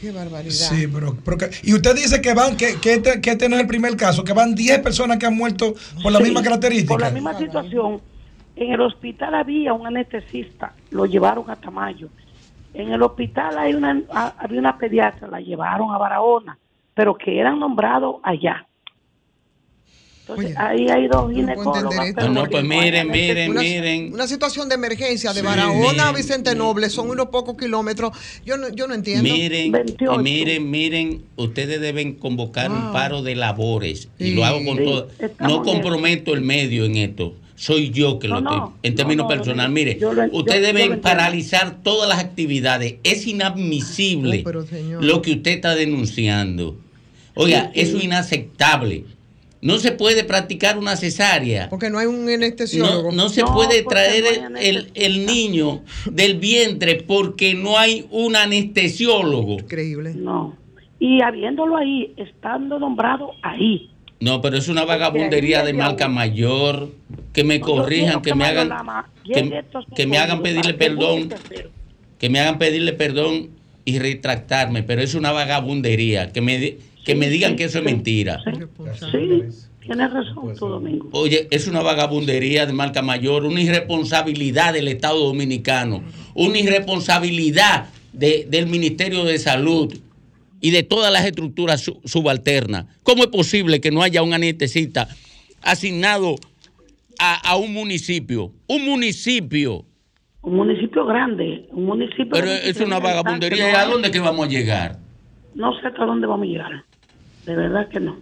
qué 0.00 0.12
barbaridad. 0.12 0.52
Sí, 0.52 0.86
pero, 0.86 1.16
pero 1.24 1.36
que- 1.38 1.50
y 1.64 1.74
usted 1.74 1.94
dice 1.96 2.20
que 2.20 2.34
van, 2.34 2.56
que, 2.56 2.76
que, 2.80 2.94
este, 2.94 3.20
que 3.20 3.30
este 3.30 3.48
no 3.48 3.56
es 3.56 3.62
el 3.62 3.66
primer 3.66 3.96
caso, 3.96 4.22
que 4.22 4.32
van 4.32 4.54
10 4.54 4.78
personas 4.78 5.18
que 5.18 5.26
han 5.26 5.36
muerto 5.36 5.74
por 6.02 6.12
la 6.12 6.18
Sí, 6.18 6.24
misma 6.24 6.42
característica. 6.42 6.94
Por 6.94 7.00
la 7.00 7.10
misma 7.10 7.36
situación. 7.36 8.00
En 8.56 8.72
el 8.72 8.80
hospital 8.80 9.34
había 9.34 9.72
un 9.72 9.86
anestesista, 9.86 10.72
lo 10.90 11.06
llevaron 11.06 11.50
a 11.50 11.56
Tamayo. 11.56 12.08
En 12.74 12.92
el 12.92 13.02
hospital 13.02 13.58
hay 13.58 13.74
una, 13.74 14.00
a- 14.12 14.34
había 14.38 14.60
una 14.60 14.76
pediatra, 14.78 15.26
la 15.28 15.40
llevaron 15.40 15.92
a 15.92 15.98
Barahona, 15.98 16.56
pero 16.94 17.16
que 17.16 17.38
eran 17.40 17.58
nombrados 17.58 18.16
allá. 18.22 18.66
Entonces, 20.30 20.56
ahí 20.58 20.88
hay 20.88 21.08
dos 21.08 21.32
ginecólogos. 21.32 21.94
pero 22.14 22.28
No, 22.30 22.44
pues 22.46 22.64
miren, 22.64 23.10
miren, 23.10 23.50
una, 23.50 23.60
miren. 23.60 24.12
una 24.14 24.26
situación 24.26 24.68
de 24.68 24.74
emergencia 24.76 25.32
de 25.32 25.40
Sí, 25.40 25.46
Barahona 25.46 26.08
a 26.08 26.12
miren, 26.12 26.14
Vicente 26.14 26.54
Noble, 26.54 26.88
son 26.90 27.10
unos 27.10 27.26
pocos 27.28 27.56
kilómetros. 27.56 28.12
Yo 28.44 28.56
no, 28.56 28.68
yo 28.70 28.86
no 28.86 28.94
entiendo. 28.94 29.22
Miren, 29.22 29.72
miren, 30.22 30.70
miren, 30.70 31.22
ustedes 31.36 31.80
deben 31.80 32.14
convocar 32.14 32.70
un 32.70 32.80
Wow. 32.80 32.92
paro 32.92 33.22
de 33.22 33.34
labores 33.36 34.08
y 34.18 34.30
lo 34.32 34.44
hago 34.44 34.64
con 34.64 34.78
Sí, 34.78 34.84
todo. 34.84 35.08
No 35.40 35.62
comprometo 35.62 36.34
el 36.34 36.40
medio 36.40 36.84
en 36.84 36.96
esto. 36.96 37.34
Soy 37.56 37.90
yo 37.90 38.18
que 38.18 38.26
No, 38.26 38.36
lo 38.36 38.40
no, 38.40 38.50
estoy. 38.54 38.70
En 38.84 38.94
términos 38.94 39.24
no, 39.28 39.34
no, 39.34 39.36
personales, 39.36 39.70
mire, 39.70 39.98
yo 40.00 40.12
ustedes 40.32 40.60
yo 40.60 40.66
deben 40.78 41.00
paralizar 41.02 41.82
todas 41.82 42.08
las 42.08 42.18
actividades. 42.18 42.94
Es 43.04 43.26
inadmisible 43.26 44.40
pero, 44.44 44.64
señor. 44.66 45.04
lo 45.04 45.20
que 45.20 45.32
usted 45.32 45.50
está 45.52 45.74
denunciando. 45.74 46.76
Oiga, 47.34 47.64
Sí, 47.66 47.70
sí. 47.74 47.80
eso 47.80 47.98
es 47.98 48.04
inaceptable. 48.04 49.04
No 49.62 49.78
se 49.78 49.92
puede 49.92 50.24
practicar 50.24 50.78
una 50.78 50.96
cesárea. 50.96 51.68
Porque 51.68 51.90
no 51.90 51.98
hay 51.98 52.06
un 52.06 52.26
anestesiólogo. 52.28 53.10
No, 53.10 53.24
no 53.24 53.28
se 53.28 53.44
puede 53.44 53.82
traer 53.82 54.24
el, 54.24 54.56
el- 54.56 54.90
el 54.94 55.26
niño 55.26 55.82
del 56.10 56.38
vientre 56.38 56.94
porque 57.06 57.54
no 57.54 57.76
hay 57.78 58.06
un 58.10 58.36
anestesiólogo. 58.36 59.54
Increíble. 59.54 60.14
No. 60.16 60.56
Y 60.98 61.20
habiéndolo 61.22 61.76
ahí, 61.76 62.12
estando 62.16 62.78
nombrado 62.78 63.32
ahí. 63.42 63.90
No, 64.20 64.40
pero 64.42 64.56
es 64.58 64.68
una 64.68 64.84
vagabundería 64.84 65.62
de 65.62 65.72
marca 65.72 66.08
mayor. 66.08 66.90
Que 67.32 67.44
me 67.44 67.60
corrijan, 67.60 68.20
que 68.22 68.34
me 68.34 68.44
hagan, 68.44 68.70
que, 69.24 69.64
que 69.94 70.06
me 70.06 70.18
hagan 70.18 70.42
pedirle 70.42 70.74
perdón, 70.74 71.30
que 72.18 72.28
me 72.28 72.40
hagan 72.40 72.58
pedirle 72.58 72.92
perdón 72.92 73.50
y 73.84 73.98
retractarme, 73.98 74.82
pero 74.82 75.00
es 75.00 75.14
una 75.14 75.32
vagabundería. 75.32 76.32
Que 76.32 76.40
me, 76.40 76.76
que 77.04 77.14
me 77.14 77.28
digan 77.28 77.56
que 77.56 77.64
eso 77.64 77.78
es 77.78 77.84
mentira. 77.84 78.42
Sí, 79.12 79.42
tienes 79.80 80.12
razón 80.12 80.54
tú, 80.58 80.66
Domingo. 80.68 81.08
Oye, 81.12 81.48
es 81.50 81.66
una 81.66 81.80
vagabundería 81.82 82.66
de 82.66 82.72
marca 82.72 83.02
mayor, 83.02 83.44
una 83.44 83.60
irresponsabilidad 83.60 84.74
del 84.74 84.88
Estado 84.88 85.18
Dominicano, 85.24 86.02
una 86.34 86.58
irresponsabilidad 86.58 87.88
de- 88.12 88.46
del 88.50 88.66
Ministerio 88.66 89.24
de 89.24 89.38
Salud 89.38 89.92
y 90.60 90.70
de 90.70 90.82
todas 90.82 91.12
las 91.12 91.24
estructuras 91.24 91.80
su- 91.80 92.00
subalternas. 92.04 92.86
¿Cómo 93.02 93.22
es 93.22 93.28
posible 93.28 93.80
que 93.80 93.90
no 93.90 94.02
haya 94.02 94.22
un 94.22 94.34
anestesista 94.34 95.08
asignado 95.62 96.36
a, 97.18 97.34
a 97.50 97.56
un 97.56 97.72
municipio? 97.72 98.52
Un 98.66 98.84
municipio. 98.84 99.84
Un 100.42 100.56
municipio 100.56 101.04
grande, 101.06 101.66
un 101.70 101.84
municipio... 101.86 102.28
Pero 102.30 102.50
es 102.50 102.78
una 102.80 102.98
23.000 102.98 103.02
vagabundería. 103.02 103.80
¿A 103.80 103.86
dónde 103.86 104.10
que 104.10 104.20
vamos 104.20 104.46
a 104.46 104.50
llegar? 104.50 104.98
No 105.54 105.72
sé 105.80 105.86
hasta 105.88 106.04
dónde 106.04 106.26
vamos 106.26 106.46
a 106.46 106.50
llegar. 106.50 106.84
De 107.46 107.56
verdad 107.56 107.88
que 107.88 108.00
no. 108.00 108.16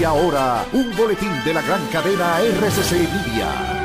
Y 0.00 0.04
ahora, 0.04 0.64
un 0.72 0.96
boletín 0.96 1.30
de 1.44 1.54
la 1.54 1.62
gran 1.62 1.86
cadena 1.92 2.40
RCC 2.40 2.92
Media. 2.92 3.81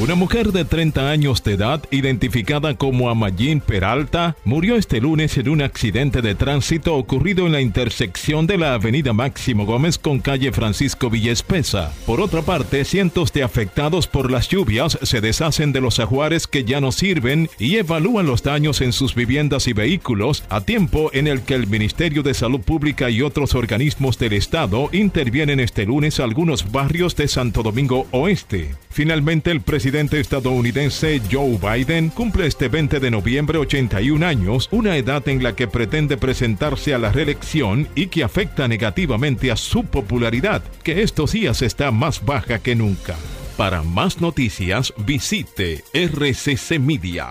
Una 0.00 0.14
mujer 0.14 0.52
de 0.52 0.64
30 0.64 1.10
años 1.10 1.42
de 1.42 1.54
edad, 1.54 1.82
identificada 1.90 2.76
como 2.76 3.10
Amayín 3.10 3.60
Peralta, 3.60 4.36
murió 4.44 4.76
este 4.76 5.00
lunes 5.00 5.36
en 5.38 5.48
un 5.48 5.60
accidente 5.60 6.22
de 6.22 6.36
tránsito 6.36 6.94
ocurrido 6.94 7.46
en 7.46 7.52
la 7.52 7.60
intersección 7.60 8.46
de 8.46 8.58
la 8.58 8.74
avenida 8.74 9.12
Máximo 9.12 9.66
Gómez 9.66 9.98
con 9.98 10.20
calle 10.20 10.52
Francisco 10.52 11.10
Villespesa. 11.10 11.92
Por 12.06 12.20
otra 12.20 12.42
parte, 12.42 12.84
cientos 12.84 13.32
de 13.32 13.42
afectados 13.42 14.06
por 14.06 14.30
las 14.30 14.48
lluvias 14.48 14.96
se 15.02 15.20
deshacen 15.20 15.72
de 15.72 15.80
los 15.80 15.98
ajuares 15.98 16.46
que 16.46 16.62
ya 16.62 16.80
no 16.80 16.92
sirven 16.92 17.50
y 17.58 17.74
evalúan 17.74 18.26
los 18.26 18.44
daños 18.44 18.80
en 18.82 18.92
sus 18.92 19.16
viviendas 19.16 19.66
y 19.66 19.72
vehículos 19.72 20.44
a 20.48 20.60
tiempo 20.60 21.10
en 21.12 21.26
el 21.26 21.42
que 21.42 21.54
el 21.54 21.66
Ministerio 21.66 22.22
de 22.22 22.34
Salud 22.34 22.60
Pública 22.60 23.10
y 23.10 23.22
otros 23.22 23.56
organismos 23.56 24.16
del 24.16 24.34
Estado 24.34 24.90
intervienen 24.92 25.58
este 25.58 25.86
lunes 25.86 26.20
a 26.20 26.24
algunos 26.24 26.70
barrios 26.70 27.16
de 27.16 27.26
Santo 27.26 27.64
Domingo 27.64 28.06
Oeste. 28.12 28.76
Finalmente, 28.90 29.50
el 29.50 29.60
presidente 29.60 29.87
estadounidense 29.96 31.20
Joe 31.30 31.58
Biden 31.58 32.10
cumple 32.10 32.46
este 32.46 32.68
20 32.68 33.00
de 33.00 33.10
noviembre 33.10 33.58
81 33.58 34.26
años, 34.26 34.68
una 34.70 34.96
edad 34.96 35.26
en 35.28 35.42
la 35.42 35.56
que 35.56 35.66
pretende 35.66 36.16
presentarse 36.16 36.94
a 36.94 36.98
la 36.98 37.10
reelección 37.10 37.88
y 37.94 38.08
que 38.08 38.22
afecta 38.24 38.68
negativamente 38.68 39.50
a 39.50 39.56
su 39.56 39.84
popularidad, 39.84 40.62
que 40.82 41.02
estos 41.02 41.32
días 41.32 41.62
está 41.62 41.90
más 41.90 42.24
baja 42.24 42.58
que 42.58 42.74
nunca. 42.74 43.16
Para 43.56 43.82
más 43.82 44.20
noticias, 44.20 44.92
visite 44.98 45.82
rccmedia.com.do. 45.94 47.28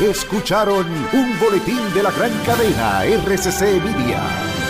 Escucharon 0.00 0.86
un 1.12 1.38
boletín 1.38 1.94
de 1.94 2.02
la 2.02 2.10
gran 2.10 2.32
cadena 2.44 3.04
RCC 3.04 3.82
Media. 3.82 4.69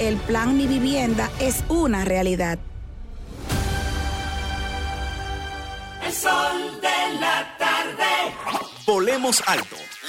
El 0.00 0.16
plan 0.16 0.56
Mi 0.56 0.66
Vivienda 0.66 1.30
es 1.38 1.62
una 1.68 2.06
realidad. 2.06 2.58
El 6.02 6.10
sol 6.10 6.80
de 6.80 7.20
la 7.20 7.54
tarde. 7.58 8.34
Volemos 8.86 9.42
alto. 9.46 9.76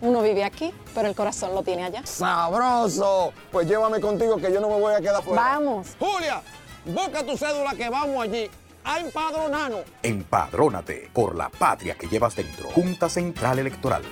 uno 0.00 0.22
vive 0.22 0.44
aquí, 0.44 0.72
pero 0.94 1.08
el 1.08 1.14
corazón 1.14 1.54
lo 1.54 1.62
tiene 1.62 1.84
allá. 1.84 2.02
¡Sabroso! 2.04 3.32
Pues 3.50 3.66
llévame 3.66 4.00
contigo 4.00 4.36
que 4.36 4.52
yo 4.52 4.60
no 4.60 4.68
me 4.68 4.78
voy 4.78 4.94
a 4.94 5.00
quedar 5.00 5.22
fuera. 5.22 5.42
Vamos. 5.42 5.88
Julia, 5.98 6.42
busca 6.84 7.24
tu 7.24 7.36
cédula 7.36 7.74
que 7.74 7.88
vamos 7.88 8.22
allí 8.22 8.50
a 8.84 9.00
empadronarnos. 9.00 9.80
Empadrónate 10.02 11.10
por 11.12 11.34
la 11.36 11.48
patria 11.48 11.94
que 11.94 12.06
llevas 12.06 12.36
dentro. 12.36 12.70
Junta 12.70 13.08
Central 13.08 13.58
Electoral. 13.58 14.02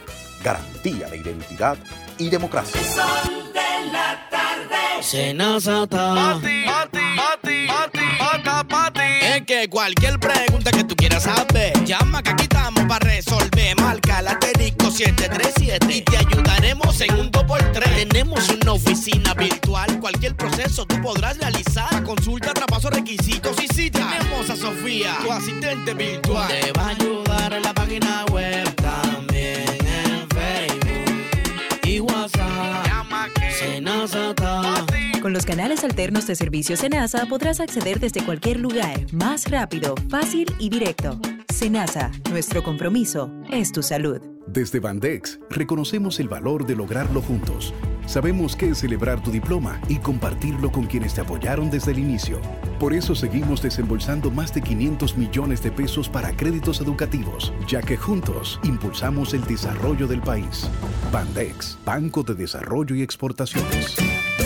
Garantía 0.42 1.08
de 1.08 1.16
identidad 1.18 1.76
y 2.18 2.28
democracia. 2.28 2.80
Sol 2.82 3.52
de 3.52 3.92
la 3.92 4.28
tarde. 4.30 5.02
Senazata. 5.02 6.14
Pati, 6.14 6.64
pati, 6.66 6.98
pati, 7.16 7.66
pati, 7.68 8.68
Es 8.98 9.42
que 9.42 9.68
cualquier 9.68 10.18
pregunta 10.18 10.70
que 10.70 10.84
tú 10.84 10.96
quieras 10.96 11.24
saber, 11.24 11.72
llama 11.84 12.22
que 12.22 12.30
aquí 12.30 12.44
estamos 12.44 12.84
para 12.84 13.06
resolver. 13.06 13.78
Marca 13.80 14.22
la 14.22 14.32
asterisco 14.32 14.90
737 14.90 15.94
y 15.94 16.02
te 16.02 16.16
ayudaremos 16.16 17.00
en 17.00 17.14
un 17.14 17.30
2x3. 17.30 18.08
Tenemos 18.08 18.48
una 18.48 18.72
oficina 18.72 19.34
virtual, 19.34 20.00
cualquier 20.00 20.34
proceso 20.36 20.86
tú 20.86 21.00
podrás 21.02 21.38
realizar. 21.38 22.02
Consulta, 22.04 22.54
traspaso, 22.54 22.90
requisitos 22.90 23.56
y 23.62 23.68
si 23.74 23.90
tenemos 23.90 24.48
a 24.48 24.56
Sofía, 24.56 25.18
tu 25.22 25.32
asistente 25.32 25.94
virtual. 25.94 26.48
Te 26.48 26.72
va 26.72 26.86
a 26.86 26.88
ayudar 26.88 27.52
en 27.52 27.62
la 27.62 27.74
página 27.74 28.24
web 28.32 28.74
también 28.76 29.66
en 29.68 30.28
Facebook 30.30 31.80
y 31.84 32.00
WhatsApp. 32.00 32.86
Llama 32.86 33.28
que 33.34 33.50
Senazata. 33.52 34.95
Con 35.26 35.32
los 35.32 35.44
canales 35.44 35.82
alternos 35.82 36.28
de 36.28 36.36
servicio 36.36 36.76
Senasa 36.76 37.26
podrás 37.26 37.58
acceder 37.58 37.98
desde 37.98 38.24
cualquier 38.24 38.60
lugar, 38.60 39.12
más 39.12 39.50
rápido, 39.50 39.96
fácil 40.08 40.46
y 40.60 40.68
directo. 40.68 41.18
Senasa, 41.52 42.12
nuestro 42.30 42.62
compromiso 42.62 43.32
es 43.50 43.72
tu 43.72 43.82
salud. 43.82 44.20
Desde 44.46 44.78
Bandex, 44.78 45.40
reconocemos 45.50 46.20
el 46.20 46.28
valor 46.28 46.64
de 46.64 46.76
lograrlo 46.76 47.20
juntos. 47.22 47.74
Sabemos 48.06 48.54
qué 48.54 48.68
es 48.68 48.78
celebrar 48.78 49.20
tu 49.20 49.32
diploma 49.32 49.80
y 49.88 49.96
compartirlo 49.96 50.70
con 50.70 50.86
quienes 50.86 51.14
te 51.14 51.22
apoyaron 51.22 51.72
desde 51.72 51.90
el 51.90 51.98
inicio. 51.98 52.40
Por 52.78 52.92
eso 52.92 53.16
seguimos 53.16 53.60
desembolsando 53.60 54.30
más 54.30 54.54
de 54.54 54.62
500 54.62 55.16
millones 55.16 55.60
de 55.60 55.72
pesos 55.72 56.08
para 56.08 56.36
créditos 56.36 56.80
educativos, 56.80 57.52
ya 57.66 57.82
que 57.82 57.96
juntos 57.96 58.60
impulsamos 58.62 59.34
el 59.34 59.42
desarrollo 59.42 60.06
del 60.06 60.20
país. 60.20 60.70
Bandex, 61.10 61.76
Banco 61.84 62.22
de 62.22 62.36
Desarrollo 62.36 62.94
y 62.94 63.02
Exportaciones. 63.02 63.96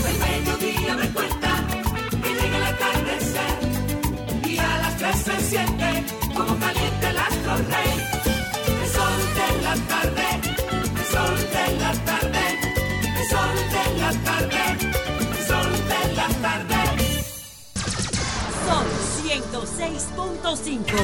El 0.09 0.17
mediodía 0.19 0.95
me 0.97 1.09
cuenta 1.11 1.51
que 2.23 2.31
llega 2.35 2.57
el 2.57 2.65
atardecer 2.65 3.59
y 4.47 4.59
a 4.59 4.79
las 4.79 4.97
tres 4.97 5.17
se 5.17 5.41
siente 5.41 6.05
como 6.35 6.59
caliente 6.59 7.09
el 7.09 7.19
astro 7.19 7.57
rey. 7.69 7.95
El 8.83 8.89
sol 8.89 9.21
de 9.39 9.63
la 9.63 9.75
tarde, 9.93 10.27
el 10.97 11.05
sol 11.15 11.37
de 11.57 11.67
la 11.79 11.93
tarde, 12.11 12.45
el 13.19 13.25
sol 13.29 13.57
de 13.75 13.85
la 14.01 14.11
tarde, 14.29 14.63
el 15.31 15.41
sol 15.47 15.71
de 15.91 16.01
la 16.15 16.29
tarde. 16.45 16.81
Sol 18.67 18.89
106.5. 19.25 20.97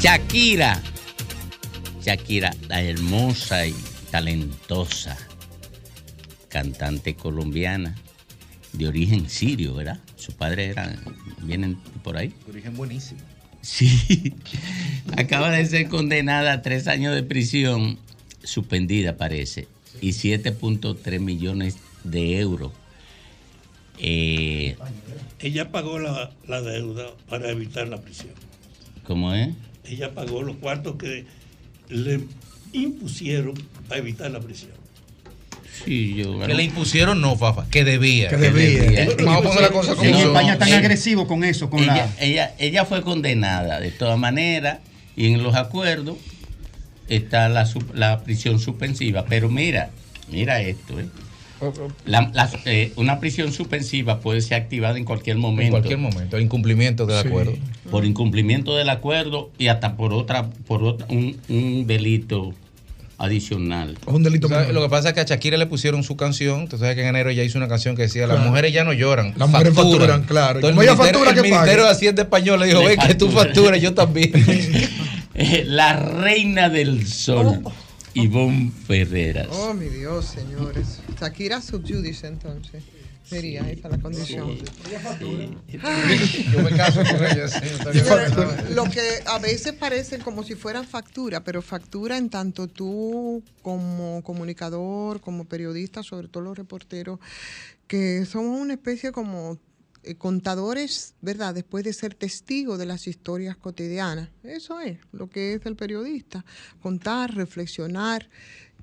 Shakira. 0.00 0.72
Shakira, 2.08 2.56
la 2.68 2.80
hermosa 2.82 3.66
y 3.66 3.74
talentosa 4.10 5.18
cantante 6.48 7.14
colombiana 7.14 7.96
de 8.72 8.88
origen 8.88 9.28
sirio, 9.28 9.74
¿verdad? 9.74 10.00
Su 10.16 10.32
padre 10.32 10.68
era, 10.68 10.98
vienen 11.42 11.76
por 12.02 12.16
ahí. 12.16 12.32
De 12.46 12.52
origen 12.52 12.74
buenísimo. 12.78 13.20
Sí, 13.60 14.32
acaba 15.18 15.50
de 15.50 15.66
ser 15.66 15.88
condenada 15.88 16.54
a 16.54 16.62
tres 16.62 16.88
años 16.88 17.14
de 17.14 17.24
prisión, 17.24 17.98
suspendida 18.42 19.18
parece, 19.18 19.68
y 20.00 20.12
7.3 20.12 21.20
millones 21.20 21.76
de 22.04 22.38
euros. 22.38 22.72
Eh, 23.98 24.78
Ella 25.40 25.70
pagó 25.70 25.98
la, 25.98 26.30
la 26.46 26.62
deuda 26.62 27.10
para 27.28 27.50
evitar 27.50 27.86
la 27.86 28.00
prisión. 28.00 28.32
¿Cómo 29.04 29.34
es? 29.34 29.50
Ella 29.84 30.14
pagó 30.14 30.42
los 30.42 30.56
cuartos 30.56 30.96
que 30.96 31.26
le 31.88 32.20
impusieron 32.72 33.54
para 33.88 34.00
evitar 34.00 34.30
la 34.30 34.40
prisión. 34.40 34.72
Sí, 35.84 36.14
yo. 36.16 36.40
Que 36.40 36.54
le 36.54 36.64
impusieron, 36.64 37.20
no, 37.20 37.36
Fafa, 37.36 37.66
que 37.70 37.84
debía. 37.84 38.28
Que 38.28 38.36
debía. 38.36 39.06
Vamos 39.24 39.36
a 39.46 39.48
poner 39.48 39.62
la 39.62 39.70
cosa 39.70 39.94
como 39.94 40.08
En. 40.08 40.14
España 40.16 40.54
están 40.54 40.68
Ella- 40.68 40.78
agresivos 40.78 41.28
con 41.28 41.44
eso, 41.44 41.70
con 41.70 41.82
ella, 41.82 41.94
la. 42.18 42.24
ella, 42.24 42.54
ella 42.58 42.84
fue 42.84 43.02
condenada 43.02 43.78
de 43.80 43.90
todas 43.92 44.18
maneras 44.18 44.78
y 45.16 45.26
en 45.32 45.42
los 45.42 45.54
acuerdos 45.54 46.16
está 47.08 47.48
la, 47.48 47.68
la 47.94 48.24
prisión 48.24 48.58
suspensiva. 48.58 49.24
Pero 49.28 49.48
mira, 49.48 49.90
mira 50.30 50.60
esto. 50.60 50.98
¿eh? 50.98 51.06
La- 52.04 52.30
la- 52.34 52.50
eh, 52.66 52.92
una 52.96 53.18
prisión 53.20 53.52
suspensiva 53.52 54.20
puede 54.20 54.40
ser 54.40 54.60
activada 54.62 54.96
en 54.98 55.04
cualquier 55.04 55.36
momento. 55.38 55.62
En 55.64 55.70
cualquier 55.70 55.98
momento, 55.98 56.38
incumplimiento 56.38 57.06
del 57.06 57.22
Sí. 57.22 57.28
acuerdo. 57.28 57.52
Por 57.90 58.04
incumplimiento 58.04 58.76
del 58.76 58.88
acuerdo 58.90 59.50
y 59.58 59.68
hasta 59.68 59.96
por 59.96 60.12
otra, 60.12 60.50
por 60.66 60.82
otra- 60.84 61.06
un, 61.10 61.36
un 61.48 61.86
delito 61.86 62.54
adicional. 63.20 63.98
un 64.06 64.22
delito 64.22 64.46
O 64.46 64.50
sea, 64.50 64.70
Lo 64.72 64.80
que 64.82 64.88
pasa 64.88 65.08
es 65.08 65.14
que 65.14 65.20
a 65.20 65.24
Shakira 65.24 65.56
le 65.56 65.66
pusieron 65.66 66.04
su 66.04 66.16
canción. 66.16 66.68
Tú 66.68 66.78
sabes 66.78 66.94
que 66.94 67.00
en 67.02 67.08
enero 67.08 67.30
ella 67.30 67.42
hizo 67.42 67.58
una 67.58 67.66
canción 67.68 67.96
que 67.96 68.02
decía: 68.02 68.26
Las 68.28 68.36
Claro. 68.36 68.50
mujeres 68.50 68.72
ya 68.72 68.84
no 68.84 68.92
lloran. 68.92 69.34
Las 69.36 69.48
mujeres 69.50 69.74
facturan, 69.74 70.22
claro. 70.22 70.60
Entonces, 70.60 70.76
el 70.78 70.84
ella 70.84 70.92
ministerio, 70.92 71.04
factura, 71.18 71.30
el 71.30 71.36
que 71.36 71.42
Ministerio 71.42 71.84
de 71.84 71.90
Hacienda 71.90 72.22
Español 72.22 72.60
le 72.60 72.66
dijo: 72.66 72.80
Le 72.80 72.88
Ven 72.88 72.98
que 73.00 73.14
tú 73.14 73.26
factura. 73.26 73.44
facturas, 73.54 73.80
yo 73.82 73.94
también. 73.94 74.32
Eh, 75.40 75.62
La 75.66 75.92
reina 75.94 76.68
del 76.68 77.06
sol, 77.06 77.62
Ivonne 78.14 78.70
Ferreras. 78.86 79.48
Oh, 79.50 79.74
mi 79.74 79.86
Dios, 79.86 80.26
señores. 80.26 81.00
Shakira 81.20 81.60
subjudice, 81.60 82.26
entonces. 82.26 82.84
Sería 83.28 83.70
esa 83.70 83.90
la 83.90 83.98
condición. 83.98 84.56
Yo 85.70 86.62
me 86.62 86.70
caso 86.70 87.02
con. 87.02 87.52
Pero 87.92 88.74
Lo 88.74 88.84
que 88.84 89.02
a 89.26 89.38
veces 89.38 89.74
parecen 89.74 90.22
como 90.22 90.42
si 90.44 90.54
fueran 90.54 90.86
factura, 90.86 91.44
pero 91.44 91.60
factura 91.60 92.16
en 92.16 92.30
tanto 92.30 92.68
tú 92.68 93.42
como 93.60 94.22
comunicador, 94.22 95.20
como 95.20 95.44
periodista, 95.44 96.02
sobre 96.02 96.28
todo 96.28 96.42
los 96.44 96.56
reporteros, 96.56 97.18
que 97.86 98.24
somos 98.24 98.58
una 98.58 98.74
especie 98.74 99.12
como 99.12 99.58
contadores, 100.18 101.14
¿verdad? 101.20 101.54
Después 101.54 101.84
de 101.84 101.92
ser 101.92 102.14
testigos 102.14 102.78
de 102.78 102.86
las 102.86 103.06
historias 103.06 103.56
cotidianas. 103.56 104.30
Eso 104.42 104.80
es 104.80 104.98
lo 105.12 105.28
que 105.28 105.54
es 105.54 105.66
el 105.66 105.76
periodista, 105.76 106.44
contar, 106.80 107.34
reflexionar. 107.34 108.28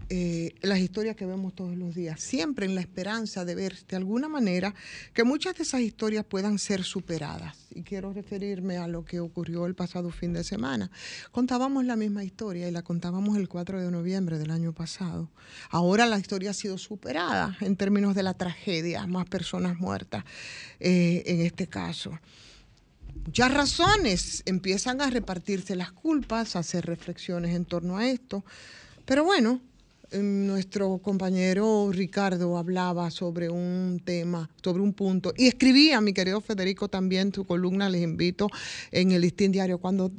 Eh, 0.09 0.53
las 0.61 0.77
historias 0.79 1.15
que 1.15 1.25
vemos 1.25 1.55
todos 1.55 1.75
los 1.75 1.95
días, 1.95 2.21
siempre 2.21 2.67
en 2.67 2.75
la 2.75 2.81
esperanza 2.81 3.43
de 3.43 3.55
ver 3.55 3.75
de 3.87 3.95
alguna 3.95 4.29
manera 4.29 4.75
que 5.13 5.23
muchas 5.23 5.55
de 5.55 5.63
esas 5.63 5.81
historias 5.81 6.23
puedan 6.23 6.59
ser 6.59 6.83
superadas. 6.83 7.57
Y 7.73 7.81
quiero 7.81 8.13
referirme 8.13 8.77
a 8.77 8.87
lo 8.87 9.03
que 9.03 9.19
ocurrió 9.19 9.65
el 9.65 9.73
pasado 9.73 10.11
fin 10.11 10.31
de 10.31 10.43
semana. 10.43 10.91
Contábamos 11.31 11.85
la 11.85 11.95
misma 11.95 12.23
historia 12.23 12.67
y 12.67 12.71
la 12.71 12.83
contábamos 12.83 13.35
el 13.37 13.49
4 13.49 13.81
de 13.81 13.89
noviembre 13.89 14.37
del 14.37 14.51
año 14.51 14.73
pasado. 14.73 15.31
Ahora 15.71 16.05
la 16.05 16.19
historia 16.19 16.51
ha 16.51 16.53
sido 16.53 16.77
superada 16.77 17.57
en 17.61 17.75
términos 17.75 18.13
de 18.13 18.23
la 18.23 18.35
tragedia, 18.35 19.07
más 19.07 19.25
personas 19.25 19.79
muertas 19.79 20.23
eh, 20.79 21.23
en 21.25 21.41
este 21.41 21.65
caso. 21.65 22.19
Muchas 23.25 23.51
razones 23.51 24.43
empiezan 24.45 25.01
a 25.01 25.09
repartirse 25.09 25.75
las 25.75 25.91
culpas, 25.91 26.55
a 26.55 26.59
hacer 26.59 26.85
reflexiones 26.85 27.55
en 27.55 27.65
torno 27.65 27.97
a 27.97 28.07
esto. 28.07 28.45
Pero 29.05 29.23
bueno, 29.23 29.61
nuestro 30.11 30.97
compañero 30.99 31.89
Ricardo 31.91 32.57
hablaba 32.57 33.11
sobre 33.11 33.49
un 33.49 34.01
tema, 34.03 34.49
sobre 34.63 34.81
un 34.81 34.93
punto, 34.93 35.33
y 35.35 35.47
escribía, 35.47 36.01
mi 36.01 36.13
querido 36.13 36.41
Federico, 36.41 36.87
también 36.87 37.31
tu 37.31 37.45
columna, 37.45 37.89
les 37.89 38.01
invito, 38.01 38.49
en 38.91 39.11
el 39.11 39.21
listín 39.21 39.51
diario, 39.51 39.77
cuando 39.79 40.11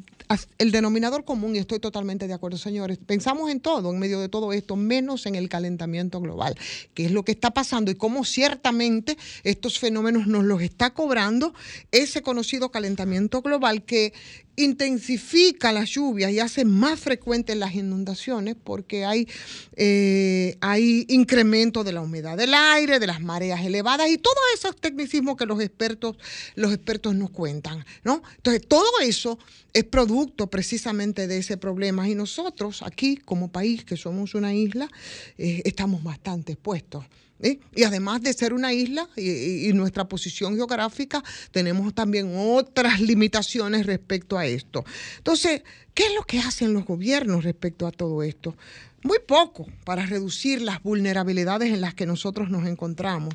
el 0.58 0.72
denominador 0.72 1.24
común, 1.24 1.54
y 1.54 1.58
estoy 1.58 1.78
totalmente 1.78 2.26
de 2.26 2.34
acuerdo, 2.34 2.58
señores, 2.58 2.98
pensamos 2.98 3.50
en 3.50 3.60
todo, 3.60 3.92
en 3.92 3.98
medio 3.98 4.20
de 4.20 4.28
todo 4.28 4.52
esto, 4.52 4.76
menos 4.76 5.26
en 5.26 5.36
el 5.36 5.48
calentamiento 5.48 6.20
global, 6.20 6.56
que 6.94 7.06
es 7.06 7.12
lo 7.12 7.24
que 7.24 7.32
está 7.32 7.52
pasando 7.52 7.90
y 7.90 7.94
cómo 7.94 8.24
ciertamente 8.24 9.16
estos 9.44 9.78
fenómenos 9.78 10.26
nos 10.26 10.44
los 10.44 10.62
está 10.62 10.90
cobrando 10.94 11.54
ese 11.92 12.22
conocido 12.22 12.70
calentamiento 12.70 13.42
global 13.42 13.84
que 13.84 14.12
intensifica 14.56 15.72
las 15.72 15.90
lluvias 15.90 16.32
y 16.32 16.40
hace 16.40 16.64
más 16.64 16.98
frecuentes 16.98 17.56
las 17.56 17.74
inundaciones 17.74 18.56
porque 18.62 19.04
hay, 19.04 19.28
eh, 19.76 20.56
hay 20.60 21.04
incremento 21.08 21.84
de 21.84 21.92
la 21.92 22.00
humedad 22.00 22.36
del 22.36 22.54
aire, 22.54 22.98
de 22.98 23.06
las 23.06 23.20
mareas 23.20 23.64
elevadas 23.64 24.10
y 24.10 24.18
todos 24.18 24.36
esos 24.54 24.76
tecnicismos 24.76 25.36
que 25.36 25.46
los 25.46 25.60
expertos, 25.60 26.16
los 26.54 26.72
expertos 26.72 27.14
nos 27.14 27.30
cuentan, 27.30 27.84
¿no? 28.02 28.22
Entonces, 28.36 28.66
todo 28.66 29.00
eso 29.02 29.38
es 29.72 29.84
producto 29.84 30.48
precisamente 30.48 31.26
de 31.26 31.38
ese 31.38 31.58
problema 31.58 32.08
y 32.08 32.14
nosotros 32.14 32.82
aquí 32.82 33.16
como 33.18 33.52
país, 33.52 33.84
que 33.84 33.96
somos 33.96 34.34
una 34.34 34.54
isla, 34.54 34.88
eh, 35.36 35.62
estamos 35.64 36.02
bastante 36.02 36.52
expuestos. 36.52 37.04
Y 37.40 37.82
además 37.82 38.22
de 38.22 38.32
ser 38.32 38.54
una 38.54 38.72
isla 38.72 39.08
y, 39.16 39.70
nuestra 39.74 40.08
posición 40.08 40.56
geográfica, 40.56 41.22
tenemos 41.50 41.94
también 41.94 42.32
otras 42.34 43.00
limitaciones 43.00 43.84
respecto 43.84 44.38
a 44.38 44.46
esto. 44.46 44.84
Entonces, 45.18 45.62
¿qué 45.92 46.06
es 46.06 46.14
lo 46.14 46.22
que 46.22 46.38
hacen 46.38 46.72
los 46.72 46.86
gobiernos 46.86 47.44
respecto 47.44 47.86
a 47.86 47.92
todo 47.92 48.22
esto? 48.22 48.56
Muy 49.02 49.18
poco 49.26 49.66
para 49.84 50.06
reducir 50.06 50.62
las 50.62 50.82
vulnerabilidades 50.82 51.72
en 51.72 51.80
las 51.82 51.94
que 51.94 52.06
nosotros 52.06 52.50
nos 52.50 52.66
encontramos. 52.66 53.34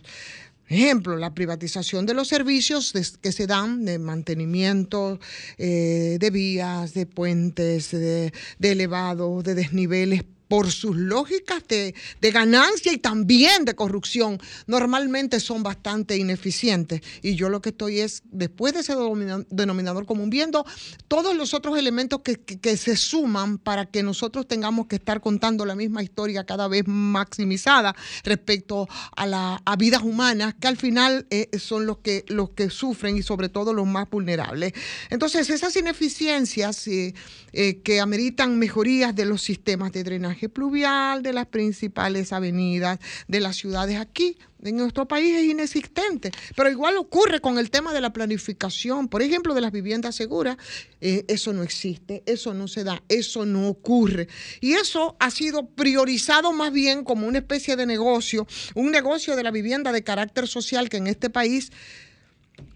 Ejemplo, 0.68 1.18
la 1.18 1.34
privatización 1.34 2.06
de 2.06 2.14
los 2.14 2.30
servicios 2.30 2.94
que 3.22 3.32
se 3.34 3.45
dan 3.45 3.84
de 3.84 3.99
mantenimiento 3.99 5.19
eh, 5.57 6.18
de 6.18 6.30
vías, 6.30 6.94
de 6.94 7.06
puentes, 7.06 7.91
de, 7.91 8.32
de 8.57 8.72
elevados, 8.72 9.44
de 9.44 9.53
desniveles 9.53 10.23
por 10.52 10.69
sus 10.69 10.98
lógicas 10.98 11.64
de, 11.69 11.95
ganancia 12.19 12.91
y 12.91 12.98
también 12.98 13.64
de 13.64 13.73
corrupción, 13.73 14.38
normalmente 14.68 15.40
son 15.40 15.64
bastante 15.64 16.18
ineficientes. 16.18 16.99
Y 17.22 17.36
yo 17.36 17.48
lo 17.48 17.61
que 17.61 17.69
estoy 17.69 18.02
es, 18.02 18.22
después 18.26 18.73
de 18.73 18.82
ese 18.82 18.94
denomina- 18.94 19.45
denominador 19.49 20.06
común, 20.06 20.30
viendo 20.30 20.65
todos 21.07 21.38
los 21.38 21.53
otros 21.53 21.78
elementos 21.78 22.19
que, 22.22 22.76
se 22.76 22.98
suman 22.98 23.60
para 23.60 23.86
que 23.86 24.03
nosotros 24.03 24.45
tengamos 24.45 24.88
que 24.88 24.98
estar 24.98 25.22
contando 25.22 25.65
la 25.65 25.73
misma 25.73 26.03
historia 26.03 26.45
cada 26.45 26.68
vez 26.68 26.84
maximizada 26.86 27.95
respecto 28.26 28.90
a, 29.15 29.26
la, 29.26 29.61
a 29.64 29.76
vidas 29.78 30.02
humanas, 30.02 30.56
que 30.60 30.68
al 30.68 30.76
final 30.76 31.28
eh, 31.30 31.48
son 31.60 31.86
los 31.86 31.99
que, 31.99 32.26
los 32.28 32.49
que 32.49 32.69
sufren 32.69 33.15
y 33.15 33.23
sobre 33.23 33.48
todo 33.48 33.72
los 33.73 33.88
más 33.88 34.10
vulnerables. 34.10 34.73
Entonces, 35.10 35.49
esas 35.49 35.73
ineficiencias 35.78 36.88
eh, 36.88 37.14
eh, 37.53 37.80
que 37.84 38.02
ameritan 38.02 38.60
mejorías 38.60 39.15
de 39.15 39.23
los 39.23 39.41
sistemas 39.41 39.94
de 39.94 40.03
drenaje 40.03 40.41
pluvial, 40.50 41.24
de 41.24 41.34
las 41.34 41.48
principales 41.48 42.34
avenidas 42.34 43.00
de 43.28 43.40
las 43.40 43.56
ciudades 43.56 43.98
aquí. 43.98 44.38
En 44.64 44.78
nuestro 44.78 45.08
país 45.08 45.36
es 45.36 45.46
inexistente, 45.46 46.32
pero 46.56 46.70
igual 46.70 46.96
ocurre 46.98 47.40
con 47.40 47.58
el 47.58 47.72
tema 47.72 47.94
de 47.94 48.02
la 48.02 48.14
planificación, 48.14 49.08
por 49.08 49.24
ejemplo, 49.24 49.56
de 49.56 49.62
las 49.62 49.72
viviendas 49.72 50.16
seguras. 50.16 50.58
Eh, 51.00 51.26
eso 51.28 51.52
no 51.52 51.64
existe, 51.64 52.22
eso 52.28 52.54
no 52.54 52.68
se 52.68 52.84
da, 52.84 53.02
eso 53.10 53.46
no 53.48 53.68
ocurre. 53.68 54.28
Y 54.60 54.74
eso 54.74 55.16
ha 55.20 55.32
sido 55.32 55.66
priorizado 55.66 56.54
más 56.54 56.72
bien 56.72 57.04
como 57.04 57.28
una 57.28 57.40
especie 57.40 57.76
de 57.76 57.88
negocio, 57.88 58.46
un 58.76 58.92
negocio 58.92 59.36
de 59.36 59.44
la 59.44 59.52
vivienda 59.52 59.92
de 59.92 60.04
carácter 60.04 60.48
social 60.48 60.90
que 60.90 60.98
en 60.98 61.08
este 61.08 61.32
país 61.32 61.72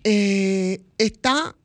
eh, 0.04 0.82
está 0.98 1.56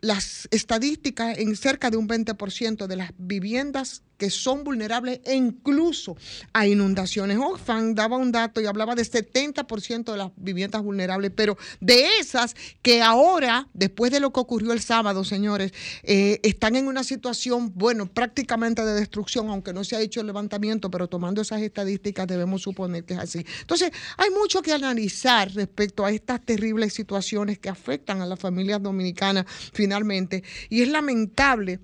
las 0.00 0.48
estadísticas 0.50 1.38
en 1.38 1.56
cerca 1.56 1.90
de 1.90 1.96
un 1.96 2.08
20% 2.08 2.86
de 2.86 2.96
las 2.96 3.12
viviendas 3.18 4.02
que 4.22 4.30
son 4.30 4.62
vulnerables 4.62 5.18
e 5.24 5.34
incluso 5.34 6.16
a 6.52 6.64
inundaciones. 6.64 7.38
Oxfam 7.38 7.92
daba 7.92 8.16
un 8.16 8.30
dato 8.30 8.60
y 8.60 8.66
hablaba 8.66 8.94
de 8.94 9.02
70% 9.02 10.12
de 10.12 10.16
las 10.16 10.30
viviendas 10.36 10.80
vulnerables, 10.80 11.32
pero 11.34 11.58
de 11.80 12.06
esas 12.20 12.54
que 12.82 13.02
ahora, 13.02 13.66
después 13.74 14.12
de 14.12 14.20
lo 14.20 14.32
que 14.32 14.38
ocurrió 14.38 14.72
el 14.72 14.80
sábado, 14.80 15.24
señores, 15.24 15.72
eh, 16.04 16.38
están 16.44 16.76
en 16.76 16.86
una 16.86 17.02
situación, 17.02 17.72
bueno, 17.74 18.06
prácticamente 18.06 18.84
de 18.84 18.94
destrucción, 18.94 19.48
aunque 19.48 19.72
no 19.72 19.82
se 19.82 19.96
ha 19.96 20.00
hecho 20.00 20.20
el 20.20 20.28
levantamiento, 20.28 20.88
pero 20.88 21.08
tomando 21.08 21.42
esas 21.42 21.60
estadísticas 21.60 22.28
debemos 22.28 22.62
suponer 22.62 23.04
que 23.04 23.14
es 23.14 23.18
así. 23.18 23.44
Entonces, 23.62 23.90
hay 24.18 24.30
mucho 24.30 24.62
que 24.62 24.72
analizar 24.72 25.52
respecto 25.52 26.06
a 26.06 26.12
estas 26.12 26.40
terribles 26.42 26.94
situaciones 26.94 27.58
que 27.58 27.70
afectan 27.70 28.20
a 28.20 28.26
las 28.26 28.38
familias 28.38 28.80
dominicanas 28.80 29.46
finalmente, 29.72 30.44
y 30.68 30.82
es 30.82 30.88
lamentable 30.90 31.80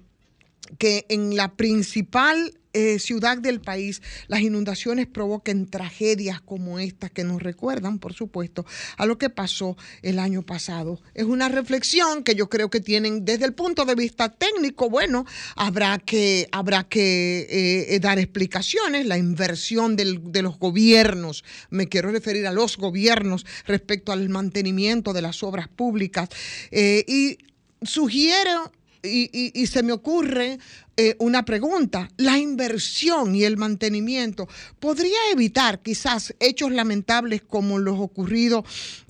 que 0.78 1.07
en 1.09 1.36
la 1.36 1.55
principal 1.57 2.55
eh, 2.74 2.99
ciudad 2.99 3.39
del 3.39 3.61
país 3.62 4.03
las 4.28 4.40
inundaciones 4.43 5.07
provoquen 5.07 5.66
tragedias 5.66 6.43
como 6.43 6.78
estas 6.78 7.11
que 7.11 7.24
nos 7.24 7.43
recuerdan, 7.43 7.99
por 7.99 8.12
supuesto, 8.12 8.66
a 8.99 9.07
lo 9.07 9.16
que 9.16 9.31
pasó 9.31 9.77
el 10.03 10.19
año 10.19 10.43
pasado. 10.43 11.01
Es 11.15 11.24
una 11.24 11.49
reflexión 11.49 12.23
que 12.23 12.35
yo 12.35 12.51
creo 12.51 12.69
que 12.69 12.81
tienen 12.81 13.24
desde 13.24 13.47
el 13.47 13.55
punto 13.55 13.86
de 13.86 13.95
vista 13.95 14.28
técnico, 14.28 14.90
bueno, 14.90 15.24
habrá 15.57 15.99
que, 15.99 16.47
habrá 16.53 16.85
que 16.85 17.47
eh, 17.49 17.95
eh, 17.95 18.01
dar 18.01 18.19
explicaciones, 18.19 19.07
la 19.07 19.16
inversión 19.16 19.97
del- 19.97 20.31
de 20.31 20.43
los 20.43 20.59
gobiernos, 20.59 21.45
me 21.70 21.89
quiero 21.89 22.12
referir 22.12 22.47
a 22.47 22.53
los 22.53 22.77
gobiernos 22.77 23.47
respecto 23.66 24.12
al 24.12 24.28
mantenimiento 24.28 25.15
de 25.15 25.23
las 25.23 25.43
obras 25.43 25.69
públicas. 25.69 26.28
Eh, 26.70 27.03
y 27.09 27.39
sugiero 27.82 28.73
y, 29.03 29.31
y- 29.33 29.53
y 29.55 29.66
se 29.66 29.83
me 29.83 29.93
ocurre 29.93 30.59
eh, 30.97 31.15
una 31.20 31.45
pregunta. 31.45 32.09
La 32.16 32.39
inversión 32.39 33.35
y 33.37 33.45
el 33.45 33.57
mantenimiento 33.57 34.49
podría 34.81 35.19
evitar 35.33 35.81
quizás 35.81 36.35
hechos 36.41 36.73
lamentables 36.73 37.43
como 37.43 37.79
los 37.79 37.99
ocurridos 38.01 38.65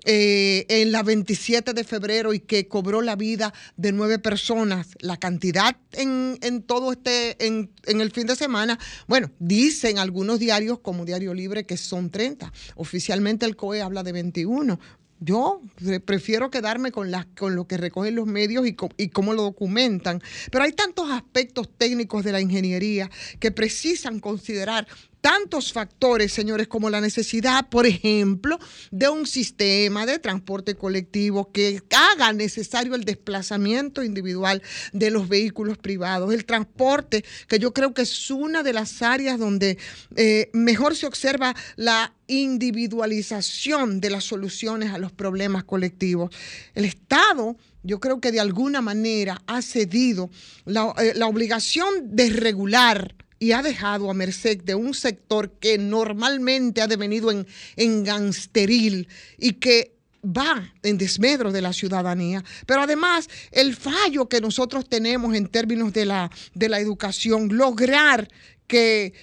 eh, 0.05 0.67
en 0.69 0.93
la 0.93 1.03
27 1.03 1.73
de 1.73 1.85
febrero 1.85 2.35
y 2.35 2.41
que 2.41 2.69
cobró 2.69 3.01
la 3.03 3.17
vida 3.17 3.53
de 3.77 3.93
nueve 3.93 4.19
personas. 4.19 4.89
La 5.01 5.17
cantidad 5.17 5.77
en, 5.93 6.39
en 6.43 6.63
todo 6.63 6.93
este, 6.93 7.47
en, 7.47 7.71
en 7.87 8.01
el 8.03 8.11
fin 8.11 8.27
de 8.27 8.37
semana, 8.37 8.79
bueno, 9.07 9.31
dicen 9.39 9.99
algunos 9.99 10.39
diarios 10.39 10.81
como 10.81 11.05
Diario 11.07 11.33
Libre 11.33 11.65
que 11.65 11.77
son 11.79 12.11
30. 12.11 12.53
Oficialmente 12.77 13.47
el 13.47 13.57
COE 13.57 13.81
habla 13.81 14.03
de 14.03 14.13
21. 14.13 14.79
Yo 15.21 15.61
pre- 15.77 16.01
prefiero 16.01 16.51
quedarme 16.51 16.93
con, 16.93 17.11
las, 17.11 17.27
con 17.37 17.55
lo 17.57 17.67
que 17.67 17.77
recogen 17.77 18.15
los 18.15 18.27
medios 18.27 18.67
y, 18.67 18.75
co- 18.75 18.91
y 18.97 19.09
cómo 19.09 19.33
lo 19.33 19.43
documentan. 19.43 20.23
Pero 20.51 20.65
hay 20.65 20.73
tantos 20.73 21.11
aspectos 21.11 21.69
técnicos 21.77 22.25
de 22.25 22.33
la 22.33 22.41
ingeniería 22.41 23.11
que 23.41 23.51
precisan 23.51 24.21
considerar 24.21 24.87
tantos 25.29 25.75
factores, 25.75 26.33
señores, 26.33 26.69
como 26.69 26.89
la 26.89 27.03
necesidad, 27.03 27.69
por 27.69 27.85
ejemplo, 27.85 28.59
de 28.91 29.11
un 29.11 29.27
sistema 29.27 30.07
de 30.07 30.19
transporte 30.19 30.75
colectivo 30.75 31.53
que 31.53 31.83
haga 31.95 32.33
necesario 32.33 32.95
el 32.95 33.05
desplazamiento 33.05 34.03
individual 34.03 34.63
de 34.95 35.11
los 35.11 35.29
vehículos 35.29 35.77
privados, 35.77 36.33
el 36.33 36.47
transporte, 36.47 37.27
que 37.47 37.59
yo 37.59 37.75
creo 37.75 37.93
que 37.93 38.01
es 38.01 38.31
una 38.31 38.63
de 38.63 38.73
las 38.73 39.03
áreas 39.03 39.39
donde 39.39 39.77
eh, 40.17 40.49
mejor 40.55 40.97
se 40.97 41.05
observa 41.05 41.55
la 41.77 42.15
individualización 42.27 44.01
de 44.01 44.09
las 44.09 44.25
soluciones 44.25 44.95
a 44.95 44.99
los 44.99 45.13
problemas 45.13 45.65
colectivos. 45.65 46.35
El 46.75 46.87
Estado 46.87 47.59
yo 47.83 48.01
creo 48.01 48.19
que 48.19 48.33
de 48.33 48.41
alguna 48.41 48.81
manera 48.81 49.43
ha 49.47 49.61
cedido 49.61 50.31
la, 50.65 50.95
eh, 50.99 51.13
la 51.15 51.27
obligación 51.27 52.17
de 52.17 52.31
regular 52.31 53.15
y 53.39 53.53
ha 53.53 53.63
dejado 53.63 54.11
a 54.11 54.15
merced 54.15 54.63
de 54.63 54.75
un 54.75 54.95
sector 54.95 55.51
que 55.61 55.79
normalmente 55.79 56.83
ha 56.83 56.87
devenido 56.87 57.31
en, 57.31 57.47
en 57.77 58.05
gangsteril 58.05 59.09
y 59.39 59.55
que 59.55 59.99
va 60.25 60.73
en 60.83 60.99
desmedro 60.99 61.53
de 61.53 61.63
la 61.63 61.73
ciudadanía. 61.73 62.45
Pero 62.67 62.83
además, 62.83 63.29
el 63.53 63.77
fallo 63.77 64.29
que 64.29 64.41
nosotros 64.41 64.89
tenemos 64.89 65.35
en 65.35 65.47
términos 65.47 65.93
de 65.93 66.07
la, 66.07 66.31
de 66.55 66.69
la 66.69 66.81
educación, 66.81 67.57
lograr 67.57 68.29
que 68.69 69.15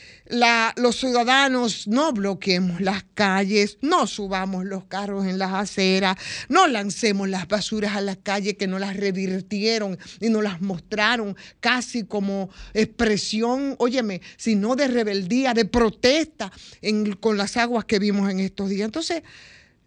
los 0.75 0.95
ciudadanos 0.97 1.87
no 1.87 2.11
bloqueemos 2.11 2.81
las 2.81 3.05
calles, 3.13 3.77
no 3.81 4.07
subamos 4.07 4.65
los 4.65 4.85
carros 4.85 5.25
en 5.27 5.37
las 5.37 5.53
aceras, 5.53 6.17
no 6.49 6.67
lancemos 6.67 7.29
las 7.29 7.47
basuras 7.47 7.95
a 7.95 8.01
las 8.01 8.17
calles 8.17 8.55
que 8.57 8.67
no 8.67 8.79
las 8.79 8.97
revirtieron 8.97 9.97
y 10.19 10.29
no 10.29 10.41
las 10.41 10.61
mostraron 10.61 11.37
casi 11.59 12.03
como 12.05 12.49
expresión, 12.73 13.75
óyeme, 13.77 14.21
sino 14.35 14.75
de 14.75 14.87
rebeldía, 14.87 15.53
de 15.53 15.65
protesta 15.65 16.51
en- 16.81 17.13
con 17.13 17.37
las 17.37 17.55
aguas 17.55 17.85
que 17.85 17.99
vimos 17.99 18.29
en 18.31 18.39
estos 18.39 18.69
días. 18.69 18.85
Entonces, 18.85 19.21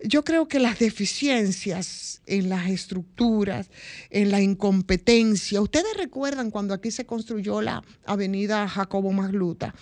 yo 0.01 0.25
creo 0.25 0.47
que 0.49 0.61
las 0.61 0.79
deficiencias 0.79 2.23
en 2.27 2.49
las 2.49 2.69
estructuras, 2.69 3.71
en 4.11 4.31
la 4.31 4.41
incompetencia, 4.41 5.61
ustedes 5.61 5.97
recuerdan 5.97 6.51
cuando 6.51 6.75
aquí 6.75 6.91
se 6.91 7.07
construyó 7.07 7.61
la 7.61 7.83
avenida 8.07 8.69
Jacobo 8.69 9.13
Magluta, 9.13 9.75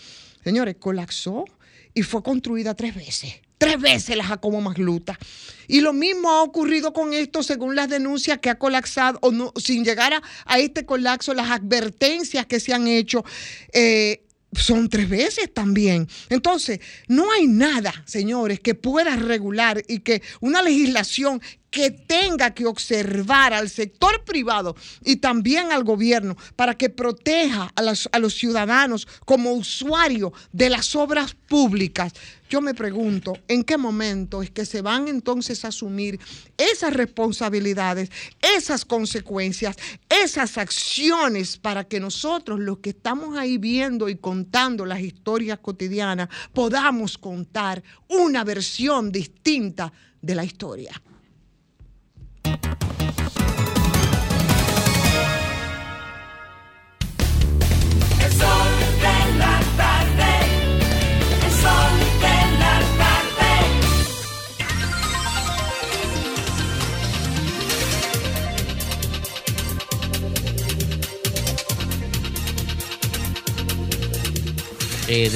señores, 0.43 0.76
colapsó 0.78 1.44
y 1.93 2.02
fue 2.02 2.22
construida 2.22 2.74
tres 2.74 2.94
veces. 2.94 3.34
Tres 3.59 3.80
veces 3.80 4.16
la 4.18 4.24
Jacobo 4.24 4.60
Magluta. 4.60 5.18
Y 5.66 5.80
lo 5.80 5.94
mismo 5.94 6.30
ha 6.30 6.43
ocurrido 6.43 6.93
con 6.93 7.14
esto 7.14 7.43
según 7.43 7.74
las 7.74 7.88
denuncias 7.88 8.38
que 8.38 8.51
ha 8.51 8.59
colapsado, 8.59 9.18
o 9.22 9.32
no, 9.32 9.52
sin 9.56 9.82
llegar 9.82 10.12
a, 10.44 10.59
este 10.59 10.84
colapso, 10.84 11.32
las 11.32 11.51
advertencias 11.51 12.44
que 12.44 12.60
se 12.60 12.74
han 12.74 12.86
hecho. 12.86 13.24
eh, 13.72 14.25
son 14.52 14.89
tres 14.89 15.09
veces 15.09 15.52
también. 15.52 16.09
Entonces, 16.28 16.81
no 17.09 17.31
hay 17.32 17.47
nada, 17.47 17.93
señores, 18.06 18.60
que 18.60 18.74
pueda 18.74 19.16
regular 19.16 19.82
y 19.89 20.01
que 20.01 20.23
una 20.40 20.62
legislación 20.62 21.40
que 21.70 21.90
tenga 21.90 22.55
que 22.55 22.66
observar 22.66 23.52
al 23.52 23.68
sector 23.68 24.24
privado 24.24 24.76
y 25.05 25.16
también 25.16 25.72
al 25.72 25.84
gobierno 25.84 26.36
para 26.55 26.76
que 26.76 26.90
proteja 26.90 27.72
a, 27.74 28.18
los 28.18 28.34
ciudadanos 28.34 29.06
como 29.24 29.52
usuarios 29.52 30.32
de 30.52 30.70
las 30.70 30.94
obras 30.97 31.34
públicas. 31.34 32.12
Yo 32.48 32.60
me 32.60 32.74
pregunto, 32.74 33.36
¿en 33.48 33.64
qué 33.64 33.76
momento 33.76 34.40
es 34.40 34.51
que 34.51 34.64
se 34.64 34.80
van 34.80 35.09
entonces 35.09 35.64
a 35.64 35.68
asumir 35.68 36.20
esas 36.56 36.94
responsabilidades, 36.94 38.10
esas 38.40 38.84
consecuencias, 38.84 39.76
esas 40.09 40.56
acciones 40.56 41.56
para 41.56 41.84
que 41.84 41.98
nosotros, 41.98 42.60
los 42.60 42.78
que 42.78 42.90
estamos 42.90 43.36
ahí 43.36 43.59
viendo 43.59 44.09
y 44.09 44.16
contando 44.16 44.86
las 44.86 45.01
historias 45.01 45.59
cotidianas, 45.59 46.28
podamos 46.52 47.18
contar 47.18 47.82
una 48.09 48.44
versión 48.44 49.10
distinta 49.10 49.93
de 50.22 50.34
la 50.36 50.44
historia? 50.44 51.02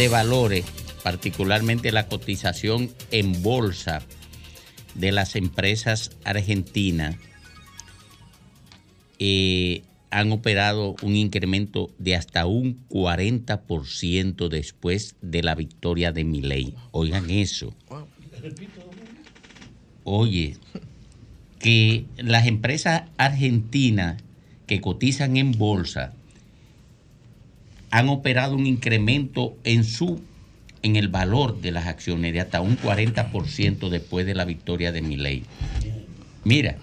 De 0.01 0.09
valores, 0.09 0.65
particularmente 1.03 1.93
la 1.93 2.07
cotización 2.07 2.91
en 3.11 3.43
bolsa 3.43 4.03
de 4.94 5.12
las 5.12 5.36
empresas 5.36 6.16
argentinas, 6.24 7.16
eh, 9.18 9.82
han 10.10 10.32
operado 10.32 10.96
un 11.02 11.14
incremento 11.14 11.90
de 11.98 12.16
hasta 12.16 12.46
un 12.46 12.80
40% 12.88 14.48
después 14.48 15.14
de 15.22 15.42
la 15.42 15.54
victoria 15.54 16.10
de 16.12 16.24
Milei. 16.24 16.74
Oigan 16.90 17.30
eso. 17.30 17.72
Oye, 20.04 20.56
que 21.60 22.06
las 22.16 22.46
empresas 22.46 23.04
argentinas 23.18 24.20
que 24.66 24.80
cotizan 24.80 25.36
en 25.36 25.52
bolsa 25.52 26.14
han 27.90 28.08
operado 28.08 28.54
un 28.54 28.66
incremento 28.66 29.56
en 29.64 29.84
su 29.84 30.20
en 30.82 30.97
el 30.97 31.09
valor 31.09 31.61
de 31.61 31.73
las 31.73 31.86
acciones 31.86 32.32
de 32.32 32.40
hasta 32.40 32.61
un 32.61 32.78
40% 32.78 33.89
después 33.89 34.27
de 34.27 34.35
la 34.35 34.44
victoria 34.44 34.93
de 34.93 35.02
Milei. 35.02 35.43
Mira, 36.44 36.77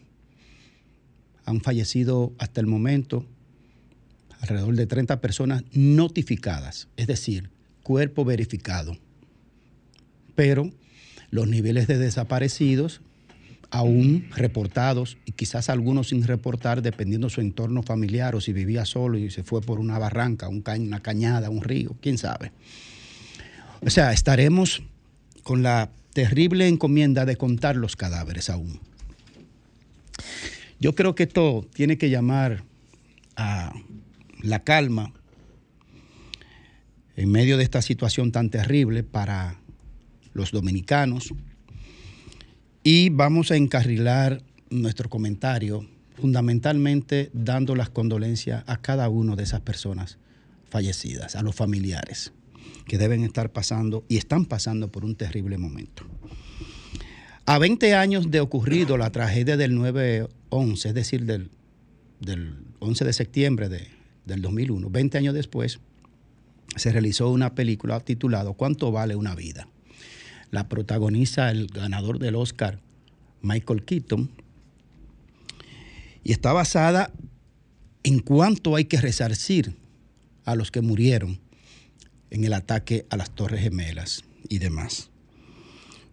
Han 1.45 1.61
fallecido 1.61 2.33
hasta 2.39 2.61
el 2.61 2.66
momento 2.66 3.27
alrededor 4.41 4.74
de 4.74 4.87
30 4.87 5.20
personas 5.20 5.65
notificadas, 5.73 6.89
es 6.97 7.07
decir, 7.07 7.51
cuerpo 7.83 8.24
verificado. 8.24 8.97
Pero 10.35 10.70
los 11.31 11.49
niveles 11.49 11.87
de 11.87 11.99
desaparecidos 11.99 13.01
aún 13.77 14.28
reportados 14.35 15.19
y 15.24 15.32
quizás 15.32 15.70
algunos 15.70 16.09
sin 16.09 16.24
reportar 16.24 16.82
dependiendo 16.82 17.28
su 17.28 17.40
entorno 17.40 17.82
familiar 17.82 18.35
o 18.35 18.40
si 18.40 18.53
vivía 18.53 18.85
solo 18.85 19.19
y 19.19 19.31
se 19.31 19.43
fue 19.43 19.61
por 19.61 19.78
una 19.78 19.98
barranca, 19.98 20.48
un 20.48 20.65
una 20.66 21.01
cañada, 21.01 21.51
un 21.51 21.62
río, 21.62 21.97
quién 22.01 22.19
sabe. 22.19 22.53
O 23.81 23.90
sea, 23.90 24.12
estaremos 24.12 24.82
con 25.43 25.62
la 25.62 25.90
terrible 26.12 26.66
encomienda 26.66 27.24
de 27.24 27.36
contar 27.36 27.77
los 27.77 27.94
cadáveres 27.94 28.51
aún. 28.51 28.81
Yo 30.81 30.94
creo 30.94 31.15
que 31.15 31.24
esto 31.24 31.66
tiene 31.74 31.98
que 31.98 32.11
llamar 32.11 32.65
a 33.36 33.73
la 34.43 34.65
calma 34.65 35.12
en 37.16 37.31
medio 37.31 37.57
de 37.57 37.65
esta 37.65 37.82
situación 37.82 38.32
tan 38.32 38.51
terrible 38.51 39.03
para 39.03 39.59
los 40.35 40.53
dominicanos, 40.53 41.32
y 42.89 43.09
vamos 43.11 43.51
a 43.51 43.57
encarrilar 43.57 44.43
nuestro 44.71 45.09
comentario 45.11 45.85
fundamentalmente 46.21 47.31
dando 47.33 47.75
las 47.75 47.91
condolencias 47.91 48.63
a 48.69 48.77
cada 48.81 49.09
una 49.09 49.35
de 49.35 49.43
esas 49.43 49.61
personas 49.61 50.19
fallecidas, 50.71 51.35
a 51.35 51.43
los 51.43 51.57
familiares 51.57 52.33
que 52.87 52.97
deben 52.97 53.25
estar 53.25 53.51
pasando 53.51 54.05
y 54.09 54.19
están 54.19 54.45
pasando 54.45 54.93
por 54.93 55.05
un 55.05 55.17
terrible 55.17 55.59
momento. 55.59 56.05
A 57.45 57.59
20 57.59 57.95
años 57.97 58.31
de 58.31 58.39
ocurrido 58.39 58.97
la 58.97 59.11
tragedia 59.11 59.57
del 59.57 59.77
9-11, 59.77 60.87
es 60.87 60.95
decir, 60.95 61.25
del, 61.25 61.51
del 62.21 62.55
11 62.79 63.05
de 63.05 63.13
septiembre 63.13 63.69
de- 63.69 63.89
del 64.27 64.43
2001, 64.43 64.91
20 64.91 65.19
años 65.19 65.35
después, 65.35 65.81
se 66.77 66.93
realizó 66.93 67.31
una 67.31 67.57
película 67.57 67.99
titulada 67.99 68.53
¿Cuánto 68.53 68.93
vale 68.93 69.17
una 69.17 69.35
vida? 69.35 69.67
La 70.57 70.70
protagoniza 70.70 71.51
el 71.51 71.66
ganador 71.66 72.19
del 72.19 72.35
Oscar, 72.35 72.81
Michael 73.43 73.85
Keaton, 73.85 74.31
y 76.24 76.33
está 76.33 76.55
basada 76.55 77.12
en 78.05 78.20
cuánto 78.20 78.74
hay 78.74 78.87
que 78.87 78.99
resarcir 78.99 79.77
a 80.47 80.55
los 80.55 80.70
que 80.70 80.81
murieron 80.81 81.39
en 82.31 82.45
el 82.45 82.55
ataque 82.55 83.05
a 83.11 83.19
las 83.19 83.33
Torres 83.33 83.61
Gemelas 83.61 84.24
y 84.49 84.57
demás. 84.57 85.11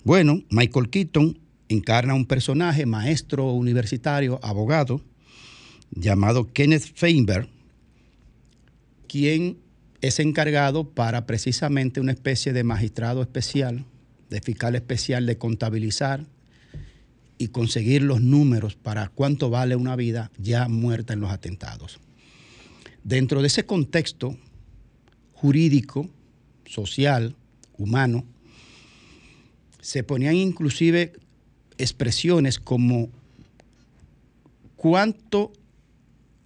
Bueno, 0.04 0.44
Michael 0.50 0.90
Keaton 0.90 1.40
encarna 1.70 2.14
un 2.14 2.26
personaje, 2.26 2.86
maestro 2.86 3.54
universitario, 3.54 4.42
abogado, 4.44 5.00
llamado 5.90 6.52
Kenneth 6.52 6.92
Feinberg, 6.96 7.48
quien 9.08 9.58
es 10.02 10.20
encargado 10.20 10.90
para 10.90 11.26
precisamente 11.26 12.02
una 12.02 12.12
especie 12.12 12.52
de 12.52 12.66
magistrado 12.66 13.22
especial, 13.22 13.86
de 14.30 14.42
fiscal 14.42 14.76
especial, 14.76 15.26
de 15.26 15.38
contabilizar 15.38 16.26
y 17.38 17.50
conseguir 17.50 18.02
los 18.02 18.22
números 18.22 18.76
para 18.76 19.10
cuánto 19.10 19.50
vale 19.50 19.76
una 19.76 19.96
vida 19.96 20.32
ya 20.38 20.68
muerta 20.68 21.14
en 21.14 21.20
los 21.20 21.32
atentados. 21.32 22.00
Dentro 23.04 23.42
de 23.42 23.48
ese 23.48 23.66
contexto 23.66 24.38
jurídico, 25.34 26.10
social, 26.66 27.36
humano, 27.78 28.24
se 29.82 30.04
ponían 30.04 30.36
inclusive 30.36 31.14
expresiones 31.78 32.60
como 32.60 33.10
cuánto 34.78 35.52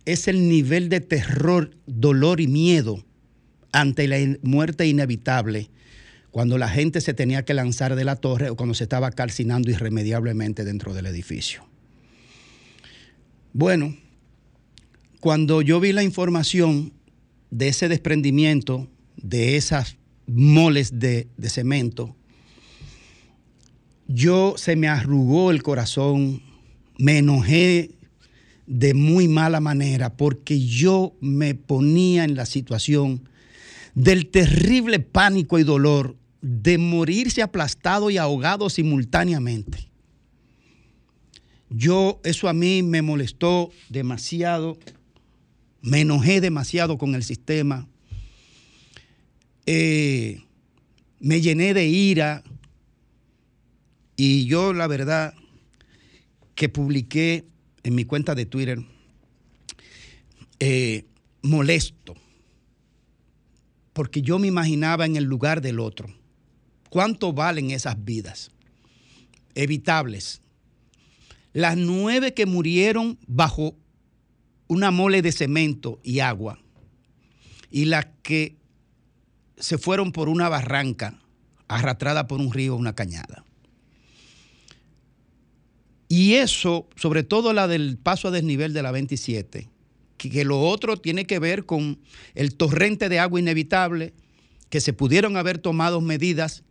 es 0.06 0.28
el 0.28 0.48
nivel 0.50 0.90
de 0.90 1.02
terror, 1.02 1.72
dolor 1.86 2.42
y 2.42 2.48
miedo 2.48 3.04
ante 3.72 4.08
la 4.08 4.18
muerte 4.42 4.88
inevitable 4.88 5.70
cuando 6.38 6.60
la 6.60 6.70
gente 6.70 7.02
se 7.02 7.16
tenía 7.16 7.44
que 7.46 7.56
lanzar 7.56 7.96
de 7.96 8.04
la 8.04 8.16
torre 8.16 8.52
o 8.52 8.56
cuando 8.56 8.76
se 8.76 8.84
estaba 8.84 9.10
calcinando 9.10 9.72
irremediablemente 9.72 10.66
dentro 10.66 10.94
del 10.94 11.08
edificio. 11.08 11.66
Bueno, 13.54 13.98
cuando 15.20 15.64
yo 15.64 15.80
vi 15.80 15.94
la 15.94 16.04
información 16.04 16.94
de 17.50 17.70
ese 17.70 17.90
desprendimiento, 17.90 18.88
de 19.16 19.56
esas 19.56 19.98
moles 20.28 21.00
de, 21.00 21.28
de 21.38 21.50
cemento, 21.50 22.16
yo 24.08 24.54
se 24.58 24.76
me 24.76 24.90
arrugó 24.90 25.50
el 25.50 25.64
corazón, 25.64 26.44
me 27.00 27.18
enojé 27.18 27.90
de 28.68 28.94
muy 28.94 29.28
mala 29.28 29.60
manera 29.60 30.16
porque 30.16 30.64
yo 30.64 31.16
me 31.20 31.56
ponía 31.56 32.26
en 32.26 32.36
la 32.36 32.46
situación 32.46 33.28
del 33.96 34.28
terrible 34.28 35.00
pánico 35.00 35.58
y 35.58 35.64
dolor 35.64 36.16
de 36.42 36.78
morirse 36.78 37.42
aplastado 37.42 38.10
y 38.10 38.18
ahogado 38.18 38.70
simultáneamente. 38.70 39.90
Yo, 41.70 42.22
eso 42.24 42.48
a 42.48 42.54
mí 42.54 42.84
me 42.84 43.02
molestó 43.02 43.72
demasiado, 43.90 44.78
me 45.82 46.02
enojé 46.02 46.40
demasiado 46.40 46.98
con 46.98 47.16
el 47.16 47.24
sistema, 47.24 47.88
eh, 49.66 50.44
me 51.20 51.42
llené 51.42 51.74
de 51.74 51.88
ira 51.88 52.44
y 54.16 54.46
yo 54.46 54.72
la 54.72 54.88
verdad 54.88 55.34
que 56.56 56.70
publiqué 56.70 57.46
en 57.84 57.96
mi 57.96 58.06
cuenta 58.06 58.34
de 58.34 58.46
Twitter 58.46 58.80
eh, 60.60 61.06
molesto 61.42 62.16
porque 63.98 64.22
yo 64.22 64.38
me 64.38 64.46
imaginaba 64.46 65.08
en 65.08 65.16
el 65.16 65.24
lugar 65.24 65.60
del 65.60 65.80
otro. 65.80 66.08
¿Cuánto 66.90 67.34
valen 67.34 67.72
esas 67.72 68.04
vidas? 68.04 68.52
Evitables. 69.56 70.42
Las 71.54 71.78
nueve 71.78 72.34
que 72.34 72.46
murieron 72.46 73.18
bajo 73.28 73.76
una 74.68 74.92
mole 74.92 75.22
de 75.22 75.32
cemento 75.32 76.00
y 76.04 76.20
agua 76.20 76.60
y 77.72 77.86
las 77.86 78.08
que 78.22 78.58
se 79.58 79.78
fueron 79.78 80.12
por 80.12 80.30
una 80.30 80.50
barranca 80.50 81.20
arrastrada 81.68 82.28
por 82.28 82.40
un 82.40 82.52
río 82.52 82.76
o 82.76 82.78
una 82.78 82.96
cañada. 82.96 83.44
Y 86.10 86.36
eso, 86.36 86.88
sobre 86.96 87.24
todo 87.24 87.52
la 87.54 87.68
del 87.68 87.98
paso 87.98 88.30
a 88.30 88.32
desnivel 88.32 88.74
de 88.74 88.82
la 88.82 88.92
27, 88.92 89.70
que, 90.18 90.30
que 90.30 90.46
lo 90.46 90.62
otro 90.62 90.98
tiene 90.98 91.26
que 91.26 91.40
ver 91.40 91.66
con 91.66 92.00
el 92.34 92.56
torrente 92.56 93.10
de 93.10 93.20
agua 93.20 93.40
inevitable, 93.40 94.14
que 94.70 94.80
se 94.80 94.94
pudieron 94.94 95.36
haber 95.36 95.58
tomado 95.58 96.00
medidas. 96.00 96.64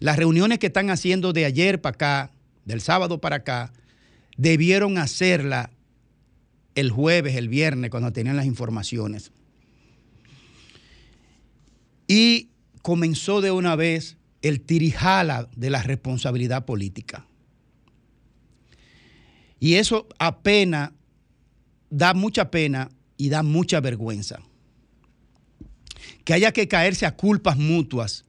Las 0.00 0.16
reuniones 0.16 0.58
que 0.58 0.68
están 0.68 0.90
haciendo 0.90 1.32
de 1.32 1.44
ayer 1.44 1.80
para 1.80 1.94
acá, 1.94 2.32
del 2.64 2.80
sábado 2.80 3.20
para 3.20 3.36
acá, 3.36 3.72
debieron 4.36 4.98
hacerla 4.98 5.70
el 6.74 6.90
jueves, 6.90 7.34
el 7.34 7.48
viernes, 7.48 7.90
cuando 7.90 8.12
tenían 8.12 8.36
las 8.36 8.46
informaciones. 8.46 9.32
Y 12.06 12.50
comenzó 12.82 13.40
de 13.40 13.50
una 13.50 13.74
vez 13.74 14.16
el 14.42 14.60
tirijala 14.60 15.48
de 15.56 15.70
la 15.70 15.82
responsabilidad 15.82 16.64
política. 16.64 17.26
Y 19.58 19.74
eso 19.74 20.06
apenas 20.18 20.92
da 21.90 22.14
mucha 22.14 22.50
pena 22.50 22.90
y 23.16 23.28
da 23.28 23.42
mucha 23.42 23.80
vergüenza. 23.80 24.40
Que 26.24 26.34
haya 26.34 26.52
que 26.52 26.68
caerse 26.68 27.06
a 27.06 27.16
culpas 27.16 27.56
mutuas 27.56 28.24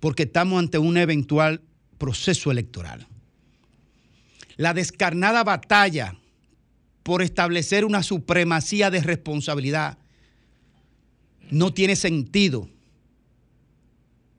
porque 0.00 0.24
estamos 0.24 0.58
ante 0.58 0.78
un 0.78 0.96
eventual 0.96 1.62
proceso 1.98 2.50
electoral. 2.50 3.06
La 4.56 4.74
descarnada 4.74 5.44
batalla 5.44 6.16
por 7.02 7.22
establecer 7.22 7.84
una 7.84 8.02
supremacía 8.02 8.90
de 8.90 9.00
responsabilidad 9.00 9.98
no 11.50 11.72
tiene 11.72 11.96
sentido. 11.96 12.68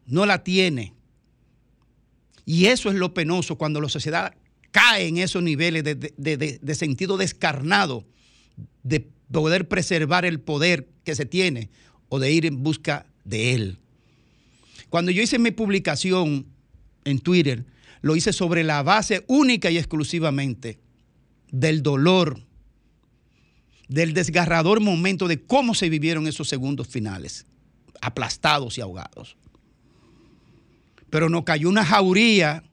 No 0.06 0.26
la 0.26 0.44
tiene. 0.44 0.94
Y 2.46 2.66
eso 2.66 2.90
es 2.90 2.96
lo 2.96 3.14
penoso 3.14 3.58
cuando 3.58 3.80
la 3.82 3.90
sociedad 3.90 4.34
cae 4.72 5.08
en 5.08 5.18
esos 5.18 5.42
niveles 5.42 5.84
de, 5.84 5.96
de- 5.96 6.14
de- 6.38 6.60
de 6.62 6.76
sentido 6.76 7.18
descarnado 7.18 8.06
de 8.84 9.08
poder 9.32 9.68
preservar 9.68 10.26
el 10.26 10.40
poder 10.40 10.88
que 11.04 11.16
se 11.16 11.26
tiene 11.26 11.70
o 12.10 12.20
de 12.20 12.32
ir 12.32 12.46
en 12.46 12.62
busca 12.64 13.06
de 13.24 13.54
él. 13.54 13.78
Cuando 14.90 15.12
yo 15.12 15.22
hice 15.22 15.40
mi 15.40 15.52
publicación 15.52 16.48
en 17.06 17.20
Twitter, 17.20 17.66
lo 18.02 18.16
hice 18.16 18.34
sobre 18.34 18.64
la 18.64 18.82
base 18.84 19.24
única 19.28 19.70
y 19.70 19.78
exclusivamente 19.78 20.80
del 21.52 21.84
dolor, 21.84 22.40
del 23.88 24.14
desgarrador 24.14 24.82
momento 24.82 25.28
de 25.28 25.42
cómo 25.42 25.74
se 25.74 25.90
vivieron 25.90 26.28
esos 26.28 26.48
segundos 26.48 26.88
finales, 26.88 27.46
aplastados 28.02 28.78
y 28.78 28.82
ahogados. 28.82 29.36
Pero 31.10 31.30
nos 31.30 31.44
cayó 31.44 31.70
una 31.70 31.86
jauría 31.86 32.64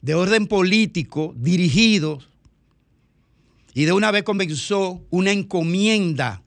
de 0.00 0.14
orden 0.14 0.46
político 0.46 1.34
dirigido 1.36 2.20
y 3.74 3.84
de 3.84 3.92
una 3.92 4.10
vez 4.10 4.22
comenzó 4.22 5.02
una 5.10 5.32
encomienda 5.32 6.42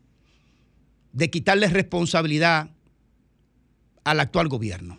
de 1.13 1.29
quitarle 1.29 1.67
responsabilidad 1.67 2.69
al 4.05 4.21
actual 4.21 4.47
gobierno. 4.47 4.97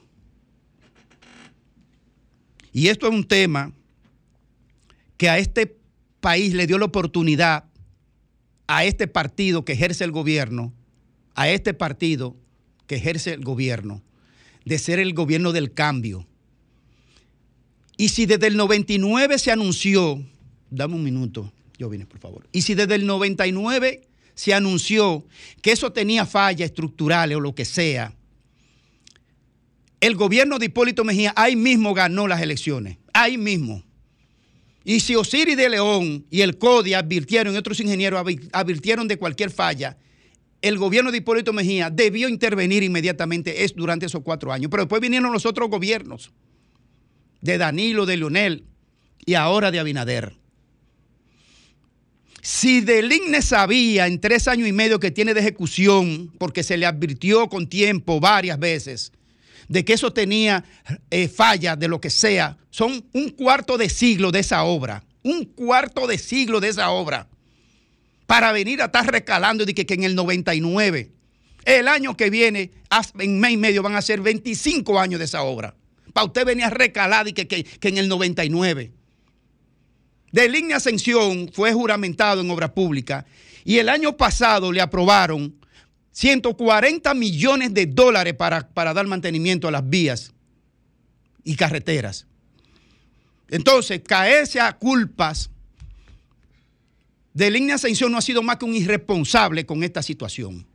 Y 2.72 2.88
esto 2.88 3.06
es 3.06 3.14
un 3.14 3.24
tema 3.24 3.72
que 5.16 5.30
a 5.30 5.38
este 5.38 5.78
país 6.20 6.52
le 6.52 6.66
dio 6.66 6.76
la 6.76 6.84
oportunidad 6.84 7.64
a 8.66 8.84
este 8.84 9.06
partido 9.06 9.64
que 9.64 9.72
ejerce 9.72 10.04
el 10.04 10.10
gobierno, 10.10 10.74
a 11.34 11.48
este 11.48 11.72
partido 11.72 12.36
que 12.86 12.96
ejerce 12.96 13.32
el 13.32 13.44
gobierno, 13.44 14.02
de 14.64 14.78
ser 14.78 14.98
el 14.98 15.14
gobierno 15.14 15.52
del 15.52 15.72
cambio. 15.72 16.26
Y 17.96 18.10
si 18.10 18.26
desde 18.26 18.48
el 18.48 18.56
99 18.56 19.38
se 19.38 19.52
anunció, 19.52 20.22
dame 20.68 20.96
un 20.96 21.04
minuto, 21.04 21.52
yo 21.78 21.88
vine 21.88 22.06
por 22.06 22.18
favor, 22.18 22.46
y 22.52 22.62
si 22.62 22.74
desde 22.74 22.96
el 22.96 23.06
99 23.06 24.02
se 24.34 24.52
anunció 24.52 25.24
que 25.62 25.72
eso 25.72 25.92
tenía 25.92 26.26
fallas 26.26 26.66
estructurales 26.66 27.36
o 27.36 27.40
lo 27.40 27.54
que 27.54 27.64
sea, 27.64 28.14
el 30.06 30.16
gobierno 30.16 30.58
de 30.58 30.66
Hipólito 30.66 31.04
Mejía 31.04 31.32
ahí 31.36 31.56
mismo 31.56 31.92
ganó 31.92 32.28
las 32.28 32.40
elecciones, 32.40 32.98
ahí 33.12 33.36
mismo. 33.36 33.82
Y 34.84 35.00
si 35.00 35.16
Osiris 35.16 35.56
de 35.56 35.68
León 35.68 36.26
y 36.30 36.42
el 36.42 36.58
CODI 36.58 36.94
advirtieron, 36.94 37.54
y 37.54 37.58
otros 37.58 37.80
ingenieros 37.80 38.20
advi- 38.20 38.48
advirtieron 38.52 39.08
de 39.08 39.18
cualquier 39.18 39.50
falla, 39.50 39.96
el 40.62 40.78
gobierno 40.78 41.10
de 41.10 41.18
Hipólito 41.18 41.52
Mejía 41.52 41.90
debió 41.90 42.28
intervenir 42.28 42.82
inmediatamente 42.84 43.64
es 43.64 43.74
durante 43.74 44.06
esos 44.06 44.22
cuatro 44.22 44.52
años. 44.52 44.70
Pero 44.70 44.84
después 44.84 45.02
vinieron 45.02 45.32
los 45.32 45.44
otros 45.44 45.68
gobiernos, 45.68 46.30
de 47.40 47.58
Danilo, 47.58 48.06
de 48.06 48.16
Leonel 48.16 48.64
y 49.24 49.34
ahora 49.34 49.70
de 49.70 49.80
Abinader. 49.80 50.36
Si 52.42 52.80
del 52.80 53.12
INE 53.12 53.42
sabía 53.42 54.06
en 54.06 54.20
tres 54.20 54.46
años 54.46 54.68
y 54.68 54.72
medio 54.72 55.00
que 55.00 55.10
tiene 55.10 55.34
de 55.34 55.40
ejecución, 55.40 56.32
porque 56.38 56.62
se 56.62 56.76
le 56.76 56.86
advirtió 56.86 57.48
con 57.48 57.68
tiempo 57.68 58.20
varias 58.20 58.58
veces, 58.60 59.12
de 59.68 59.84
que 59.84 59.94
eso 59.94 60.12
tenía 60.12 60.64
eh, 61.10 61.28
fallas 61.28 61.78
de 61.78 61.88
lo 61.88 62.00
que 62.00 62.10
sea, 62.10 62.56
son 62.70 63.04
un 63.12 63.30
cuarto 63.30 63.78
de 63.78 63.88
siglo 63.88 64.30
de 64.30 64.40
esa 64.40 64.64
obra, 64.64 65.04
un 65.22 65.44
cuarto 65.44 66.06
de 66.06 66.18
siglo 66.18 66.60
de 66.60 66.68
esa 66.68 66.90
obra, 66.90 67.28
para 68.26 68.52
venir 68.52 68.82
a 68.82 68.86
estar 68.86 69.06
recalando 69.10 69.64
de 69.64 69.74
que, 69.74 69.86
que 69.86 69.94
en 69.94 70.04
el 70.04 70.14
99, 70.14 71.10
el 71.64 71.88
año 71.88 72.16
que 72.16 72.30
viene, 72.30 72.70
en 73.18 73.40
mes 73.40 73.52
y 73.52 73.56
medio 73.56 73.82
van 73.82 73.96
a 73.96 74.02
ser 74.02 74.20
25 74.20 74.98
años 75.00 75.18
de 75.18 75.24
esa 75.24 75.42
obra. 75.42 75.74
Para 76.12 76.26
usted 76.26 76.46
venir 76.46 76.64
a 76.64 76.70
recalar 76.70 77.28
y 77.28 77.32
que, 77.32 77.46
que, 77.46 77.64
que 77.64 77.88
en 77.88 77.98
el 77.98 78.08
99. 78.08 78.92
De 80.32 80.48
línea 80.48 80.76
Ascensión 80.76 81.50
fue 81.52 81.72
juramentado 81.72 82.40
en 82.40 82.50
obra 82.50 82.72
pública 82.72 83.26
y 83.64 83.78
el 83.78 83.88
año 83.88 84.16
pasado 84.16 84.70
le 84.70 84.80
aprobaron 84.80 85.56
140 86.16 87.12
millones 87.12 87.74
de 87.74 87.84
dólares 87.84 88.32
para, 88.32 88.66
para 88.70 88.94
dar 88.94 89.06
mantenimiento 89.06 89.68
a 89.68 89.70
las 89.70 89.86
vías 89.86 90.32
y 91.44 91.56
carreteras. 91.56 92.26
Entonces, 93.50 94.00
caerse 94.00 94.58
a 94.58 94.72
culpas 94.72 95.50
de 97.34 97.50
línea 97.50 97.74
Ascensión 97.74 98.10
no 98.10 98.16
ha 98.16 98.22
sido 98.22 98.42
más 98.42 98.56
que 98.56 98.64
un 98.64 98.74
irresponsable 98.74 99.66
con 99.66 99.84
esta 99.84 100.02
situación. 100.02 100.66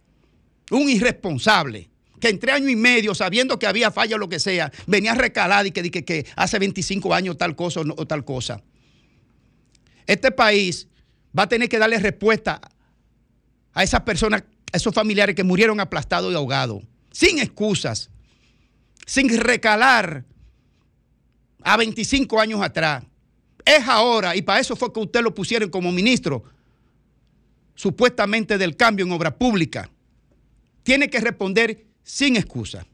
Un 0.69 0.88
irresponsable 0.88 1.89
que 2.19 2.30
entre 2.30 2.51
año 2.51 2.69
y 2.69 2.76
medio, 2.76 3.15
sabiendo 3.15 3.57
que 3.57 3.65
había 3.65 3.89
falla 3.89 4.18
o 4.18 4.19
lo 4.19 4.30
que 4.30 4.39
sea, 4.39 4.72
venía 4.85 5.13
a 5.13 5.15
recalar 5.15 5.65
y 5.65 5.72
que, 5.72 5.89
que, 5.89 6.05
que 6.05 6.27
hace 6.35 6.59
25 6.59 7.15
años 7.15 7.35
tal 7.39 7.55
cosa 7.55 7.80
o, 7.80 7.85
o 7.97 8.05
tal 8.05 8.23
cosa. 8.23 8.61
Este 10.05 10.30
país 10.30 10.88
va 11.35 11.43
a 11.43 11.49
tener 11.49 11.68
que 11.68 11.80
darle 11.80 11.97
respuesta 11.97 12.61
a 13.73 13.84
esas 13.84 14.01
personas, 14.01 14.43
esos 14.72 14.93
familiares 14.93 15.35
que 15.35 15.43
murieron 15.43 15.80
aplastados 15.80 16.31
y 16.31 16.35
ahogados, 16.35 16.84
sin 17.11 17.39
excusas, 17.39 18.10
sin 19.06 19.30
recalar 19.38 20.23
a 21.64 21.77
25 21.77 22.39
años 22.39 22.61
atrás. 22.61 23.03
Es 23.65 23.88
ahora, 23.88 24.35
y 24.35 24.41
para 24.41 24.60
eso 24.60 24.76
fue 24.76 24.91
que 24.91 24.99
usted 24.99 25.22
lo 25.22 25.34
pusieron 25.34 25.69
como 25.69 25.91
ministro, 25.91 26.43
supuestamente 27.76 28.57
del 28.57 28.76
cambio 28.76 29.06
en 29.06 29.11
obra 29.11 29.35
pública. 29.35 29.89
Tiene 30.84 31.10
que 31.10 31.19
responder 31.19 31.85
sin 32.03 32.35
excusa. 32.35 32.85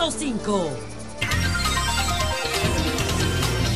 106.5. 0.00 0.70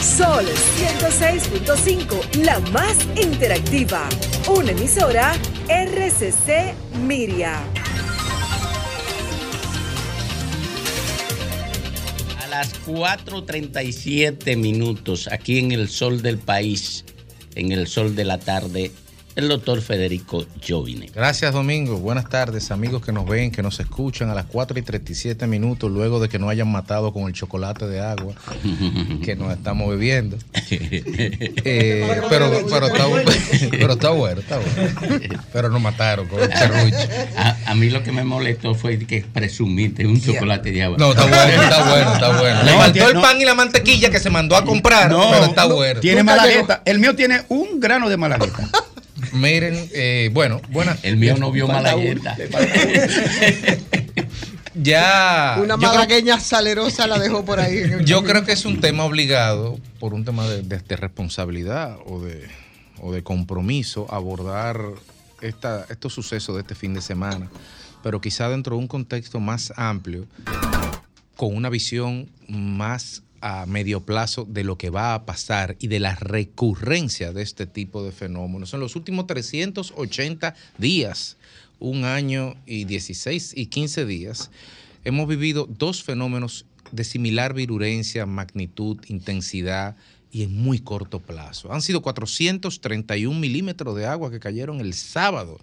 Sol 0.00 0.46
106.5, 0.46 2.36
la 2.42 2.58
más 2.72 2.96
interactiva. 3.14 4.08
Una 4.48 4.70
emisora 4.70 5.34
RCC 5.68 6.74
Miria. 7.06 7.62
A 12.42 12.46
las 12.48 12.72
4.37 12.86 14.56
minutos, 14.56 15.28
aquí 15.30 15.58
en 15.58 15.72
el 15.72 15.90
sol 15.90 16.22
del 16.22 16.38
país, 16.38 17.04
en 17.54 17.70
el 17.70 17.86
sol 17.86 18.16
de 18.16 18.24
la 18.24 18.38
tarde, 18.38 18.92
el 19.36 19.48
doctor 19.48 19.80
Federico 19.82 20.46
Jovine. 20.66 21.10
Gracias, 21.14 21.52
Domingo. 21.52 21.96
Buenas 21.98 22.28
tardes, 22.28 22.70
amigos 22.70 23.04
que 23.04 23.10
nos 23.12 23.26
ven, 23.26 23.50
que 23.50 23.62
nos 23.62 23.80
escuchan 23.80 24.30
a 24.30 24.34
las 24.34 24.44
4 24.46 24.78
y 24.78 24.82
37 24.82 25.46
minutos, 25.48 25.90
luego 25.90 26.20
de 26.20 26.28
que 26.28 26.38
nos 26.38 26.50
hayan 26.50 26.70
matado 26.70 27.12
con 27.12 27.24
el 27.24 27.32
chocolate 27.32 27.86
de 27.88 28.00
agua 28.00 28.34
que 29.24 29.34
nos 29.36 29.52
estamos 29.52 29.88
bebiendo. 29.90 30.36
Eh, 31.66 32.04
pero, 32.28 32.50
pero, 32.50 32.86
está, 32.86 33.06
pero 33.70 33.92
está 33.94 34.10
bueno, 34.10 34.40
está 34.40 34.58
bueno. 34.58 35.40
Pero 35.52 35.68
nos 35.70 35.80
mataron 35.80 36.26
con 36.28 36.40
el 36.40 36.52
serrucho. 36.52 36.96
A, 37.36 37.56
a 37.70 37.74
mí 37.74 37.90
lo 37.90 38.02
que 38.02 38.12
me 38.12 38.24
molestó 38.24 38.74
fue 38.74 38.98
que 38.98 39.22
presumiste 39.32 40.06
un 40.06 40.20
chocolate 40.20 40.70
de 40.70 40.82
agua. 40.82 40.98
No, 40.98 41.10
está 41.10 41.26
bueno, 41.26 41.62
está 41.62 41.90
bueno, 41.90 42.12
está 42.14 42.38
bueno. 42.40 42.62
Le 42.64 42.72
No, 42.72 42.78
faltó 42.78 43.08
el 43.08 43.14
no. 43.14 43.20
pan 43.22 43.40
y 43.40 43.44
la 43.44 43.54
mantequilla 43.54 44.10
que 44.10 44.20
se 44.20 44.30
mandó 44.30 44.56
a 44.56 44.64
comprar, 44.64 45.10
No, 45.10 45.30
pero 45.30 45.44
está 45.46 45.66
no, 45.66 45.74
bueno. 45.76 46.00
Tiene 46.00 46.22
malagueta. 46.22 46.82
El 46.84 46.98
mío 46.98 47.14
tiene 47.14 47.42
un 47.48 47.80
grano 47.80 48.08
de 48.08 48.16
malagueta. 48.16 48.68
Miren, 49.34 49.88
eh, 49.92 50.30
bueno, 50.32 50.60
buena. 50.70 50.96
El 51.02 51.16
mío 51.16 51.36
no 51.36 51.50
vio 51.52 51.66
Falta 51.66 51.82
malagueta. 51.96 52.36
Ya. 54.76 55.56
Una 55.62 55.74
yo 55.74 55.78
creo- 55.78 55.90
malagueña 55.92 56.40
salerosa 56.40 57.06
la 57.06 57.18
dejó 57.18 57.44
por 57.44 57.60
ahí. 57.60 57.82
Yo 57.82 57.90
camino. 58.16 58.22
creo 58.24 58.44
que 58.44 58.52
es 58.52 58.64
un 58.64 58.80
tema 58.80 59.04
obligado 59.04 59.78
por 60.00 60.14
un 60.14 60.24
tema 60.24 60.48
de, 60.48 60.62
de- 60.62 60.78
de 60.80 60.96
responsabilidad 60.96 61.96
o 62.06 62.20
de, 62.20 62.48
o 63.00 63.12
de 63.12 63.22
compromiso 63.22 64.06
abordar 64.12 64.80
esta, 65.40 65.86
estos 65.90 66.12
sucesos 66.12 66.56
de 66.56 66.62
este 66.62 66.74
fin 66.74 66.92
de 66.92 67.02
semana, 67.02 67.48
pero 68.02 68.20
quizá 68.20 68.48
dentro 68.48 68.74
de 68.74 68.80
un 68.82 68.88
contexto 68.88 69.38
más 69.38 69.72
amplio, 69.76 70.26
con 71.36 71.54
una 71.54 71.68
visión 71.70 72.28
más 72.48 73.22
a 73.46 73.66
medio 73.66 74.00
plazo 74.00 74.46
de 74.48 74.64
lo 74.64 74.78
que 74.78 74.88
va 74.88 75.12
a 75.12 75.26
pasar 75.26 75.76
y 75.78 75.88
de 75.88 76.00
la 76.00 76.14
recurrencia 76.14 77.30
de 77.34 77.42
este 77.42 77.66
tipo 77.66 78.02
de 78.02 78.10
fenómenos. 78.10 78.72
En 78.72 78.80
los 78.80 78.96
últimos 78.96 79.26
380 79.26 80.54
días, 80.78 81.36
un 81.78 82.06
año 82.06 82.54
y 82.64 82.84
16 82.84 83.52
y 83.54 83.66
15 83.66 84.06
días, 84.06 84.50
hemos 85.04 85.28
vivido 85.28 85.68
dos 85.68 86.02
fenómenos 86.02 86.64
de 86.90 87.04
similar 87.04 87.52
virulencia, 87.52 88.24
magnitud, 88.24 88.98
intensidad 89.08 89.94
y 90.32 90.44
en 90.44 90.56
muy 90.56 90.78
corto 90.78 91.20
plazo. 91.20 91.70
Han 91.70 91.82
sido 91.82 92.00
431 92.00 93.38
milímetros 93.38 93.94
de 93.94 94.06
agua 94.06 94.30
que 94.30 94.40
cayeron 94.40 94.80
el 94.80 94.94
sábado, 94.94 95.60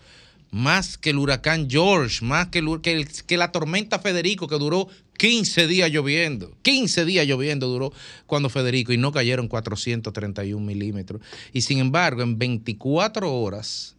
más 0.51 0.97
que 0.97 1.11
el 1.11 1.17
huracán 1.17 1.69
George, 1.69 2.23
más 2.25 2.47
que, 2.49 2.59
el- 2.59 3.07
que 3.25 3.37
la 3.37 3.51
tormenta 3.51 3.99
Federico, 3.99 4.47
que 4.47 4.55
duró 4.59 4.87
15 5.17 5.67
días 5.67 5.89
lloviendo. 5.91 6.53
15 6.63 7.05
días 7.05 7.25
lloviendo 7.25 7.67
duró 7.67 7.93
cuando 8.27 8.49
Federico 8.49 8.91
y 8.91 8.97
no 8.97 9.11
cayeron 9.11 9.47
431 9.47 10.65
milímetros. 10.65 11.21
Y 11.53 11.61
sin 11.61 11.79
embargo, 11.79 12.21
en 12.21 12.37
24 12.37 13.33
horas 13.33 13.95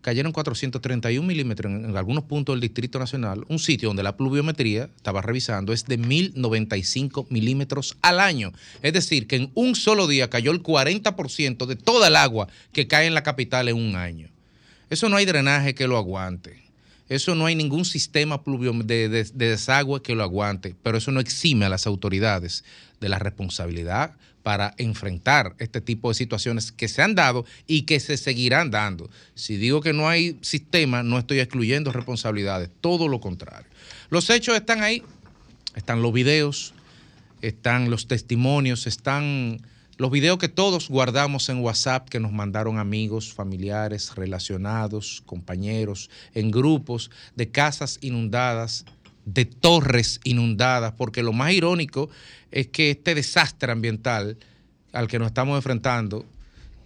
cayeron 0.00 0.32
431 0.32 1.24
milímetros 1.24 1.70
en, 1.72 1.84
en 1.84 1.96
algunos 1.96 2.24
puntos 2.24 2.54
del 2.54 2.60
Distrito 2.60 2.98
Nacional, 2.98 3.44
un 3.48 3.60
sitio 3.60 3.88
donde 3.88 4.02
la 4.02 4.16
pluviometría, 4.16 4.88
estaba 4.96 5.22
revisando, 5.22 5.72
es 5.72 5.84
de 5.86 5.96
1095 5.98 7.26
milímetros 7.30 7.96
al 8.02 8.18
año. 8.18 8.52
Es 8.82 8.92
decir, 8.94 9.28
que 9.28 9.36
en 9.36 9.50
un 9.54 9.76
solo 9.76 10.08
día 10.08 10.28
cayó 10.28 10.50
el 10.50 10.62
40% 10.62 11.66
de 11.66 11.76
toda 11.76 12.08
el 12.08 12.16
agua 12.16 12.48
que 12.72 12.88
cae 12.88 13.06
en 13.06 13.14
la 13.14 13.22
capital 13.22 13.68
en 13.68 13.76
un 13.76 13.94
año. 13.94 14.28
Eso 14.92 15.08
no 15.08 15.16
hay 15.16 15.24
drenaje 15.24 15.74
que 15.74 15.86
lo 15.88 15.96
aguante. 15.96 16.62
Eso 17.08 17.34
no 17.34 17.46
hay 17.46 17.54
ningún 17.54 17.86
sistema 17.86 18.42
de- 18.84 19.08
de 19.08 19.24
desagüe 19.48 20.02
que 20.02 20.14
lo 20.14 20.22
aguante, 20.22 20.74
pero 20.82 20.98
eso 20.98 21.10
no 21.12 21.18
exime 21.20 21.64
a 21.64 21.70
las 21.70 21.86
autoridades 21.86 22.62
de 23.00 23.08
la 23.08 23.18
responsabilidad 23.18 24.14
para 24.42 24.74
enfrentar 24.76 25.54
este 25.58 25.80
tipo 25.80 26.10
de 26.10 26.14
situaciones 26.14 26.72
que 26.72 26.88
se 26.88 27.00
han 27.00 27.14
dado 27.14 27.46
y 27.66 27.82
que 27.82 28.00
se 28.00 28.18
seguirán 28.18 28.70
dando. 28.70 29.08
Si 29.34 29.56
digo 29.56 29.80
que 29.80 29.94
no 29.94 30.10
hay 30.10 30.36
sistema, 30.42 31.02
no 31.02 31.18
estoy 31.18 31.40
excluyendo 31.40 31.90
responsabilidades, 31.90 32.68
todo 32.82 33.08
lo 33.08 33.18
contrario. 33.18 33.70
Los 34.10 34.28
hechos 34.28 34.54
están 34.56 34.82
ahí, 34.82 35.02
están 35.74 36.02
los 36.02 36.12
videos, 36.12 36.74
están 37.40 37.88
los 37.88 38.08
testimonios, 38.08 38.86
están 38.86 39.62
los 40.02 40.10
videos 40.10 40.38
que 40.38 40.48
todos 40.48 40.88
guardamos 40.88 41.48
en 41.48 41.60
WhatsApp 41.60 42.08
que 42.08 42.18
nos 42.18 42.32
mandaron 42.32 42.80
amigos, 42.80 43.32
familiares, 43.32 44.16
relacionados, 44.16 45.22
compañeros, 45.26 46.10
en 46.34 46.50
grupos 46.50 47.08
de 47.36 47.52
casas 47.52 47.98
inundadas, 48.00 48.84
de 49.26 49.44
torres 49.44 50.20
inundadas, 50.24 50.92
porque 50.94 51.22
lo 51.22 51.32
más 51.32 51.52
irónico 51.52 52.10
es 52.50 52.66
que 52.66 52.90
este 52.90 53.14
desastre 53.14 53.70
ambiental 53.70 54.38
al 54.92 55.06
que 55.06 55.20
nos 55.20 55.28
estamos 55.28 55.54
enfrentando 55.54 56.26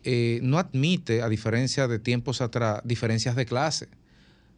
eh, 0.04 0.38
no 0.42 0.58
admite, 0.58 1.22
a 1.22 1.30
diferencia 1.30 1.88
de 1.88 1.98
tiempos 1.98 2.42
atrás, 2.42 2.82
diferencias 2.84 3.34
de 3.34 3.46
clase. 3.46 3.88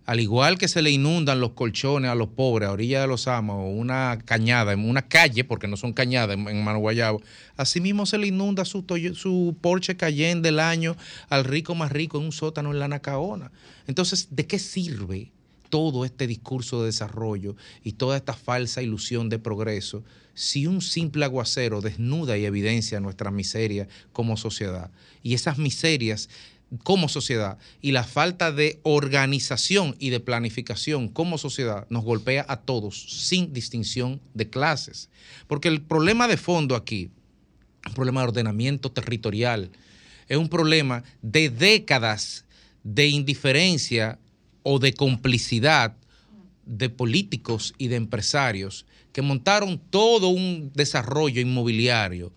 Al 0.09 0.21
igual 0.21 0.57
que 0.57 0.69
se 0.69 0.81
le 0.81 0.91
inundan 0.91 1.39
los 1.39 1.51
colchones 1.51 2.11
a 2.11 2.15
los 2.15 2.29
pobres 2.29 2.67
a 2.67 2.73
orilla 2.73 3.03
de 3.03 3.07
los 3.07 3.29
amos 3.29 3.71
una 3.71 4.19
cañada, 4.25 4.73
en 4.73 4.89
una 4.89 5.07
calle, 5.07 5.45
porque 5.45 5.69
no 5.69 5.77
son 5.77 5.93
cañadas 5.93 6.39
en, 6.39 6.49
en 6.49 6.65
Mano 6.65 6.79
Guayabo, 6.79 7.21
así 7.59 7.79
mismo 7.83 8.07
se 8.07 8.17
le 8.17 8.29
inunda 8.29 8.65
su, 8.65 8.87
su 9.13 9.55
Porsche 9.61 9.99
Cayenne 9.99 10.41
del 10.41 10.61
año 10.61 10.97
al 11.29 11.45
rico 11.45 11.75
más 11.75 11.93
rico 11.93 12.17
en 12.17 12.25
un 12.25 12.33
sótano 12.33 12.73
en 12.73 12.79
la 12.79 12.89
Nacaona. 12.89 13.53
Entonces, 13.87 14.29
¿de 14.31 14.47
qué 14.47 14.59
sirve 14.59 15.31
todo 15.69 16.07
este 16.07 16.27
discurso 16.27 16.81
de 16.81 16.87
desarrollo 16.87 17.55
y 17.85 17.93
toda 17.93 18.17
esta 18.17 18.33
falsa 18.33 18.81
ilusión 18.81 19.29
de 19.29 19.39
progreso 19.39 20.05
si 20.33 20.67
un 20.67 20.81
simple 20.81 21.27
aguacero 21.27 21.83
desnuda 21.83 22.39
y 22.39 22.47
evidencia 22.47 22.99
nuestra 22.99 23.31
miseria 23.31 23.89
como 24.15 24.39
sociedad? 24.39 24.91
Y 25.23 25.35
esas 25.35 25.59
miserias 25.59 26.31
como 26.83 27.09
sociedad 27.09 27.59
y 27.81 27.93
la 27.93 28.05
falta 28.05 28.53
de 28.53 28.81
organización 28.83 29.97
y 29.99 30.11
de 30.11 30.21
planificación 30.21 31.09
como 31.09 31.39
sociedad 31.39 31.87
nos 31.89 32.05
golpea 32.05 32.45
a 32.49 32.59
todos 32.59 33.03
sin 33.27 33.53
distinción 33.53 34.21
de 34.35 34.51
clases. 34.51 35.09
Porque 35.47 35.69
el 35.69 35.81
problema 35.81 36.29
de 36.29 36.37
fondo 36.37 36.77
aquí, 36.77 37.11
un 37.87 37.95
problema 37.95 38.21
de 38.21 38.29
ordenamiento 38.29 38.93
territorial, 38.93 39.71
es 40.29 40.37
un 40.37 40.49
problema 40.49 41.05
de 41.23 41.49
décadas 41.49 42.45
de 42.85 43.09
indiferencia 43.09 44.19
o 44.63 44.79
de 44.79 44.93
complicidad 44.93 45.97
de 46.67 46.91
políticos 46.91 47.75
y 47.79 47.89
de 47.89 47.97
empresarios 47.97 48.85
que 49.13 49.23
montaron 49.23 49.81
todo 49.91 50.29
un 50.29 50.71
desarrollo 50.75 51.41
inmobiliario 51.41 52.31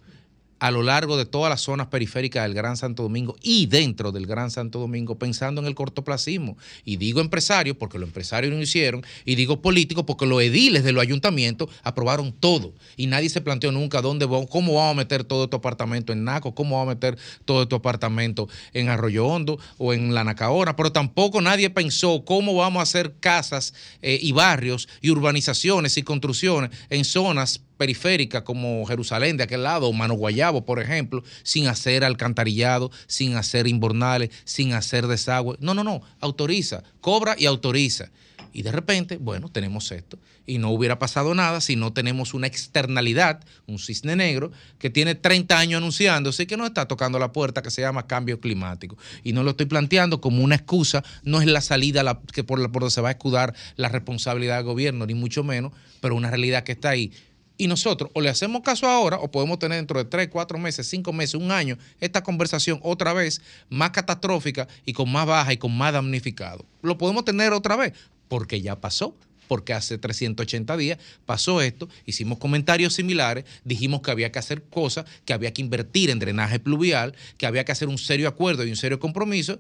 a 0.62 0.70
lo 0.70 0.84
largo 0.84 1.18
de 1.18 1.26
todas 1.26 1.50
las 1.50 1.62
zonas 1.62 1.88
periféricas 1.88 2.44
del 2.44 2.54
Gran 2.54 2.78
Santo 2.78 3.02
Domingo 3.02 3.36
y 3.42 3.66
dentro 3.66 4.12
del 4.12 4.28
Gran 4.28 4.52
Santo 4.52 4.78
Domingo 4.78 5.18
pensando 5.18 5.60
en 5.60 5.66
el 5.66 5.74
cortoplacismo. 5.74 6.56
Y 6.86 6.98
digo 6.98 7.20
empresarios 7.20 7.78
porque 7.78 7.98
los 7.98 8.10
empresarios 8.10 8.54
lo 8.54 8.62
hicieron 8.62 9.04
y 9.26 9.34
digo 9.34 9.64
políticos 9.64 10.04
porque 10.06 10.28
los 10.28 10.40
ediles 10.40 10.84
de 10.84 10.92
los 10.92 11.02
ayuntamientos 11.02 11.68
aprobaron 11.82 12.32
todo 12.32 12.76
y 12.96 13.08
nadie 13.08 13.30
se 13.30 13.42
planteó 13.42 13.72
nunca 13.72 14.04
dónde 14.04 14.28
cómo 14.28 14.76
vamos 14.76 14.92
a 14.92 14.98
meter 14.98 15.24
todo 15.24 15.50
tu 15.50 15.58
apartamento 15.58 16.14
en 16.14 16.26
Naco, 16.26 16.54
cómo 16.54 16.78
vamos 16.78 16.92
a 16.92 16.96
meter 16.96 17.18
todo 17.46 17.68
tu 17.68 17.76
apartamento 17.76 18.48
en 18.74 18.90
Arroyo 18.90 19.26
Hondo 19.26 19.58
o 19.80 19.94
en 19.94 20.14
La 20.14 20.24
Nacaona, 20.24 20.76
pero 20.76 20.92
tampoco 20.92 21.42
nadie 21.42 21.72
pensó 21.72 22.24
cómo 22.24 22.54
vamos 22.54 22.82
a 22.82 22.84
hacer 22.84 23.16
casas 23.20 23.74
eh, 24.04 24.20
y 24.22 24.32
barrios 24.32 24.88
y 25.02 25.10
urbanizaciones 25.10 25.98
y 25.98 26.04
construcciones 26.04 26.70
en 26.92 27.04
zonas 27.04 27.62
periféricas 27.82 28.44
como 28.44 28.86
Jerusalén 28.86 29.38
de 29.38 29.44
aquel 29.44 29.64
lado, 29.64 29.88
o 29.88 29.94
Mano 29.94 30.14
Guayabo, 30.14 30.66
por 30.68 30.80
ejemplo, 30.80 31.24
sin 31.42 31.66
hacer 31.68 32.04
alcantarillado, 32.04 32.92
sin 33.08 33.36
hacer 33.38 33.66
inbornales, 33.66 34.30
sin 34.44 34.74
hacer 34.74 35.08
desagüe. 35.08 35.58
No, 35.60 35.74
no, 35.74 35.84
no, 35.84 36.04
autoriza, 36.20 36.84
cobra 37.02 37.34
y 37.40 37.48
autoriza. 37.48 38.12
Y 38.54 38.62
de 38.62 38.72
repente, 38.72 39.18
bueno, 39.18 39.50
tenemos 39.50 39.92
esto. 39.92 40.20
Y 40.46 40.58
no 40.60 40.70
hubiera 40.70 41.00
pasado 41.00 41.34
nada 41.34 41.60
si 41.62 41.76
no 41.76 41.92
tenemos 41.94 42.34
una 42.36 42.46
externalidad, 42.48 43.40
un 43.66 43.80
cisne 43.80 44.16
negro, 44.16 44.52
que 44.78 44.90
tiene 44.92 45.16
30 45.16 45.58
años 45.58 45.78
anunciándose 45.80 46.44
y 46.44 46.46
que 46.46 46.58
no 46.58 46.66
está 46.68 46.86
tocando 46.88 47.18
la 47.18 47.32
puerta, 47.32 47.62
que 47.64 47.72
se 47.72 47.82
llama 47.82 48.06
cambio 48.06 48.40
climático. 48.40 48.96
Y 49.24 49.34
no 49.34 49.42
lo 49.44 49.52
estoy 49.52 49.66
planteando 49.66 50.22
como 50.22 50.44
una 50.44 50.56
excusa, 50.56 51.04
no 51.24 51.40
es 51.42 51.48
la 51.48 51.62
salida 51.62 52.04
la- 52.04 52.20
que 52.32 52.44
por, 52.44 52.60
la, 52.60 52.68
por 52.72 52.82
donde 52.82 52.94
se 52.94 53.02
va 53.02 53.10
a 53.10 53.14
escudar 53.14 53.56
la 53.78 53.90
responsabilidad 53.90 54.58
del 54.58 54.66
gobierno, 54.66 55.06
ni 55.08 55.16
mucho 55.16 55.44
menos, 55.44 55.72
pero 56.00 56.16
una 56.16 56.30
realidad 56.30 56.64
que 56.64 56.74
está 56.74 56.90
ahí. 56.90 57.12
Y 57.62 57.68
nosotros 57.68 58.10
o 58.16 58.22
le 58.22 58.30
hacemos 58.30 58.64
caso 58.64 58.88
ahora 58.88 59.18
o 59.18 59.30
podemos 59.30 59.60
tener 59.60 59.78
dentro 59.78 60.00
de 60.00 60.10
tres, 60.10 60.30
cuatro 60.30 60.58
meses, 60.58 60.88
cinco 60.88 61.14
meses, 61.14 61.36
un 61.36 61.52
año, 61.52 61.78
esta 62.00 62.24
conversación 62.24 62.80
otra 62.82 63.14
vez 63.14 63.40
más 63.70 63.92
catastrófica 63.92 64.68
y 64.84 64.94
con 64.94 65.12
más 65.12 65.28
baja 65.28 65.54
y 65.54 65.58
con 65.58 65.78
más 65.78 65.94
damnificado. 65.94 66.66
Lo 66.82 66.98
podemos 66.98 67.24
tener 67.24 67.54
otra 67.54 67.76
vez 67.76 67.94
porque 68.30 68.64
ya 68.64 68.82
pasó. 68.82 69.16
Porque 69.48 69.74
hace 69.74 70.00
380 70.00 70.76
días 70.78 70.98
pasó 71.26 71.62
esto, 71.62 71.88
hicimos 72.06 72.40
comentarios 72.40 72.96
similares, 72.96 73.44
dijimos 73.64 74.02
que 74.02 74.10
había 74.10 74.32
que 74.32 74.40
hacer 74.40 74.64
cosas, 74.64 75.06
que 75.26 75.34
había 75.34 75.54
que 75.54 75.62
invertir 75.62 76.10
en 76.10 76.20
drenaje 76.20 76.58
pluvial, 76.58 77.14
que 77.38 77.46
había 77.46 77.66
que 77.66 77.74
hacer 77.74 77.90
un 77.90 77.98
serio 77.98 78.30
acuerdo 78.30 78.66
y 78.66 78.70
un 78.70 78.78
serio 78.78 79.00
compromiso, 79.00 79.60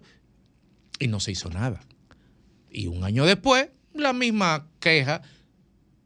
y 0.97 1.07
no 1.07 1.19
se 1.19 1.33
hizo 1.33 1.49
nada. 1.49 1.81
Y 2.71 2.87
un 2.87 3.03
año 3.03 3.25
después, 3.25 3.67
la 3.93 4.13
misma 4.13 4.65
queja 4.79 5.23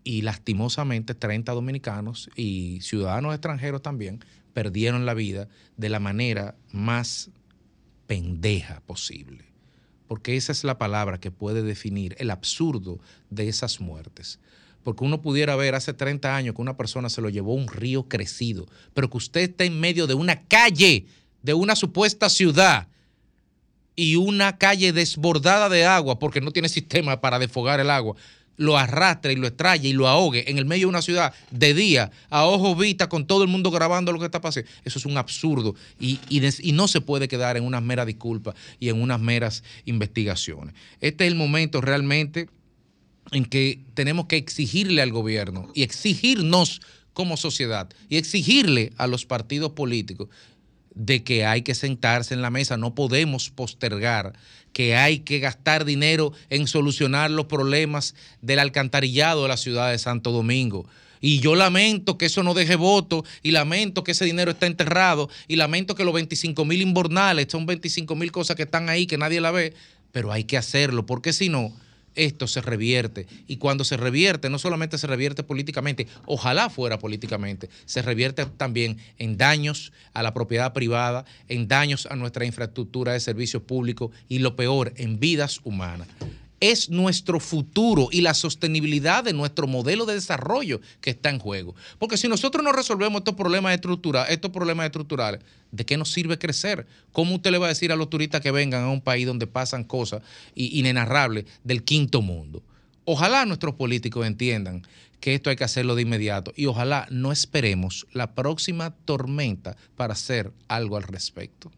y 0.05 0.21
lastimosamente 0.21 1.15
30 1.15 1.51
dominicanos 1.51 2.29
y 2.35 2.79
ciudadanos 2.81 3.33
extranjeros 3.33 3.81
también 3.81 4.23
perdieron 4.53 5.05
la 5.05 5.15
vida 5.15 5.49
de 5.75 5.89
la 5.89 5.99
manera 5.99 6.55
más 6.71 7.31
pendeja 8.07 8.81
posible. 8.85 9.43
Porque 10.07 10.37
esa 10.37 10.51
es 10.51 10.63
la 10.63 10.77
palabra 10.77 11.19
que 11.19 11.31
puede 11.31 11.63
definir 11.63 12.15
el 12.19 12.29
absurdo 12.29 12.99
de 13.31 13.49
esas 13.49 13.81
muertes. 13.81 14.39
Porque 14.83 15.03
uno 15.03 15.23
pudiera 15.23 15.55
ver 15.55 15.73
hace 15.73 15.93
30 15.93 16.35
años 16.35 16.53
que 16.53 16.61
una 16.61 16.77
persona 16.77 17.09
se 17.09 17.21
lo 17.21 17.29
llevó 17.29 17.53
a 17.53 17.61
un 17.61 17.67
río 17.67 18.07
crecido, 18.07 18.67
pero 18.93 19.09
que 19.09 19.17
usted 19.17 19.41
está 19.41 19.63
en 19.63 19.79
medio 19.79 20.05
de 20.05 20.13
una 20.13 20.43
calle, 20.43 21.07
de 21.41 21.55
una 21.55 21.75
supuesta 21.75 22.29
ciudad, 22.29 22.87
y 23.95 24.17
una 24.17 24.57
calle 24.57 24.91
desbordada 24.91 25.69
de 25.69 25.85
agua 25.85 26.19
porque 26.19 26.41
no 26.41 26.51
tiene 26.51 26.69
sistema 26.69 27.21
para 27.21 27.39
desfogar 27.39 27.79
el 27.79 27.89
agua, 27.89 28.15
lo 28.57 28.77
arrastra 28.77 29.31
y 29.31 29.35
lo 29.35 29.47
extrae 29.47 29.79
y 29.83 29.93
lo 29.93 30.07
ahogue 30.07 30.49
en 30.49 30.57
el 30.57 30.65
medio 30.65 30.87
de 30.87 30.89
una 30.89 31.01
ciudad 31.01 31.33
de 31.51 31.73
día, 31.73 32.11
a 32.29 32.45
ojo 32.45 32.75
vista, 32.75 33.09
con 33.09 33.27
todo 33.27 33.43
el 33.43 33.49
mundo 33.49 33.71
grabando 33.71 34.11
lo 34.11 34.19
que 34.19 34.25
está 34.25 34.41
pasando. 34.41 34.69
Eso 34.83 34.99
es 34.99 35.05
un 35.05 35.17
absurdo 35.17 35.75
y, 35.99 36.19
y 36.29 36.71
no 36.71 36.87
se 36.87 37.01
puede 37.01 37.27
quedar 37.27 37.57
en 37.57 37.63
unas 37.63 37.83
meras 37.83 38.07
disculpas 38.07 38.55
y 38.79 38.89
en 38.89 39.01
unas 39.01 39.19
meras 39.19 39.63
investigaciones. 39.85 40.75
Este 41.01 41.25
es 41.25 41.31
el 41.31 41.37
momento 41.37 41.81
realmente 41.81 42.49
en 43.31 43.45
que 43.45 43.79
tenemos 43.93 44.27
que 44.27 44.37
exigirle 44.37 45.01
al 45.01 45.11
gobierno 45.11 45.69
y 45.73 45.83
exigirnos 45.83 46.81
como 47.13 47.37
sociedad 47.37 47.89
y 48.09 48.17
exigirle 48.17 48.91
a 48.97 49.07
los 49.07 49.25
partidos 49.25 49.71
políticos 49.71 50.27
de 50.95 51.23
que 51.23 51.45
hay 51.45 51.61
que 51.61 51.75
sentarse 51.75 52.33
en 52.33 52.41
la 52.41 52.49
mesa, 52.49 52.77
no 52.77 52.95
podemos 52.95 53.49
postergar 53.49 54.33
que 54.73 54.95
hay 54.95 55.19
que 55.19 55.39
gastar 55.39 55.85
dinero 55.85 56.33
en 56.49 56.67
solucionar 56.67 57.31
los 57.31 57.45
problemas 57.45 58.13
del 58.41 58.59
alcantarillado 58.59 59.43
de 59.43 59.47
la 59.47 59.55
ciudad 59.55 59.91
de 59.91 59.97
Santo 59.97 60.31
Domingo. 60.31 60.85
Y 61.21 61.39
yo 61.39 61.55
lamento 61.55 62.17
que 62.17 62.25
eso 62.25 62.43
no 62.43 62.53
deje 62.53 62.75
voto 62.75 63.23
y 63.41 63.51
lamento 63.51 64.03
que 64.03 64.11
ese 64.11 64.25
dinero 64.25 64.51
está 64.51 64.67
enterrado 64.67 65.29
y 65.47 65.55
lamento 65.55 65.95
que 65.95 66.03
los 66.03 66.13
25 66.13 66.65
mil 66.65 66.81
inbornales, 66.81 67.47
son 67.49 67.65
25 67.65 68.15
mil 68.15 68.31
cosas 68.31 68.57
que 68.57 68.63
están 68.63 68.89
ahí 68.89 69.07
que 69.07 69.17
nadie 69.17 69.39
la 69.39 69.51
ve, 69.51 69.73
pero 70.11 70.31
hay 70.31 70.43
que 70.43 70.57
hacerlo 70.57 71.05
porque 71.05 71.31
si 71.31 71.47
no, 71.47 71.71
esto 72.15 72.47
se 72.47 72.61
revierte. 72.61 73.27
Y 73.47 73.57
cuando 73.57 73.83
se 73.83 73.97
revierte, 73.97 74.49
no 74.49 74.59
solamente 74.59 74.97
se 74.97 75.07
revierte 75.07 75.43
políticamente, 75.43 76.07
ojalá 76.25 76.69
fuera 76.69 76.99
políticamente, 76.99 77.69
se 77.85 78.01
revierte 78.01 78.45
también 78.45 78.97
en 79.17 79.37
daños 79.37 79.91
a 80.13 80.23
la 80.23 80.33
propiedad 80.33 80.73
privada, 80.73 81.25
en 81.47 81.67
daños 81.67 82.05
a 82.07 82.15
nuestra 82.15 82.45
infraestructura 82.45 83.13
de 83.13 83.19
servicios 83.19 83.63
públicos 83.63 84.11
y 84.27 84.39
lo 84.39 84.55
peor, 84.55 84.93
en 84.97 85.19
vidas 85.19 85.61
humanas 85.63 86.07
es 86.59 86.89
nuestro 86.89 87.39
futuro 87.39 88.07
y 88.11 88.21
la 88.21 88.33
sostenibilidad 88.33 89.23
de 89.23 89.33
nuestro 89.33 89.67
modelo 89.67 90.05
de 90.05 90.15
desarrollo 90.15 90.81
que 91.01 91.11
está 91.11 91.29
en 91.29 91.39
juego. 91.39 91.75
Porque 91.99 92.17
si 92.17 92.27
nosotros 92.27 92.63
no 92.63 92.71
resolvemos 92.71 93.19
estos 93.19 93.35
problemas 93.35 93.73
estructurales, 93.73 94.31
estos 94.31 94.51
problemas 94.51 94.85
estructurales, 94.85 95.41
¿de 95.71 95.85
qué 95.85 95.97
nos 95.97 96.11
sirve 96.11 96.37
crecer? 96.37 96.87
¿Cómo 97.11 97.35
usted 97.35 97.51
le 97.51 97.57
va 97.57 97.67
a 97.67 97.69
decir 97.69 97.91
a 97.91 97.95
los 97.95 98.09
turistas 98.09 98.41
que 98.41 98.51
vengan 98.51 98.83
a 98.83 98.89
un 98.89 99.01
país 99.01 99.25
donde 99.25 99.47
pasan 99.47 99.83
cosas 99.83 100.21
inenarrables 100.55 101.45
del 101.63 101.83
quinto 101.83 102.21
mundo? 102.21 102.63
Ojalá 103.03 103.45
nuestros 103.45 103.75
políticos 103.75 104.25
entiendan 104.25 104.81
que 105.19 105.35
esto 105.35 105.49
hay 105.49 105.55
que 105.55 105.63
hacerlo 105.63 105.95
de 105.95 106.01
inmediato 106.01 106.53
y 106.55 106.65
ojalá 106.65 107.07
no 107.09 107.31
esperemos 107.31 108.07
la 108.13 108.33
próxima 108.33 108.91
tormenta 109.05 109.77
para 109.95 110.13
hacer 110.13 110.51
algo 110.67 110.97
al 110.97 111.03
respecto. 111.03 111.71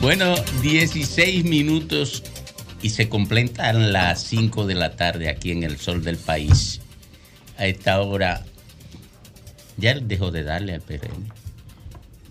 Bueno, 0.00 0.34
16 0.62 1.44
minutos 1.44 2.22
y 2.82 2.90
se 2.90 3.08
completan 3.08 3.92
las 3.92 4.22
5 4.22 4.66
de 4.66 4.74
la 4.74 4.96
tarde 4.96 5.28
aquí 5.28 5.50
en 5.50 5.64
el 5.64 5.78
sol 5.78 6.02
del 6.02 6.16
país. 6.16 6.80
A 7.56 7.66
esta 7.66 8.00
hora 8.00 8.44
ya 9.76 9.94
dejó 9.98 10.30
de 10.30 10.44
darle 10.44 10.74
al 10.74 10.80
PRM. 10.80 11.28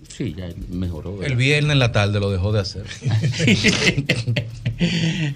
Sí, 0.08 0.34
ya 0.36 0.48
mejoró. 0.68 1.22
El 1.22 1.36
viernes 1.36 1.72
en 1.72 1.78
la 1.78 1.92
tarde 1.92 2.18
lo 2.18 2.30
dejó 2.30 2.52
de 2.52 2.60
hacer. 2.60 2.86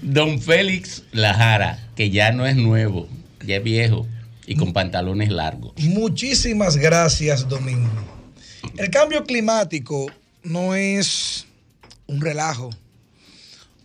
Don 0.03 0.41
Félix 0.41 1.05
Lajara, 1.13 1.79
que 1.95 2.11
ya 2.11 2.33
no 2.33 2.47
es 2.47 2.57
nuevo, 2.57 3.09
ya 3.47 3.57
es 3.57 3.63
viejo 3.63 4.07
y 4.47 4.57
con 4.57 4.73
pantalones 4.73 5.31
largos. 5.31 5.75
Muchísimas 5.79 6.77
gracias, 6.77 7.49
Domingo. 7.49 7.89
El 8.77 8.91
cambio 8.91 9.25
climático 9.25 10.07
no 10.43 10.75
es 10.75 11.47
un 12.07 12.21
relajo, 12.21 12.71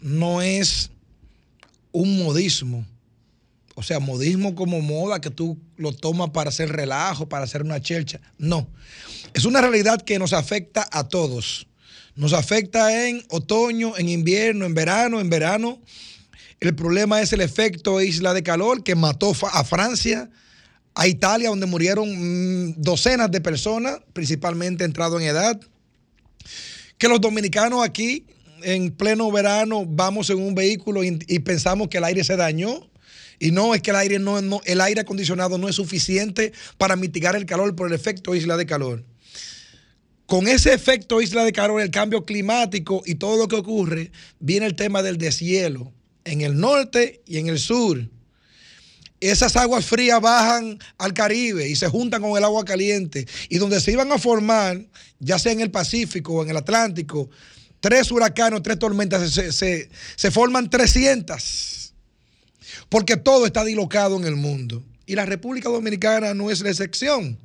no 0.02 0.42
es 0.42 0.92
un 1.92 2.24
modismo. 2.24 2.86
O 3.76 3.84
sea, 3.84 4.00
modismo 4.00 4.56
como 4.56 4.82
moda 4.82 5.22
que 5.22 5.30
tú 5.30 5.58
lo 5.76 5.92
tomas 5.92 6.32
para 6.32 6.50
hacer 6.50 6.70
relajo, 6.70 7.30
para 7.30 7.44
hacer 7.44 7.62
una 7.62 7.80
chelcha. 7.80 8.20
No. 8.40 8.68
Es 9.36 9.46
una 9.46 9.62
realidad 9.62 10.02
que 10.02 10.18
nos 10.18 10.34
afecta 10.34 10.88
a 10.92 11.08
todos. 11.08 11.68
Nos 12.16 12.34
afecta 12.34 13.08
en 13.08 13.24
otoño, 13.30 13.96
en 13.96 14.10
invierno, 14.10 14.66
en 14.66 14.74
verano. 14.74 15.20
En 15.20 15.30
verano, 15.30 15.80
el 16.60 16.74
problema 16.74 17.22
es 17.22 17.34
el 17.34 17.42
efecto 17.42 18.02
isla 18.02 18.34
de 18.34 18.42
calor 18.42 18.84
que 18.84 18.96
mató 18.96 19.36
a 19.52 19.64
Francia, 19.64 20.28
a 21.00 21.08
Italia, 21.08 21.50
donde 21.50 21.68
murieron 21.68 22.10
mm, 22.10 22.74
docenas 22.78 23.30
de 23.30 23.40
personas, 23.40 24.00
principalmente 24.14 24.84
entrado 24.84 25.20
en 25.20 25.28
edad. 25.28 25.60
Que 26.98 27.08
los 27.08 27.22
dominicanos 27.22 27.86
aquí, 27.86 28.26
en 28.64 28.90
pleno 28.90 29.32
verano, 29.32 29.86
vamos 29.86 30.32
en 30.32 30.40
un 30.40 30.56
vehículo 30.56 31.04
y, 31.04 31.12
pensamos 31.40 31.90
que 31.90 32.00
el 32.00 32.04
aire 32.04 32.24
se 32.24 32.36
dañó. 32.36 32.90
Y 33.40 33.52
no, 33.52 33.76
es 33.76 33.84
que 33.84 33.92
el 33.92 33.98
aire, 33.98 34.18
no- 34.18 34.60
el 34.66 34.82
aire 34.82 35.02
acondicionado 35.02 35.60
no 35.60 35.70
es 35.70 35.76
suficiente 35.76 36.52
para 36.80 36.96
mitigar 36.96 37.36
el 37.36 37.46
calor 37.46 37.76
por 37.76 37.88
el 37.88 37.94
efecto 37.94 38.34
isla 38.34 38.58
de 38.58 38.66
calor. 38.66 39.06
Con 40.26 40.48
ese 40.48 40.74
efecto 40.74 41.22
isla 41.22 41.46
de 41.46 41.54
calor, 41.54 41.80
el 41.80 41.92
cambio 41.92 42.26
climático 42.26 43.04
y 43.06 43.16
todo 43.16 43.38
lo 43.38 43.48
que 43.48 43.56
ocurre, 43.56 44.12
viene 44.40 44.66
el 44.66 44.76
tema 44.76 45.04
del 45.04 45.20
deshielo 45.20 45.94
en 46.26 46.42
el 46.42 46.58
norte 46.60 47.22
y 47.28 47.38
en 47.38 47.50
el 47.50 47.60
sur. 47.60 48.10
Esas 49.20 49.56
aguas 49.56 49.86
frías 49.86 50.22
bajan 50.22 50.78
al 50.98 51.14
Caribe 51.14 51.68
y 51.68 51.76
se 51.76 51.88
juntan 51.88 52.22
con 52.22 52.38
el 52.38 52.44
agua 52.44 52.64
caliente. 52.66 53.28
Y 53.50 53.58
donde 53.58 53.82
se 53.82 53.92
iban 53.92 54.12
a 54.12 54.18
formar, 54.20 54.86
ya 55.20 55.40
sea 55.40 55.52
en 55.52 55.62
el 55.62 55.72
Pacífico 55.72 56.34
o 56.34 56.44
en 56.44 56.50
el 56.50 56.58
Atlántico, 56.58 57.30
tres 57.80 58.12
huracanes, 58.12 58.62
tres 58.62 58.78
tormentas, 58.80 59.32
se, 59.32 59.52
se- 59.52 59.90
se 60.16 60.32
forman 60.32 60.70
300. 60.70 61.94
Porque 62.90 63.18
todo 63.18 63.46
está 63.46 63.64
dislocado 63.66 64.18
en 64.18 64.26
el 64.26 64.36
mundo. 64.36 64.84
Y 65.06 65.16
la 65.16 65.26
República 65.26 65.70
Dominicana 65.70 66.34
no 66.34 66.52
es 66.52 66.62
la 66.62 66.70
excepción. 66.70 67.40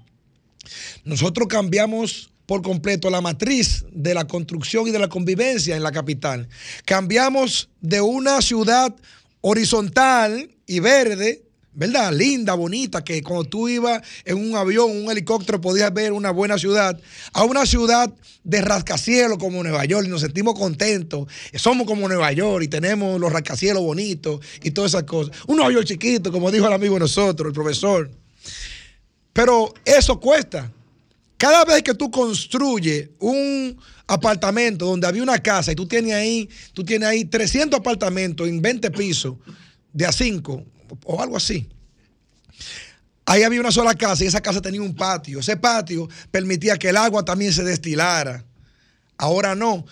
Nosotros 1.04 1.48
cambiamos 1.48 2.30
por 2.46 2.60
completo 2.62 3.08
la 3.08 3.20
matriz 3.20 3.84
de 3.92 4.14
la 4.14 4.26
construcción 4.26 4.86
y 4.88 4.90
de 4.90 4.98
la 4.98 5.08
convivencia 5.08 5.74
en 5.76 5.82
la 5.82 5.92
capital. 5.92 6.48
Cambiamos 6.84 7.70
de 7.80 8.00
una 8.00 8.42
ciudad 8.42 8.94
horizontal 9.40 10.50
y 10.66 10.80
verde, 10.80 11.42
¿verdad? 11.74 12.12
Linda, 12.12 12.54
bonita, 12.54 13.02
que 13.02 13.22
cuando 13.22 13.44
tú 13.44 13.68
ibas 13.68 14.02
en 14.24 14.36
un 14.36 14.56
avión, 14.56 14.90
un 14.90 15.10
helicóptero, 15.10 15.60
podías 15.60 15.92
ver 15.92 16.12
una 16.12 16.30
buena 16.30 16.58
ciudad, 16.58 16.98
a 17.32 17.44
una 17.44 17.64
ciudad 17.64 18.12
de 18.44 18.60
rascacielos 18.60 19.38
como 19.38 19.62
Nueva 19.62 19.84
York 19.84 20.06
y 20.06 20.10
nos 20.10 20.20
sentimos 20.20 20.58
contentos. 20.58 21.28
Somos 21.54 21.86
como 21.86 22.08
Nueva 22.08 22.32
York 22.32 22.64
y 22.64 22.68
tenemos 22.68 23.18
los 23.20 23.32
rascacielos 23.32 23.82
bonitos 23.82 24.40
y 24.62 24.72
todas 24.72 24.92
esas 24.92 25.04
cosas. 25.04 25.36
Un 25.46 25.56
Nueva 25.56 25.84
chiquito, 25.84 26.30
como 26.30 26.50
dijo 26.50 26.66
el 26.66 26.72
amigo 26.72 26.94
de 26.94 27.00
nosotros, 27.00 27.48
el 27.48 27.54
profesor. 27.54 28.10
Pero 29.32 29.72
eso 29.84 30.20
cuesta. 30.20 30.70
Cada 31.38 31.64
vez 31.64 31.82
que 31.82 31.94
tú 31.94 32.10
construyes 32.10 33.08
un 33.18 33.76
apartamento 34.06 34.86
donde 34.86 35.06
había 35.06 35.22
una 35.22 35.38
casa 35.38 35.72
y 35.72 35.74
tú 35.74 35.86
tienes 35.86 36.12
ahí, 36.12 36.48
tú 36.72 36.84
tienes 36.84 37.08
ahí 37.08 37.24
300 37.24 37.80
apartamentos 37.80 38.46
en 38.46 38.60
20 38.60 38.90
pisos 38.90 39.36
de 39.92 40.06
a 40.06 40.12
5 40.12 40.64
o 41.04 41.22
algo 41.22 41.36
así. 41.36 41.68
Ahí 43.24 43.42
había 43.42 43.60
una 43.60 43.70
sola 43.70 43.94
casa 43.94 44.24
y 44.24 44.26
esa 44.26 44.40
casa 44.40 44.60
tenía 44.60 44.82
un 44.82 44.94
patio. 44.94 45.40
Ese 45.40 45.56
patio 45.56 46.08
permitía 46.30 46.76
que 46.76 46.88
el 46.88 46.96
agua 46.96 47.24
también 47.24 47.52
se 47.52 47.62
destilara. 47.62 48.44
Ahora 49.16 49.54
no. 49.54 49.86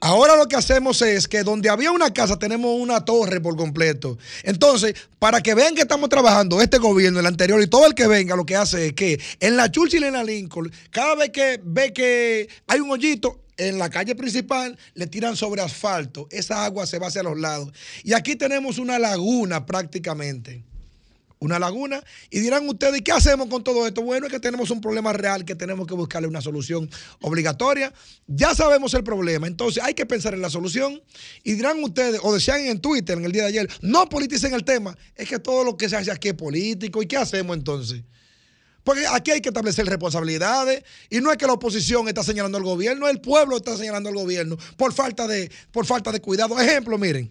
Ahora 0.00 0.36
lo 0.36 0.46
que 0.46 0.56
hacemos 0.56 1.02
es 1.02 1.28
que 1.28 1.42
donde 1.42 1.68
había 1.68 1.90
una 1.90 2.12
casa 2.12 2.38
tenemos 2.38 2.70
una 2.80 3.04
torre 3.04 3.40
por 3.40 3.56
completo. 3.56 4.16
Entonces, 4.44 4.94
para 5.18 5.42
que 5.42 5.54
vean 5.54 5.74
que 5.74 5.82
estamos 5.82 6.08
trabajando 6.08 6.62
este 6.62 6.78
gobierno, 6.78 7.20
el 7.20 7.26
anterior 7.26 7.60
y 7.60 7.66
todo 7.66 7.86
el 7.86 7.94
que 7.94 8.06
venga, 8.06 8.36
lo 8.36 8.46
que 8.46 8.56
hace 8.56 8.86
es 8.86 8.92
que 8.94 9.20
en 9.40 9.56
la 9.56 9.70
Churchill 9.70 10.04
y 10.04 10.06
en 10.06 10.14
la 10.14 10.24
Lincoln, 10.24 10.72
cada 10.90 11.16
vez 11.16 11.30
que 11.30 11.60
ve 11.62 11.92
que 11.92 12.48
hay 12.66 12.80
un 12.80 12.90
hoyito, 12.90 13.40
en 13.68 13.78
la 13.78 13.90
calle 13.90 14.14
principal 14.14 14.78
le 14.94 15.06
tiran 15.06 15.36
sobre 15.36 15.62
asfalto. 15.62 16.26
Esa 16.30 16.64
agua 16.64 16.86
se 16.86 16.98
va 16.98 17.08
hacia 17.08 17.22
los 17.22 17.38
lados. 17.38 17.72
Y 18.02 18.14
aquí 18.14 18.36
tenemos 18.36 18.78
una 18.78 18.98
laguna 18.98 19.66
prácticamente 19.66 20.64
una 21.40 21.58
laguna. 21.58 22.04
Y 22.30 22.40
dirán 22.40 22.68
ustedes, 22.68 22.98
¿y 22.98 23.02
qué 23.02 23.12
hacemos 23.12 23.48
con 23.48 23.64
todo 23.64 23.86
esto? 23.86 24.02
Bueno, 24.02 24.26
es 24.26 24.32
que 24.32 24.38
tenemos 24.38 24.70
un 24.70 24.80
problema 24.80 25.12
real 25.12 25.44
que 25.44 25.54
tenemos 25.54 25.86
que 25.86 25.94
buscarle 25.94 26.28
una 26.28 26.42
solución 26.42 26.88
obligatoria. 27.22 27.92
Ya 28.26 28.54
sabemos 28.54 28.94
el 28.94 29.02
problema, 29.02 29.46
entonces 29.46 29.82
hay 29.82 29.94
que 29.94 30.06
pensar 30.06 30.34
en 30.34 30.42
la 30.42 30.50
solución. 30.50 31.02
Y 31.42 31.54
dirán 31.54 31.82
ustedes, 31.82 32.20
o 32.22 32.34
decían 32.34 32.60
en 32.66 32.80
Twitter 32.80 33.18
en 33.18 33.24
el 33.24 33.32
día 33.32 33.42
de 33.44 33.48
ayer, 33.48 33.70
no 33.80 34.08
politicen 34.08 34.54
el 34.54 34.64
tema. 34.64 34.96
Es 35.16 35.28
que 35.28 35.38
todo 35.38 35.64
lo 35.64 35.76
que 35.76 35.88
se 35.88 35.96
hace 35.96 36.10
aquí 36.10 36.28
es 36.28 36.34
político. 36.34 37.02
¿Y 37.02 37.06
qué 37.06 37.16
hacemos 37.16 37.56
entonces? 37.56 38.02
Porque 38.84 39.06
aquí 39.06 39.30
hay 39.30 39.40
que 39.40 39.50
establecer 39.50 39.86
responsabilidades 39.86 40.82
y 41.10 41.20
no 41.20 41.30
es 41.30 41.36
que 41.36 41.46
la 41.46 41.52
oposición 41.52 42.08
está 42.08 42.22
señalando 42.22 42.58
al 42.58 42.64
gobierno, 42.64 43.08
el 43.08 43.20
pueblo 43.20 43.56
está 43.56 43.76
señalando 43.76 44.08
al 44.08 44.14
gobierno 44.14 44.56
por 44.76 44.92
falta 44.92 45.26
de, 45.26 45.50
por 45.70 45.86
falta 45.86 46.12
de 46.12 46.20
cuidado. 46.20 46.58
Ejemplo, 46.60 46.98
miren. 46.98 47.30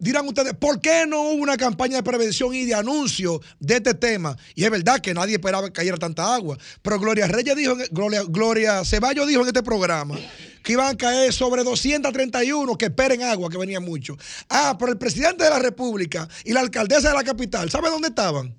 Dirán 0.00 0.26
ustedes, 0.26 0.54
¿por 0.54 0.80
qué 0.80 1.04
no 1.06 1.20
hubo 1.20 1.42
una 1.42 1.58
campaña 1.58 1.96
de 1.96 2.02
prevención 2.02 2.54
y 2.54 2.64
de 2.64 2.74
anuncio 2.74 3.38
de 3.58 3.76
este 3.76 3.92
tema? 3.92 4.34
Y 4.54 4.64
es 4.64 4.70
verdad 4.70 4.98
que 4.98 5.12
nadie 5.12 5.34
esperaba 5.34 5.66
que 5.66 5.74
cayera 5.74 5.98
tanta 5.98 6.34
agua. 6.34 6.56
Pero 6.80 6.98
Gloria 6.98 7.26
Reyes 7.26 7.54
dijo, 7.54 7.76
Gloria, 7.90 8.22
Gloria 8.26 8.82
Ceballos 8.82 9.28
dijo 9.28 9.42
en 9.42 9.48
este 9.48 9.62
programa 9.62 10.16
que 10.62 10.72
iban 10.72 10.86
a 10.86 10.96
caer 10.96 11.34
sobre 11.34 11.64
231 11.64 12.78
que 12.78 12.86
esperen 12.86 13.22
agua, 13.22 13.50
que 13.50 13.58
venía 13.58 13.78
mucho. 13.78 14.16
Ah, 14.48 14.74
pero 14.78 14.90
el 14.90 14.96
presidente 14.96 15.44
de 15.44 15.50
la 15.50 15.58
República 15.58 16.26
y 16.44 16.54
la 16.54 16.60
alcaldesa 16.60 17.10
de 17.10 17.14
la 17.14 17.24
capital, 17.24 17.70
¿sabe 17.70 17.90
dónde 17.90 18.08
estaban? 18.08 18.56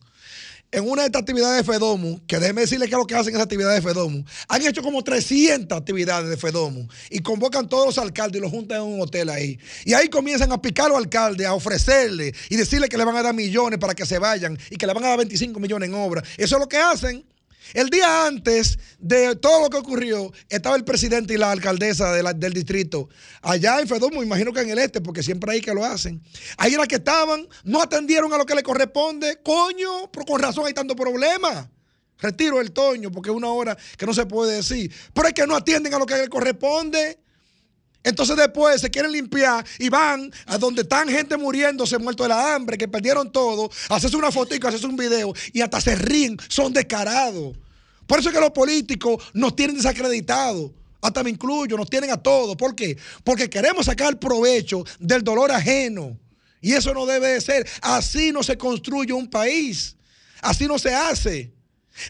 En 0.72 0.90
una 0.90 1.02
de 1.02 1.08
estas 1.08 1.22
actividades 1.22 1.66
de 1.66 1.74
FEDOMU, 1.74 2.22
que 2.26 2.40
déjeme 2.40 2.62
decirle 2.62 2.88
qué 2.88 2.94
es 2.94 2.98
lo 2.98 3.06
que 3.06 3.16
hacen 3.16 3.34
esas 3.34 3.44
actividades 3.44 3.84
de 3.84 3.90
FEDOMU, 3.90 4.24
han 4.48 4.62
hecho 4.66 4.82
como 4.82 5.04
300 5.04 5.78
actividades 5.78 6.30
de 6.30 6.38
FEDOMU 6.38 6.88
y 7.10 7.20
convocan 7.20 7.68
todos 7.68 7.88
los 7.88 7.98
alcaldes 7.98 8.40
y 8.40 8.42
los 8.42 8.52
juntan 8.52 8.78
en 8.78 8.84
un 8.84 9.02
hotel 9.02 9.30
ahí. 9.30 9.60
Y 9.86 9.94
ahí 9.94 10.08
comienzan 10.08 10.52
a 10.52 10.62
picar 10.62 10.86
a 10.86 10.90
los 10.90 10.98
alcaldes, 10.98 11.46
a 11.46 11.54
ofrecerle 11.54 12.34
y 12.50 12.56
decirle 12.56 12.88
que 12.88 12.98
le 12.98 13.04
van 13.04 13.18
a 13.18 13.24
dar 13.24 13.34
millones 13.34 13.80
para 13.80 13.94
que 13.94 14.06
se 14.06 14.18
vayan 14.18 14.58
y 14.70 14.78
que 14.78 14.88
le 14.88 14.94
van 14.94 15.04
a 15.04 15.10
dar 15.10 15.18
25 15.18 15.60
millones 15.60 15.90
en 15.90 15.96
obra. 15.96 16.24
Eso 16.38 16.56
es 16.56 16.60
lo 16.60 16.70
que 16.70 16.78
hacen. 16.78 17.26
El 17.74 17.90
día 17.90 18.28
antes 18.28 18.78
de 19.00 19.36
todo 19.36 19.64
lo 19.64 19.70
que 19.70 19.78
ocurrió, 19.78 20.32
estaba 20.50 20.76
el 20.76 20.84
presidente 20.84 21.34
y 21.34 21.38
la 21.38 21.52
alcaldesa 21.52 22.12
del 22.12 22.54
distrito 22.54 23.10
allá 23.42 23.80
en 23.80 23.88
Fedomo, 23.88 24.24
imagino 24.24 24.54
que 24.54 24.62
en 24.62 24.70
el 24.70 24.80
este, 24.80 25.02
porque 25.02 25.24
siempre 25.24 25.54
hay 25.54 25.62
que 25.62 25.74
lo 25.74 25.86
hacen. 25.86 26.22
Ahí 26.58 26.74
era 26.74 26.86
que 26.88 26.96
estaban, 26.96 27.48
no 27.64 27.82
atendieron 27.82 28.32
a 28.34 28.38
lo 28.38 28.46
que 28.46 28.56
le 28.56 28.64
corresponde. 28.64 29.40
Coño, 29.44 30.12
pero 30.12 30.26
con 30.26 30.42
razón 30.42 30.66
hay 30.66 30.74
tanto 30.74 30.96
problema. 30.96 31.70
Retiro 32.20 32.62
el 32.62 32.72
toño, 32.72 33.12
porque 33.12 33.30
es 33.30 33.36
una 33.36 33.50
hora 33.50 33.78
que 33.98 34.06
no 34.06 34.14
se 34.14 34.26
puede 34.26 34.58
decir. 34.58 34.94
Pero 35.14 35.28
es 35.28 35.34
que 35.34 35.48
no 35.48 35.56
atienden 35.56 35.94
a 35.94 36.00
lo 36.00 36.06
que 36.06 36.16
le 36.16 36.28
corresponde. 36.28 37.20
Entonces 38.04 38.36
después 38.36 38.82
se 38.82 38.90
quieren 38.90 39.12
limpiar 39.12 39.64
y 39.78 39.90
van 39.90 40.32
a 40.48 40.58
donde 40.58 40.82
están 40.82 41.08
gente 41.08 41.38
muriéndose, 41.38 42.00
muerto 42.00 42.24
de 42.24 42.30
la 42.30 42.56
hambre, 42.56 42.78
que 42.78 42.88
perdieron 42.88 43.32
todo, 43.32 43.70
haces 43.90 44.14
una 44.16 44.32
fotico, 44.32 44.68
haces 44.68 44.84
un 44.84 44.96
video 44.96 45.34
y 45.54 45.62
hasta 45.62 45.80
se 45.80 45.96
ríen, 45.96 46.36
son 46.50 46.74
descarados. 46.74 47.56
Por 48.12 48.20
eso 48.20 48.28
es 48.28 48.36
que 48.36 48.42
los 48.42 48.52
políticos 48.52 49.24
nos 49.34 49.56
tienen 49.56 49.78
desacreditados. 49.78 50.70
Hasta 51.02 51.24
me 51.24 51.30
incluyo, 51.30 51.78
nos 51.78 51.90
tienen 51.90 52.12
a 52.12 52.18
todos. 52.18 52.58
¿Por 52.58 52.76
qué? 52.76 52.98
Porque 53.24 53.50
queremos 53.50 53.86
sacar 53.86 54.20
provecho 54.20 54.84
del 55.00 55.24
dolor 55.24 55.50
ajeno. 55.50 56.20
Y 56.60 56.74
eso 56.74 56.94
no 56.94 57.06
debe 57.06 57.30
de 57.30 57.40
ser. 57.40 57.66
Así 57.82 58.34
no 58.34 58.44
se 58.44 58.58
construye 58.58 59.14
un 59.14 59.30
país. 59.30 59.96
Así 60.42 60.68
no 60.68 60.78
se 60.78 60.94
hace. 60.94 61.54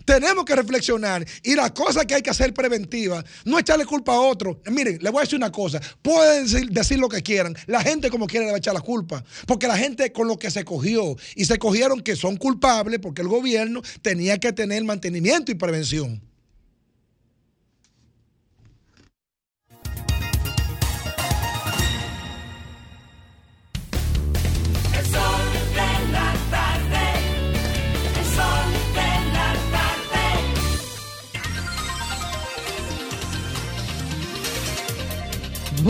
Tenemos 0.05 0.45
que 0.45 0.55
reflexionar 0.55 1.25
y 1.43 1.55
la 1.55 1.73
cosa 1.73 2.05
que 2.05 2.15
hay 2.15 2.21
que 2.21 2.29
hacer 2.29 2.53
preventiva, 2.53 3.23
no 3.45 3.59
echarle 3.59 3.85
culpa 3.85 4.13
a 4.13 4.19
otro. 4.19 4.61
Miren, 4.71 4.99
le 5.01 5.09
voy 5.09 5.19
a 5.19 5.21
decir 5.21 5.37
una 5.37 5.51
cosa, 5.51 5.79
pueden 6.01 6.47
decir, 6.73 6.99
lo 6.99 7.09
que 7.09 7.21
quieran, 7.21 7.55
la 7.67 7.81
gente 7.81 8.09
como 8.09 8.27
quiere 8.27 8.45
le 8.45 8.51
va 8.51 8.57
a 8.57 8.59
echar 8.59 8.73
la 8.73 8.81
culpa, 8.81 9.23
porque 9.47 9.67
la 9.67 9.77
gente 9.77 10.11
con 10.11 10.27
lo 10.27 10.37
que 10.37 10.51
se 10.51 10.63
cogió 10.65 11.15
y 11.35 11.45
se 11.45 11.57
cogieron 11.57 12.01
que 12.01 12.15
son 12.15 12.37
culpables 12.37 12.99
porque 12.99 13.21
el 13.21 13.27
gobierno 13.27 13.81
tenía 14.01 14.37
que 14.37 14.53
tener 14.53 14.83
mantenimiento 14.83 15.51
y 15.51 15.55
prevención. 15.55 16.30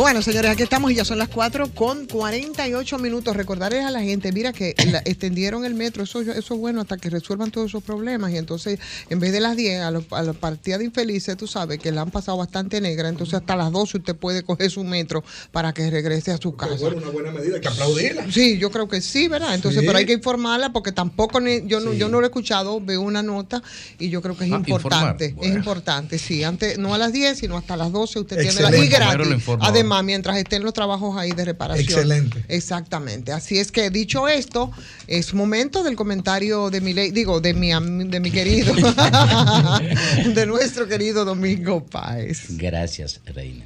Bueno, 0.02 0.24
señores, 0.24 0.50
aquí 0.50 0.64
estamos 0.64 0.92
y 0.92 0.96
ya 0.96 1.06
son 1.06 1.20
las 1.20 1.30
4 1.30 1.76
con 1.76 2.08
48 2.08 2.98
minutos. 2.98 3.36
Recordarles 3.36 3.86
a 3.86 3.92
la 3.92 4.02
gente, 4.02 4.32
mira 4.32 4.52
que 4.52 4.74
extendieron 5.06 5.64
el 5.64 5.76
metro, 5.76 6.06
eso, 6.06 6.22
eso 6.22 6.54
es 6.56 6.60
bueno 6.60 6.82
hasta 6.82 6.98
que 6.98 7.12
resuelvan 7.12 7.52
todos 7.52 7.70
esos 7.70 7.84
problemas. 7.84 8.32
Y 8.32 8.38
entonces, 8.38 8.80
en 9.12 9.20
vez 9.20 9.32
de 9.32 9.40
las 9.40 9.56
10, 9.56 9.82
a, 9.82 9.92
los, 9.92 10.06
a 10.10 10.24
la 10.24 10.34
partida 10.34 10.80
de 10.80 10.86
infelices, 10.86 11.38
tú 11.38 11.46
sabes 11.46 11.78
que 11.78 11.92
la 11.92 12.02
han 12.02 12.10
pasado 12.10 12.40
bastante 12.40 12.82
negra, 12.82 13.10
entonces 13.10 13.36
hasta 13.36 13.56
las 13.56 13.72
12 13.72 13.98
usted 14.00 14.16
puede 14.16 14.42
coger 14.42 14.72
su 14.72 14.84
metro 14.84 15.24
para 15.52 15.72
que 15.72 15.88
regrese 15.92 16.32
a 16.32 16.38
su 16.38 16.56
casa. 16.56 16.78
Bueno, 16.80 16.98
una 16.98 17.10
buena 17.12 17.32
medida, 17.32 17.58
hay 17.58 17.62
que 17.62 17.68
aplaudirla. 17.68 18.26
Sí, 18.32 18.58
yo 18.58 18.72
creo 18.72 18.88
que 18.90 19.02
sí, 19.02 19.28
¿verdad? 19.28 19.54
Entonces, 19.54 19.84
pero 19.86 20.00
hay 20.00 20.08
que 20.08 20.14
informarla 20.14 20.74
porque 20.74 20.92
tampoco, 20.92 21.40
yo, 21.68 21.80
no, 21.80 21.94
yo 21.94 22.10
no 22.10 22.20
lo 22.20 22.26
he 22.26 22.30
escuchado, 22.30 22.82
veo 22.82 23.02
una 23.02 23.22
nota 23.22 23.62
y 24.00 24.10
yo 24.10 24.24
creo 24.24 24.36
que 24.36 24.46
es 24.46 24.52
ah, 24.52 24.56
importante. 24.56 25.36
Es 25.40 25.54
importante, 25.54 26.18
sí. 26.18 26.44
Antes, 26.44 26.80
no 26.80 26.96
a 26.96 26.98
las 26.98 27.14
10, 27.14 27.38
sino 27.38 27.56
hasta 27.56 27.78
las 27.78 27.92
12 27.92 28.20
usted 28.22 28.42
tiene 28.42 28.62
la... 28.62 28.76
Y 28.76 28.88
gratis 28.88 29.91
mientras 30.02 30.38
estén 30.38 30.64
los 30.64 30.74
trabajos 30.74 31.18
ahí 31.18 31.32
de 31.32 31.46
reparación. 31.46 31.86
Excelente. 31.86 32.46
Exactamente. 32.48 33.32
Así 33.34 33.58
es 33.60 33.72
que 33.72 33.90
dicho 33.90 34.28
esto, 34.28 34.72
es 35.08 35.34
momento 35.34 35.84
del 35.84 35.96
comentario 35.96 36.70
de 36.70 36.82
mi 36.82 36.94
ley, 36.94 37.12
digo, 37.12 37.42
de 37.42 37.54
mi, 37.54 37.72
de 37.72 38.20
mi 38.20 38.32
querido, 38.32 38.74
de 40.34 40.46
nuestro 40.46 40.88
querido 40.88 41.26
Domingo 41.26 41.86
Páez. 41.86 42.58
Gracias, 42.58 43.20
Reina. 43.26 43.66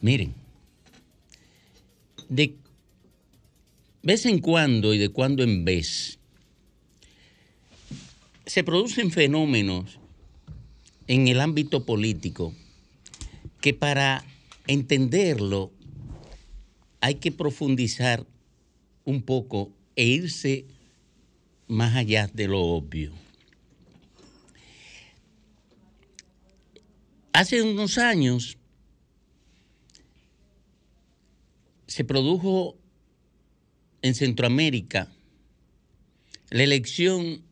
Miren, 0.00 0.32
de 2.28 2.54
vez 4.02 4.24
en 4.26 4.38
cuando 4.38 4.94
y 4.94 4.98
de 4.98 5.08
cuando 5.08 5.42
en 5.42 5.64
vez 5.64 6.18
se 8.46 8.62
producen 8.62 9.10
fenómenos 9.10 9.98
en 11.08 11.26
el 11.28 11.40
ámbito 11.40 11.84
político 11.84 12.54
que 13.60 13.74
para 13.74 14.24
entenderlo, 14.66 15.72
hay 17.00 17.16
que 17.16 17.32
profundizar 17.32 18.26
un 19.04 19.22
poco 19.22 19.72
e 19.94 20.04
irse 20.04 20.66
más 21.68 21.94
allá 21.96 22.28
de 22.32 22.48
lo 22.48 22.60
obvio. 22.60 23.12
Hace 27.32 27.62
unos 27.62 27.98
años 27.98 28.56
se 31.86 32.04
produjo 32.04 32.76
en 34.02 34.14
Centroamérica 34.14 35.12
la 36.50 36.62
elección 36.62 37.42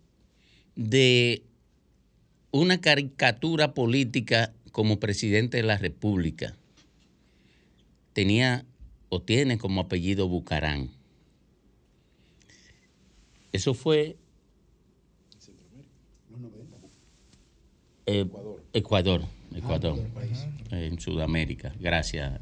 de 0.75 1.43
una 2.51 2.81
caricatura 2.81 3.75
política 3.75 4.55
como 4.73 4.99
presidente 4.99 5.59
de 5.59 5.63
la 5.65 5.77
República 5.77 6.57
tenía 8.15 8.65
o 9.11 9.21
tiene 9.21 9.59
como 9.59 9.83
apellido 9.83 10.29
Bucarán. 10.29 10.91
Eso 13.53 13.75
fue 13.75 14.17
eh, 18.07 18.27
Ecuador, 18.73 19.23
Ecuador, 19.55 19.99
ah, 20.71 20.77
en 20.77 20.99
Sudamérica. 20.99 21.75
Gracias, 21.79 22.41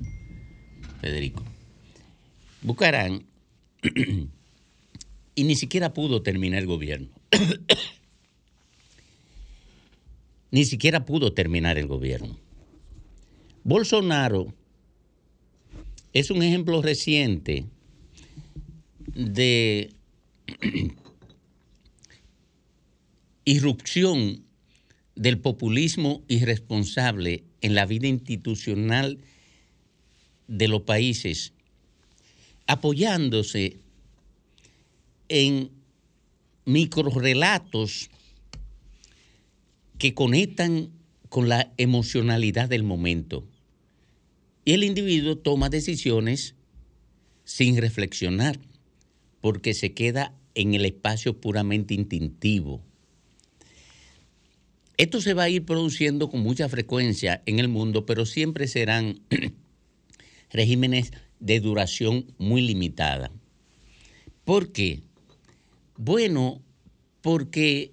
Federico. 1.01 1.43
Bucarán 2.63 3.25
y 5.35 5.45
ni 5.45 5.57
siquiera 5.57 5.93
pudo 5.93 6.23
terminar 6.23 6.61
el 6.61 6.67
gobierno. 6.67 7.09
ni 10.51 10.65
siquiera 10.65 11.05
pudo 11.05 11.33
terminar 11.33 11.79
el 11.79 11.87
gobierno. 11.87 12.39
Bolsonaro 13.65 14.55
es 16.13 16.31
un 16.31 16.43
ejemplo 16.43 16.83
reciente 16.83 17.67
de 19.15 19.93
irrupción 23.45 24.45
del 25.15 25.39
populismo 25.39 26.23
irresponsable 26.29 27.45
en 27.61 27.75
la 27.75 27.87
vida 27.87 28.09
institucional 28.09 29.19
de 30.49 30.69
los 30.69 30.83
países, 30.83 31.53
apoyándose 32.67 33.79
en 35.29 35.71
microrelatos 36.65 38.11
que 39.99 40.15
conectan 40.15 40.91
con 41.29 41.49
la 41.49 41.73
emocionalidad 41.79 42.69
del 42.69 42.83
momento. 42.83 43.47
Y 44.65 44.73
el 44.73 44.85
individuo 44.85 45.37
toma 45.37 45.69
decisiones 45.69 46.55
sin 47.45 47.77
reflexionar, 47.77 48.59
porque 49.41 49.75
se 49.75 49.93
queda 49.93 50.35
en 50.55 50.75
el 50.75 50.85
espacio 50.85 51.41
puramente 51.41 51.95
instintivo. 51.95 52.81
Esto 54.97 55.21
se 55.21 55.35
va 55.35 55.45
a 55.45 55.49
ir 55.49 55.65
produciendo 55.65 56.31
con 56.31 56.41
mucha 56.41 56.69
frecuencia 56.69 57.43
en 57.47 57.59
el 57.59 57.69
mundo, 57.69 58.07
pero 58.07 58.25
siempre 58.25 58.69
serán 58.69 59.21
regímenes 60.51 61.13
de 61.41 61.59
duración 61.59 62.27
muy 62.39 62.63
limitada. 62.63 63.33
¿Por 64.45 64.71
qué? 64.71 65.03
Bueno, 65.97 66.63
porque 67.21 67.93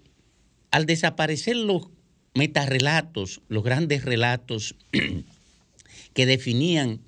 al 0.71 0.85
desaparecer 0.85 1.55
los 1.55 1.87
metarrelatos, 2.35 3.41
los 3.47 3.63
grandes 3.63 4.05
relatos 4.05 4.75
que 6.13 6.25
definían 6.25 7.01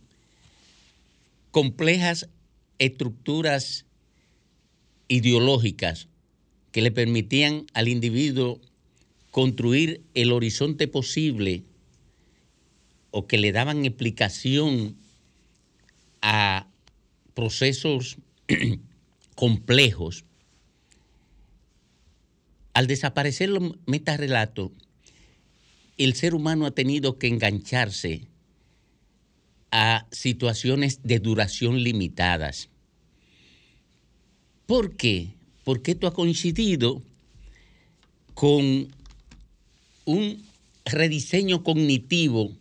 complejas 1.52 2.30
estructuras 2.80 3.86
ideológicas 5.08 6.08
que 6.72 6.82
le 6.82 6.92
permitían 6.92 7.66
al 7.74 7.88
individuo 7.88 8.62
construir 9.30 10.02
el 10.14 10.32
horizonte 10.32 10.88
posible 10.88 11.64
o 13.12 13.28
que 13.28 13.38
le 13.38 13.52
daban 13.52 13.86
explicación 13.86 14.96
a 16.22 16.68
procesos 17.34 18.18
complejos, 19.36 20.24
al 22.74 22.88
desaparecer 22.88 23.50
los 23.50 23.76
metarrelatos, 23.86 24.72
el 25.98 26.14
ser 26.14 26.34
humano 26.34 26.66
ha 26.66 26.72
tenido 26.72 27.18
que 27.18 27.28
engancharse 27.28 28.28
a 29.72 30.06
situaciones 30.12 31.00
de 31.04 31.20
duración 31.20 31.82
limitadas. 31.82 32.70
¿Por 34.66 34.96
qué? 34.96 35.34
Porque 35.64 35.92
esto 35.92 36.08
ha 36.08 36.14
coincidido 36.14 37.02
con 38.34 38.88
un 40.06 40.46
rediseño 40.86 41.64
cognitivo 41.64 42.56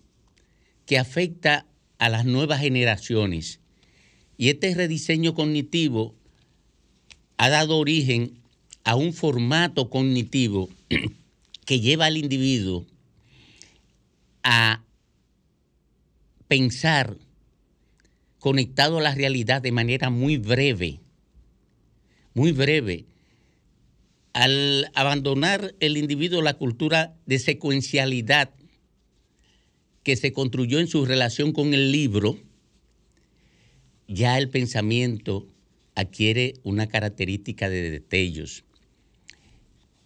que 0.87 0.99
afecta 0.99 1.67
a 1.99 2.09
las 2.09 2.25
nuevas 2.25 2.61
generaciones. 2.61 3.61
Y 4.37 4.49
este 4.49 4.75
rediseño 4.75 5.35
cognitivo 5.35 6.15
ha 7.37 7.49
dado 7.49 7.79
origen 7.79 8.41
a 8.85 8.97
un 8.97 9.13
formato 9.13 9.91
cognitivo 9.91 10.69
que 11.65 11.81
lleva 11.81 12.07
al 12.07 12.17
individuo 12.17 12.87
a 14.43 14.83
pensar 16.51 17.17
conectado 18.41 18.99
a 18.99 19.03
la 19.03 19.15
realidad 19.15 19.63
de 19.63 19.71
manera 19.71 20.11
muy 20.11 20.37
breve, 20.37 20.99
muy 22.35 22.51
breve. 22.51 23.05
Al 24.33 24.91
abandonar 24.95 25.77
el 25.79 25.97
individuo 25.97 26.43
la 26.43 26.55
cultura 26.55 27.15
de 27.25 27.39
secuencialidad 27.39 28.51
que 30.03 30.17
se 30.17 30.33
construyó 30.33 30.81
en 30.81 30.89
su 30.89 31.07
relación 31.07 31.53
con 31.53 31.73
el 31.73 31.93
libro, 31.93 32.37
ya 34.09 34.37
el 34.37 34.49
pensamiento 34.49 35.47
adquiere 35.95 36.55
una 36.65 36.89
característica 36.89 37.69
de 37.71 37.93
detalles. 37.93 38.65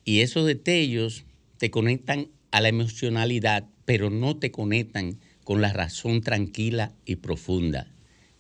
Y 0.05 0.21
esos 0.21 0.45
detalles 0.47 1.25
te 1.57 1.71
conectan 1.71 2.29
a 2.51 2.61
la 2.61 2.69
emocionalidad, 2.69 3.67
pero 3.87 4.11
no 4.11 4.37
te 4.37 4.51
conectan 4.51 5.19
con 5.45 5.61
la 5.61 5.73
razón 5.73 6.23
tranquila 6.23 6.93
y 7.05 7.17
profunda. 7.17 7.87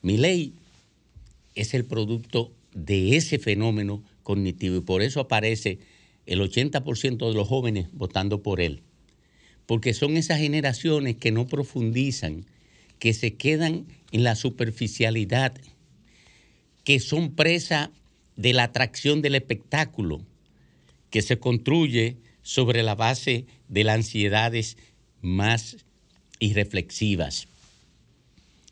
Mi 0.02 0.16
ley 0.16 0.54
es 1.54 1.74
el 1.74 1.84
producto 1.84 2.52
de 2.74 3.16
ese 3.16 3.38
fenómeno 3.38 4.02
cognitivo 4.22 4.76
y 4.76 4.80
por 4.80 5.02
eso 5.02 5.20
aparece 5.20 5.78
el 6.26 6.40
80% 6.40 7.28
de 7.28 7.34
los 7.34 7.46
jóvenes 7.46 7.88
votando 7.92 8.42
por 8.42 8.60
él. 8.60 8.82
Porque 9.66 9.94
son 9.94 10.16
esas 10.16 10.40
generaciones 10.40 11.16
que 11.16 11.30
no 11.30 11.46
profundizan, 11.46 12.46
que 12.98 13.12
se 13.14 13.34
quedan 13.34 13.86
en 14.12 14.24
la 14.24 14.34
superficialidad, 14.34 15.54
que 16.84 17.00
son 17.00 17.34
presa 17.34 17.90
de 18.36 18.52
la 18.52 18.64
atracción 18.64 19.22
del 19.22 19.34
espectáculo, 19.36 20.20
que 21.10 21.22
se 21.22 21.38
construye 21.38 22.16
sobre 22.42 22.82
la 22.82 22.94
base 22.94 23.46
de 23.68 23.84
las 23.84 23.96
ansiedades 23.96 24.76
más 25.22 25.84
irreflexivas. 26.38 27.48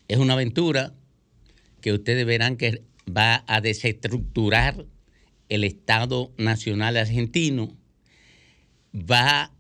Es 0.09 0.19
una 0.19 0.35
aventura 0.35 0.93
que 1.81 1.93
ustedes 1.93 2.27
verán 2.27 2.57
que 2.57 2.83
va 3.07 3.45
a 3.47 3.61
desestructurar 3.61 4.87
el 5.49 5.65
Estado 5.65 6.33
Nacional 6.39 6.97
Argentino, 6.97 7.77
va 8.95 9.53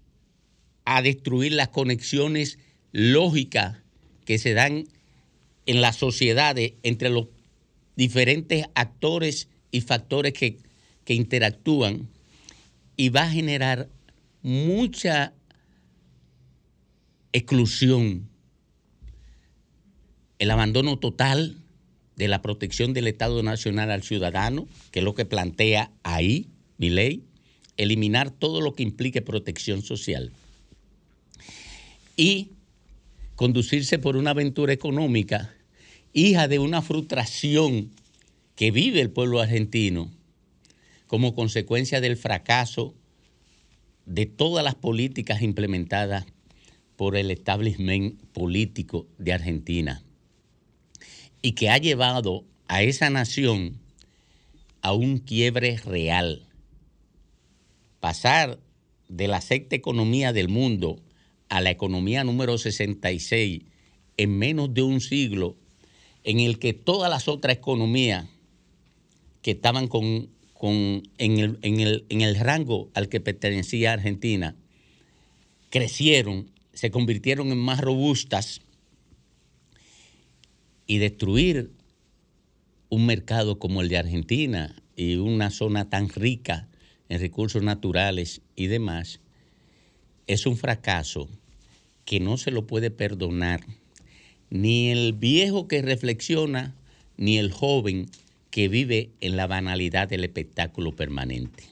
a 0.84 1.02
destruir 1.02 1.52
las 1.52 1.68
conexiones 1.68 2.58
lógicas 2.92 3.78
que 4.24 4.38
se 4.38 4.54
dan 4.54 4.84
en 5.66 5.80
las 5.80 5.96
sociedades 5.96 6.74
entre 6.82 7.10
los 7.10 7.28
diferentes 7.96 8.66
actores 8.74 9.48
y 9.70 9.80
factores 9.80 10.32
que, 10.32 10.58
que 11.04 11.14
interactúan 11.14 12.08
y 12.96 13.08
va 13.08 13.24
a 13.24 13.30
generar 13.30 13.88
mucha 14.42 15.32
exclusión, 17.32 18.28
el 20.38 20.50
abandono 20.50 20.98
total 20.98 21.56
de 22.16 22.28
la 22.28 22.42
protección 22.42 22.92
del 22.92 23.06
Estado 23.06 23.42
Nacional 23.42 23.90
al 23.90 24.02
ciudadano, 24.02 24.68
que 24.90 24.98
es 25.00 25.04
lo 25.04 25.14
que 25.14 25.24
plantea 25.24 25.90
ahí 26.02 26.48
mi 26.78 26.90
ley, 26.90 27.24
eliminar 27.76 28.30
todo 28.30 28.60
lo 28.60 28.74
que 28.74 28.82
implique 28.82 29.22
protección 29.22 29.82
social 29.82 30.32
y 32.16 32.50
conducirse 33.34 33.98
por 33.98 34.16
una 34.16 34.30
aventura 34.30 34.72
económica, 34.72 35.54
hija 36.12 36.48
de 36.48 36.58
una 36.58 36.82
frustración 36.82 37.90
que 38.56 38.70
vive 38.70 39.00
el 39.00 39.10
pueblo 39.10 39.40
argentino 39.40 40.10
como 41.06 41.34
consecuencia 41.34 42.00
del 42.00 42.16
fracaso 42.16 42.94
de 44.06 44.26
todas 44.26 44.64
las 44.64 44.74
políticas 44.74 45.42
implementadas 45.42 46.26
por 47.02 47.16
el 47.16 47.32
establishment 47.32 48.22
político 48.32 49.08
de 49.18 49.32
Argentina 49.32 50.04
y 51.42 51.50
que 51.56 51.68
ha 51.68 51.76
llevado 51.76 52.44
a 52.68 52.84
esa 52.84 53.10
nación 53.10 53.80
a 54.82 54.92
un 54.92 55.18
quiebre 55.18 55.78
real. 55.78 56.46
Pasar 57.98 58.60
de 59.08 59.26
la 59.26 59.40
sexta 59.40 59.74
economía 59.74 60.32
del 60.32 60.48
mundo 60.48 61.02
a 61.48 61.60
la 61.60 61.72
economía 61.72 62.22
número 62.22 62.56
66 62.56 63.62
en 64.16 64.38
menos 64.38 64.72
de 64.72 64.82
un 64.82 65.00
siglo, 65.00 65.56
en 66.22 66.38
el 66.38 66.60
que 66.60 66.72
todas 66.72 67.10
las 67.10 67.26
otras 67.26 67.56
economías 67.56 68.28
que 69.42 69.50
estaban 69.50 69.88
con, 69.88 70.30
en, 71.18 71.38
el, 71.40 71.58
en 72.08 72.20
el 72.20 72.36
rango 72.36 72.90
al 72.94 73.08
que 73.08 73.18
pertenecía 73.18 73.92
Argentina 73.92 74.54
crecieron 75.68 76.51
se 76.72 76.90
convirtieron 76.90 77.52
en 77.52 77.58
más 77.58 77.80
robustas 77.80 78.60
y 80.86 80.98
destruir 80.98 81.72
un 82.88 83.06
mercado 83.06 83.58
como 83.58 83.80
el 83.80 83.88
de 83.88 83.98
Argentina 83.98 84.74
y 84.96 85.16
una 85.16 85.50
zona 85.50 85.88
tan 85.88 86.08
rica 86.08 86.68
en 87.08 87.20
recursos 87.20 87.62
naturales 87.62 88.42
y 88.56 88.66
demás, 88.66 89.20
es 90.26 90.46
un 90.46 90.56
fracaso 90.56 91.28
que 92.04 92.20
no 92.20 92.36
se 92.36 92.50
lo 92.50 92.66
puede 92.66 92.90
perdonar 92.90 93.64
ni 94.50 94.90
el 94.90 95.14
viejo 95.14 95.66
que 95.66 95.80
reflexiona, 95.80 96.74
ni 97.16 97.38
el 97.38 97.52
joven 97.52 98.10
que 98.50 98.68
vive 98.68 99.10
en 99.20 99.36
la 99.36 99.46
banalidad 99.46 100.08
del 100.08 100.24
espectáculo 100.24 100.94
permanente. 100.94 101.64